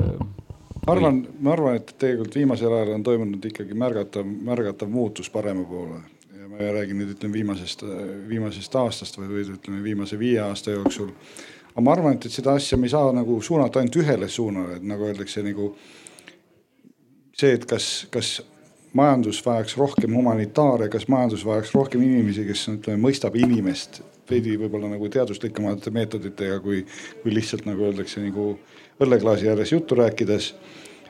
ma 0.86 0.94
arvan, 0.94 1.22
ma 1.40 1.52
arvan, 1.52 1.78
et 1.80 1.94
tegelikult 1.98 2.36
viimasel 2.36 2.74
ajal 2.76 2.94
on 2.96 3.06
toimunud 3.06 3.48
ikkagi 3.50 3.74
märgatav, 3.78 4.26
märgatav 4.26 4.90
muutus 4.90 5.30
parema 5.30 5.64
poole. 5.68 6.02
ja 6.38 6.48
ma 6.48 6.60
ei 6.60 6.72
räägi 6.74 6.98
nüüd 6.98 7.16
ütleme 7.16 7.38
viimasest, 7.38 7.84
viimasest 8.28 8.76
aastast, 8.76 9.18
vaid, 9.18 9.32
vaid 9.32 9.50
ütleme 9.56 9.82
viimase 9.82 10.18
viie 10.18 10.40
aasta 10.42 10.76
jooksul. 10.76 11.10
aga 11.72 11.80
ma 11.80 11.96
arvan, 11.96 12.16
et, 12.18 12.26
et 12.26 12.38
seda 12.38 12.54
asja 12.58 12.78
me 12.78 12.86
ei 12.86 12.94
saa 12.94 13.12
nagu 13.16 13.40
suunata 13.42 13.80
ainult 13.80 13.98
ühele 14.04 14.28
suunale, 14.28 14.78
et 14.78 14.86
nagu 14.86 15.08
öeldakse 15.08 15.42
nagu 15.42 15.72
see, 17.32 17.52
et 17.52 17.66
kas, 17.66 18.06
kas 18.10 18.36
majandus 18.92 19.40
vajaks 19.46 19.76
rohkem 19.80 20.14
humanitaare, 20.14 20.88
kas 20.92 21.08
majandus 21.08 21.46
vajaks 21.48 21.74
rohkem 21.74 22.02
inimesi, 22.04 22.44
kes 22.46 22.68
ütleme, 22.76 23.00
mõistab 23.08 23.38
inimest 23.40 24.02
veidi 24.30 24.56
võib-olla 24.60 24.90
nagu 24.92 25.08
teaduslikumate 25.12 25.90
meetoditega, 25.94 26.60
kui, 26.62 26.84
kui 27.22 27.34
lihtsalt 27.34 27.66
nagu 27.68 27.88
öeldakse 27.88 28.22
nagu 28.22 28.54
õlleklaasi 29.02 29.50
ääres 29.50 29.72
juttu 29.72 29.98
rääkides. 29.98 30.54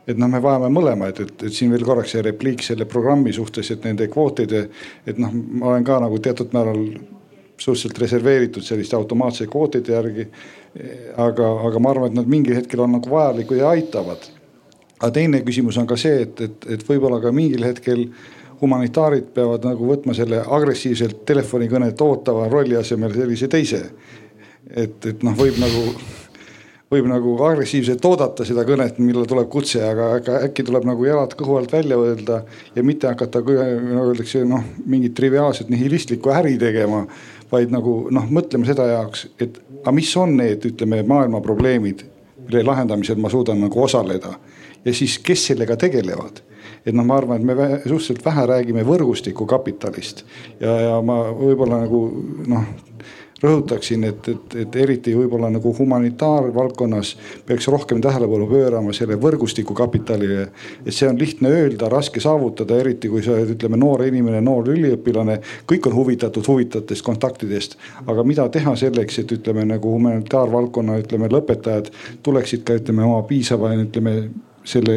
et 0.07 0.19
noh, 0.19 0.27
me 0.29 0.41
vajame 0.43 0.67
mõlemaid, 0.75 1.21
et, 1.23 1.43
et 1.47 1.55
siin 1.55 1.71
veel 1.71 1.85
korraks 1.87 2.11
see 2.17 2.23
repliik 2.27 2.63
selle 2.67 2.89
programmi 2.91 3.33
suhtes, 3.33 3.71
et 3.71 3.85
nende 3.87 4.09
kvootide, 4.11 4.65
et 5.07 5.19
noh, 5.19 5.31
ma 5.33 5.69
olen 5.71 5.85
ka 5.87 6.01
nagu 6.03 6.19
teatud 6.19 6.51
määral 6.57 6.81
suhteliselt 7.63 7.99
reserveeritud 8.03 8.65
selliste 8.67 8.97
automaatsete 8.97 9.51
kvootide 9.51 9.93
järgi. 9.93 10.27
aga, 11.17 11.49
aga 11.69 11.79
ma 11.79 11.91
arvan, 11.91 12.09
et 12.09 12.17
nad 12.17 12.29
mingil 12.29 12.57
hetkel 12.57 12.81
on 12.81 12.95
nagu 12.97 13.11
vajalikud 13.11 13.59
ja 13.61 13.69
aitavad. 13.71 14.25
aga 14.99 15.11
teine 15.13 15.43
küsimus 15.47 15.79
on 15.79 15.87
ka 15.87 15.97
see, 15.97 16.23
et, 16.23 16.41
et, 16.41 16.67
et 16.77 16.85
võib-olla 16.89 17.21
ka 17.21 17.33
mingil 17.33 17.65
hetkel 17.67 18.09
humanitaarid 18.63 19.33
peavad 19.35 19.67
nagu 19.67 19.87
võtma 19.89 20.15
selle 20.17 20.43
agressiivselt 20.47 21.25
telefonikõnet 21.29 22.01
ootava 22.01 22.49
rolli 22.51 22.79
asemel 22.79 23.15
sellise 23.17 23.49
teise. 23.51 23.85
et, 24.71 25.07
et 25.07 25.23
noh, 25.27 25.35
võib 25.37 25.59
nagu, 25.61 25.83
võib 26.93 27.09
nagu 27.11 27.35
agressiivselt 27.45 28.05
oodata 28.07 28.47
seda 28.47 28.63
kõnet, 28.69 29.01
millal 29.03 29.27
tuleb 29.29 29.51
kutse, 29.51 29.83
aga, 29.85 30.13
aga 30.21 30.39
äkki 30.47 30.65
tuleb 30.69 30.87
nagu 30.87 31.05
jalad 31.05 31.35
kõhu 31.37 31.59
alt 31.59 31.75
välja 31.75 31.99
öelda 31.99 32.43
ja 32.77 32.85
mitte 32.87 33.11
hakata, 33.11 33.43
nagu 33.43 34.07
öeldakse, 34.07 34.45
noh 34.49 34.65
mingit 34.87 35.17
triviaalset 35.19 35.73
nihilistlikku 35.73 36.31
äri 36.33 36.55
tegema 36.63 37.05
vaid 37.53 37.75
nagu 37.75 38.07
noh, 38.15 38.31
mõtleme 38.33 38.67
seda 38.69 38.87
jaoks, 38.89 39.27
et 39.43 39.59
aga 39.83 39.93
mis 39.93 40.15
on 40.17 40.37
need, 40.39 40.65
ütleme, 40.71 41.03
maailma 41.05 41.43
probleemid, 41.45 42.07
mille 42.47 42.63
lahendamisel 42.65 43.19
ma 43.21 43.31
suudan 43.33 43.61
nagu 43.67 43.83
osaleda 43.83 44.37
ja 44.85 44.95
siis, 44.95 45.19
kes 45.23 45.51
sellega 45.51 45.77
tegelevad 45.79 46.41
et 46.87 46.95
noh, 46.95 47.07
ma 47.07 47.19
arvan, 47.21 47.41
et 47.41 47.47
me 47.47 47.69
suhteliselt 47.85 48.25
vähe 48.25 48.47
räägime 48.55 48.87
võrgustikukapitalist 48.87 50.25
ja, 50.61 50.79
ja 50.89 50.97
ma 51.05 51.23
võib-olla 51.37 51.85
nagu 51.85 52.07
noh 52.51 52.73
rõhutaksin, 53.43 54.05
et, 54.05 54.29
et, 54.29 54.55
et 54.63 54.77
eriti 54.77 55.15
võib-olla 55.17 55.51
nagu 55.51 55.73
humanitaarvaldkonnas 55.75 57.13
peaks 57.47 57.67
rohkem 57.73 58.01
tähelepanu 58.03 58.47
pöörama 58.51 58.95
selle 58.95 59.17
võrgustikukapitalile. 59.21 60.47
et 60.87 60.95
see 60.95 61.09
on 61.09 61.19
lihtne 61.19 61.51
öelda, 61.51 61.89
raske 61.91 62.21
saavutada, 62.21 62.79
eriti 62.79 63.11
kui 63.11 63.23
sa 63.23 63.35
oled, 63.35 63.55
ütleme, 63.57 63.81
noor 63.81 64.07
inimene, 64.07 64.41
noor 64.41 64.71
üliõpilane. 64.75 65.41
kõik 65.67 65.91
on 65.91 65.97
huvitatud 65.99 66.47
huvitavatest 66.49 67.05
kontaktidest, 67.05 67.77
aga 68.07 68.25
mida 68.25 68.49
teha 68.49 68.77
selleks, 68.77 69.19
et 69.19 69.33
ütleme 69.39 69.67
nagu 69.67 69.97
humanitaarvaldkonna, 69.99 71.01
ütleme 71.03 71.31
lõpetajad 71.33 71.91
tuleksid 72.23 72.65
ka 72.65 72.79
ütleme 72.79 73.05
oma 73.05 73.23
piisava, 73.27 73.75
ütleme 73.75 74.31
selle 74.65 74.97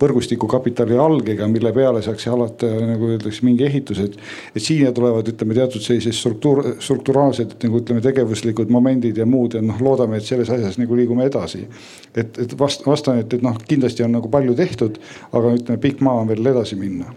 võrgustikukapitali 0.00 0.96
algega, 1.00 1.48
mille 1.50 1.72
peale 1.76 2.02
saaks 2.04 2.26
alata 2.32 2.68
nagu 2.80 3.10
öeldakse 3.12 3.44
mingi 3.46 3.66
ehitus, 3.68 4.00
et. 4.04 4.16
et 4.54 4.62
siia 4.62 4.92
tulevad, 4.96 5.28
ütleme 5.32 5.56
teatud 5.56 5.84
sellised 5.84 6.16
struktuur, 6.16 6.62
strukturaalsed 6.80 7.56
nagu 7.64 7.82
ütleme 7.82 8.04
tegevuslikud 8.04 8.72
momendid 8.72 9.20
ja 9.20 9.28
muud 9.28 9.58
ja 9.58 9.62
noh, 9.64 9.80
loodame, 9.84 10.20
et 10.20 10.28
selles 10.28 10.50
asjas 10.52 10.80
nagu 10.80 10.96
liigume 10.96 11.28
edasi. 11.28 11.66
et, 12.14 12.38
et 12.38 12.58
vast-, 12.58 12.86
vastan, 12.86 13.20
et, 13.22 13.32
et 13.32 13.44
noh, 13.44 13.56
kindlasti 13.68 14.04
on 14.06 14.16
nagu 14.16 14.32
palju 14.32 14.56
tehtud, 14.56 15.00
aga 15.32 15.56
ütleme, 15.60 15.80
pikk 15.82 16.04
maa 16.04 16.22
on 16.22 16.32
veel 16.32 16.54
edasi 16.54 16.78
minna 16.80 17.12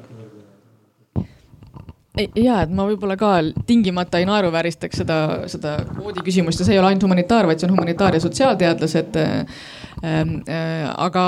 ja, 2.36 2.62
et 2.64 2.72
ma 2.74 2.86
võib-olla 2.90 3.16
ka 3.20 3.32
tingimata 3.68 4.20
ei 4.20 4.28
naeruvääristaks 4.28 5.02
seda, 5.04 5.20
seda 5.52 5.78
kvoodi 5.88 6.24
küsimust 6.26 6.62
ja 6.62 6.68
see 6.68 6.76
ei 6.76 6.82
ole 6.82 6.92
ainult 6.92 7.06
humanitaar, 7.08 7.48
vaid 7.50 7.62
see 7.62 7.70
on 7.70 7.76
humanitaar 7.78 8.18
ja 8.18 8.24
sotsiaalteadlased 8.24 9.20
aga 10.00 11.24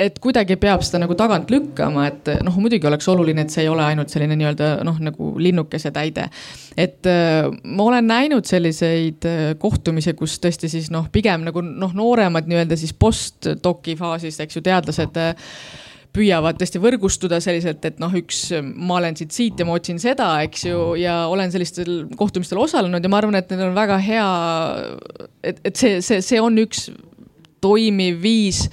et 0.00 0.18
kuidagi 0.22 0.56
peab 0.60 0.84
seda 0.86 1.02
nagu 1.02 1.16
tagant 1.18 1.50
lükkama, 1.52 2.06
et 2.08 2.30
noh, 2.46 2.56
muidugi 2.62 2.88
oleks 2.88 3.08
oluline, 3.12 3.44
et 3.44 3.52
see 3.52 3.66
ei 3.66 3.72
ole 3.72 3.84
ainult 3.84 4.12
selline 4.12 4.38
nii-öelda 4.38 4.70
noh, 4.86 5.00
nagu 5.10 5.32
linnukese 5.42 5.92
täide. 5.92 6.28
et 6.76 7.06
ma 7.06 7.88
olen 7.88 8.06
näinud 8.08 8.48
selliseid 8.48 9.26
kohtumisi, 9.60 10.14
kus 10.16 10.38
tõesti 10.40 10.70
siis 10.72 10.90
noh, 10.94 11.10
pigem 11.12 11.44
nagu 11.46 11.64
noh, 11.64 11.92
nooremad 11.96 12.48
nii-öelda 12.48 12.78
siis 12.80 12.94
post-doc'i 12.96 13.96
faasis, 13.98 14.40
eks 14.40 14.56
ju, 14.56 14.64
teadlased 14.64 15.20
püüavad 16.16 16.58
tõesti 16.60 16.80
võrgustuda 16.80 17.40
selliselt, 17.44 17.84
et 17.88 17.98
noh, 18.02 18.12
üks, 18.16 18.48
ma 18.62 18.98
olen 19.00 19.16
siit, 19.18 19.34
siit 19.36 19.60
ja 19.60 19.66
ma 19.68 19.76
otsin 19.76 20.00
seda, 20.02 20.30
eks 20.46 20.66
ju, 20.68 20.78
ja 21.00 21.18
olen 21.32 21.52
sellistel 21.52 22.06
kohtumistel 22.16 22.60
osalenud 22.62 23.04
ja 23.04 23.12
ma 23.12 23.20
arvan, 23.20 23.36
et 23.40 23.52
need 23.52 23.64
on 23.66 23.76
väga 23.76 23.98
hea. 24.04 24.28
et, 25.42 25.60
et 25.64 25.76
see, 25.76 26.00
see, 26.04 26.22
see 26.24 26.40
on 26.42 26.56
üks 26.62 26.88
toimiv 27.66 28.22
viis 28.22 28.66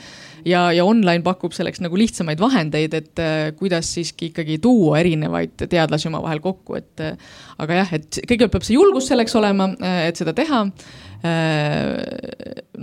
ja, 0.46 0.68
ja 0.76 0.86
online 0.86 1.24
pakub 1.26 1.56
selleks 1.56 1.82
nagu 1.84 1.98
lihtsamaid 2.00 2.42
vahendeid, 2.42 2.98
et 2.98 3.22
äh, 3.22 3.48
kuidas 3.60 3.94
siiski 3.96 4.32
ikkagi 4.32 4.60
tuua 4.64 5.02
erinevaid 5.02 5.66
teadlasi 5.66 6.12
omavahel 6.12 6.44
kokku, 6.44 6.78
et 6.80 7.04
äh,. 7.04 7.18
aga 7.64 7.82
jah, 7.82 7.96
et 8.00 8.22
kõigepealt 8.24 8.58
peab 8.58 8.68
see 8.68 8.78
julgus 8.78 9.10
selleks 9.12 9.36
olema 9.40 9.74
äh,, 9.80 10.06
et 10.12 10.22
seda 10.22 10.36
teha 10.38 10.68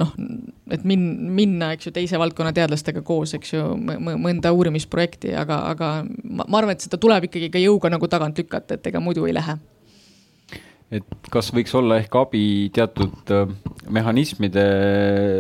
noh, 0.00 0.12
et 0.72 0.84
min-, 0.88 1.10
minna, 1.36 1.74
eks 1.76 1.88
ju, 1.88 1.92
teise 1.92 2.20
valdkonna 2.20 2.54
teadlastega 2.56 3.02
koos, 3.04 3.34
eks 3.36 3.52
ju, 3.52 3.64
mõnda 3.76 4.52
uurimisprojekti, 4.56 5.34
aga, 5.36 5.58
aga 5.74 5.90
ma, 6.06 6.46
ma 6.46 6.62
arvan, 6.62 6.72
et 6.72 6.86
seda 6.86 6.96
tuleb 7.00 7.28
ikkagi 7.28 7.50
ka 7.52 7.60
jõuga 7.60 7.92
nagu 7.92 8.08
tagant 8.08 8.40
lükata, 8.40 8.78
et 8.78 8.88
ega 8.88 9.02
muidu 9.04 9.28
ei 9.28 9.36
lähe 9.36 9.58
et 10.90 11.06
kas 11.30 11.52
võiks 11.54 11.70
olla 11.78 12.00
ehk 12.00 12.14
abi 12.18 12.44
teatud 12.74 13.30
äh, 13.30 13.50
mehhanismide 13.94 14.64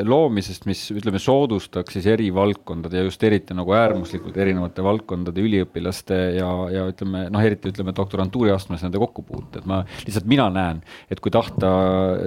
loomisest, 0.06 0.66
mis 0.70 0.84
ütleme, 0.94 1.18
soodustaks 1.22 1.96
siis 1.96 2.06
eri 2.12 2.28
valdkondade 2.34 3.00
ja 3.00 3.06
just 3.06 3.22
eriti 3.26 3.56
nagu 3.58 3.74
äärmuslikult 3.74 4.38
erinevate 4.38 4.84
valdkondade 4.86 5.42
üliõpilaste 5.42 6.18
ja, 6.36 6.50
ja 6.70 6.84
ütleme 6.92 7.24
noh, 7.34 7.42
eriti 7.42 7.72
ütleme 7.72 7.94
doktorantuuri 7.96 8.52
astmes 8.54 8.84
nende 8.86 9.00
kokkupuute, 9.02 9.62
et 9.62 9.66
ma 9.70 9.80
lihtsalt 10.04 10.28
mina 10.30 10.46
näen, 10.54 10.84
et 11.10 11.22
kui 11.22 11.34
tahta 11.34 11.72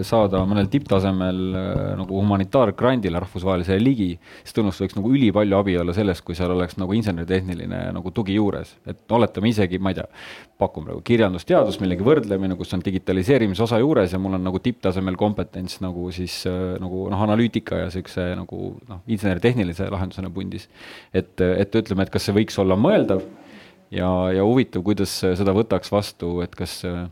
saada 0.04 0.44
mõnel 0.50 0.68
tipptasemel 0.74 1.42
äh, 1.56 1.82
nagu 2.02 2.20
humanitaargrandile 2.20 3.24
rahvusvahelisele 3.24 3.80
ligi, 3.84 4.10
siis 4.42 4.60
tõenäoliselt 4.60 4.90
võiks 4.90 5.00
nagu 5.00 5.16
ülipalju 5.16 5.60
abi 5.62 5.78
olla 5.80 5.96
sellest, 5.96 6.26
kui 6.28 6.36
seal 6.36 6.52
oleks 6.58 6.76
nagu 6.82 7.00
inseneritehniline 7.00 7.86
nagu 7.96 8.12
tugi 8.12 8.36
juures, 8.36 8.76
et 8.84 9.08
oletame 9.16 9.56
isegi, 9.56 9.80
ma 9.80 9.96
ei 9.96 10.02
tea, 10.02 10.12
pakun 10.60 10.90
praegu 10.90 11.02
kirjandusteadus, 11.08 11.80
millegi 11.80 12.04
võrdlemine, 12.04 12.60
kus 12.60 12.76
on 12.76 12.84
digitaalne 12.84 13.13
digitaliseerimise 13.14 13.64
osa 13.64 13.80
juures 13.80 14.14
ja 14.14 14.20
mul 14.20 14.38
on 14.38 14.44
nagu 14.44 14.60
tipptasemel 14.64 15.16
kompetents 15.20 15.80
nagu 15.84 16.10
siis 16.12 16.44
äh, 16.50 16.76
nagu 16.82 17.08
noh, 17.12 17.22
analüütika 17.28 17.84
ja 17.84 17.92
siukse 17.94 18.34
nagu 18.38 18.74
noh, 18.90 19.04
insener-tehnilise 19.08 19.90
lahendusena 19.92 20.32
pundis. 20.34 20.70
et, 21.14 21.40
et 21.42 21.76
ütleme, 21.76 22.04
et 22.04 22.14
kas 22.14 22.28
see 22.28 22.36
võiks 22.36 22.60
olla 22.60 22.76
mõeldav 22.80 23.24
ja, 23.92 24.10
ja 24.34 24.44
huvitav, 24.44 24.84
kuidas 24.84 25.14
seda 25.22 25.54
võtaks 25.56 25.92
vastu, 25.94 26.40
et 26.46 26.56
kas 26.56 26.82
äh, 26.90 27.06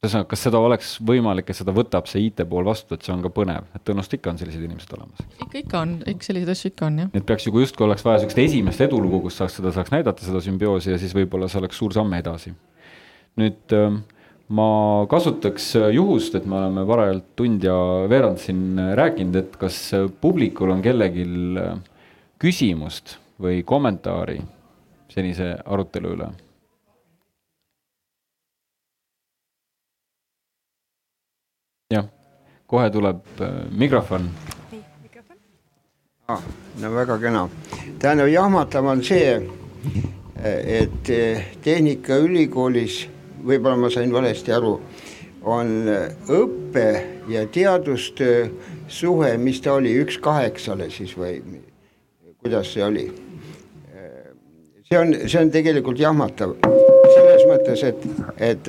ühesõnaga, 0.00 0.30
kas 0.30 0.44
seda 0.46 0.60
oleks 0.62 0.94
võimalik, 1.04 1.50
et 1.50 1.58
seda 1.58 1.74
võtab 1.76 2.08
see 2.08 2.22
IT 2.28 2.46
pool 2.48 2.64
vastu, 2.64 2.96
et 2.96 3.04
see 3.04 3.12
on 3.12 3.24
ka 3.24 3.32
põnev, 3.34 3.66
et 3.76 3.84
tõenäoliselt 3.84 4.16
ikka 4.16 4.32
on 4.32 4.40
sellised 4.40 4.62
inimesed 4.64 4.94
olemas. 4.96 5.26
ikka, 5.36 5.58
ikka 5.64 5.82
on, 5.82 5.98
ikka 6.14 6.30
selliseid 6.30 6.54
asju 6.54 6.72
ikka 6.72 6.86
on 6.88 7.02
jah. 7.04 7.10
et 7.12 7.26
peaks 7.26 7.46
ju, 7.46 7.52
kui 7.54 7.66
justkui 7.66 7.86
oleks 7.88 8.06
vaja 8.06 8.22
sihukest 8.22 8.40
esimest 8.46 8.86
edulugu, 8.86 9.20
kus 9.26 9.36
saaks 9.40 9.60
seda, 9.60 9.74
saaks 9.76 9.92
näidata, 9.92 10.24
seda 10.24 10.40
sümbioosi 10.44 10.94
ja 10.94 11.02
siis 11.02 11.12
võib-olla 11.16 11.50
see 11.52 11.60
oleks 11.60 11.82
suur 11.82 11.92
samm 11.96 12.16
edasi. 12.16 12.54
nüüd 13.40 13.76
äh, 13.76 14.00
ma 14.50 15.06
kasutaks 15.10 15.76
äh, 15.76 15.88
juhust, 15.94 16.34
et 16.34 16.46
me 16.46 16.58
oleme 16.58 16.82
parajalt 16.86 17.26
tund 17.38 17.62
ja 17.64 17.74
veerand 18.10 18.40
siin 18.42 18.78
äh, 18.78 18.92
rääkinud, 18.98 19.36
et 19.38 19.56
kas 19.60 19.78
äh, 19.94 20.08
publikul 20.20 20.72
on 20.74 20.82
kellelgi 20.82 21.26
küsimust 22.40 23.18
või 23.40 23.62
kommentaari 23.66 24.40
senise 25.10 25.54
arutelu 25.64 26.14
üle? 26.16 26.30
jah, 31.90 32.06
kohe 32.70 32.90
tuleb 32.94 33.40
mikrofon. 33.74 34.28
Ah, 36.30 36.42
no 36.78 36.90
väga 36.94 37.16
kena, 37.18 37.46
tähendab 37.98 38.30
jahmatav 38.30 38.86
on 38.86 39.02
see, 39.02 39.32
et 40.38 41.10
Tehnikaülikoolis 41.64 43.00
võib-olla 43.46 43.76
ma 43.80 43.90
sain 43.92 44.12
valesti 44.12 44.52
aru, 44.52 44.74
on 45.48 45.72
õppe 46.28 46.86
ja 47.32 47.46
teadustöö 47.48 48.46
suhe, 48.88 49.36
mis 49.38 49.60
ta 49.64 49.78
oli, 49.78 49.94
üks 50.02 50.18
kaheksale 50.22 50.90
siis 50.92 51.16
või 51.18 51.40
kuidas 52.40 52.72
see 52.74 52.84
oli? 52.84 53.08
see 54.90 54.98
on, 54.98 55.14
see 55.26 55.40
on 55.40 55.50
tegelikult 55.54 56.00
jahmatav 56.02 56.56
selles 57.10 57.44
mõttes, 57.48 57.82
et, 57.86 58.04
et 58.42 58.68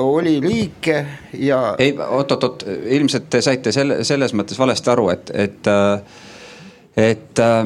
oli 0.00 0.38
riike 0.44 0.98
ja. 1.40 1.74
ei, 1.78 1.94
oot-oot-oot, 1.98 2.64
ilmselt 2.96 3.28
te 3.32 3.40
saite 3.44 3.72
selle, 3.72 4.02
selles 4.04 4.34
mõttes 4.36 4.58
valesti 4.60 4.92
aru, 4.92 5.08
et, 5.14 5.32
et 5.34 5.70
et 6.96 7.38
äh, 7.38 7.64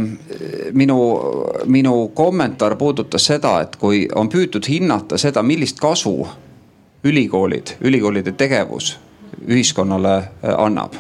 minu, 0.73 0.99
minu 1.67 2.09
kommentaar 2.15 2.77
puudutas 2.77 3.27
seda, 3.27 3.61
et 3.61 3.77
kui 3.77 4.07
on 4.15 4.29
püütud 4.29 4.69
hinnata 4.69 5.19
seda, 5.19 5.43
millist 5.43 5.81
kasu 5.81 6.17
ülikoolid, 7.05 7.77
ülikoolide 7.81 8.33
tegevus 8.33 8.97
ühiskonnale 9.47 10.17
äh, 10.19 10.55
annab 10.57 10.97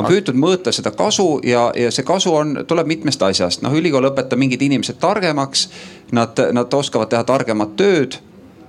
on 0.00 0.08
püütud 0.08 0.38
mõõta 0.38 0.72
seda 0.74 0.92
kasu 0.96 1.40
ja, 1.46 1.68
ja 1.76 1.90
see 1.92 2.06
kasu 2.06 2.32
on, 2.34 2.54
tuleb 2.68 2.88
mitmest 2.90 3.22
asjast, 3.22 3.62
noh, 3.64 3.74
ülikool 3.76 4.08
õpetab 4.10 4.40
mingid 4.40 4.62
inimesed 4.64 5.00
targemaks. 5.00 5.68
Nad, 6.16 6.40
nad 6.56 6.74
oskavad 6.74 7.10
teha 7.12 7.22
targemat 7.26 7.76
tööd 7.78 8.16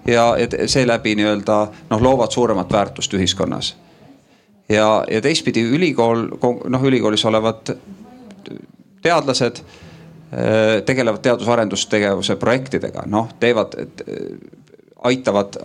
ja, 0.07 0.33
seeläbi 0.69 1.15
nii-öelda 1.17 1.61
noh, 1.89 2.03
loovad 2.03 2.33
suuremat 2.33 2.73
väärtust 2.73 3.13
ühiskonnas. 3.17 3.75
ja, 4.69 5.03
ja 5.11 5.21
teistpidi 5.21 5.61
ülikool, 5.61 6.27
noh, 6.69 6.83
ülikoolis 6.83 7.25
olevad 7.25 7.73
teadlased 9.03 9.61
äh, 9.61 10.79
tegelevad 10.85 11.23
teadus-arendustegevuse 11.25 12.37
projektidega, 12.41 13.05
noh, 13.11 13.29
teevad 13.39 13.75
aitavad, 15.01 15.55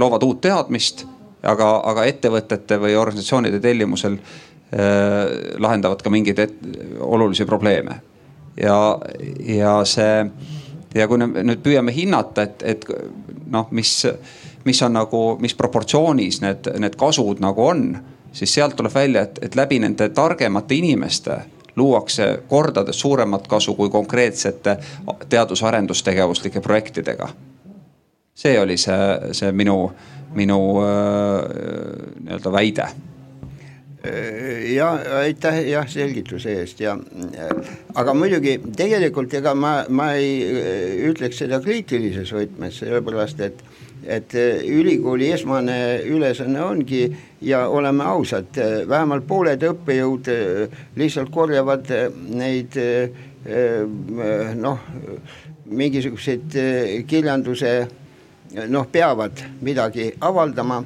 loovad 0.00 0.24
uut 0.26 0.40
teadmist, 0.42 1.04
aga, 1.46 1.68
aga 1.86 2.04
ettevõtete 2.10 2.80
või 2.82 2.96
organisatsioonide 2.98 3.60
tellimusel 3.62 4.16
lahendavad 5.62 6.02
ka 6.02 6.10
mingeid 6.10 6.38
et, 6.42 6.56
olulisi 6.98 7.46
probleeme. 7.46 8.00
ja, 8.58 8.98
ja 9.46 9.76
see 9.86 10.26
ja 10.94 11.06
kui 11.08 11.20
nüüd 11.20 11.62
püüame 11.64 11.94
hinnata, 11.94 12.46
et, 12.48 12.62
et 12.66 12.86
noh, 13.50 13.68
mis, 13.76 13.92
mis 14.66 14.82
on 14.86 14.96
nagu, 14.98 15.22
mis 15.42 15.54
proportsioonis 15.58 16.40
need, 16.44 16.70
need 16.82 16.98
kasud 16.98 17.42
nagu 17.42 17.66
on, 17.70 17.84
siis 18.32 18.54
sealt 18.54 18.76
tuleb 18.78 18.94
välja, 18.94 19.26
et, 19.26 19.40
et 19.46 19.58
läbi 19.58 19.80
nende 19.82 20.10
targemate 20.14 20.78
inimeste 20.78 21.40
luuakse 21.76 22.42
kordades 22.48 23.00
suuremat 23.00 23.48
kasu 23.48 23.74
kui 23.74 23.90
konkreetsete 23.90 24.76
teadus-arendustegevuslike 25.28 26.60
projektidega. 26.60 27.28
See 28.34 28.56
oli 28.60 28.76
see, 28.80 29.32
see 29.36 29.52
minu, 29.52 29.90
minu 30.34 30.60
äh, 30.80 31.48
nii-öelda 32.24 32.52
väide. 32.52 32.90
Ja 34.74 34.94
aitäh 35.20 35.58
jah 35.68 35.88
selgituse 35.88 36.54
eest 36.62 36.78
ja 36.80 36.94
aga 38.00 38.14
muidugi 38.16 38.54
tegelikult 38.76 39.34
ega 39.36 39.52
ma, 39.52 39.74
ma 39.92 40.14
ei 40.16 40.38
äh, 40.40 40.94
ütleks 41.10 41.42
seda 41.42 41.58
kriitilises 41.60 42.32
võtmes, 42.32 42.78
sellepärast 42.80 43.42
et, 43.44 43.60
et 44.06 44.34
äh, 44.34 44.64
ülikooli 44.64 45.30
esmane 45.32 46.00
ülesanne 46.08 46.62
ongi 46.62 47.02
ja 47.42 47.66
oleme 47.68 48.04
ausad, 48.04 48.56
vähemalt 48.88 49.26
pooled 49.28 49.62
õppejõud 49.70 50.28
lihtsalt 50.96 51.30
korjavad 51.32 51.88
neid 52.28 52.76
noh, 54.60 54.82
mingisuguseid 55.64 56.58
kirjanduse 57.08 57.72
noh, 58.68 58.86
peavad 58.92 59.42
midagi 59.62 60.10
avaldama, 60.20 60.82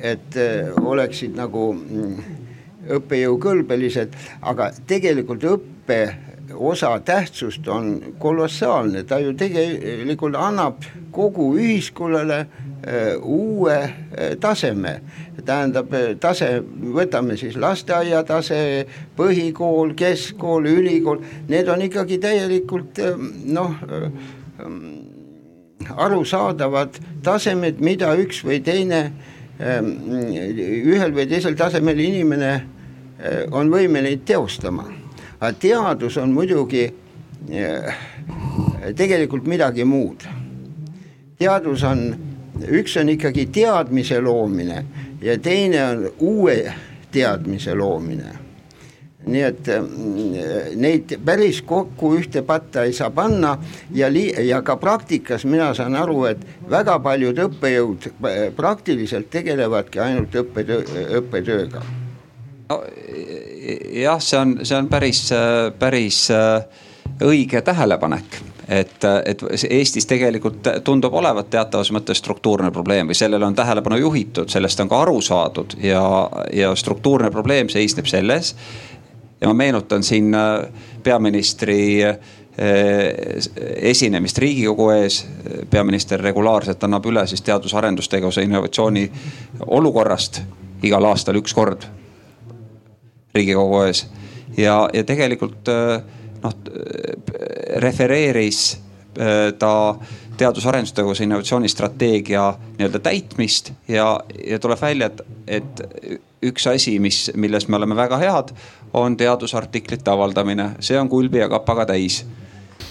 et 0.00 0.36
äh, 0.36 0.72
oleksid 0.84 1.36
nagu 1.36 1.70
mm, 1.74 2.16
õppejõukõlbelised, 2.96 4.14
aga 4.46 4.70
tegelikult 4.88 5.44
õppe 5.48 6.00
osa 6.54 7.00
tähtsust 7.00 7.68
on 7.68 8.14
kolossaalne, 8.18 9.02
ta 9.04 9.18
ju 9.18 9.34
tegelikult 9.34 10.34
annab 10.38 10.84
kogu 11.10 11.54
ühiskonnale 11.58 12.38
äh, 12.38 13.16
uue 13.22 13.76
äh, 13.82 14.36
taseme. 14.40 15.00
tähendab 15.46 15.92
tase, 16.20 16.62
võtame 16.94 17.36
siis 17.38 17.54
lasteaia 17.56 18.22
tase, 18.26 18.86
põhikool, 19.16 19.92
keskkool, 19.94 20.64
ülikool, 20.66 21.20
need 21.48 21.68
on 21.68 21.84
ikkagi 21.86 22.18
täielikult 22.18 22.98
noh 23.44 23.76
arusaadavad 25.96 26.98
tasemed, 27.22 27.80
mida 27.80 28.14
üks 28.18 28.42
või 28.44 28.58
teine 28.64 29.10
ühel 29.60 31.14
või 31.16 31.26
teisel 31.30 31.56
tasemel 31.56 32.00
inimene 32.00 32.52
on 33.52 33.70
võimeline 33.72 34.20
teostama. 34.26 34.84
Aga 35.40 35.52
teadus 35.60 36.16
on 36.16 36.32
muidugi 36.32 36.86
äh, 36.86 37.98
tegelikult 38.96 39.46
midagi 39.46 39.84
muud. 39.84 40.24
teadus 41.38 41.84
on, 41.84 42.08
üks 42.68 42.96
on 42.96 43.08
ikkagi 43.12 43.46
teadmise 43.52 44.20
loomine 44.20 44.84
ja 45.22 45.38
teine 45.38 45.84
on 45.84 46.10
uue 46.18 46.72
teadmise 47.12 47.74
loomine 47.74 48.46
nii 49.26 49.42
et 49.42 49.68
mm, 49.74 50.78
neid 50.78 51.16
päris 51.26 51.60
kokku 51.66 52.12
ühte 52.18 52.42
patta 52.46 52.84
ei 52.86 52.94
saa 52.94 53.10
panna 53.10 53.56
ja 53.94 54.10
li-, 54.12 54.34
ja 54.46 54.62
ka 54.62 54.76
praktikas 54.78 55.44
mina 55.44 55.72
saan 55.74 55.98
aru, 55.98 56.24
et 56.30 56.44
väga 56.70 56.98
paljud 57.02 57.42
õppejõud 57.46 58.10
praktiliselt 58.56 59.30
tegelevadki 59.30 60.02
ainult 60.02 60.34
õppetöö, 60.42 60.84
õppetööga. 61.20 61.82
No 62.68 62.82
jah, 63.92 64.20
see 64.20 64.38
on, 64.38 64.58
see 64.62 64.76
on 64.78 64.88
päris, 64.90 65.22
päris 65.78 66.26
õige 67.22 67.62
tähelepanek, 67.64 68.38
et, 68.68 69.04
et 69.24 69.42
Eestis 69.70 70.06
tegelikult 70.06 70.68
tundub 70.84 71.14
olevat 71.14 71.50
teatavas 71.50 71.92
mõttes 71.94 72.20
struktuurne 72.20 72.70
probleem 72.74 73.08
või 73.08 73.18
sellele 73.18 73.46
on 73.46 73.54
tähelepanu 73.54 74.00
juhitud, 74.02 74.50
sellest 74.52 74.80
on 74.82 74.90
ka 74.90 75.00
aru 75.06 75.20
saadud 75.24 75.78
ja, 75.82 76.02
ja 76.52 76.74
struktuurne 76.76 77.30
probleem 77.30 77.70
seisneb 77.72 78.06
selles. 78.10 78.56
ja 79.40 79.48
ma 79.48 79.54
meenutan 79.54 80.02
siin 80.02 80.34
peaministri 81.02 82.02
esinemist 83.76 84.38
riigikogu 84.38 84.90
ees. 84.90 85.26
peaminister 85.70 86.20
regulaarselt 86.20 86.84
annab 86.84 87.06
üle 87.06 87.26
siis 87.26 87.42
teadus-arendustegevuse 87.42 88.42
innovatsiooni 88.42 89.10
olukorrast 89.66 90.40
igal 90.82 91.04
aastal 91.04 91.36
üks 91.36 91.54
kord 91.54 91.84
riigikogu 93.36 93.82
ees. 93.86 94.06
Ja, 94.56 94.86
ja 94.92 95.04
tegelikult 95.04 95.68
äh, 95.72 96.00
noh 96.42 96.54
refereeris 97.82 98.78
äh, 99.20 99.52
ta 99.58 99.96
teadus-arendustegevuse 100.36 101.24
innovatsioonistrateegia 101.24 102.54
nii-öelda 102.78 102.98
täitmist 102.98 103.72
ja, 103.88 104.20
ja 104.46 104.58
tuleb 104.58 104.80
välja, 104.80 105.06
et, 105.06 105.22
et 105.46 105.84
üks 106.44 106.66
asi, 106.68 106.98
mis, 107.00 107.30
milles 107.36 107.68
me 107.68 107.76
oleme 107.76 107.96
väga 107.96 108.18
head, 108.20 108.52
on 108.92 109.16
teadusartiklite 109.16 110.10
avaldamine, 110.10 110.70
see 110.80 110.98
on 111.00 111.08
kulbi 111.08 111.40
ja 111.40 111.48
kapaga 111.48 111.86
täis. 111.92 112.24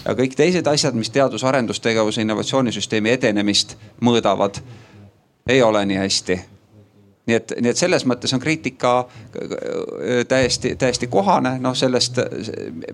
ja 0.04 0.14
kõik 0.18 0.34
teised 0.36 0.66
asjad, 0.66 0.94
mis 0.94 1.10
teadus-arendustegevuse 1.14 2.26
innovatsioonisüsteemi 2.26 3.14
edenemist 3.14 3.76
mõõdavad, 4.02 4.60
ei 5.46 5.62
ole 5.62 5.84
nii 5.86 6.02
hästi 6.02 6.40
nii 7.26 7.36
et, 7.36 7.54
nii 7.60 7.70
et 7.72 7.78
selles 7.78 8.06
mõttes 8.06 8.34
on 8.34 8.42
kriitika 8.42 8.92
äh, 9.02 10.24
täiesti, 10.28 10.76
täiesti 10.78 11.08
kohane, 11.10 11.56
noh 11.62 11.74
sellest, 11.76 12.20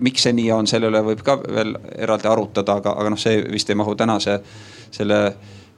miks 0.01 0.25
see 0.27 0.33
nii 0.33 0.51
on, 0.55 0.69
selle 0.69 0.89
üle 0.91 1.03
võib 1.05 1.21
ka 1.25 1.37
veel 1.43 1.75
eraldi 1.97 2.31
arutada, 2.31 2.79
aga, 2.81 2.95
aga 2.99 3.13
noh, 3.13 3.21
see 3.21 3.43
vist 3.51 3.69
ei 3.69 3.79
mahu 3.79 3.95
tänase 3.99 4.39
selle 4.93 5.21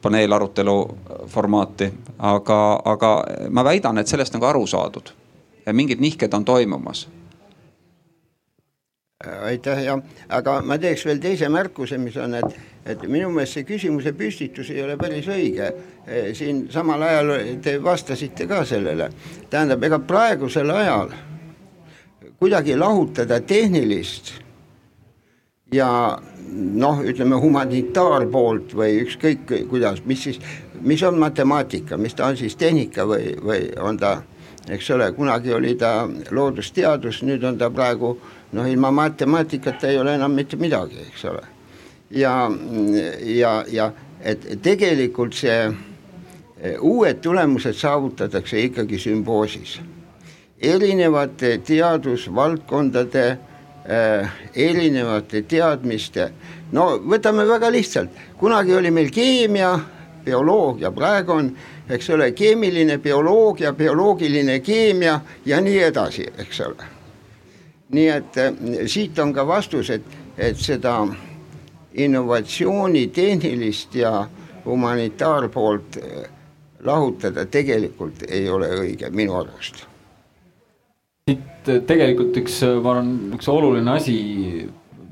paneelarutelu 0.01 0.79
formaati. 1.27 1.91
aga, 2.19 2.81
aga 2.85 3.11
ma 3.49 3.63
väidan, 3.63 3.97
et 3.97 4.07
sellest 4.07 4.35
on 4.35 4.41
ka 4.41 4.49
aru 4.49 4.67
saadud. 4.67 5.09
Mingid 5.73 5.99
nihked 5.99 6.33
on 6.33 6.45
toimumas 6.45 7.07
aitäh 9.23 9.83
ja, 9.83 9.93
aga 10.29 10.57
ma 10.67 10.75
teeks 10.77 11.05
veel 11.07 11.21
teise 11.23 11.47
märkuse, 11.47 11.95
mis 11.97 12.17
on, 12.19 12.33
et, 12.35 12.57
et 12.83 13.05
minu 13.07 13.29
meelest 13.31 13.55
see 13.55 13.67
küsimuse 13.67 14.11
püstitus 14.17 14.67
ei 14.73 14.81
ole 14.83 14.97
päris 14.99 15.29
õige. 15.31 15.69
Eh, 16.03 16.33
siin 16.35 16.65
samal 16.71 17.05
ajal 17.07 17.31
te 17.63 17.77
vastasite 17.83 18.43
ka 18.49 18.65
sellele, 18.67 19.07
tähendab, 19.49 19.87
ega 19.87 20.01
praegusel 20.03 20.75
ajal 20.75 21.15
kuidagi 22.35 22.75
lahutada 22.75 23.39
tehnilist 23.39 24.33
ja 25.71 25.87
noh, 26.51 26.99
ütleme 27.07 27.39
humanitaarpoolt 27.39 28.75
või 28.75 28.99
ükskõik 29.05 29.47
kuidas, 29.71 30.03
mis 30.03 30.27
siis, 30.27 30.43
mis 30.83 31.03
on 31.07 31.23
matemaatika, 31.23 31.95
mis 31.95 32.19
ta 32.19 32.27
on 32.27 32.37
siis 32.37 32.59
tehnika 32.59 33.07
või, 33.07 33.31
või 33.39 33.69
on 33.79 33.95
ta, 33.95 34.17
eks 34.67 34.91
ole, 34.91 35.13
kunagi 35.15 35.55
oli 35.55 35.77
ta 35.79 36.01
loodusteadus, 36.35 37.23
nüüd 37.23 37.47
on 37.47 37.57
ta 37.57 37.71
praegu 37.71 38.17
äh, 38.17 38.33
noh, 38.55 38.71
ilma 38.71 38.91
matemaatikata 38.91 39.87
ei 39.87 39.99
ole 39.99 40.15
enam 40.15 40.31
mitte 40.31 40.57
midagi, 40.57 41.01
eks 41.09 41.25
ole. 41.25 41.43
ja, 42.09 42.51
ja, 43.21 43.63
ja 43.67 43.91
et 44.23 44.45
tegelikult 44.63 45.35
see 45.35 45.57
e, 45.65 46.77
uued 46.79 47.19
tulemused 47.21 47.75
saavutatakse 47.75 48.61
ikkagi 48.69 48.99
sümboosis. 48.99 49.79
erinevate 50.61 51.57
teadusvaldkondade 51.67 53.25
äh, 53.89 54.31
erinevate 54.55 55.41
teadmiste, 55.41 56.29
no 56.71 56.87
võtame 57.03 57.43
väga 57.47 57.69
lihtsalt, 57.71 58.09
kunagi 58.39 58.73
oli 58.73 58.91
meil 58.91 59.11
keemia, 59.11 59.75
bioloogia, 60.25 60.91
praegu 60.95 61.35
on, 61.35 61.51
eks 61.89 62.09
ole, 62.09 62.31
keemiline 62.31 62.97
bioloogia, 62.97 63.73
bioloogiline 63.73 64.59
keemia 64.59 65.19
ja 65.45 65.61
nii 65.61 65.79
edasi, 65.91 66.31
eks 66.39 66.61
ole 66.65 66.94
nii 67.93 68.07
et 68.09 68.37
eh, 68.37 68.53
siit 68.89 69.19
on 69.19 69.33
ka 69.33 69.45
vastus, 69.47 69.89
et, 69.93 70.05
et 70.37 70.57
seda 70.57 70.97
innovatsiooni 71.93 73.07
tehnilist 73.13 73.95
ja 73.95 74.27
humanitaarpoolt 74.65 75.99
eh, 76.01 76.23
lahutada 76.85 77.45
tegelikult 77.45 78.25
ei 78.29 78.49
ole 78.49 78.69
õige 78.79 79.09
minu 79.13 79.37
arust. 79.41 79.85
siit 81.29 81.69
eh, 81.69 81.83
tegelikult 81.87 82.41
üks, 82.41 82.61
ma 82.81 82.95
arvan, 82.97 83.13
üks 83.37 83.49
oluline 83.51 83.95
asi 83.97 84.17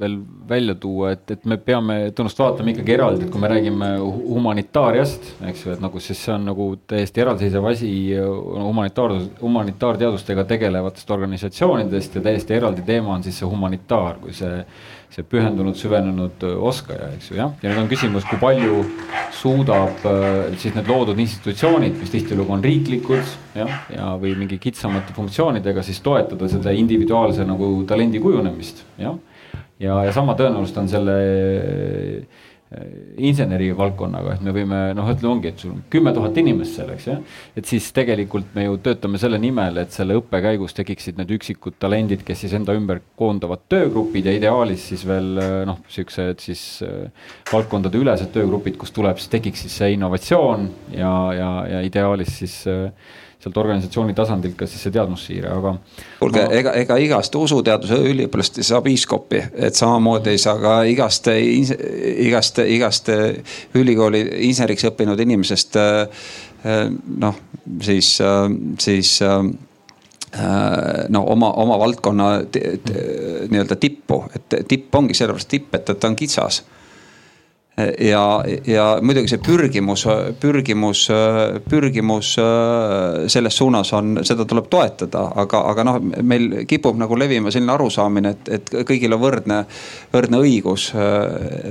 veel 0.04 0.18
välja 0.48 0.76
tuua, 0.76 1.14
et, 1.16 1.24
et 1.32 1.46
me 1.50 1.58
peame 1.62 1.98
tõenäoliselt 2.12 2.42
vaatama 2.44 2.74
ikkagi 2.74 2.96
eraldi, 2.98 3.26
et 3.26 3.32
kui 3.34 3.42
me 3.42 3.50
räägime 3.52 3.92
humanitaariast, 4.04 5.30
eks 5.50 5.66
ju, 5.66 5.76
et 5.76 5.84
nagu 5.84 6.02
siis 6.04 6.20
see 6.20 6.34
on 6.36 6.50
nagu 6.50 6.68
täiesti 6.90 7.24
eraldiseisev 7.24 7.70
asi 7.72 7.92
humanitaar, 8.18 9.16
humanitaarteadustega 9.42 10.46
tegelevatest 10.50 11.16
organisatsioonidest 11.16 12.20
ja 12.20 12.26
täiesti 12.28 12.58
eraldi 12.60 12.84
teema 12.88 13.16
on 13.16 13.24
siis 13.24 13.40
see 13.40 13.50
humanitaar, 13.50 14.20
kui 14.24 14.36
see, 14.36 14.62
see 15.14 15.26
pühendunud, 15.30 15.78
süvenenud 15.80 16.44
oskaja, 16.70 17.14
eks 17.16 17.32
ju, 17.32 17.40
jah. 17.40 17.56
ja 17.64 17.72
nüüd 17.72 17.86
on 17.86 17.92
küsimus, 17.92 18.28
kui 18.28 18.42
palju 18.42 18.84
suudab 19.34 20.08
äh, 20.10 20.32
siis 20.60 20.76
need 20.76 20.90
loodud 20.92 21.20
institutsioonid, 21.24 21.96
mis 22.02 22.12
tihtilugu 22.14 22.58
on 22.58 22.64
riiklikud, 22.66 23.36
jah, 23.58 23.78
ja 23.94 24.14
või 24.20 24.36
mingi 24.44 24.60
kitsamate 24.62 25.16
funktsioonidega 25.16 25.86
siis 25.86 26.04
toetada 26.04 26.52
seda 26.52 26.76
individuaalse 26.76 27.48
nagu 27.48 27.76
talendi 27.88 28.22
kujunemist, 28.24 28.84
jah 29.00 29.16
ja, 29.80 30.04
ja 30.08 30.12
sama 30.16 30.36
tõenäoliselt 30.40 30.82
on 30.84 30.90
selle 30.92 31.16
äh, 31.22 32.50
inseneri 33.22 33.70
valdkonnaga, 33.78 34.36
et 34.36 34.44
me 34.46 34.54
võime 34.56 34.80
noh, 34.98 35.08
ütleme 35.12 35.32
ongi, 35.36 35.52
et 35.52 35.62
sul 35.62 35.74
on 35.76 35.82
kümme 35.94 36.14
tuhat 36.16 36.38
inimest 36.42 36.80
selleks 36.80 37.08
jah. 37.10 37.20
et 37.58 37.70
siis 37.70 37.90
tegelikult 37.96 38.54
me 38.56 38.66
ju 38.66 38.78
töötame 38.84 39.20
selle 39.22 39.38
nimel, 39.42 39.78
et 39.84 39.94
selle 39.94 40.18
õppe 40.18 40.42
käigus 40.44 40.76
tekiksid 40.78 41.20
need 41.20 41.34
üksikud 41.38 41.78
talendid, 41.82 42.24
kes 42.26 42.44
siis 42.46 42.56
enda 42.58 42.76
ümber 42.78 43.04
koondavad 43.20 43.66
töögrupid 43.72 44.30
ja 44.30 44.36
ideaalis 44.40 44.88
siis 44.92 45.06
veel 45.08 45.42
äh, 45.42 45.58
noh, 45.70 45.84
siuksed 45.92 46.42
siis 46.44 46.64
äh, 46.88 47.34
valdkondade 47.52 48.00
ülesed 48.00 48.34
töögrupid, 48.34 48.80
kus 48.82 48.96
tuleb, 48.96 49.22
siis 49.22 49.34
tekiks 49.34 49.68
siis 49.68 49.78
see 49.82 49.94
innovatsioon 49.98 50.70
ja, 50.96 51.14
ja, 51.38 51.52
ja 51.76 51.84
ideaalis 51.86 52.40
siis 52.42 52.58
äh, 52.72 52.90
sealt 53.44 53.58
organisatsiooni 53.58 54.14
tasandilt 54.16 54.56
ka 54.56 54.68
siis 54.70 54.86
see 54.86 54.94
teadmussiire, 54.96 55.52
aga. 55.52 55.74
kuulge 56.20 56.46
ma..., 56.46 56.56
ega, 56.60 56.74
ega 56.80 56.98
igast 57.04 57.36
usuteaduse 57.36 57.98
üliõpilast 58.12 58.62
ei 58.62 58.68
saa 58.68 58.82
piiskopi, 58.86 59.42
et 59.68 59.76
samamoodi 59.80 60.32
ei 60.32 60.42
saa 60.42 60.56
ka 60.62 60.78
igast, 60.88 61.28
igast, 61.34 62.64
igast 62.64 63.12
ülikooli 63.80 64.24
inseneriks 64.48 64.88
õppinud 64.92 65.20
inimesest 65.26 65.80
noh, 67.26 67.42
siis, 67.84 68.16
siis 68.80 69.18
no 71.10 71.26
oma, 71.36 71.52
oma 71.66 71.80
valdkonna 71.84 72.30
nii-öelda 72.48 73.76
tippu, 73.80 74.24
et 74.36 74.62
tipp 74.72 74.96
ongi 74.96 75.18
sellepärast 75.18 75.52
tipp, 75.52 75.76
et 75.76 75.92
ta 75.92 76.08
on 76.08 76.16
kitsas 76.16 76.64
ja, 78.00 78.24
ja 78.68 78.86
muidugi 79.02 79.32
see 79.32 79.42
pürgimus, 79.44 80.06
pürgimus, 80.40 81.08
pürgimus 81.70 82.34
selles 83.34 83.58
suunas 83.58 83.94
on, 83.98 84.18
seda 84.26 84.46
tuleb 84.50 84.68
toetada, 84.72 85.26
aga, 85.44 85.64
aga 85.72 85.86
noh, 85.88 86.02
meil 86.22 86.64
kipub 86.70 87.00
nagu 87.02 87.18
levima 87.18 87.54
selline 87.54 87.74
arusaamine, 87.74 88.36
et, 88.36 88.52
et 88.60 88.76
kõigil 88.90 89.16
on 89.18 89.24
võrdne, 89.24 89.64
võrdne 90.14 90.44
õigus. 90.44 90.92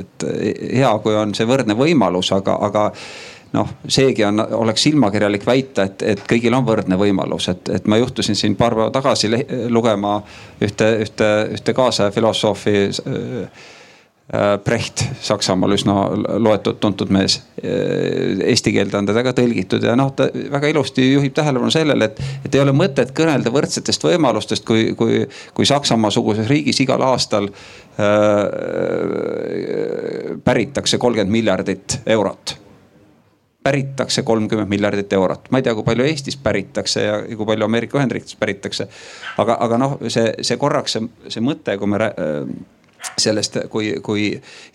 et 0.01 0.27
hea, 0.73 0.97
kui 1.05 1.15
on 1.19 1.37
see 1.39 1.47
võrdne 1.47 1.79
võimalus, 1.79 2.33
aga, 2.35 2.57
aga 2.67 2.89
noh, 3.53 3.69
seegi 3.87 4.25
on, 4.25 4.43
oleks 4.59 4.89
silmakirjalik 4.89 5.47
väita, 5.47 5.87
et, 5.87 6.03
et 6.15 6.25
kõigil 6.29 6.55
on 6.57 6.67
võrdne 6.67 6.99
võimalus, 6.99 7.47
et, 7.53 7.69
et 7.69 7.87
ma 7.87 8.01
juhtusin 8.01 8.39
siin 8.39 8.57
paar 8.57 8.75
päeva 8.75 8.91
tagasi 8.91 9.31
lugema 9.71 10.17
ühte, 10.63 10.89
ühte, 11.05 11.31
ühte 11.59 11.77
kaasaja 11.77 12.11
filosoofi 12.11 12.77
Äh, 13.07 13.49
Brecht, 14.65 15.03
Saksamaal 15.21 15.75
üsna 15.77 15.95
loetud, 16.41 16.79
tuntud 16.81 17.11
mees. 17.13 17.35
Äh, 17.61 18.39
eesti 18.49 18.73
keelde 18.73 18.97
on 18.97 19.09
teda 19.11 19.21
ka 19.27 19.35
tõlgitud 19.37 19.85
ja 19.85 19.93
noh, 19.99 20.09
ta 20.17 20.31
väga 20.33 20.71
ilusti 20.73 21.05
juhib 21.11 21.35
tähelepanu 21.37 21.69
sellele, 21.75 22.09
et, 22.09 22.23
et 22.47 22.57
ei 22.57 22.63
ole 22.63 22.73
mõtet 22.73 23.13
kõnelda 23.17 23.53
võrdsetest 23.53 24.09
võimalustest, 24.09 24.65
kui, 24.65 24.95
kui, 24.97 25.21
kui 25.53 25.69
Saksamaa 25.69 26.11
suguses 26.15 26.49
riigis 26.49 26.81
igal 26.81 27.05
aastal 27.11 27.51
äh, 27.53 27.55
päritakse 30.49 30.97
kolmkümmend 30.97 31.37
miljardit 31.37 32.01
eurot 32.17 32.57
päritakse 33.63 34.23
kolmkümmend 34.27 34.69
miljardit 34.69 35.13
eurot, 35.13 35.51
ma 35.51 35.61
ei 35.61 35.63
tea, 35.63 35.75
kui 35.77 35.85
palju 35.87 36.05
Eestis 36.09 36.37
päritakse 36.41 37.05
ja 37.05 37.21
kui 37.37 37.47
palju 37.47 37.65
Ameerika 37.69 38.01
Ühendriikides 38.01 38.37
päritakse. 38.41 38.89
aga, 39.39 39.61
aga 39.61 39.79
noh, 39.79 39.99
see, 40.09 40.33
see 40.43 40.57
korraks 40.59 40.97
see, 40.97 41.05
see 41.29 41.45
mõte, 41.45 41.77
kui 41.79 41.93
me 41.93 42.01
sellest, 43.19 43.57
kui, 43.71 43.95
kui 44.03 44.29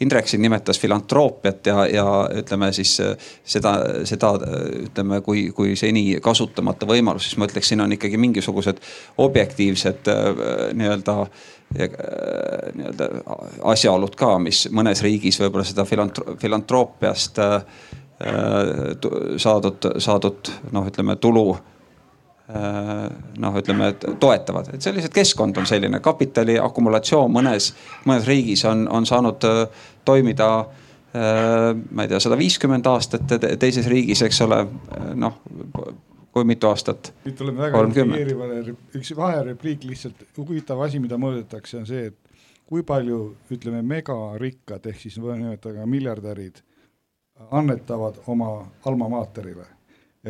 Indrek 0.04 0.28
siin 0.28 0.42
nimetas 0.42 0.80
filantroopiat 0.80 1.68
ja, 1.68 1.86
ja 1.92 2.06
ütleme 2.42 2.72
siis 2.76 2.96
seda, 3.44 3.74
seda 4.08 4.34
ütleme, 4.84 5.22
kui, 5.26 5.48
kui 5.56 5.76
seni 5.80 6.20
kasutamata 6.24 6.88
võimalus, 6.90 7.28
siis 7.28 7.40
ma 7.40 7.48
ütleks, 7.48 7.72
siin 7.72 7.84
on 7.84 7.96
ikkagi 7.96 8.20
mingisugused 8.22 8.82
objektiivsed 9.24 10.12
nii-öelda 10.78 11.20
nii-öelda 11.78 13.08
asjaolud 13.68 14.14
ka, 14.16 14.38
mis 14.40 14.68
mõnes 14.72 15.02
riigis 15.04 15.40
võib-olla 15.42 15.68
seda 15.68 15.84
filantro 15.88 16.38
filantroopiast 16.40 17.42
saadud, 19.44 19.90
saadud 20.02 20.54
noh, 20.72 20.88
ütleme 20.88 21.18
tulu 21.22 21.50
Äh, 21.54 21.77
noh, 22.48 23.56
ütleme, 23.60 23.92
et 23.92 24.06
toetavad, 24.20 24.70
et 24.72 24.84
see 24.84 24.96
lihtsalt 24.96 25.16
keskkond 25.18 25.58
on 25.60 25.68
selline, 25.68 26.00
kapitali 26.04 26.56
akumulatsioon 26.62 27.32
mõnes, 27.32 27.74
mõnes 28.08 28.28
riigis 28.28 28.64
on, 28.70 28.86
on 28.88 29.08
saanud 29.08 29.48
äh, 29.50 29.88
toimida 30.08 30.52
äh, 30.62 31.74
ma 31.76 32.06
ei 32.06 32.12
tea, 32.14 32.22
sada 32.24 32.38
viiskümmend 32.40 32.88
aastat, 32.88 33.36
teises 33.60 33.90
riigis, 33.92 34.24
eks 34.24 34.42
ole, 34.48 34.62
noh 35.20 35.42
kui 36.38 36.48
mitu 36.48 36.70
aastat? 36.70 37.12
nüüd 37.26 37.36
tuleme 37.36 37.66
väga 37.66 37.84
intrigeerivale, 37.90 38.62
üks 38.96 39.12
vaherepliik 39.18 39.84
lihtsalt, 39.90 40.24
huvitav 40.38 40.86
asi, 40.86 41.04
mida 41.04 41.20
mõõdetakse, 41.20 41.82
on 41.82 41.88
see, 41.90 42.12
et 42.14 42.44
kui 42.68 42.84
palju 42.88 43.22
ütleme 43.52 43.84
megarikkad 43.84 44.88
ehk 44.88 45.04
siis 45.04 45.20
nimetada 45.20 45.84
miljardärid 45.88 46.64
annetavad 47.52 48.22
oma 48.32 48.52
alma 48.88 49.10
mater'ile 49.12 49.68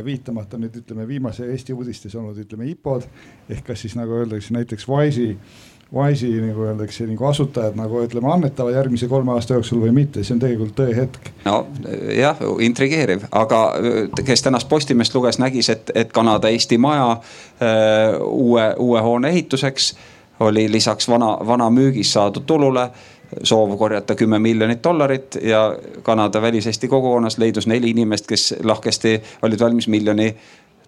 viitamata 0.05 0.57
nüüd 0.57 0.75
ütleme 0.81 1.07
viimase 1.07 1.47
Eesti 1.51 1.73
uudistes 1.73 2.15
olnud 2.15 2.37
ütleme 2.37 2.67
IPO-d 2.73 3.07
ehk 3.49 3.65
kas 3.67 3.85
siis 3.85 3.95
nagu 3.97 4.13
öeldakse 4.19 4.53
näiteks 4.53 4.87
Wise'i, 4.89 5.37
Wise'i 5.93 6.41
nagu 6.43 6.65
öeldakse 6.67 7.07
nagu 7.07 7.25
asutajad 7.29 7.77
nagu 7.79 8.01
ütleme 8.03 8.31
annetavad 8.33 8.75
järgmise 8.75 9.07
kolme 9.07 9.31
aasta 9.35 9.55
jooksul 9.57 9.81
või 9.85 9.93
mitte, 9.95 10.23
see 10.23 10.35
on 10.35 10.43
tegelikult 10.43 10.75
tõehetk. 10.79 11.31
no 11.45 11.61
jah, 12.15 12.41
intrigeeriv, 12.59 13.27
aga 13.31 13.61
kes 14.25 14.45
tänast 14.45 14.69
Postimeest 14.69 15.15
luges, 15.15 15.39
nägis, 15.39 15.69
et, 15.73 15.91
et 15.95 16.13
Kanada-Eesti 16.13 16.77
maja 16.77 17.09
öö, 17.15 18.19
uue, 18.27 18.69
uue 18.77 19.01
hoone 19.01 19.33
ehituseks 19.33 19.93
oli 20.39 20.71
lisaks 20.71 21.09
vana, 21.09 21.37
vana 21.47 21.69
müügist 21.73 22.13
saadud 22.13 22.45
tulule 22.45 22.89
soov 23.43 23.77
korjata 23.77 24.15
kümme 24.15 24.39
miljonit 24.39 24.83
dollarit 24.83 25.37
ja 25.41 25.77
Kanada 26.03 26.41
väliseesti 26.41 26.87
kogukonnas 26.87 27.37
leidus 27.37 27.67
neli 27.67 27.89
inimest, 27.89 28.27
kes 28.27 28.55
lahkesti 28.63 29.21
olid 29.41 29.59
valmis 29.59 29.87
miljoni 29.87 30.35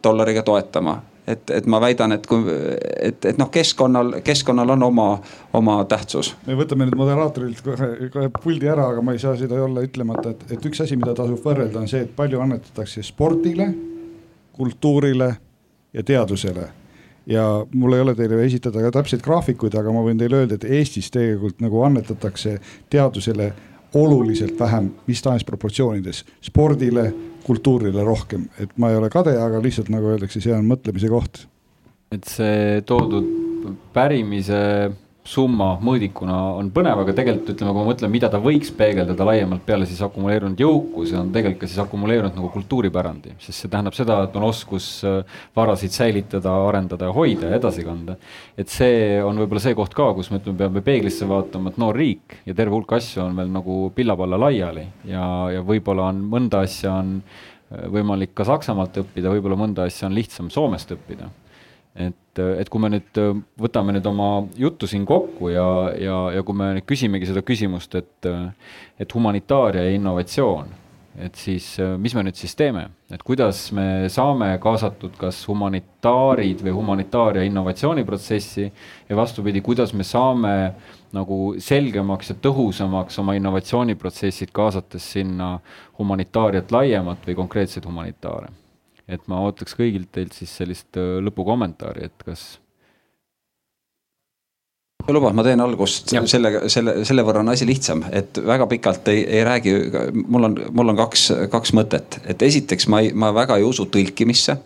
dollariga 0.03 0.43
toetama. 0.43 1.01
et, 1.27 1.49
et 1.49 1.65
ma 1.69 1.77
väidan, 1.81 2.11
et 2.11 2.23
kui, 2.27 2.39
et, 3.01 3.25
et 3.25 3.37
noh, 3.37 3.51
keskkonnal, 3.53 4.15
keskkonnal 4.25 4.69
on 4.73 4.83
oma, 4.83 5.09
oma 5.53 5.75
tähtsus. 5.85 6.31
me 6.47 6.55
võtame 6.57 6.87
nüüd 6.87 6.97
moderaatorilt 6.97 7.61
kohe, 7.61 7.89
kohe 8.13 8.31
puldi 8.33 8.71
ära, 8.71 8.87
aga 8.95 9.03
ma 9.05 9.13
ei 9.13 9.21
saa 9.21 9.35
seda 9.37 9.59
olla 9.63 9.83
ütlemata, 9.85 10.33
et, 10.33 10.47
et 10.55 10.65
üks 10.65 10.81
asi, 10.81 10.97
mida 10.97 11.13
tasub 11.13 11.43
võrrelda, 11.45 11.83
on 11.83 11.91
see, 11.91 12.01
et 12.07 12.15
palju 12.15 12.41
annetatakse 12.41 13.05
spordile, 13.05 13.69
kultuurile 14.57 15.29
ja 15.93 16.03
teadusele 16.03 16.78
ja 17.29 17.45
mul 17.73 17.93
ei 17.93 18.01
ole 18.01 18.15
teile 18.17 18.41
esitada 18.45 18.81
ka 18.83 18.91
täpseid 18.99 19.21
graafikuid, 19.25 19.75
aga 19.77 19.93
ma 19.93 20.03
võin 20.05 20.19
teile 20.19 20.41
öelda, 20.41 20.57
et 20.57 20.65
Eestis 20.79 21.11
tegelikult 21.13 21.61
nagu 21.61 21.83
annetatakse 21.85 22.57
teadusele 22.89 23.51
oluliselt 23.97 24.59
vähem 24.59 24.91
mis 25.07 25.21
tahes 25.21 25.45
proportsioonides, 25.45 26.23
spordile, 26.45 27.09
kultuurile 27.45 28.03
rohkem, 28.05 28.45
et 28.61 28.73
ma 28.77 28.91
ei 28.91 28.97
ole 28.99 29.09
kade, 29.09 29.33
aga 29.41 29.61
lihtsalt 29.63 29.89
nagu 29.93 30.11
öeldakse, 30.13 30.41
see 30.43 30.53
on 30.53 30.67
mõtlemise 30.69 31.09
koht. 31.09 31.45
et 32.11 32.25
see 32.25 32.81
toodud 32.89 33.25
pärimise 33.93 34.59
summa 35.27 35.73
mõõdikuna 35.83 36.35
on 36.57 36.69
põnev, 36.73 37.01
aga 37.03 37.13
tegelikult 37.15 37.51
ütleme, 37.53 37.73
kui 37.73 37.81
ma 37.83 37.89
mõtlen, 37.91 38.11
mida 38.11 38.29
ta 38.31 38.39
võiks 38.41 38.71
peegeldada 38.75 39.25
laiemalt 39.27 39.65
peale 39.67 39.87
siis 39.89 39.99
akumuleerunud 40.05 40.61
jõukuse, 40.61 41.17
on 41.19 41.33
tegelikult 41.35 41.65
ka 41.65 41.69
siis 41.69 41.81
akumuleerunud 41.83 42.37
nagu 42.39 42.49
kultuuripärandi. 42.53 43.35
sest 43.43 43.65
see 43.65 43.71
tähendab 43.71 43.97
seda, 43.97 44.21
et 44.25 44.37
on 44.39 44.47
oskus 44.47 44.87
äh, 45.07 45.19
varasid 45.55 45.93
säilitada, 45.93 46.53
arendada 46.69 47.09
ja 47.09 47.15
hoida 47.15 47.51
ja 47.51 47.59
edasi 47.59 47.83
kanda. 47.85 48.15
et 48.57 48.71
see 48.71 49.19
on 49.23 49.37
võib-olla 49.43 49.63
see 49.63 49.75
koht 49.77 49.93
ka, 49.97 50.13
kus 50.17 50.31
me 50.31 50.39
ütleme, 50.39 50.57
peame 50.63 50.85
peeglisse 50.85 51.27
vaatama, 51.29 51.69
et 51.69 51.81
noor 51.83 51.99
riik 51.99 52.39
ja 52.47 52.55
terve 52.55 52.77
hulk 52.77 52.95
asju 52.97 53.23
on 53.27 53.35
veel 53.37 53.51
nagu 53.53 53.77
pillapalla 53.95 54.39
laiali 54.39 54.87
ja, 55.05 55.25
ja 55.53 55.65
võib-olla 55.67 56.09
on 56.13 56.23
mõnda 56.31 56.63
asja 56.65 56.95
on 57.03 57.19
äh, 57.19 57.85
võimalik 57.91 58.33
ka 58.33 58.47
Saksamaalt 58.47 59.03
õppida, 59.03 59.35
võib-olla 59.35 59.59
mõnda 59.59 59.85
asja 59.89 60.07
on 60.07 60.17
lihtsam 60.17 60.49
Soomest 60.53 60.95
õppida 60.95 61.29
et, 61.99 62.39
et 62.39 62.69
kui 62.71 62.81
me 62.81 62.91
nüüd 62.93 63.21
võtame 63.59 63.95
nüüd 63.95 64.05
oma 64.09 64.29
juttu 64.57 64.87
siin 64.89 65.05
kokku 65.07 65.51
ja, 65.51 65.69
ja, 65.99 66.19
ja 66.37 66.43
kui 66.47 66.57
me 66.57 66.73
nüüd 66.77 66.87
küsimegi 66.87 67.29
seda 67.29 67.43
küsimust, 67.45 67.95
et, 67.99 68.29
et 68.99 69.15
humanitaaria 69.15 69.83
ja 69.87 69.95
innovatsioon, 69.97 70.71
et 71.19 71.35
siis 71.35 71.73
mis 71.99 72.15
me 72.15 72.23
nüüd 72.23 72.39
siis 72.39 72.55
teeme, 72.55 72.85
et 73.11 73.23
kuidas 73.25 73.65
me 73.75 74.07
saame 74.11 74.53
kaasatud 74.63 75.17
kas 75.19 75.41
humanitaarid 75.49 76.63
või 76.63 76.75
humanitaaria 76.77 77.43
innovatsiooniprotsessi 77.49 78.69
ja 79.09 79.19
vastupidi, 79.19 79.63
kuidas 79.65 79.91
me 79.93 80.07
saame 80.07 80.55
nagu 81.15 81.41
selgemaks 81.59 82.31
ja 82.31 82.37
tõhusamaks 82.39 83.19
oma 83.19 83.35
innovatsiooniprotsessid 83.39 84.53
kaasates 84.55 85.11
sinna 85.17 85.57
humanitaariat 85.99 86.71
laiemat 86.71 87.27
või 87.27 87.39
konkreetseid 87.41 87.89
humanitaare 87.89 88.53
et 89.09 89.27
ma 89.31 89.41
ootaks 89.47 89.75
kõigilt 89.77 90.11
teilt 90.15 90.37
siis 90.37 90.51
sellist 90.61 90.99
äh, 90.99 91.17
lõpukommentaari, 91.25 92.09
et 92.09 92.25
kas. 92.25 92.47
lubad, 95.09 95.33
ma 95.33 95.43
teen 95.45 95.61
algust 95.63 96.13
ja. 96.13 96.21
sellega, 96.29 96.67
selle, 96.69 96.99
selle 97.07 97.25
võrra 97.25 97.41
on 97.41 97.49
asi 97.49 97.65
lihtsam, 97.65 98.03
et 98.13 98.37
väga 98.45 98.67
pikalt 98.69 99.07
ei, 99.09 99.23
ei 99.25 99.43
räägi, 99.47 99.75
mul 100.27 100.49
on, 100.51 100.57
mul 100.75 100.93
on 100.93 100.99
kaks, 100.99 101.29
kaks 101.49 101.73
mõtet, 101.77 102.19
et 102.29 102.41
esiteks 102.45 102.89
ma 102.91 103.01
ei, 103.05 103.13
ma 103.13 103.33
väga 103.35 103.57
ei 103.57 103.65
usu 103.65 103.89
tõlkimisse 103.89 104.59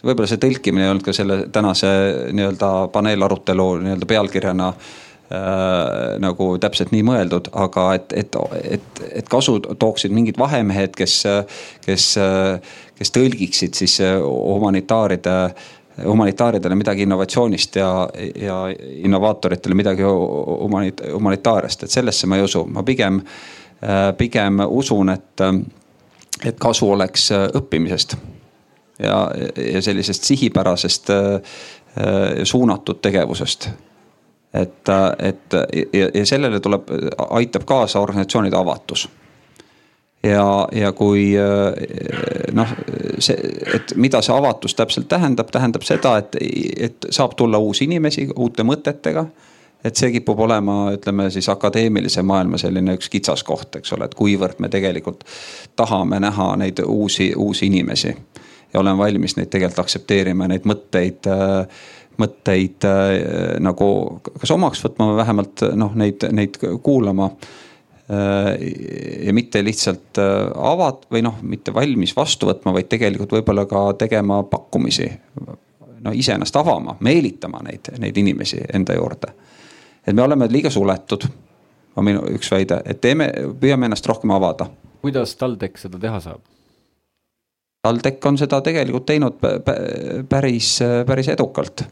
võib-olla 0.00 0.30
see 0.30 0.40
tõlkimine 0.40 0.86
ei 0.86 0.90
olnud 0.94 1.04
ka 1.04 1.12
selle 1.12 1.42
tänase 1.52 1.88
nii-öelda 2.32 2.70
paneelarutelu 2.94 3.66
nii-öelda 3.82 4.06
pealkirjana 4.08 4.68
äh, 4.70 5.09
nagu 5.30 6.46
täpselt 6.58 6.90
nii 6.90 7.04
mõeldud, 7.06 7.52
aga 7.54 7.84
et, 7.94 8.12
et, 8.18 8.36
et, 8.66 9.02
et 9.20 9.28
kasu 9.30 9.60
tooksid 9.62 10.10
mingid 10.10 10.38
vahemehed, 10.40 10.96
kes, 10.98 11.20
kes, 11.84 12.06
kes 13.00 13.14
tõlgiksid 13.16 13.76
siis 13.80 14.00
äh, 14.04 14.18
humanitaaride 14.20 15.36
humanitaaridele 16.00 16.76
midagi 16.78 17.02
innovatsioonist 17.04 17.76
ja, 17.76 18.08
ja 18.40 18.56
innovaatoritele 19.04 19.74
midagi 19.76 20.06
humanit-, 20.06 21.02
humanitaariast, 21.12 21.82
et 21.84 21.92
sellesse 21.92 22.28
ma 22.30 22.38
ei 22.38 22.44
usu, 22.46 22.62
ma 22.72 22.84
pigem, 22.86 23.18
äh, 23.84 24.06
pigem 24.16 24.62
usun, 24.66 25.12
et, 25.12 25.44
et 26.44 26.60
kasu 26.60 26.88
oleks 26.94 27.26
äh, 27.36 27.48
õppimisest. 27.60 28.16
ja, 29.00 29.18
ja 29.56 29.82
sellisest 29.82 30.24
sihipärasest 30.28 31.08
suunatud 32.44 32.98
tegevusest. 33.02 33.68
Et, 34.54 34.88
et 35.18 35.56
ja, 35.92 36.10
ja 36.14 36.26
sellele 36.26 36.60
tuleb, 36.60 36.90
aitab 37.30 37.64
kaasa 37.64 38.00
organisatsioonide 38.00 38.56
avatus 38.56 39.08
ja, 40.22 40.68
ja 40.72 40.92
kui 40.92 41.34
eh, 41.36 42.52
noh, 42.52 42.74
see, 43.18 43.36
et 43.74 43.94
mida 43.96 44.20
see 44.24 44.34
avatus 44.34 44.74
täpselt 44.76 45.08
tähendab, 45.08 45.50
tähendab 45.52 45.84
seda, 45.86 46.16
et, 46.20 46.36
et 46.76 47.08
saab 47.10 47.36
tulla 47.38 47.58
uusi 47.58 47.86
inimesi 47.88 48.28
uute 48.36 48.66
mõtetega. 48.66 49.26
et 49.84 49.96
see 49.96 50.10
kipub 50.12 50.40
olema, 50.44 50.90
ütleme 50.92 51.30
siis 51.30 51.48
akadeemilise 51.48 52.22
maailma 52.22 52.58
selline 52.60 52.98
üks 52.98 53.08
kitsaskoht, 53.08 53.78
eks 53.80 53.92
ole, 53.96 54.04
et 54.04 54.14
kuivõrd 54.14 54.58
me 54.60 54.68
tegelikult 54.68 55.24
tahame 55.76 56.20
näha 56.20 56.56
neid 56.60 56.82
uusi, 56.84 57.32
uusi 57.36 57.66
inimesi. 57.66 58.16
ja 58.74 58.80
olen 58.80 58.98
valmis 58.98 59.36
neid 59.36 59.48
tegelikult 59.48 59.86
aktsepteerima, 59.86 60.48
neid 60.48 60.68
mõtteid 60.68 61.26
mõtteid 62.20 62.86
äh, 62.88 63.16
nagu 63.62 63.88
kas 64.40 64.54
omaks 64.54 64.84
võtma 64.84 65.10
või 65.10 65.18
vähemalt 65.22 65.66
noh, 65.78 65.96
neid, 65.98 66.28
neid 66.36 66.60
kuulama 66.84 67.32
Äh, 68.10 69.26
ja 69.26 69.32
mitte 69.32 69.64
lihtsalt 69.64 70.18
äh, 70.18 70.50
avad- 70.54 71.06
või 71.12 71.22
noh, 71.22 71.36
mitte 71.42 71.74
valmis 71.74 72.10
vastu 72.16 72.48
võtma, 72.48 72.72
vaid 72.74 72.88
tegelikult 72.90 73.30
võib-olla 73.36 73.66
ka 73.70 73.82
tegema 73.98 74.42
pakkumisi. 74.42 75.10
no 76.00 76.10
iseennast 76.16 76.56
avama, 76.56 76.96
meelitama 77.00 77.60
neid, 77.62 77.92
neid 77.98 78.16
inimesi 78.16 78.58
enda 78.74 78.94
juurde. 78.94 79.32
et 80.06 80.14
me 80.14 80.22
oleme 80.22 80.48
liiga 80.50 80.70
suletud, 80.70 81.28
on 81.96 82.04
minu 82.04 82.24
üks 82.34 82.50
väide, 82.50 82.82
et 82.84 83.00
teeme, 83.00 83.30
püüame 83.60 83.86
ennast 83.86 84.06
rohkem 84.06 84.30
avada. 84.30 84.66
kuidas 85.02 85.36
TalTech 85.36 85.78
seda 85.78 85.98
teha 85.98 86.20
saab? 86.20 86.40
TalTech 87.82 88.26
on 88.26 88.38
seda 88.38 88.60
tegelikult 88.60 89.06
teinud 89.06 89.38
päris, 90.28 90.80
päris 91.06 91.28
edukalt. 91.28 91.84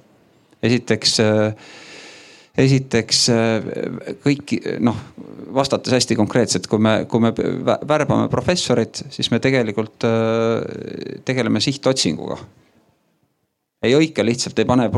Esiteks 0.63 1.21
esiteks 2.59 3.25
kõik 4.25 4.55
noh, 4.83 4.97
vastates 5.55 5.95
hästi 5.95 6.17
konkreetselt, 6.19 6.67
kui 6.71 6.81
me, 6.83 6.95
kui 7.11 7.23
me 7.23 7.33
värbame 7.89 8.29
professorit, 8.33 9.05
siis 9.15 9.31
me 9.31 9.39
tegelikult 9.43 10.07
tegeleme 11.29 11.63
sihtotsinguga. 11.63 12.39
ei 13.83 13.95
hõika 13.95 14.25
lihtsalt, 14.27 14.59
ei 14.59 14.67
pane 14.67 14.89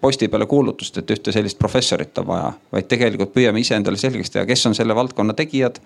posti 0.00 0.28
peale 0.30 0.46
kuulutust, 0.46 1.00
et 1.00 1.10
ühte 1.10 1.32
sellist 1.34 1.58
professorit 1.58 2.18
on 2.22 2.28
vaja, 2.28 2.52
vaid 2.72 2.86
tegelikult 2.86 3.34
püüame 3.34 3.60
ise 3.60 3.74
endale 3.74 3.98
selgeks 3.98 4.30
teha, 4.30 4.46
kes 4.46 4.66
on 4.66 4.78
selle 4.78 4.94
valdkonna 4.94 5.34
tegijad. 5.34 5.80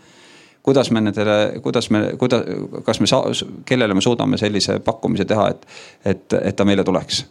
kuidas 0.63 0.91
me 0.91 1.01
nendele, 1.01 1.61
kuidas 1.61 1.91
me, 1.91 2.13
kuidas, 2.19 2.45
kas 2.85 3.01
me 3.01 3.07
saa-, 3.07 3.33
kellele 3.65 3.95
me 3.95 4.01
suudame 4.01 4.37
sellise 4.41 4.79
pakkumise 4.81 5.25
teha, 5.25 5.49
et, 5.49 5.67
et, 6.05 6.37
et 6.43 6.57
ta 6.57 6.65
meile 6.65 6.85
tuleks. 6.85 7.25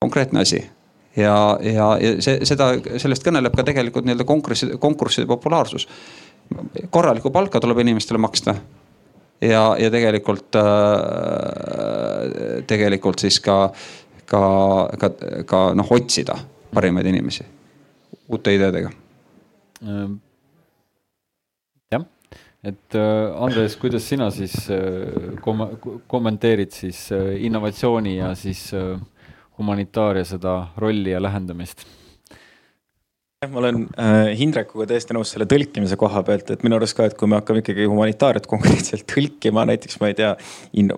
Konkreetne 0.00 0.40
asi 0.40 0.70
ja, 1.16 1.58
ja, 1.62 1.98
ja 2.00 2.22
see, 2.22 2.38
seda, 2.46 2.72
sellest 3.00 3.24
kõneleb 3.26 3.56
ka 3.56 3.64
tegelikult 3.66 4.06
nii-öelda 4.06 4.24
konkurssi, 4.28 4.66
konkursside 4.80 5.26
populaarsus. 5.26 5.88
korralikku 6.90 7.30
palka 7.30 7.60
tuleb 7.60 7.78
inimestele 7.82 8.18
maksta 8.18 8.54
ja, 9.40 9.76
ja 9.78 9.90
tegelikult 9.90 10.56
äh,, 10.56 10.64
tegelikult 12.66 13.18
siis 13.18 13.40
ka, 13.40 13.72
ka, 14.26 14.42
ka, 14.98 15.10
ka 15.46 15.74
noh, 15.74 15.92
otsida 15.98 16.38
parimaid 16.74 17.06
inimesi 17.06 17.44
uute 18.28 18.54
ideedega. 18.54 18.90
Ehm, 19.82 20.18
jah, 21.92 22.04
et 22.62 22.94
äh, 22.94 23.42
Andres, 23.42 23.76
kuidas 23.80 24.08
sina 24.08 24.30
siis 24.34 24.54
äh, 24.70 25.38
kom 25.40 25.64
kommenteerid 26.06 26.72
siis 26.76 27.06
äh, 27.12 27.36
innovatsiooni 27.48 28.18
ja 28.18 28.34
siis 28.36 28.68
humanitaaria 29.58 30.24
seda 30.24 30.60
rolli 30.78 31.10
ja 31.14 31.22
lähendamist? 31.22 31.86
jah, 33.38 33.50
ma 33.52 33.60
olen 33.60 33.84
äh, 33.94 34.32
Hindrekuga 34.38 34.88
täiesti 34.90 35.14
nõus 35.14 35.30
selle 35.30 35.46
tõlkimise 35.46 35.94
koha 35.98 36.24
pealt, 36.26 36.48
et 36.50 36.64
minu 36.66 36.74
arust 36.74 36.96
ka, 36.98 37.06
et 37.06 37.14
kui 37.18 37.30
me 37.30 37.38
hakkame 37.38 37.62
ikkagi 37.62 37.86
humanitaariat 37.86 38.48
konkreetselt 38.50 39.06
tõlkima, 39.12 39.62
näiteks 39.68 40.00
ma 40.02 40.10
ei 40.10 40.16
tea, 40.18 40.32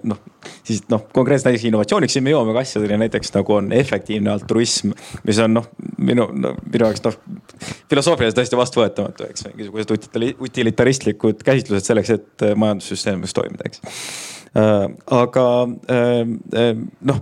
noh, 0.08 0.22
siis 0.64 0.86
noh, 0.92 1.04
konkreetselt 1.12 1.50
näiteks 1.50 1.66
innovatsiooniks, 1.68 2.16
siin 2.16 2.24
me 2.24 2.32
jõuame 2.32 2.56
ka 2.56 2.64
asjadeni 2.64 3.02
näiteks 3.04 3.34
nagu 3.36 3.58
on 3.58 3.70
efektiivne 3.76 4.32
altruism, 4.32 4.94
mis 5.28 5.42
on 5.44 5.58
noh, 5.58 5.68
minu 5.98 6.30
no,, 6.32 6.54
minu 6.64 6.88
jaoks 6.88 7.04
noh, 7.04 7.20
filosoofiliselt 7.92 8.40
täiesti 8.40 8.60
vastuvõetamatu, 8.60 9.28
eks, 9.28 9.50
mingisugused 9.52 10.40
utilitaristlikud 10.48 11.44
käsitlused 11.44 11.92
selleks, 11.92 12.16
et 12.16 12.50
majandussüsteem 12.56 13.20
võiks 13.20 13.36
toimida, 13.36 13.68
eks 13.68 13.84
äh,. 14.56 14.86
aga 15.20 15.48
äh, 15.92 16.22
äh, 16.56 16.86
noh 17.04 17.20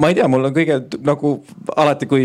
ma 0.00 0.10
ei 0.10 0.16
tea, 0.18 0.28
mul 0.30 0.48
on 0.48 0.54
kõige 0.54 0.80
nagu 1.04 1.36
alati, 1.76 2.08
kui 2.10 2.24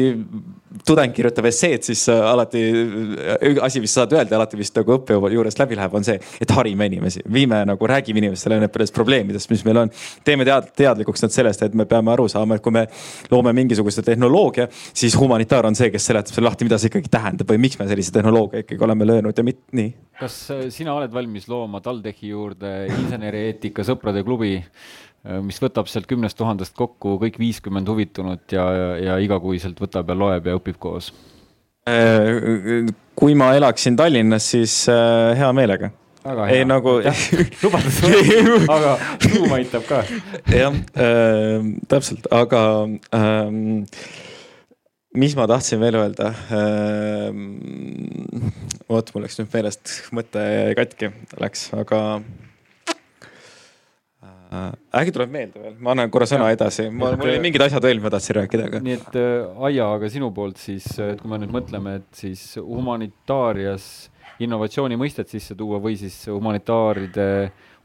tudeng 0.86 1.14
kirjutab 1.14 1.48
esseed, 1.50 1.84
siis 1.86 2.04
äh, 2.12 2.20
alati 2.30 2.62
äh, 2.62 3.58
asi, 3.66 3.82
mis 3.82 3.94
saad 3.96 4.14
öelda, 4.14 4.38
alati 4.38 4.58
vist 4.60 4.76
nagu 4.78 4.96
õppejõu 5.00 5.32
juurest 5.34 5.60
läbi 5.62 5.78
läheb, 5.78 5.96
on 5.98 6.06
see, 6.06 6.20
et 6.42 6.54
harime 6.54 6.88
inimesi, 6.90 7.24
viime 7.34 7.62
nagu, 7.68 7.90
räägime 7.90 8.22
inimestele 8.22 8.60
nendest 8.62 8.96
probleemidest, 8.96 9.50
mis 9.54 9.66
meil 9.68 9.84
on. 9.84 9.94
teeme 10.26 10.46
tead, 10.48 10.70
teadlikuks 10.78 11.26
nad 11.26 11.34
sellest, 11.34 11.66
et 11.66 11.78
me 11.78 11.88
peame 11.90 12.14
aru 12.14 12.28
saama, 12.32 12.58
et 12.58 12.66
kui 12.66 12.76
me 12.76 12.86
loome 13.32 13.54
mingisuguse 13.58 14.06
tehnoloogia, 14.06 14.70
siis 14.70 15.18
humanitaar 15.20 15.70
on 15.70 15.78
see, 15.78 15.90
kes 15.94 16.10
seletab 16.12 16.38
selle 16.38 16.50
lahti, 16.50 16.70
mida 16.70 16.80
see 16.82 16.94
ikkagi 16.94 17.12
tähendab 17.12 17.50
või 17.50 17.66
miks 17.66 17.82
me 17.82 17.90
sellise 17.90 18.14
tehnoloogia 18.16 18.66
ikkagi 18.66 18.86
oleme 18.86 19.10
löönud 19.10 19.38
ja 19.38 19.46
mit-, 19.46 19.66
nii. 19.78 19.92
kas 20.22 20.40
äh, 20.54 20.66
sina 20.74 20.94
oled 20.98 21.14
valmis 21.14 21.50
looma 21.50 21.82
TalTechi 21.82 22.34
juurde 22.34 22.74
insenerieetika 22.94 23.86
sõprade 23.88 24.26
klubi? 24.26 24.60
Äh, 25.28 25.42
mis 25.44 25.60
võtab 25.60 25.90
sealt 25.92 26.08
kümnest 26.08 26.38
tuhandest 26.40 26.78
kokku 26.80 27.18
kõik 27.20 27.40
viiskümmend 27.42 27.90
huvitunut 27.92 28.54
ja, 28.56 28.64
ja, 28.72 28.92
ja 29.04 29.18
igakuiselt 29.20 29.80
võtab 29.82 30.08
ja 30.08 30.16
loeb 30.16 30.48
ja 30.48 30.56
õpib 30.56 30.80
koos? 30.80 31.12
Äh, 31.90 32.88
kui 33.20 33.36
ma 33.36 33.52
elaksin 33.58 33.98
Tallinnas, 34.00 34.48
siis 34.54 34.86
äh, 34.92 35.36
hea 35.40 35.52
meelega. 35.56 35.92
ei 36.48 36.64
nagu 36.68 37.00
lubadus 37.64 38.00
aga 38.78 38.96
tuum 39.26 39.54
aitab 39.60 39.86
ka. 39.90 40.02
jah 40.52 40.76
äh,, 40.96 41.70
täpselt, 41.92 42.28
aga 42.32 42.64
ähm, 43.16 43.88
mis 45.16 45.36
ma 45.36 45.48
tahtsin 45.52 45.84
veel 45.84 46.00
öelda 46.00 46.34
ähm,? 46.56 47.48
vot, 48.88 49.12
mul 49.16 49.28
läks 49.28 49.40
nüüd 49.42 49.52
meelest 49.52 49.98
mõte 50.16 50.44
katki 50.80 51.12
läks, 51.40 51.72
aga 51.76 52.04
Äh, 52.20 52.49
äkki 54.50 55.14
tuleb 55.14 55.30
meelde 55.34 55.62
veel, 55.62 55.76
ma 55.78 55.94
annan 55.94 56.10
korra 56.14 56.26
sõna 56.30 56.48
ja. 56.50 56.58
edasi, 56.58 56.88
mul 56.90 57.14
oli 57.14 57.36
äh, 57.36 57.42
mingid 57.44 57.62
asjad 57.62 57.86
veel, 57.86 58.00
ma 58.02 58.10
tahtsin 58.14 58.40
rääkida, 58.40 58.70
aga. 58.72 58.82
nii 58.86 58.96
et 58.98 59.18
äh, 59.20 59.66
Aija, 59.70 59.90
aga 59.98 60.10
sinu 60.10 60.32
poolt 60.34 60.58
siis, 60.62 60.88
et 61.06 61.22
kui 61.22 61.30
me 61.30 61.38
nüüd 61.44 61.54
mõtleme, 61.54 62.00
et 62.02 62.10
siis 62.18 62.42
humanitaarias 62.58 64.10
innovatsiooni 64.42 64.98
mõistet 64.98 65.30
sisse 65.30 65.58
tuua 65.60 65.82
või 65.84 66.00
siis 66.00 66.16
humanitaaride 66.32 67.28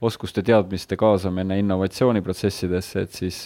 oskuste, 0.05 0.45
teadmiste 0.47 0.97
kaasamine 1.01 1.59
innovatsiooniprotsessidesse, 1.61 3.05
et 3.05 3.21
siis 3.21 3.43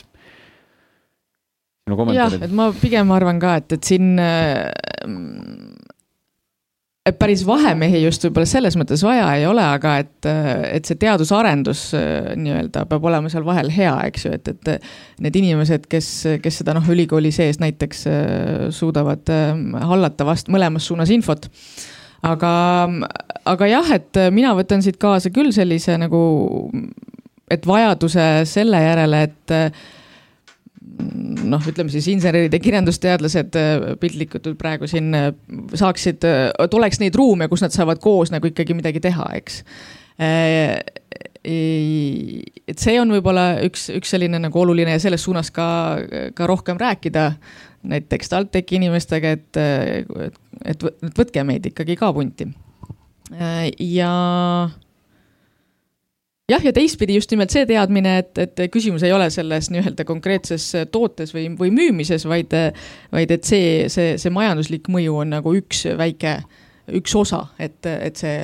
sinu 1.88 1.98
kommentaarid. 1.98 2.38
jah, 2.38 2.46
et 2.46 2.54
ma 2.54 2.70
pigem 2.76 3.10
arvan 3.16 3.42
ka, 3.42 3.58
et, 3.58 3.78
et 3.78 3.94
siin 3.94 4.14
et 4.20 5.97
päris 7.18 7.44
vahemehi 7.46 8.00
just 8.02 8.24
võib-olla 8.26 8.48
selles 8.48 8.76
mõttes 8.78 9.02
vaja 9.06 9.26
ei 9.38 9.44
ole, 9.48 9.62
aga 9.62 9.94
et, 10.02 10.28
et 10.68 10.88
see 10.88 10.98
teadusarendus 11.00 11.84
äh, 11.96 12.32
nii-öelda 12.38 12.84
peab 12.90 13.04
olema 13.10 13.30
seal 13.32 13.46
vahel 13.46 13.70
hea, 13.72 13.94
eks 14.10 14.26
ju, 14.26 14.32
et, 14.36 14.50
et 14.52 14.88
need 15.24 15.38
inimesed, 15.40 15.86
kes, 15.90 16.10
kes 16.44 16.60
seda 16.62 16.74
noh, 16.76 16.88
ülikooli 16.92 17.32
sees 17.34 17.60
näiteks 17.62 18.02
äh, 18.10 18.64
suudavad 18.74 19.30
äh, 19.32 19.52
hallata 19.90 20.26
vast 20.28 20.50
mõlemas 20.52 20.88
suunas 20.90 21.12
infot. 21.14 21.48
aga, 22.26 22.52
aga 23.46 23.70
jah, 23.70 23.92
et 23.94 24.22
mina 24.34 24.54
võtan 24.58 24.82
siit 24.84 24.98
kaasa 25.00 25.30
küll 25.34 25.54
sellise 25.54 25.96
nagu, 26.00 26.20
et 27.50 27.66
vajaduse 27.66 28.28
selle 28.50 28.82
järele, 28.82 29.22
et 29.28 29.56
noh, 30.98 31.62
ütleme 31.70 31.92
siis 31.92 32.08
insenerid 32.10 32.54
ja 32.54 32.60
kirjandusteadlased 32.62 33.58
äh, 33.58 33.84
piltlikult 34.00 34.48
praegu 34.60 34.88
siin 34.90 35.14
äh, 35.16 35.30
saaksid, 35.78 36.24
äh, 36.26 36.48
et 36.64 36.74
oleks 36.74 37.00
neid 37.02 37.16
ruume, 37.18 37.48
kus 37.50 37.62
nad 37.64 37.74
saavad 37.74 38.00
koos 38.02 38.32
nagu 38.34 38.50
ikkagi 38.50 38.76
midagi 38.76 39.00
teha, 39.04 39.26
eks. 39.38 39.62
et 41.48 42.82
see 42.82 42.96
on 42.98 43.12
võib-olla 43.14 43.44
üks, 43.68 43.86
üks 43.94 44.10
selline 44.10 44.40
nagu 44.42 44.60
oluline 44.60 44.96
ja 44.96 45.02
selles 45.02 45.22
suunas 45.22 45.52
ka, 45.54 45.68
ka 46.34 46.48
rohkem 46.50 46.80
rääkida 46.80 47.30
näiteks 47.88 48.32
TalTechi 48.32 48.80
inimestega, 48.80 49.36
et, 49.38 49.60
et, 50.66 50.82
et 50.98 51.14
võtke 51.14 51.44
meid 51.46 51.70
ikkagi 51.70 51.94
ka 52.00 52.10
punti. 52.16 52.48
ja 53.78 54.12
jah, 56.48 56.64
ja 56.64 56.72
teistpidi 56.72 57.18
just 57.18 57.32
nimelt 57.32 57.52
see 57.52 57.66
teadmine, 57.68 58.14
et, 58.22 58.32
et 58.40 58.62
küsimus 58.72 59.04
ei 59.06 59.12
ole 59.12 59.28
selles 59.32 59.70
nii-öelda 59.72 60.06
konkreetses 60.08 60.70
tootes 60.92 61.34
või, 61.36 61.48
või 61.58 61.72
müümises, 61.74 62.24
vaid, 62.28 62.54
vaid 63.12 63.34
et 63.34 63.48
see, 63.48 63.86
see, 63.92 64.16
see 64.20 64.32
majanduslik 64.34 64.88
mõju 64.92 65.20
on 65.24 65.36
nagu 65.36 65.54
üks 65.58 65.84
väike, 65.98 66.38
üks 66.98 67.14
osa, 67.18 67.44
et, 67.60 67.84
et 67.84 68.20
see 68.20 68.36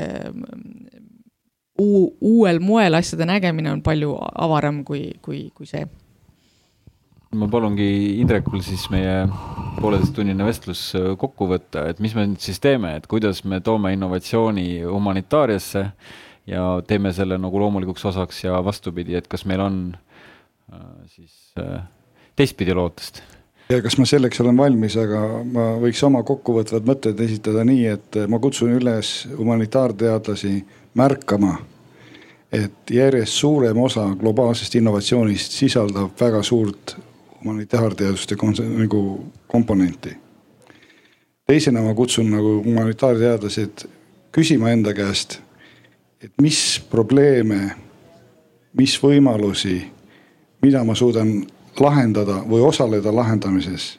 uu, 1.80 2.06
uuel 2.20 2.60
moel 2.62 3.00
asjade 3.00 3.26
nägemine 3.28 3.72
on 3.72 3.82
palju 3.84 4.14
avaram 4.20 4.82
kui, 4.86 5.08
kui, 5.24 5.48
kui 5.56 5.68
see. 5.68 5.86
ma 7.34 7.48
palungi 7.50 8.20
Indrekul 8.22 8.60
siis 8.62 8.84
meie 8.92 9.24
pooleteisttunnine 9.80 10.44
vestlus 10.46 10.84
kokku 11.18 11.48
võtta, 11.50 11.88
et 11.90 11.98
mis 12.04 12.14
me 12.14 12.28
nüüd 12.28 12.44
siis 12.44 12.60
teeme, 12.62 12.92
et 13.00 13.08
kuidas 13.10 13.42
me 13.48 13.58
toome 13.64 13.90
innovatsiooni 13.96 14.84
humanitaariasse 14.84 15.88
ja 16.46 16.82
teeme 16.86 17.12
selle 17.12 17.38
nagu 17.38 17.60
loomulikuks 17.60 18.04
osaks 18.04 18.44
ja 18.44 18.64
vastupidi, 18.64 19.14
et 19.14 19.28
kas 19.28 19.44
meil 19.44 19.60
on 19.60 19.78
äh, 20.72 20.80
siis 21.06 21.52
äh, 21.58 21.82
teistpidi 22.36 22.74
lootust? 22.74 23.22
ja 23.68 23.80
kas 23.82 23.96
ma 23.98 24.06
selleks 24.08 24.40
olen 24.44 24.56
valmis, 24.56 24.96
aga 25.00 25.20
ma 25.44 25.68
võiks 25.80 26.02
oma 26.04 26.22
kokkuvõtvad 26.26 26.88
mõtted 26.88 27.20
esitada 27.24 27.64
nii, 27.64 27.86
et 27.96 28.18
ma 28.28 28.40
kutsun 28.42 28.74
üles 28.76 29.14
humanitaarteadlasi 29.38 30.58
märkama, 31.00 31.56
et 32.52 32.92
järjest 32.92 33.40
suurem 33.40 33.80
osa 33.82 34.06
globaalsest 34.20 34.76
innovatsioonist 34.78 35.56
sisaldab 35.56 36.12
väga 36.20 36.42
suurt 36.42 36.96
humanitaarteaduste 37.40 38.36
nagu 38.36 39.00
komponenti. 39.46 40.16
teisena 41.46 41.82
ma 41.82 41.94
kutsun 41.94 42.30
nagu 42.30 42.60
humanitaarteadlased 42.64 43.88
küsima 44.32 44.70
enda 44.70 44.94
käest 44.94 45.40
et 46.24 46.32
mis 46.40 46.58
probleeme, 46.90 47.74
mis 48.78 48.94
võimalusi, 49.02 49.76
mida 50.64 50.80
ma 50.84 50.96
suudan 50.96 51.36
lahendada 51.80 52.40
või 52.48 52.64
osaleda 52.64 53.12
lahendamises. 53.12 53.98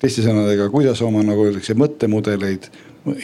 teiste 0.00 0.24
sõnadega, 0.24 0.70
kuidas 0.72 1.02
oma, 1.04 1.22
nagu 1.22 1.44
öeldakse, 1.44 1.74
mõttemudeleid, 1.76 2.70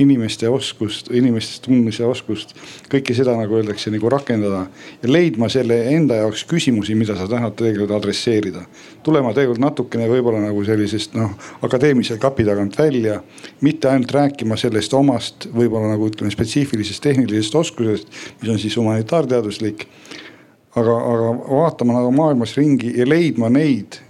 inimeste 0.00 0.48
oskust, 0.48 1.10
inimestest 1.12 1.66
tundmise 1.66 2.04
oskust, 2.08 2.54
kõike 2.92 3.14
seda 3.16 3.34
nagu 3.36 3.58
öeldakse 3.58 3.90
nagu 3.92 4.08
rakendada 4.12 4.62
ja 5.02 5.10
leidma 5.10 5.50
selle 5.52 5.76
enda 5.92 6.20
jaoks 6.22 6.46
küsimusi, 6.48 6.96
mida 6.96 7.16
sa 7.18 7.28
tahad 7.28 7.56
tegelikult 7.58 7.92
adresseerida. 7.98 8.64
tulema 9.02 9.34
tegelikult 9.34 9.62
natukene 9.62 10.08
võib-olla 10.08 10.40
nagu 10.46 10.64
sellisest 10.64 11.14
noh, 11.14 11.34
akadeemilise 11.62 12.18
kapi 12.18 12.44
tagant 12.48 12.78
välja, 12.78 13.20
mitte 13.60 13.90
ainult 13.90 14.12
rääkima 14.12 14.56
sellest 14.56 14.94
omast 14.94 15.48
võib-olla 15.52 15.92
nagu 15.92 16.08
ütleme 16.08 16.32
spetsiifilisest 16.32 17.02
tehnilisest 17.02 17.54
oskusest, 17.54 18.08
mis 18.40 18.50
on 18.50 18.58
siis 18.58 18.76
humanitaarteaduslik 18.80 19.86
aga, 20.76 20.96
aga 20.96 21.30
vaatama 21.50 22.00
nagu 22.00 22.12
maailmas 22.16 22.56
ringi 22.56 22.92
ja 22.98 23.06
leidma 23.08 23.50
neid, 23.52 24.00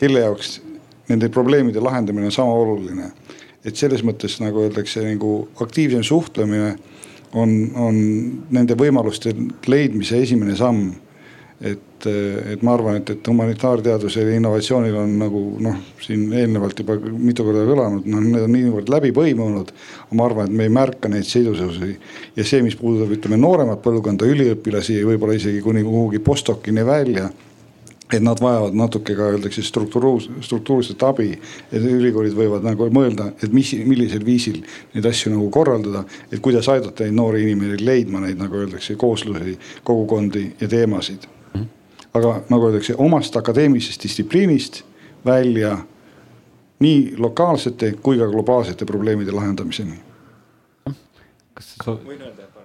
kelle 0.00 0.24
jaoks 0.24 0.58
nende 1.10 1.28
probleemide 1.32 1.82
lahendamine 1.82 2.30
on 2.30 2.34
sama 2.34 2.54
oluline. 2.54 3.10
Et 3.64 3.76
selles 3.76 4.04
mõttes 4.06 4.38
nagu 4.40 4.64
öeldakse, 4.64 5.04
nagu 5.04 5.48
aktiivsem 5.60 6.04
suhtlemine 6.06 6.74
on, 7.36 7.50
on 7.76 8.00
nende 8.50 8.76
võimaluste 8.78 9.34
leidmise 9.68 10.22
esimene 10.24 10.56
samm 10.58 10.90
et, 11.60 12.06
et 12.06 12.62
ma 12.64 12.72
arvan, 12.74 12.96
et, 13.00 13.10
et 13.12 13.28
humanitaarteadusel 13.28 14.30
ja 14.30 14.38
innovatsioonil 14.38 14.96
on 14.96 15.12
nagu 15.20 15.42
noh, 15.62 15.76
siin 16.00 16.30
eelnevalt 16.32 16.80
juba 16.80 16.96
mitu 17.12 17.44
korda 17.44 17.66
kõlanud, 17.68 18.08
noh, 18.08 18.24
need 18.24 18.46
on 18.46 18.54
niivõrd 18.54 18.92
läbi 18.92 19.12
põimunud. 19.16 19.72
ma 20.16 20.26
arvan, 20.26 20.48
et 20.48 20.56
me 20.56 20.66
ei 20.66 20.72
märka 20.72 21.10
neid 21.12 21.28
sidususi 21.28 21.92
ja 22.36 22.46
see, 22.46 22.62
mis 22.64 22.78
puudutab, 22.80 23.12
ütleme 23.18 23.38
nooremat 23.40 23.84
põlvkonda, 23.84 24.28
üliõpilasi, 24.32 25.02
võib-olla 25.06 25.36
isegi 25.36 25.60
kuni 25.64 25.84
kuhugi 25.84 26.22
postdoc'ini 26.24 26.86
välja 26.86 27.28
et 28.12 28.22
nad 28.22 28.40
vajavad 28.42 28.74
natuke 28.74 29.14
ka 29.14 29.30
öeldakse 29.34 29.62
strukturuus, 29.62 30.28
struktuurset 30.42 31.02
abi. 31.02 31.38
et 31.72 31.82
ülikoolid 31.82 32.34
võivad 32.34 32.64
nagu 32.66 32.88
mõelda, 32.90 33.30
et 33.42 33.52
mis, 33.52 33.72
millisel 33.86 34.24
viisil 34.26 34.62
neid 34.94 35.06
asju 35.06 35.32
nagu 35.34 35.50
korraldada, 35.50 36.04
et 36.32 36.40
kuidas 36.40 36.68
aidata 36.68 37.04
neid 37.04 37.14
noori 37.14 37.42
inimesi 37.42 37.84
leidma 37.84 38.20
neid, 38.20 38.38
nagu 38.38 38.56
öeldakse, 38.56 38.96
kooslusi, 39.00 39.58
kogukondi 39.84 40.50
ja 40.60 40.68
teemasid 40.68 41.28
aga 42.14 42.40
nagu 42.50 42.66
öeldakse, 42.66 42.94
omast 42.98 43.36
akadeemilisest 43.36 44.02
distsipliinist 44.02 44.82
välja 45.26 45.78
nii 46.80 47.14
lokaalsete 47.18 47.92
kui 48.02 48.18
ka 48.18 48.26
globaalsete 48.26 48.84
probleemide 48.84 49.32
lahendamiseni. 49.32 50.00
kas 51.54 51.74
sa 51.84 51.92
võin 51.92 52.22
öelda? 52.22 52.59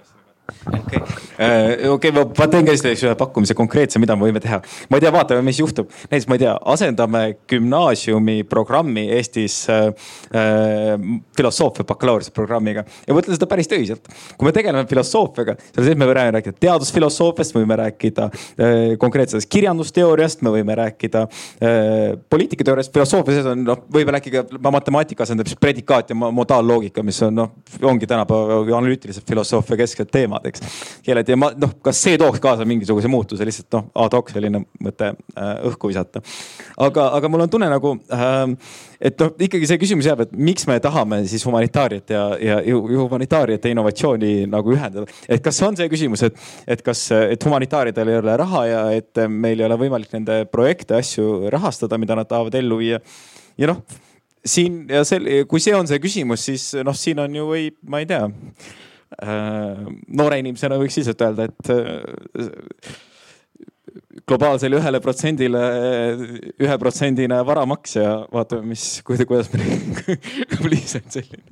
Okei 0.46 1.00
okay. 1.00 1.90
okei 1.90 2.10
okay, 2.10 2.12
ma 2.38 2.48
teen 2.50 2.68
ka 2.68 2.74
siis 2.78 3.04
ühe 3.06 3.14
pakkumise 3.18 3.56
konkreetse, 3.58 4.00
mida 4.02 4.16
me 4.18 4.28
võime 4.28 4.42
teha. 4.42 4.60
ma 4.90 4.98
ei 4.98 5.04
tea, 5.04 5.12
vaatame, 5.14 5.42
mis 5.46 5.60
juhtub. 5.60 5.90
näiteks 6.10 6.28
ma 6.30 6.38
ei 6.38 6.44
tea, 6.44 6.54
asendame 6.74 7.22
gümnaasiumi 7.50 8.38
programmi 8.50 9.08
Eestis 9.18 9.58
uh, 9.72 9.90
filosoofia 11.38 11.88
bakalaureuseprogrammiga 11.90 12.86
ja 12.86 13.18
mõtlen 13.18 13.38
seda 13.38 13.50
päris 13.50 13.70
tõsiselt. 13.72 14.10
kui 14.38 14.50
me 14.50 14.54
tegeleme 14.56 14.86
filosoofiaga, 14.90 15.58
siis 15.74 15.98
me 15.98 16.10
võime 16.10 16.30
rääkida 16.38 16.58
teadusfilosoofiast, 16.68 17.58
me 17.58 17.66
võime 17.66 17.80
rääkida 17.82 18.30
uh, 18.30 18.94
konkreetsest 19.02 19.50
kirjandusteooriast, 19.54 20.46
me 20.46 20.54
võime 20.54 20.78
rääkida 20.82 21.26
uh, 21.26 22.16
poliitikateooriast. 22.30 22.94
filosoofias 22.94 23.50
on 23.54 23.66
noh, 23.66 23.86
võib 23.94 24.14
rääkida 24.14 24.46
matemaatika 24.70 25.26
asendab 25.26 25.50
siis 25.50 25.62
predikaat 25.62 26.14
ja 26.14 26.18
modaalloogika, 26.18 27.04
mis 27.06 27.22
on 27.26 27.42
noh, 27.42 27.54
ongi 27.82 28.10
tänapäeva 28.10 28.62
analüütilise 28.78 29.26
filosoofia 29.26 29.82
kesksed 29.82 30.14
teemad 30.14 30.35
teemad, 30.36 30.46
eks. 30.50 30.62
keeled 31.06 31.30
ja 31.30 31.38
ma 31.40 31.52
noh, 31.56 31.76
kas 31.84 32.00
see 32.02 32.18
tooks 32.20 32.42
kaasa 32.44 32.66
mingisuguse 32.68 33.10
muutuse, 33.12 33.46
lihtsalt 33.48 33.72
noh, 33.76 33.88
ad 34.06 34.16
hoc 34.16 34.32
selline 34.34 34.64
mõte 34.84 35.12
äh, 35.12 35.52
õhku 35.70 35.90
visata. 35.92 36.22
aga, 36.78 37.10
aga 37.18 37.30
mul 37.30 37.46
on 37.46 37.50
tunne 37.52 37.70
nagu 37.72 37.96
äh,, 38.14 38.56
et 39.00 39.20
noh, 39.20 39.34
ikkagi 39.48 39.68
see 39.70 39.80
küsimus 39.82 40.08
jääb, 40.10 40.26
et 40.26 40.36
miks 40.36 40.68
me 40.68 40.78
tahame 40.84 41.24
siis 41.30 41.46
humanitaariat 41.46 42.16
ja, 42.16 42.24
ja 42.40 42.60
humanitaariat 42.66 43.66
ja 43.66 43.76
innovatsiooni 43.76 44.34
nagu 44.52 44.76
ühendada. 44.76 45.06
et 45.28 45.44
kas 45.44 45.62
on 45.66 45.78
see 45.78 45.90
küsimus, 45.92 46.26
et, 46.28 46.40
et 46.68 46.82
kas, 46.86 47.08
et 47.16 47.46
humanitaaridel 47.46 48.14
ei 48.14 48.22
ole 48.22 48.40
raha 48.42 48.66
ja 48.70 48.82
et 48.96 49.26
meil 49.30 49.60
ei 49.60 49.70
ole 49.70 49.80
võimalik 49.86 50.14
nende 50.16 50.44
projekte, 50.52 50.98
asju 51.00 51.52
rahastada, 51.54 52.00
mida 52.02 52.18
nad 52.18 52.30
tahavad 52.30 52.56
ellu 52.56 52.82
viia. 52.82 53.00
ja 53.58 53.72
noh 53.72 53.84
siin 54.46 54.84
ja 54.90 55.00
sel, 55.02 55.26
kui 55.50 55.58
see 55.64 55.74
on 55.74 55.88
see 55.90 55.98
küsimus, 55.98 56.44
siis 56.46 56.68
noh, 56.86 56.94
siin 56.94 57.18
on 57.24 57.34
ju 57.34 57.48
või 57.50 57.70
ma 57.90 58.04
ei 58.04 58.06
tea 58.10 58.28
noore 59.22 60.40
inimesena 60.42 60.80
võiks 60.82 60.98
lihtsalt 61.00 61.22
öelda, 61.26 61.50
et 61.50 61.72
äh, 61.74 62.96
globaalsele 64.28 64.80
ühele 64.80 65.00
protsendile 65.04 65.62
üheprotsendine 66.62 67.42
varamaks 67.48 67.98
ja 68.00 68.16
vaatame, 68.34 68.74
mis, 68.74 68.88
kuidas 69.06 69.52
meil 69.54 69.70
lihtsalt 70.74 71.20
selline. 71.20 71.44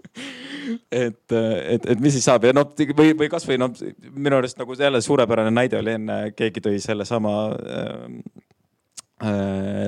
et, 0.92 1.36
et, 1.36 1.86
et 1.86 2.00
mis 2.02 2.16
siis 2.16 2.26
saab 2.26 2.48
ja 2.48 2.56
noh, 2.56 2.72
või, 2.98 3.14
või 3.20 3.30
kasvõi 3.32 3.60
noh, 3.62 3.76
minu 4.16 4.40
arust 4.40 4.58
nagu 4.60 4.76
jälle 4.80 5.02
suurepärane 5.04 5.54
näide 5.54 5.80
oli 5.80 5.98
enne, 6.00 6.18
keegi 6.38 6.64
tõi 6.64 6.80
sellesama 6.82 7.36
äh, 7.54 8.10
Äh, 8.10 8.53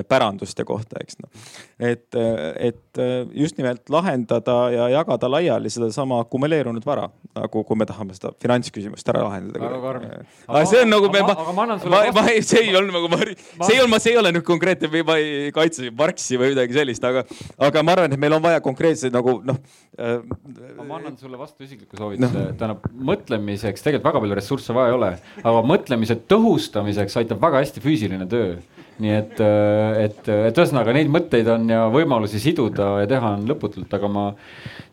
päranduste 0.08 0.64
kohta, 0.64 1.00
eks 1.02 1.18
noh. 1.20 1.30
et, 1.78 2.16
et 2.16 3.00
just 3.36 3.58
nimelt 3.60 3.90
lahendada 3.92 4.56
ja 4.72 4.88
jagada 4.94 5.28
laiali 5.30 5.70
sedasama 5.72 6.20
akumuleerunud 6.24 6.86
vara, 6.86 7.08
nagu 7.36 7.64
kui 7.68 7.78
me 7.78 7.86
tahame 7.88 8.16
seda 8.16 8.32
finantsküsimust 8.42 9.08
ära 9.12 9.24
lahendada. 9.26 9.60
väga 9.60 9.80
karm. 9.82 10.06
aga 10.48 10.62
see 10.70 10.82
on 10.84 10.92
nagu, 10.94 11.10
ma, 11.12 11.36
ma, 11.52 11.66
ma, 11.68 12.00
ma, 12.16 12.24
see 12.40 12.62
ei 12.64 12.76
olnud 12.78 12.96
nagu, 12.96 13.10
see 13.66 13.76
ei 13.76 13.82
olnud, 13.84 14.00
see 14.02 14.14
ei 14.14 14.20
ole 14.22 14.32
nüüd 14.36 14.46
konkreetne 14.46 14.90
või 14.92 15.04
ma 15.06 15.18
ei 15.20 15.50
kaitse 15.56 15.90
Marxi 15.96 16.40
või 16.40 16.54
midagi 16.54 16.78
sellist, 16.78 17.04
aga, 17.04 17.26
aga 17.68 17.84
ma 17.86 17.96
arvan, 17.96 18.16
et 18.16 18.22
meil 18.22 18.38
on 18.38 18.44
vaja 18.44 18.62
konkreetseid 18.64 19.14
nagu 19.16 19.38
noh 19.46 19.60
äh,. 20.00 20.16
ma 20.80 21.00
annan 21.00 21.18
sulle 21.20 21.38
vastu 21.40 21.66
isikliku 21.66 21.98
soovituse 21.98 22.32
no., 22.32 22.46
tähendab 22.56 22.88
mõtlemiseks 23.12 23.84
tegelikult 23.84 24.08
väga 24.10 24.24
palju 24.24 24.40
ressursse 24.40 24.76
vaja 24.76 24.92
ei 24.92 24.96
ole, 24.96 25.12
aga 25.42 25.62
mõtlemise 25.66 26.18
tõhustamiseks 26.30 27.20
aitab 27.20 27.42
väga 27.42 27.64
hästi 27.64 27.84
füüsiline 27.84 28.28
töö 28.30 28.56
nii 29.02 29.12
et, 29.12 29.40
äh, 29.44 30.04
et, 30.06 30.20
et 30.48 30.58
ühesõnaga 30.58 30.94
neid 30.96 31.10
mõtteid 31.12 31.48
on 31.52 31.68
ja 31.70 31.84
võimalusi 31.92 32.40
siduda 32.42 32.94
ja 33.02 33.10
teha 33.10 33.34
on 33.36 33.44
lõputult, 33.48 33.92
aga 33.92 34.10
ma 34.12 34.26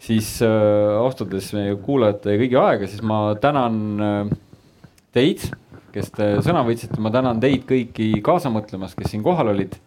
siis 0.04 0.36
äh, 0.44 0.96
austades 1.00 1.52
meie 1.56 1.78
kuulajate 1.84 2.36
kõigi 2.42 2.60
aega, 2.60 2.90
siis 2.92 3.04
ma 3.06 3.22
tänan 3.42 3.80
äh, 4.04 4.36
teid, 5.16 5.48
kes 5.96 6.12
te 6.16 6.30
sõna 6.44 6.66
võtsite, 6.68 7.00
ma 7.04 7.14
tänan 7.14 7.40
teid 7.44 7.64
kõiki 7.70 8.12
kaasa 8.26 8.52
mõtlemast, 8.52 8.98
kes 9.00 9.14
siin 9.14 9.26
kohal 9.26 9.54
olid. 9.54 9.80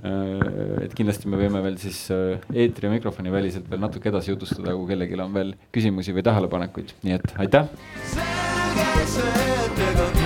et 0.00 0.94
kindlasti 0.96 1.28
me 1.28 1.36
võime 1.36 1.60
veel 1.60 1.74
siis 1.76 2.06
eetri 2.08 2.86
ja 2.86 2.92
mikrofoni 2.92 3.32
väliselt 3.32 3.66
veel 3.68 3.82
natuke 3.82 4.08
edasi 4.08 4.32
jutustada, 4.32 4.72
kui 4.72 4.88
kellelgi 4.88 5.20
on 5.20 5.34
veel 5.36 5.52
küsimusi 5.76 6.16
või 6.16 6.24
tähelepanekuid, 6.24 6.96
nii 7.04 7.18
et 7.18 7.36
aitäh. 7.44 7.68
selge 8.08 9.06
see, 9.12 9.44
et 9.66 9.86
ega 9.90 10.19